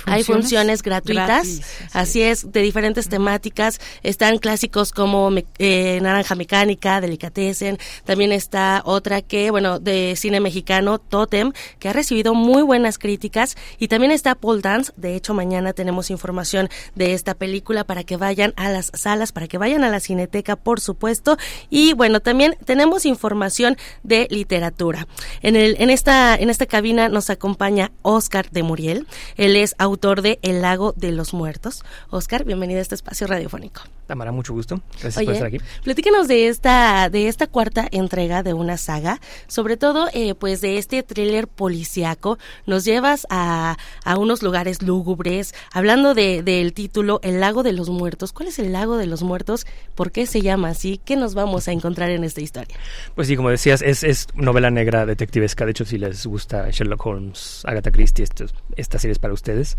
hay 0.06 0.24
funciones 0.24 0.82
gratuitas, 0.82 1.60
así, 1.93 2.22
es. 2.22 2.52
de 2.52 2.62
diferentes 2.62 3.09
temáticas. 3.09 3.81
Están 4.02 4.39
clásicos 4.39 4.93
como 4.93 5.31
eh, 5.59 5.98
Naranja 6.01 6.35
Mecánica, 6.35 7.01
Delicatessen. 7.01 7.78
También 8.05 8.32
está 8.32 8.82
otra 8.85 9.22
que, 9.22 9.51
bueno, 9.51 9.78
de 9.78 10.14
cine 10.16 10.40
mexicano, 10.40 10.98
Totem, 10.98 11.52
que 11.78 11.89
ha 11.89 11.93
recibido 11.93 12.35
muy 12.35 12.62
buenas 12.62 12.98
críticas. 12.98 13.56
Y 13.78 13.89
también 13.89 14.12
está 14.12 14.35
Paul 14.35 14.62
Dance. 14.62 14.93
De 14.97 15.14
hecho, 15.16 15.35
mañana 15.35 15.72
tenemos 15.72 16.10
información 16.10 16.68
de 16.94 17.14
esta 17.14 17.35
película 17.35 17.85
para 17.85 18.05
que 18.05 18.16
vayan 18.16 18.52
a 18.56 18.70
las 18.70 18.90
salas, 18.94 19.32
para 19.32 19.48
que 19.48 19.59
vayan 19.59 19.85
a 19.85 19.90
la 19.90 20.01
cineteca, 20.01 20.56
por 20.56 20.81
supuesto. 20.81 21.36
Y 21.68 21.93
bueno, 21.93 22.20
también 22.20 22.56
tenemos 22.64 23.06
información 23.06 23.77
de 24.02 24.27
literatura. 24.31 25.06
En, 25.43 25.56
el, 25.56 25.77
en, 25.78 25.90
esta, 25.90 26.35
en 26.35 26.51
esta 26.51 26.66
cabina 26.66 27.09
nos 27.09 27.31
acompaña 27.31 27.93
Oscar 28.02 28.51
de 28.51 28.62
Muriel. 28.62 29.06
Él 29.36 29.56
es 29.56 29.74
autor 29.78 29.89
de 29.98 30.38
El 30.42 30.62
lago 30.62 30.92
de 30.96 31.10
los 31.10 31.34
muertos. 31.34 31.82
Oscar, 32.10 32.44
bienvenido 32.44 32.78
a 32.78 32.82
este 32.82 32.94
espacio 32.94 33.26
radiofónico. 33.26 33.82
Tamara, 34.11 34.32
mucho 34.32 34.53
gusto. 34.53 34.82
Gracias 35.01 35.24
por 35.24 35.35
estar 35.35 35.47
aquí. 35.47 35.59
Platícanos 35.85 36.27
de 36.27 36.49
esta, 36.49 37.09
de 37.11 37.28
esta 37.28 37.47
cuarta 37.47 37.87
entrega 37.93 38.43
de 38.43 38.55
una 38.55 38.77
saga, 38.77 39.20
sobre 39.47 39.77
todo 39.77 40.09
eh, 40.12 40.35
pues 40.35 40.61
de 40.61 40.78
este 40.78 41.05
thriller 41.05 41.47
policiaco. 41.47 42.37
Nos 42.66 42.85
llevas 42.85 43.24
a, 43.31 43.77
a 44.05 44.19
unos 44.19 44.43
lugares 44.43 44.82
lúgubres, 44.82 45.55
hablando 45.73 46.15
de, 46.15 46.43
del 46.43 46.73
título 46.73 47.20
El 47.23 47.39
lago 47.39 47.62
de 47.62 47.73
los 47.73 47.89
muertos. 47.89 48.32
¿Cuál 48.32 48.49
es 48.49 48.59
el 48.59 48.73
lago 48.73 48.97
de 48.97 49.07
los 49.07 49.23
muertos? 49.23 49.65
¿Por 49.95 50.11
qué 50.11 50.27
se 50.27 50.41
llama 50.41 50.70
así? 50.70 51.01
¿Qué 51.05 51.15
nos 51.15 51.35
vamos 51.35 51.69
a 51.69 51.73
encontrar 51.73 52.11
en 52.11 52.24
esta 52.24 52.41
historia? 52.41 52.77
Pues 53.15 53.28
sí, 53.28 53.37
como 53.37 53.51
decías, 53.51 53.81
es, 53.81 54.03
es 54.03 54.27
novela 54.35 54.73
negra 54.73 55.07
detectivesca. 55.07 55.65
De 55.65 55.70
hecho, 55.70 55.85
si 55.85 55.99
les 55.99 56.27
gusta 56.27 56.69
Sherlock 56.73 57.07
Holmes, 57.07 57.62
Agatha 57.65 57.93
Christie, 57.93 58.24
esto, 58.24 58.47
esta 58.74 58.99
serie 58.99 59.12
es 59.12 59.20
para 59.20 59.35
ustedes. 59.35 59.77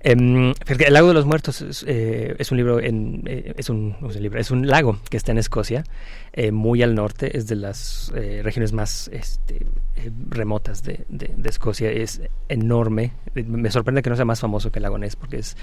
Eh, 0.00 0.12
el 0.12 0.92
lago 0.92 1.08
de 1.08 1.14
los 1.14 1.24
muertos 1.24 1.62
es, 1.62 1.86
eh, 1.88 2.36
es 2.38 2.50
un 2.50 2.58
libro 2.58 2.78
en... 2.78 3.22
Es 3.62 3.70
un, 3.70 3.94
libro, 4.18 4.40
es 4.40 4.50
un 4.50 4.66
lago 4.66 4.98
que 5.08 5.16
está 5.16 5.30
en 5.30 5.38
Escocia, 5.38 5.84
eh, 6.32 6.50
muy 6.50 6.82
al 6.82 6.96
norte, 6.96 7.38
es 7.38 7.46
de 7.46 7.54
las 7.54 8.12
eh, 8.16 8.40
regiones 8.42 8.72
más 8.72 9.08
este, 9.12 9.64
eh, 9.94 10.10
remotas 10.30 10.82
de, 10.82 11.04
de, 11.08 11.48
Escocia, 11.48 11.88
es 11.88 12.22
enorme. 12.48 13.12
Me 13.36 13.70
sorprende 13.70 14.02
que 14.02 14.10
no 14.10 14.16
sea 14.16 14.24
más 14.24 14.40
famoso 14.40 14.72
que 14.72 14.80
el 14.80 14.82
lago 14.82 14.98
Ness, 14.98 15.14
porque 15.14 15.36
es, 15.38 15.56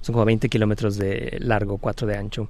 son 0.00 0.12
como 0.12 0.26
20 0.26 0.48
kilómetros 0.48 0.96
de 0.96 1.38
largo, 1.40 1.78
4 1.78 2.06
de 2.06 2.16
ancho, 2.16 2.48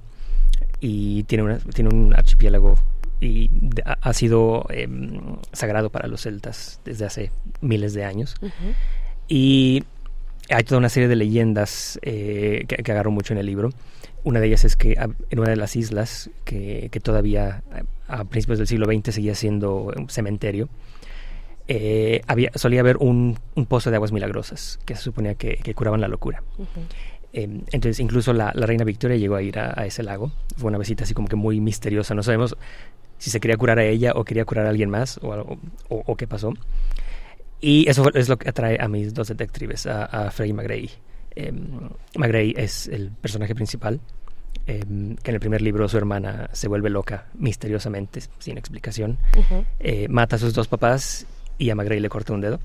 y 0.79 1.23
tiene, 1.23 1.45
una, 1.45 1.57
tiene 1.57 1.89
un 1.89 2.13
archipiélago 2.13 2.75
y 3.19 3.49
ha 3.85 4.13
sido 4.13 4.67
em, 4.69 5.19
sagrado 5.51 5.89
para 5.89 6.07
los 6.07 6.21
celtas 6.21 6.79
desde 6.85 7.05
hace 7.05 7.31
miles 7.59 7.95
de 7.95 8.05
años. 8.05 8.35
Y 9.27 9.83
hay 10.47 10.63
toda 10.63 10.77
una 10.77 10.89
serie 10.89 11.09
de 11.09 11.15
leyendas 11.15 11.97
que, 12.03 12.67
que 12.67 12.91
agarro 12.91 13.09
mucho 13.09 13.33
en 13.33 13.39
el 13.39 13.47
libro. 13.47 13.71
Una 14.23 14.39
de 14.39 14.47
ellas 14.47 14.65
es 14.65 14.75
que 14.75 14.93
en 14.93 15.39
una 15.39 15.49
de 15.49 15.55
las 15.55 15.75
islas, 15.75 16.29
que, 16.45 16.89
todavía 17.03 17.63
a 18.07 18.23
principios 18.25 18.59
del 18.59 18.67
siglo 18.67 18.85
XX 18.85 19.15
seguía 19.15 19.35
siendo 19.35 19.91
un 19.95 20.09
cementerio, 20.09 20.69
eh, 21.67 22.21
había, 22.27 22.51
solía 22.55 22.81
haber 22.81 22.97
un, 22.97 23.37
pozo 23.67 23.89
de 23.89 23.95
aguas 23.95 24.11
milagrosas 24.11 24.79
que 24.85 24.95
se 24.95 25.01
suponía 25.01 25.35
que, 25.35 25.73
curaban 25.73 26.01
la 26.01 26.07
locura. 26.07 26.43
Em, 27.33 27.61
entonces, 27.71 27.99
incluso 27.99 28.33
la, 28.33 28.51
reina 28.51 28.83
Victoria 28.83 29.17
llegó 29.17 29.35
a 29.35 29.41
ir 29.41 29.57
a, 29.57 29.85
ese 29.85 30.03
lago. 30.03 30.31
Fue 30.57 30.67
una 30.67 30.77
visita 30.77 31.03
así 31.03 31.13
como 31.13 31.27
que 31.27 31.35
muy 31.35 31.59
misteriosa. 31.59 32.13
No 32.13 32.23
sabemos 32.23 32.57
si 33.17 33.29
se 33.29 33.39
quería 33.39 33.57
curar 33.57 33.79
a 33.79 33.85
ella 33.85 34.13
o 34.15 34.23
quería 34.23 34.45
curar 34.45 34.65
a 34.65 34.69
alguien 34.69 34.89
más 34.89 35.17
o, 35.19 35.57
o, 35.89 36.15
qué 36.15 36.27
pasó. 36.27 36.53
Y 37.59 37.89
eso 37.89 38.11
es 38.13 38.29
lo 38.29 38.37
que 38.37 38.49
atrae 38.49 38.77
a 38.81 38.87
mis 38.87 39.13
dos 39.13 39.27
detectives, 39.29 39.85
a, 39.85 40.05
a 40.05 40.31
Frey 40.31 40.49
y 40.49 40.89
eh, 41.35 42.53
es 42.57 42.87
el 42.87 43.11
personaje 43.11 43.55
principal, 43.55 43.99
em, 44.67 45.15
que 45.15 45.31
en 45.31 45.35
el 45.35 45.39
primer 45.39 45.61
libro 45.61 45.87
su 45.87 45.97
hermana 45.97 46.49
se 46.53 46.67
vuelve 46.67 46.89
loca 46.89 47.25
misteriosamente, 47.35 48.21
sin 48.39 48.57
explicación, 48.57 49.17
eh, 49.79 50.07
mata 50.09 50.35
a 50.35 50.39
sus 50.39 50.53
dos 50.53 50.67
papás 50.67 51.25
y 51.57 51.69
a 51.69 51.75
Magrey 51.75 51.99
le 51.99 52.09
corta 52.09 52.33
un 52.33 52.41
dedo. 52.41 52.59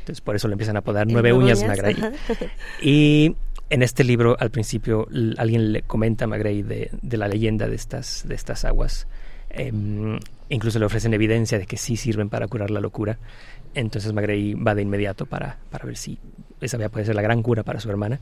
Entonces 0.00 0.20
por 0.20 0.34
eso 0.34 0.48
le 0.48 0.54
empiezan 0.54 0.76
a 0.76 0.80
apodar 0.80 1.06
nueve 1.06 1.32
uñas, 1.32 1.62
Magrey. 1.62 1.96
Y 2.82 3.36
en 3.68 3.82
este 3.82 4.02
libro 4.02 4.36
al 4.40 4.50
principio 4.50 5.06
alguien 5.36 5.72
le 5.72 5.82
comenta 5.82 6.24
a 6.24 6.28
Magrey 6.28 6.62
de, 6.62 6.90
la 7.02 7.28
leyenda 7.28 7.68
de 7.68 7.76
estas, 7.76 8.26
de 8.26 8.34
estas 8.34 8.64
aguas. 8.64 9.06
Em, 9.50 10.18
incluso 10.48 10.78
le 10.78 10.86
ofrecen 10.86 11.12
evidencia 11.12 11.58
de 11.58 11.66
que 11.66 11.76
sí 11.76 11.96
sirven 11.96 12.28
para 12.30 12.48
curar 12.48 12.70
la 12.70 12.80
locura. 12.80 13.18
Entonces 13.74 14.12
Magrey 14.12 14.54
va 14.54 14.74
de 14.74 14.82
inmediato 14.82 15.26
para, 15.26 15.58
para 15.70 15.84
ver 15.84 15.96
si 15.96 16.18
esa 16.60 16.88
puede 16.88 17.06
ser 17.06 17.14
la 17.14 17.22
gran 17.22 17.42
cura 17.42 17.62
para 17.62 17.80
su 17.80 17.90
hermana. 17.90 18.20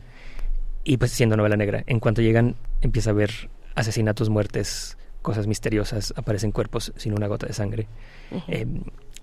Y 0.84 0.96
pues 0.96 1.10
siendo 1.10 1.36
novela 1.36 1.56
negra, 1.56 1.82
en 1.86 2.00
cuanto 2.00 2.22
llegan 2.22 2.56
empieza 2.80 3.10
a 3.10 3.14
ver 3.14 3.30
asesinatos, 3.74 4.30
muertes, 4.30 4.96
cosas 5.22 5.46
misteriosas, 5.46 6.14
aparecen 6.16 6.52
cuerpos 6.52 6.92
sin 6.96 7.12
una 7.12 7.26
gota 7.26 7.46
de 7.46 7.52
sangre 7.52 7.88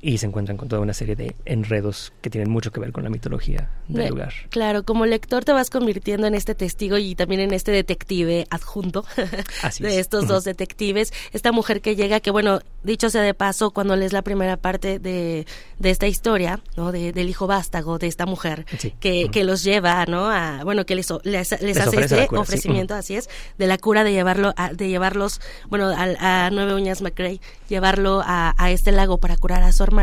y 0.05 0.19
se 0.19 0.27
encuentran 0.27 0.55
con 0.55 0.67
toda 0.67 0.83
una 0.83 0.93
serie 0.93 1.15
de 1.15 1.35
enredos 1.45 2.13
que 2.21 2.29
tienen 2.29 2.47
mucho 2.47 2.71
que 2.71 2.79
ver 2.79 2.91
con 2.91 3.03
la 3.03 3.09
mitología 3.09 3.71
del 3.87 4.09
lugar. 4.09 4.33
Claro, 4.49 4.83
como 4.83 5.07
lector 5.07 5.43
te 5.43 5.51
vas 5.51 5.71
convirtiendo 5.71 6.27
en 6.27 6.35
este 6.35 6.53
testigo 6.53 6.99
y 6.99 7.15
también 7.15 7.41
en 7.41 7.53
este 7.53 7.71
detective 7.71 8.45
adjunto 8.51 9.03
de 9.79 9.99
estos 9.99 10.27
dos 10.27 10.43
detectives. 10.43 11.11
Esta 11.33 11.51
mujer 11.51 11.81
que 11.81 11.95
llega, 11.95 12.19
que 12.19 12.29
bueno, 12.29 12.59
dicho 12.83 13.09
sea 13.09 13.23
de 13.23 13.33
paso, 13.33 13.71
cuando 13.71 13.95
lees 13.95 14.13
la 14.13 14.21
primera 14.21 14.57
parte 14.57 14.99
de, 14.99 15.47
de 15.79 15.89
esta 15.89 16.05
historia, 16.05 16.59
¿no? 16.77 16.91
del 16.91 17.27
hijo 17.27 17.47
vástago 17.47 17.97
de 17.97 18.05
esta 18.05 18.27
mujer 18.27 18.67
que, 18.99 19.29
que, 19.31 19.43
los 19.43 19.63
lleva, 19.63 20.05
¿no? 20.05 20.29
A, 20.29 20.63
bueno, 20.63 20.85
que 20.85 20.93
les, 20.93 21.11
les, 21.23 21.51
hace 21.51 21.99
este 21.99 22.27
ofrecimiento, 22.31 22.93
así 22.93 23.15
es, 23.15 23.27
de 23.57 23.65
la 23.65 23.79
cura 23.79 24.03
de 24.03 24.11
llevarlo, 24.11 24.53
a, 24.55 24.71
de 24.71 24.87
llevarlos, 24.87 25.41
bueno, 25.67 25.87
a, 25.89 26.45
a 26.45 26.51
Nueve 26.51 26.75
Uñas 26.75 27.01
McRae, 27.01 27.41
llevarlo 27.69 28.21
a, 28.23 28.53
a 28.55 28.69
este 28.69 28.91
lago 28.91 29.17
para 29.17 29.35
curar 29.35 29.63
a 29.63 29.71
su 29.71 29.81
hermano 29.81 29.94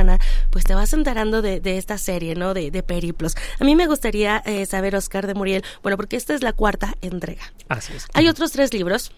pues 0.51 0.65
te 0.65 0.75
vas 0.75 0.93
enterando 0.93 1.43
de, 1.43 1.61
esta 1.65 1.99
serie, 1.99 2.35
¿no? 2.35 2.55
De, 2.55 2.71
de, 2.71 2.83
periplos. 2.83 3.37
A 3.59 3.65
mí 3.65 3.75
me 3.77 3.87
gustaría 3.87 4.43
eh, 4.45 4.67
saber, 4.67 4.97
Oscar 4.97 5.27
de 5.27 5.35
Muriel, 5.35 5.65
bueno, 5.83 5.97
porque 5.97 6.17
esta 6.17 6.35
es 6.35 6.43
la 6.43 6.53
cuarta 6.53 6.95
entrega. 7.01 7.43
Así 7.69 7.93
es. 7.95 8.07
Hay 8.15 8.29
otros 8.29 8.53
tres 8.53 8.73
libros 8.73 9.13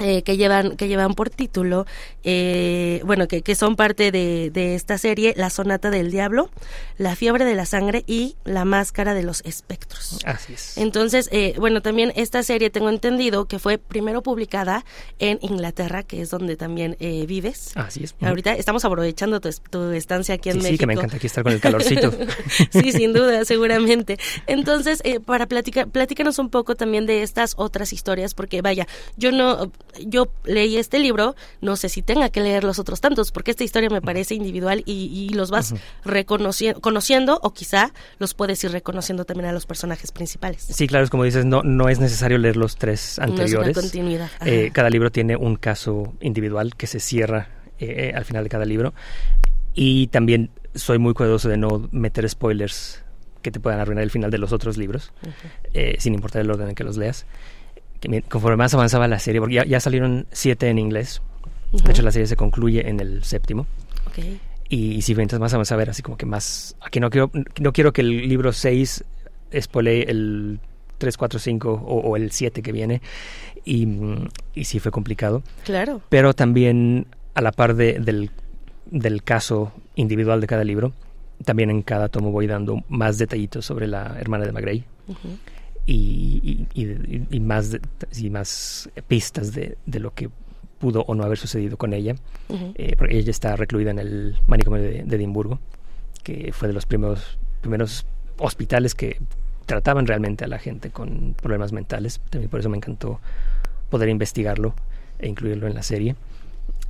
eh, 0.00 0.22
que 0.22 0.36
llevan 0.36 0.76
que 0.76 0.86
llevan 0.86 1.14
por 1.14 1.28
título 1.28 1.84
eh, 2.22 3.00
bueno 3.04 3.26
que, 3.26 3.42
que, 3.42 3.56
son 3.56 3.74
parte 3.74 4.12
de, 4.12 4.48
de, 4.50 4.76
esta 4.76 4.96
serie 4.96 5.34
la 5.36 5.50
sonata 5.50 5.90
del 5.90 6.12
diablo 6.12 6.50
la 6.98 7.16
fiebre 7.16 7.44
de 7.44 7.56
la 7.56 7.66
sangre 7.66 8.04
y 8.06 8.36
la 8.44 8.64
máscara 8.64 9.14
de 9.14 9.24
los 9.24 9.40
espectros. 9.44 10.20
Así 10.24 10.52
es. 10.52 10.78
Entonces 10.78 11.28
eh, 11.32 11.54
bueno 11.58 11.82
también 11.82 12.12
esta 12.14 12.44
serie 12.44 12.70
tengo 12.70 12.90
entendido 12.90 13.46
que 13.46 13.58
fue 13.58 13.78
primero 13.78 14.22
publicada 14.22 14.84
en 15.18 15.40
Inglaterra 15.42 16.04
que 16.04 16.22
es 16.22 16.30
donde 16.30 16.56
también 16.56 16.96
vives. 17.00 17.72
Así 17.74 18.04
es. 18.04 18.14
Ahorita 18.20 18.52
estamos 18.52 18.84
aprovechando 18.84 19.40
tu, 19.40 19.50
tu 19.70 19.90
estancia 19.90 20.36
aquí 20.36 20.50
en 20.50 20.58
México 20.58 20.72
sí 20.72 20.78
que 20.78 20.86
me 20.86 20.94
encanta 20.94 21.16
aquí 21.16 21.26
estar 21.26 21.42
con 21.42 21.52
el 21.52 21.60
calorcito. 21.60 22.12
Sí 22.70 22.92
sin 22.92 23.12
duda 23.12 23.44
seguramente. 23.44 24.16
Entonces 24.46 25.02
para 25.24 25.46
platicar 25.46 25.88
platícanos 25.88 26.38
un 26.38 26.50
poco 26.50 26.76
también 26.76 27.06
de 27.06 27.22
estas 27.22 27.54
otras 27.56 27.92
historias 27.92 28.34
porque 28.34 28.62
vaya 28.62 28.86
yo 29.16 29.32
no 29.32 29.72
yo 30.06 30.28
leí 30.44 30.76
este 30.76 30.98
libro, 30.98 31.34
no 31.60 31.76
sé 31.76 31.88
si 31.88 32.02
tenga 32.02 32.30
que 32.30 32.40
leer 32.40 32.64
los 32.64 32.78
otros 32.78 33.00
tantos, 33.00 33.32
porque 33.32 33.50
esta 33.50 33.64
historia 33.64 33.90
me 33.90 34.00
parece 34.00 34.34
individual 34.34 34.82
y, 34.86 35.28
los 35.34 35.50
vas 35.50 35.74
reconociendo, 36.04 36.80
conociendo 36.80 37.38
o 37.42 37.52
quizá 37.52 37.92
los 38.18 38.34
puedes 38.34 38.62
ir 38.64 38.72
reconociendo 38.72 39.24
también 39.24 39.48
a 39.48 39.52
los 39.52 39.66
personajes 39.66 40.10
principales. 40.10 40.62
Sí, 40.62 40.86
claro, 40.86 41.04
es 41.04 41.10
como 41.10 41.24
dices, 41.24 41.44
no, 41.44 41.62
no 41.62 41.88
es 41.88 42.00
necesario 42.00 42.38
leer 42.38 42.56
los 42.56 42.76
tres 42.76 43.18
anteriores. 43.18 43.76
No 43.76 43.82
continuidad. 43.82 44.30
Eh, 44.44 44.70
cada 44.72 44.90
libro 44.90 45.10
tiene 45.10 45.36
un 45.36 45.56
caso 45.56 46.14
individual 46.20 46.74
que 46.76 46.86
se 46.86 47.00
cierra 47.00 47.48
eh, 47.78 48.12
al 48.14 48.24
final 48.24 48.44
de 48.44 48.50
cada 48.50 48.64
libro. 48.64 48.94
Y 49.74 50.08
también 50.08 50.50
soy 50.74 50.98
muy 50.98 51.14
cuidadoso 51.14 51.48
de 51.48 51.56
no 51.56 51.88
meter 51.92 52.28
spoilers 52.28 53.04
que 53.42 53.50
te 53.50 53.60
puedan 53.60 53.80
arruinar 53.80 54.02
el 54.02 54.10
final 54.10 54.30
de 54.30 54.38
los 54.38 54.52
otros 54.52 54.76
libros, 54.76 55.12
eh, 55.72 55.96
sin 55.98 56.14
importar 56.14 56.42
el 56.42 56.50
orden 56.50 56.70
en 56.70 56.74
que 56.74 56.84
los 56.84 56.96
leas 56.96 57.26
conforme 58.28 58.56
más 58.56 58.74
avanzaba 58.74 59.08
la 59.08 59.18
serie, 59.18 59.40
porque 59.40 59.62
ya, 59.66 59.80
salieron 59.80 60.26
siete 60.32 60.68
en 60.68 60.78
inglés, 60.78 61.22
de 61.72 61.90
hecho 61.90 62.02
la 62.02 62.12
serie 62.12 62.26
se 62.26 62.36
concluye 62.36 62.88
en 62.88 63.00
el 63.00 63.24
séptimo. 63.24 63.66
Y, 64.68 65.00
si 65.02 65.14
mientras 65.14 65.40
más 65.40 65.52
vamos 65.52 65.72
a 65.72 65.76
ver, 65.76 65.90
así 65.90 66.02
como 66.02 66.16
que 66.16 66.26
más... 66.26 66.76
Aquí 66.80 67.00
no 67.00 67.08
quiero, 67.08 67.30
no 67.60 67.72
quiero 67.72 67.92
que 67.92 68.02
el 68.02 68.28
libro 68.28 68.52
6 68.52 69.04
spoilee 69.60 70.02
el 70.02 70.60
3, 70.98 71.16
4, 71.16 71.38
5 71.38 71.72
o, 71.72 72.16
el 72.16 72.32
7 72.32 72.60
que 72.60 72.72
viene. 72.72 73.00
Y, 73.64 73.88
y 74.54 74.64
sí 74.64 74.78
fue 74.78 74.92
complicado. 74.92 75.42
Claro. 75.64 76.02
Pero 76.10 76.34
también 76.34 77.06
a 77.34 77.40
la 77.40 77.52
par 77.52 77.76
de, 77.76 77.98
del, 77.98 78.30
del 78.90 79.22
caso 79.22 79.72
individual 79.94 80.40
de 80.40 80.46
cada 80.46 80.64
libro, 80.64 80.92
también 81.44 81.70
en 81.70 81.82
cada 81.82 82.08
tomo 82.08 82.30
voy 82.30 82.46
dando 82.46 82.82
más 82.88 83.16
detallitos 83.16 83.64
sobre 83.64 83.86
la 83.86 84.16
hermana 84.18 84.44
de 84.44 84.52
Magray 84.52 84.84
y, 85.90 86.66
y, 86.74 87.40
más, 87.40 87.74
y 88.14 88.28
más 88.28 88.90
pistas 89.06 89.54
de, 89.54 89.78
de, 89.86 90.00
lo 90.00 90.12
que 90.12 90.28
pudo 90.78 91.02
o 91.06 91.14
no 91.14 91.24
haber 91.24 91.38
sucedido 91.38 91.78
con 91.78 91.94
ella. 91.94 92.14
Eh, 92.74 92.94
porque 92.98 93.16
ella 93.16 93.30
está 93.30 93.56
recluida 93.56 93.90
en 93.90 93.98
el 93.98 94.36
manicomio 94.46 94.82
de, 94.82 95.00
Edimburgo, 95.00 95.60
que 96.22 96.52
fue 96.52 96.68
de 96.68 96.74
los 96.74 96.84
primeros, 96.84 97.38
primeros 97.62 98.04
hospitales 98.36 98.94
que 98.94 99.18
trataban 99.64 100.06
realmente 100.06 100.44
a 100.44 100.48
la 100.48 100.58
gente 100.58 100.90
con 100.90 101.34
problemas 101.34 101.72
mentales. 101.72 102.20
También 102.28 102.50
por 102.50 102.60
eso 102.60 102.68
me 102.68 102.76
encantó 102.76 103.18
poder 103.88 104.10
investigarlo 104.10 104.74
e 105.18 105.28
incluirlo 105.28 105.66
en 105.68 105.74
la 105.74 105.82
serie. 105.82 106.16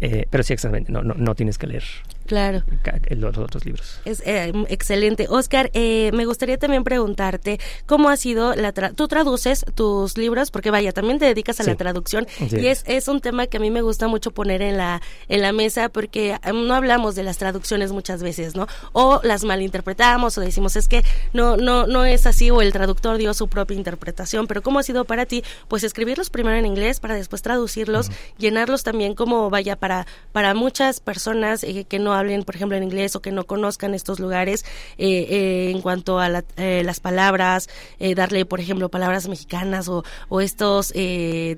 Eh, 0.01 0.27
pero 0.29 0.43
sí, 0.43 0.53
exactamente, 0.53 0.91
no, 0.91 1.03
no, 1.03 1.15
no 1.15 1.35
tienes 1.37 1.57
que 1.57 1.69
leer 1.69 1.85
Claro. 2.29 2.63
los 3.09 3.39
otros 3.39 3.65
libros. 3.65 4.01
Es 4.05 4.23
eh, 4.27 4.53
excelente. 4.69 5.27
Oscar, 5.31 5.71
eh, 5.73 6.11
me 6.13 6.27
gustaría 6.27 6.59
también 6.59 6.85
preguntarte 6.85 7.59
cómo 7.87 8.11
ha 8.11 8.19
sido 8.19 8.55
la... 8.55 8.73
Tú 8.73 9.09
traduces 9.09 9.65
tus 9.75 10.19
libros, 10.19 10.51
porque 10.51 10.71
vaya, 10.71 10.93
también 10.93 11.19
te 11.19 11.25
dedicas 11.25 11.59
a 11.61 11.65
la 11.65 11.75
traducción 11.75 12.27
y 12.39 12.67
es, 12.67 12.85
es 12.87 13.09
un 13.09 13.23
tema 13.23 13.47
que 13.47 13.57
a 13.57 13.61
mí 13.61 13.71
me 13.71 13.81
gusta 13.81 14.09
mucho 14.09 14.31
poner 14.31 14.61
en 14.61 14.77
la, 14.77 15.01
en 15.29 15.41
la 15.41 15.53
mesa 15.53 15.89
porque 15.89 16.37
em, 16.45 16.67
no 16.67 16.75
hablamos 16.75 17.15
de 17.15 17.23
las 17.23 17.39
traducciones 17.39 17.93
muchas 17.93 18.23
veces, 18.23 18.55
¿no? 18.55 18.67
O 18.93 19.21
las 19.25 19.45
malinterpretamos 19.45 20.37
o 20.37 20.43
decimos 20.43 20.77
es 20.77 20.87
que 20.87 21.03
no, 21.33 21.57
no, 21.57 21.87
no 21.87 22.05
es 22.05 22.27
así 22.27 22.51
o 22.51 22.61
el 22.61 22.75
traductor 22.75 23.17
dio 23.17 23.33
su 23.33 23.49
propia 23.49 23.75
interpretación, 23.75 24.47
pero 24.47 24.61
¿cómo 24.61 24.81
ha 24.81 24.83
sido 24.83 25.07
para 25.07 25.25
ti? 25.25 25.43
Pues 25.69 25.83
escribirlos 25.83 26.29
primero 26.29 26.59
en 26.59 26.67
inglés 26.67 27.01
para 27.01 27.15
después 27.15 27.41
traducirlos, 27.41 28.11
llenarlos 28.37 28.83
también 28.83 29.15
como 29.15 29.49
vaya 29.49 29.77
para, 29.77 30.07
para 30.33 30.53
muchas 30.53 31.01
personas 31.01 31.65
eh, 31.65 31.87
que 31.89 31.99
no 31.99 32.18
hablen, 32.19 32.45
por 32.45 32.55
ejemplo, 32.55 32.77
en 32.77 32.83
inglés 32.83 33.17
o 33.17 33.21
que 33.21 33.33
no 33.33 33.45
conozcan 33.45 33.95
estos 33.95 34.21
lugares 34.21 34.65
eh, 34.99 35.27
eh, 35.31 35.71
en 35.71 35.81
cuanto 35.81 36.19
a 36.19 36.45
eh, 36.57 36.83
las 36.85 37.01
palabras, 37.01 37.69
darle, 38.17 38.45
por 38.45 38.61
ejemplo, 38.61 38.89
palabras 38.89 39.29
mexicanas 39.29 39.89
o, 39.89 40.05
o 40.29 40.41
estos 40.41 40.93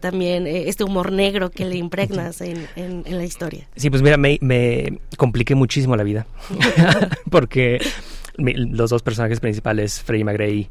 también, 0.01 0.47
este 0.47 0.85
humor 0.85 1.13
negro 1.13 1.51
que 1.51 1.65
le 1.65 1.77
impregnas 1.77 2.41
en, 2.41 2.67
en, 2.77 3.05
la 3.17 3.25
historia. 3.25 3.69
Sí, 3.77 3.91
pues 3.91 4.03
mira, 4.03 4.17
me, 4.17 4.39
me 4.41 4.99
compliqué 5.17 5.55
muchísimo 5.55 5.97
la 5.97 6.05
vida 6.05 6.27
porque 7.31 7.81
los 8.37 8.91
dos 8.91 9.03
personajes 9.03 9.41
principales, 9.41 10.01
Frey 10.01 10.21
y 10.21 10.71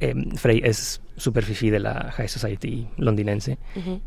McGray, 0.00 0.36
Frey 0.36 0.60
es 0.64 1.00
super 1.16 1.44
fifi 1.44 1.70
de 1.70 1.80
la 1.80 2.12
High 2.12 2.28
Society 2.28 2.86
londinense 2.96 3.58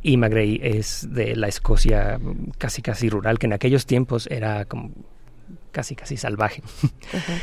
y 0.02 0.18
McGray 0.18 0.60
es 0.64 1.08
de 1.12 1.36
la 1.36 1.48
Escocia 1.48 2.20
casi 2.58 2.82
casi 2.82 3.10
rural 3.10 3.38
que 3.38 3.48
en 3.48 3.54
aquellos 3.54 3.86
tiempos 3.86 4.28
era 4.32 4.66
como 4.66 4.92
casi, 5.72 5.96
casi 5.96 6.18
salvaje. 6.18 6.62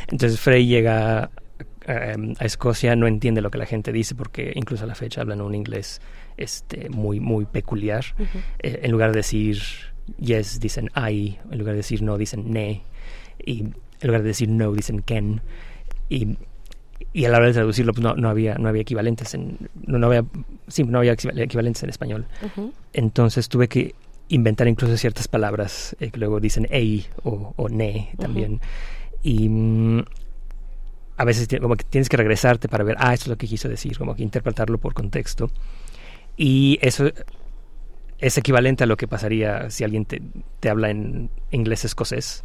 Entonces 0.08 0.40
Frey 0.40 0.66
llega 0.66 1.30
em, 1.86 2.34
a 2.38 2.44
Escocia, 2.44 2.96
no 2.96 3.06
entiende 3.06 3.40
lo 3.40 3.50
que 3.50 3.58
la 3.58 3.66
gente 3.66 3.92
dice 3.92 4.14
porque 4.14 4.52
incluso 4.54 4.84
a 4.84 4.86
la 4.86 4.94
fecha 4.94 5.20
hablan 5.20 5.40
un 5.40 5.54
inglés 5.54 6.00
este, 6.36 6.88
muy, 6.88 7.20
muy 7.20 7.46
peculiar. 7.46 8.04
Eh, 8.60 8.80
en 8.82 8.90
lugar 8.90 9.10
de 9.10 9.18
decir 9.18 9.60
yes, 10.18 10.60
dicen 10.60 10.90
I, 10.96 11.38
en 11.50 11.58
lugar 11.58 11.74
de 11.74 11.78
decir 11.78 12.02
no, 12.02 12.16
dicen 12.16 12.50
ne, 12.50 12.82
y 13.44 13.60
en 13.60 13.74
lugar 14.02 14.22
de 14.22 14.28
decir 14.28 14.48
no, 14.48 14.72
dicen 14.72 15.02
ken. 15.02 15.40
Y, 16.08 16.38
y 17.18 17.24
a 17.24 17.30
la 17.30 17.38
hora 17.38 17.48
de 17.48 17.54
traducirlo 17.54 17.92
pues 17.92 18.02
no, 18.02 18.14
no 18.14 18.28
había 18.28 18.54
no 18.56 18.68
había 18.68 18.82
equivalentes 18.82 19.34
en 19.34 19.56
no, 19.86 20.06
había 20.06 20.24
sí, 20.68 20.84
no 20.84 20.98
había 20.98 21.12
equivalentes 21.12 21.82
en 21.82 21.90
español 21.90 22.26
entonces 22.92 23.48
tuve 23.48 23.68
que 23.68 23.94
inventar 24.28 24.68
incluso 24.68 24.96
ciertas 24.96 25.28
palabras 25.28 25.96
eh, 26.00 26.10
que 26.10 26.18
luego 26.18 26.40
dicen 26.40 26.66
ei 26.70 27.06
o, 27.24 27.54
o 27.56 27.68
ne 27.68 28.12
también. 28.18 28.60
Y 29.22 29.48
mm, 29.48 30.04
a 31.16 31.24
veces 31.24 31.48
como 31.60 31.76
que 31.76 31.84
tienes 31.84 32.08
que 32.08 32.16
regresarte 32.16 32.68
para 32.68 32.84
ver, 32.84 32.96
ah, 32.98 33.14
esto 33.14 33.24
es 33.24 33.28
lo 33.28 33.36
que 33.36 33.48
quiso 33.48 33.68
decir, 33.68 33.98
como 33.98 34.14
que 34.14 34.22
interpretarlo 34.22 34.78
por 34.78 34.94
contexto. 34.94 35.50
Y 36.36 36.78
eso 36.80 37.10
es 38.18 38.38
equivalente 38.38 38.84
a 38.84 38.86
lo 38.86 38.96
que 38.96 39.08
pasaría 39.08 39.70
si 39.70 39.84
alguien 39.84 40.04
te, 40.04 40.22
te 40.60 40.70
habla 40.70 40.90
en 40.90 41.30
inglés 41.50 41.84
escocés 41.84 42.44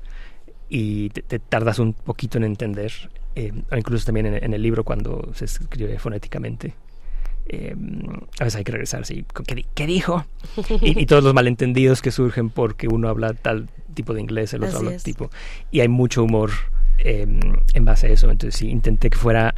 y 0.69 1.09
te, 1.09 1.39
tardas 1.39 1.77
un 1.79 1.93
poquito 1.93 2.37
en 2.37 2.45
entender, 2.45 2.91
eh, 3.35 3.51
o 3.72 3.76
incluso 3.76 4.05
también 4.05 4.27
en, 4.27 4.53
el 4.53 4.61
libro 4.61 4.84
cuando 4.84 5.30
se 5.34 5.45
escribe 5.45 5.97
fonéticamente. 5.99 6.76
Eh, 7.47 7.76
a 8.39 8.43
veces 8.45 8.57
hay 8.57 8.64
que 8.64 8.72
regresar 8.72 9.01
así, 9.01 9.26
¿qué, 9.73 9.85
dijo? 9.85 10.26
y, 10.81 11.05
todos 11.05 11.23
los 11.23 11.34
malentendidos 11.34 12.01
que 12.01 12.11
surgen 12.11 12.49
porque 12.49 12.88
uno 12.88 13.10
habla 13.10 13.34
tal 13.34 13.69
tipo 13.93 14.14
de 14.14 14.22
inglés, 14.22 14.53
el 14.53 14.64
otro 14.64 14.80
habla 14.80 14.97
tipo. 14.97 15.30
Y 15.72 15.81
hay 15.81 15.88
mucho 15.88 16.23
humor 16.23 16.51
em, 16.99 17.39
en 17.73 17.85
base 17.85 18.07
a 18.07 18.10
eso. 18.11 18.30
Entonces 18.31 18.57
sí, 18.60 18.69
intenté 18.69 19.10
que 19.10 19.18
fuera, 19.18 19.53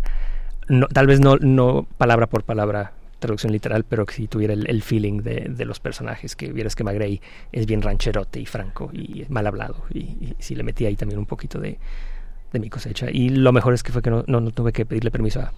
no, 0.67 0.87
tal 0.87 1.07
vez 1.07 1.19
no, 1.19 1.37
no 1.37 1.85
palabra 1.97 2.27
por 2.27 2.43
palabra 2.43 2.93
traducción 3.19 3.51
literal, 3.51 3.85
pero 3.85 4.05
que 4.05 4.13
si 4.13 4.27
tuviera 4.27 4.53
el, 4.53 4.81
feeling 4.81 5.21
de, 5.21 5.47
de, 5.49 5.65
los 5.65 5.79
personajes, 5.79 6.35
que 6.35 6.51
vieras 6.51 6.75
que 6.75 6.83
Magrey 6.83 7.21
es 7.51 7.65
bien 7.65 7.81
rancherote 7.81 8.39
y 8.39 8.45
franco 8.45 8.89
y 8.93 9.25
mal 9.29 9.47
hablado. 9.47 9.83
Y, 9.93 10.35
si 10.39 10.55
le 10.55 10.63
metí 10.63 10.85
ahí 10.85 10.95
también 10.95 11.19
un 11.19 11.25
poquito 11.25 11.59
de, 11.59 11.79
de 12.55 12.59
mi 12.59 12.69
cosecha. 12.69 13.07
Y 13.11 13.29
lo 13.29 13.51
mejor 13.51 13.73
es 13.73 13.83
que 13.83 13.91
fue 13.91 14.01
que 14.01 14.09
no, 14.09 14.23
no, 14.27 14.41
no 14.41 14.51
tuve 14.51 14.73
que 14.73 14.85
pedirle 14.85 15.11
permiso 15.11 15.41
a 15.41 15.53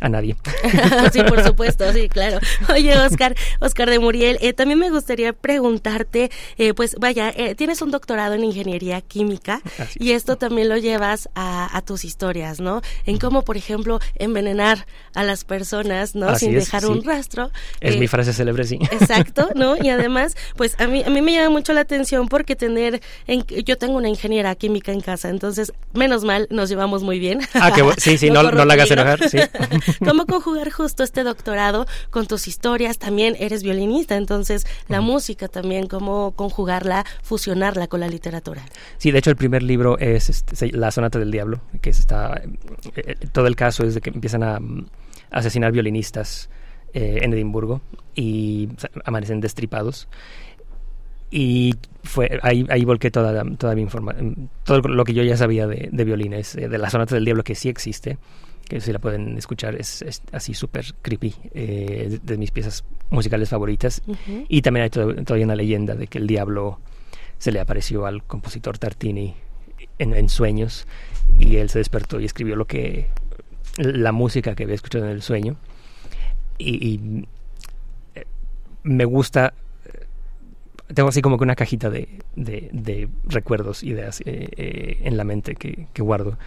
a 0.00 0.08
nadie. 0.08 0.36
sí, 1.12 1.22
por 1.22 1.44
supuesto, 1.44 1.92
sí, 1.92 2.08
claro. 2.08 2.38
Oye, 2.72 2.96
Oscar, 2.98 3.34
Oscar 3.60 3.90
de 3.90 3.98
Muriel, 3.98 4.38
eh, 4.40 4.52
también 4.52 4.78
me 4.78 4.90
gustaría 4.90 5.32
preguntarte, 5.32 6.30
eh, 6.58 6.74
pues 6.74 6.96
vaya, 6.98 7.32
eh, 7.36 7.54
tienes 7.54 7.82
un 7.82 7.90
doctorado 7.90 8.34
en 8.34 8.44
ingeniería 8.44 9.00
química 9.00 9.60
y 9.98 10.12
esto 10.12 10.36
también 10.36 10.68
lo 10.68 10.76
llevas 10.76 11.28
a, 11.34 11.76
a, 11.76 11.82
tus 11.82 12.04
historias, 12.04 12.60
¿no? 12.60 12.82
En 13.06 13.18
cómo, 13.18 13.42
por 13.42 13.56
ejemplo, 13.56 14.00
envenenar 14.16 14.86
a 15.14 15.22
las 15.22 15.44
personas, 15.44 16.14
¿no? 16.14 16.34
Sin 16.36 16.52
dejar 16.52 16.86
un 16.86 17.04
rastro. 17.04 17.50
Es 17.80 17.96
mi 17.96 18.06
frase 18.06 18.32
célebre, 18.32 18.64
sí. 18.64 18.78
Exacto, 18.90 19.50
¿no? 19.54 19.76
Y 19.80 19.88
además, 19.88 20.36
pues 20.56 20.78
a 20.78 20.86
mí, 20.86 21.02
a 21.04 21.10
mí 21.10 21.22
me 21.22 21.32
llama 21.32 21.50
mucho 21.50 21.72
la 21.72 21.80
atención 21.80 22.28
porque 22.28 22.54
tener, 22.54 23.00
en, 23.26 23.44
yo 23.46 23.78
tengo 23.78 23.96
una 23.96 24.08
ingeniera 24.08 24.54
química 24.54 24.92
en 24.92 25.00
casa, 25.00 25.30
entonces, 25.30 25.72
menos 25.94 26.22
mal, 26.24 26.46
nos 26.50 26.68
llevamos 26.68 27.02
muy 27.02 27.18
bien. 27.18 27.40
Ah, 27.54 27.72
qué 27.74 27.82
bueno. 27.82 27.96
Sí, 27.98 28.18
sí, 28.18 28.30
no, 28.30 28.42
no 28.42 28.64
la 28.64 28.74
hagas 28.74 28.90
enojar, 28.90 29.28
sí. 29.28 29.38
¿Cómo 30.04 30.26
conjugar 30.26 30.70
justo 30.70 31.02
este 31.02 31.24
doctorado 31.24 31.86
con 32.10 32.26
tus 32.26 32.48
historias? 32.48 32.98
También 32.98 33.36
eres 33.38 33.62
violinista, 33.62 34.16
entonces 34.16 34.66
la 34.88 35.00
música 35.00 35.48
también, 35.48 35.86
¿cómo 35.86 36.32
conjugarla, 36.32 37.04
fusionarla 37.22 37.86
con 37.88 38.00
la 38.00 38.08
literatura? 38.08 38.62
Sí, 38.98 39.10
de 39.10 39.18
hecho 39.18 39.30
el 39.30 39.36
primer 39.36 39.62
libro 39.62 39.98
es 39.98 40.28
este, 40.28 40.72
La 40.72 40.90
Sonata 40.90 41.18
del 41.18 41.30
Diablo, 41.30 41.60
que 41.80 41.90
es 41.90 41.98
esta, 41.98 42.34
eh, 42.34 42.50
eh, 42.96 43.14
todo 43.32 43.46
el 43.46 43.56
caso 43.56 43.84
es 43.84 43.94
de 43.94 44.00
que 44.00 44.10
empiezan 44.10 44.42
a, 44.42 44.58
asesinar 45.30 45.70
violinistas 45.70 46.50
eh, 46.92 47.20
en 47.22 47.32
Edimburgo 47.32 47.80
y 48.16 48.68
amanecen 49.04 49.40
destripados 49.40 50.08
y 51.30 51.76
fue 52.02 52.40
ahí, 52.42 52.66
ahí 52.68 52.84
volqué 52.84 53.12
toda, 53.12 53.44
toda 53.56 53.76
mi 53.76 53.82
información, 53.82 54.50
todo 54.64 54.80
lo 54.80 55.04
que 55.04 55.14
yo 55.14 55.22
ya 55.22 55.36
sabía 55.36 55.68
de, 55.68 55.88
de 55.92 56.04
violines, 56.04 56.54
de 56.54 56.78
la 56.78 56.90
sonata 56.90 57.14
del 57.14 57.24
diablo 57.24 57.44
que 57.44 57.54
sí 57.54 57.68
existe, 57.68 58.18
que 58.70 58.80
si 58.80 58.92
la 58.92 59.00
pueden 59.00 59.36
escuchar 59.36 59.74
es, 59.74 60.04
así 60.30 60.54
súper 60.54 60.94
creepy, 61.02 61.34
eh, 61.54 62.20
de, 62.22 62.38
mis 62.38 62.52
piezas 62.52 62.84
musicales 63.10 63.48
favoritas. 63.48 64.00
Y 64.48 64.62
también 64.62 64.84
hay 64.84 64.90
todavía 64.90 65.44
una 65.44 65.56
leyenda 65.56 65.96
de 65.96 66.06
que 66.06 66.18
el 66.18 66.28
diablo 66.28 66.78
se 67.38 67.50
le 67.50 67.58
apareció 67.58 68.06
al 68.06 68.22
compositor 68.22 68.78
Tartini 68.78 69.34
en, 69.98 70.28
sueños 70.28 70.86
y 71.40 71.56
él 71.56 71.68
se 71.68 71.80
despertó 71.80 72.20
y 72.20 72.26
escribió 72.26 72.54
lo 72.54 72.66
que 72.66 73.08
la 73.76 74.12
música 74.12 74.54
que 74.54 74.62
había 74.62 74.76
escuchado 74.76 75.06
en 75.06 75.10
el 75.10 75.22
sueño. 75.22 75.56
Y, 76.56 77.24
eh, 78.14 78.24
me 78.84 79.04
gusta 79.04 79.52
tengo 80.94 81.08
así 81.08 81.22
como 81.22 81.38
que 81.38 81.44
una 81.44 81.56
cajita 81.56 81.90
de, 81.90 82.08
de, 82.36 83.08
recuerdos, 83.24 83.82
ideas 83.82 84.22
eh, 84.26 84.98
en 85.02 85.16
la 85.16 85.24
mente 85.24 85.56
que, 85.56 85.88
que 85.92 86.02
guardo. 86.02 86.38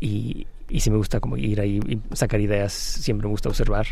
Y, 0.00 0.46
y 0.74 0.80
sí 0.80 0.90
me 0.90 0.96
gusta 0.96 1.20
como 1.20 1.36
ir 1.36 1.60
ahí 1.60 1.78
y 1.86 2.16
sacar 2.16 2.40
ideas, 2.40 2.72
siempre 2.72 3.28
me 3.28 3.30
gusta 3.30 3.48
observar 3.48 3.86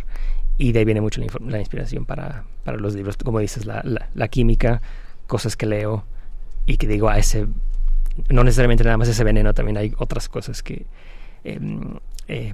y 0.59 0.73
de 0.73 0.81
ahí 0.81 0.85
viene 0.85 1.01
mucho 1.01 1.23
la, 1.47 1.61
inspiración 1.61 2.05
para, 2.05 2.43
para, 2.65 2.77
los 2.77 2.97
libros, 2.97 3.17
como 3.19 3.39
dices, 3.39 3.67
la, 3.67 3.85
la, 4.13 4.29
química, 4.29 4.83
cosas 5.29 5.57
que 5.57 5.67
leo 5.67 6.05
y 6.67 6.79
que 6.79 6.89
digo, 6.89 7.09
a 7.09 7.13
ah, 7.13 7.19
ese, 7.19 7.47
no 8.31 8.43
necesariamente 8.43 8.83
nada 8.83 8.97
más 8.97 9.07
ese 9.07 9.23
veneno, 9.23 9.55
también 9.55 9.77
hay 9.77 9.95
otras 9.97 10.29
cosas 10.29 10.61
que, 10.61 10.87
eh, 11.45 12.53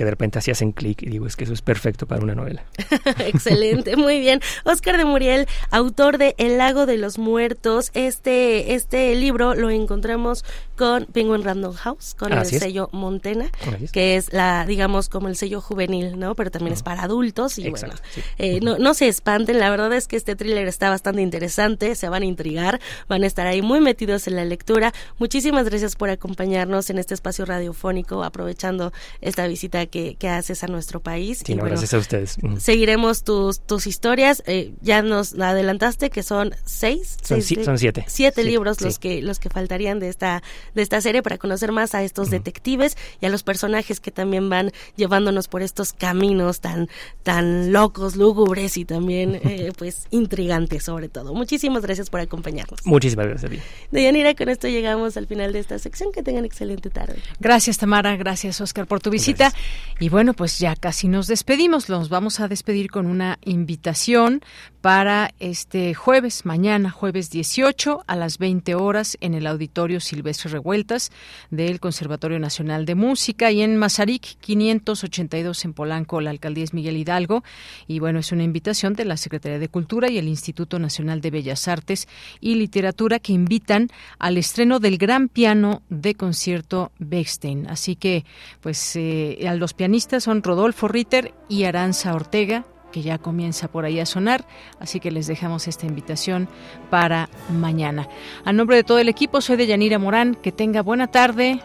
que 0.00 0.04
de 0.06 0.12
repente 0.12 0.38
así 0.38 0.50
hacen 0.50 0.72
clic 0.72 1.02
y 1.02 1.10
digo, 1.10 1.26
es 1.26 1.36
que 1.36 1.44
eso 1.44 1.52
es 1.52 1.60
perfecto 1.60 2.06
para 2.06 2.22
una 2.22 2.34
novela. 2.34 2.64
Excelente, 3.18 3.96
muy 3.96 4.18
bien. 4.18 4.40
Oscar 4.64 4.96
de 4.96 5.04
Muriel, 5.04 5.46
autor 5.70 6.16
de 6.16 6.34
El 6.38 6.56
lago 6.56 6.86
de 6.86 6.96
los 6.96 7.18
muertos. 7.18 7.90
Este, 7.92 8.72
este 8.72 9.14
libro 9.14 9.54
lo 9.54 9.68
encontramos 9.68 10.42
con 10.78 11.04
Penguin 11.04 11.44
Random 11.44 11.74
House, 11.74 12.14
con 12.14 12.32
el 12.32 12.46
sello 12.46 12.88
Montena, 12.92 13.50
que 13.92 14.16
es 14.16 14.32
la, 14.32 14.64
digamos, 14.64 15.10
como 15.10 15.28
el 15.28 15.36
sello 15.36 15.60
juvenil, 15.60 16.18
¿no? 16.18 16.34
Pero 16.34 16.50
también 16.50 16.72
es 16.72 16.82
para 16.82 17.02
adultos 17.02 17.58
y 17.58 17.68
bueno, 17.68 17.92
eh, 18.38 18.60
no, 18.62 18.78
no 18.78 18.94
se 18.94 19.06
espanten, 19.06 19.58
la 19.58 19.68
verdad 19.68 19.92
es 19.92 20.08
que 20.08 20.16
este 20.16 20.34
thriller 20.34 20.66
está 20.66 20.88
bastante 20.88 21.20
interesante, 21.20 21.94
se 21.94 22.08
van 22.08 22.22
a 22.22 22.24
intrigar, 22.24 22.80
van 23.06 23.22
a 23.24 23.26
estar 23.26 23.46
ahí 23.46 23.60
muy 23.60 23.80
metidos 23.80 24.26
en 24.28 24.36
la 24.36 24.46
lectura. 24.46 24.94
Muchísimas 25.18 25.66
gracias 25.66 25.94
por 25.94 26.08
acompañarnos 26.08 26.88
en 26.88 26.98
este 26.98 27.12
espacio 27.12 27.44
radiofónico, 27.44 28.24
aprovechando 28.24 28.94
esta 29.20 29.46
visita 29.46 29.84
que, 29.90 30.14
que 30.14 30.28
haces 30.28 30.64
a 30.64 30.66
nuestro 30.66 31.00
país. 31.00 31.42
Sí, 31.44 31.54
gracias 31.54 31.92
a 31.94 31.98
ustedes. 31.98 32.36
Seguiremos 32.58 33.24
tus, 33.24 33.60
tus 33.60 33.86
historias, 33.86 34.42
eh, 34.46 34.72
ya 34.80 35.02
nos 35.02 35.34
adelantaste 35.34 36.10
que 36.10 36.22
son 36.22 36.54
seis, 36.64 37.18
son, 37.22 37.42
son 37.42 37.78
siete. 37.78 38.04
Siete, 38.08 38.44
libros 38.44 38.80
los 38.80 38.98
que 38.98 39.22
los 39.22 39.38
que 39.38 39.50
faltarían 39.50 40.00
de 40.00 40.08
esta 40.08 40.42
de 40.74 40.82
esta 40.82 41.00
serie 41.00 41.22
para 41.22 41.38
conocer 41.38 41.72
más 41.72 41.94
a 41.94 42.02
estos 42.02 42.30
detectives 42.30 42.96
y 43.20 43.26
a 43.26 43.28
los 43.28 43.42
personajes 43.42 44.00
que 44.00 44.10
también 44.10 44.48
van 44.48 44.72
llevándonos 44.96 45.48
por 45.48 45.62
estos 45.62 45.92
caminos 45.92 46.60
tan 46.60 46.88
tan 47.22 47.72
locos, 47.72 48.16
lúgubres 48.16 48.76
y 48.76 48.84
también 48.84 49.40
eh, 49.44 49.72
pues 49.76 50.06
intrigantes 50.10 50.84
sobre 50.84 51.08
todo. 51.08 51.34
Muchísimas 51.34 51.82
gracias 51.82 52.10
por 52.10 52.20
acompañarnos. 52.20 52.80
Muchísimas 52.84 53.26
gracias 53.26 53.50
a 53.50 53.54
ti. 53.54 53.60
Deyanira, 53.90 54.34
con 54.34 54.48
esto 54.48 54.68
llegamos 54.68 55.16
al 55.16 55.26
final 55.26 55.52
de 55.52 55.58
esta 55.58 55.78
sección. 55.78 56.12
Que 56.12 56.22
tengan 56.22 56.44
excelente 56.44 56.90
tarde. 56.90 57.16
Gracias 57.38 57.78
Tamara, 57.78 58.16
gracias 58.16 58.60
Oscar 58.60 58.86
por 58.86 59.00
tu 59.00 59.10
visita. 59.10 59.52
Y 59.98 60.08
bueno, 60.08 60.32
pues 60.32 60.58
ya 60.58 60.76
casi 60.76 61.08
nos 61.08 61.26
despedimos. 61.26 61.88
Nos 61.88 62.08
vamos 62.08 62.40
a 62.40 62.48
despedir 62.48 62.90
con 62.90 63.06
una 63.06 63.38
invitación 63.44 64.40
para 64.80 65.34
este 65.40 65.92
jueves, 65.92 66.46
mañana, 66.46 66.90
jueves 66.90 67.30
18 67.30 68.04
a 68.06 68.16
las 68.16 68.38
20 68.38 68.74
horas 68.76 69.18
en 69.20 69.34
el 69.34 69.46
Auditorio 69.46 70.00
Silvestre 70.00 70.50
Revueltas 70.50 71.10
del 71.50 71.80
Conservatorio 71.80 72.38
Nacional 72.38 72.86
de 72.86 72.94
Música 72.94 73.50
y 73.50 73.60
en 73.60 73.76
Mazarik 73.76 74.38
582 74.40 75.66
en 75.66 75.74
Polanco, 75.74 76.22
la 76.22 76.30
alcaldía 76.30 76.64
es 76.64 76.72
Miguel 76.72 76.96
Hidalgo. 76.96 77.44
Y 77.86 77.98
bueno, 77.98 78.20
es 78.20 78.32
una 78.32 78.42
invitación 78.42 78.94
de 78.94 79.04
la 79.04 79.18
Secretaría 79.18 79.58
de 79.58 79.68
Cultura 79.68 80.10
y 80.10 80.16
el 80.16 80.28
Instituto 80.28 80.78
Nacional 80.78 81.20
de 81.20 81.30
Bellas 81.30 81.68
Artes 81.68 82.08
y 82.40 82.54
Literatura 82.54 83.18
que 83.18 83.32
invitan 83.32 83.88
al 84.18 84.38
estreno 84.38 84.80
del 84.80 84.96
gran 84.96 85.28
piano 85.28 85.82
de 85.90 86.14
concierto 86.14 86.92
Bechstein. 86.98 87.66
Así 87.68 87.96
que, 87.96 88.24
pues, 88.60 88.96
eh, 88.96 89.36
los 89.60 89.74
pianistas 89.74 90.24
son 90.24 90.42
Rodolfo 90.42 90.88
Ritter 90.88 91.32
y 91.48 91.64
Aranza 91.64 92.14
Ortega 92.14 92.64
que 92.90 93.02
ya 93.02 93.18
comienza 93.18 93.68
por 93.68 93.84
ahí 93.84 94.00
a 94.00 94.06
sonar, 94.06 94.44
así 94.80 94.98
que 94.98 95.12
les 95.12 95.28
dejamos 95.28 95.68
esta 95.68 95.86
invitación 95.86 96.48
para 96.90 97.28
mañana. 97.48 98.08
A 98.44 98.52
nombre 98.52 98.74
de 98.74 98.82
todo 98.82 98.98
el 98.98 99.08
equipo, 99.08 99.40
soy 99.40 99.56
de 99.58 99.68
Yanira 99.68 100.00
Morán, 100.00 100.34
que 100.34 100.50
tenga 100.50 100.82
buena 100.82 101.06
tarde, 101.06 101.60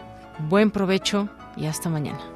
buen 0.48 0.70
provecho 0.70 1.28
y 1.56 1.66
hasta 1.66 1.88
mañana. 1.88 2.35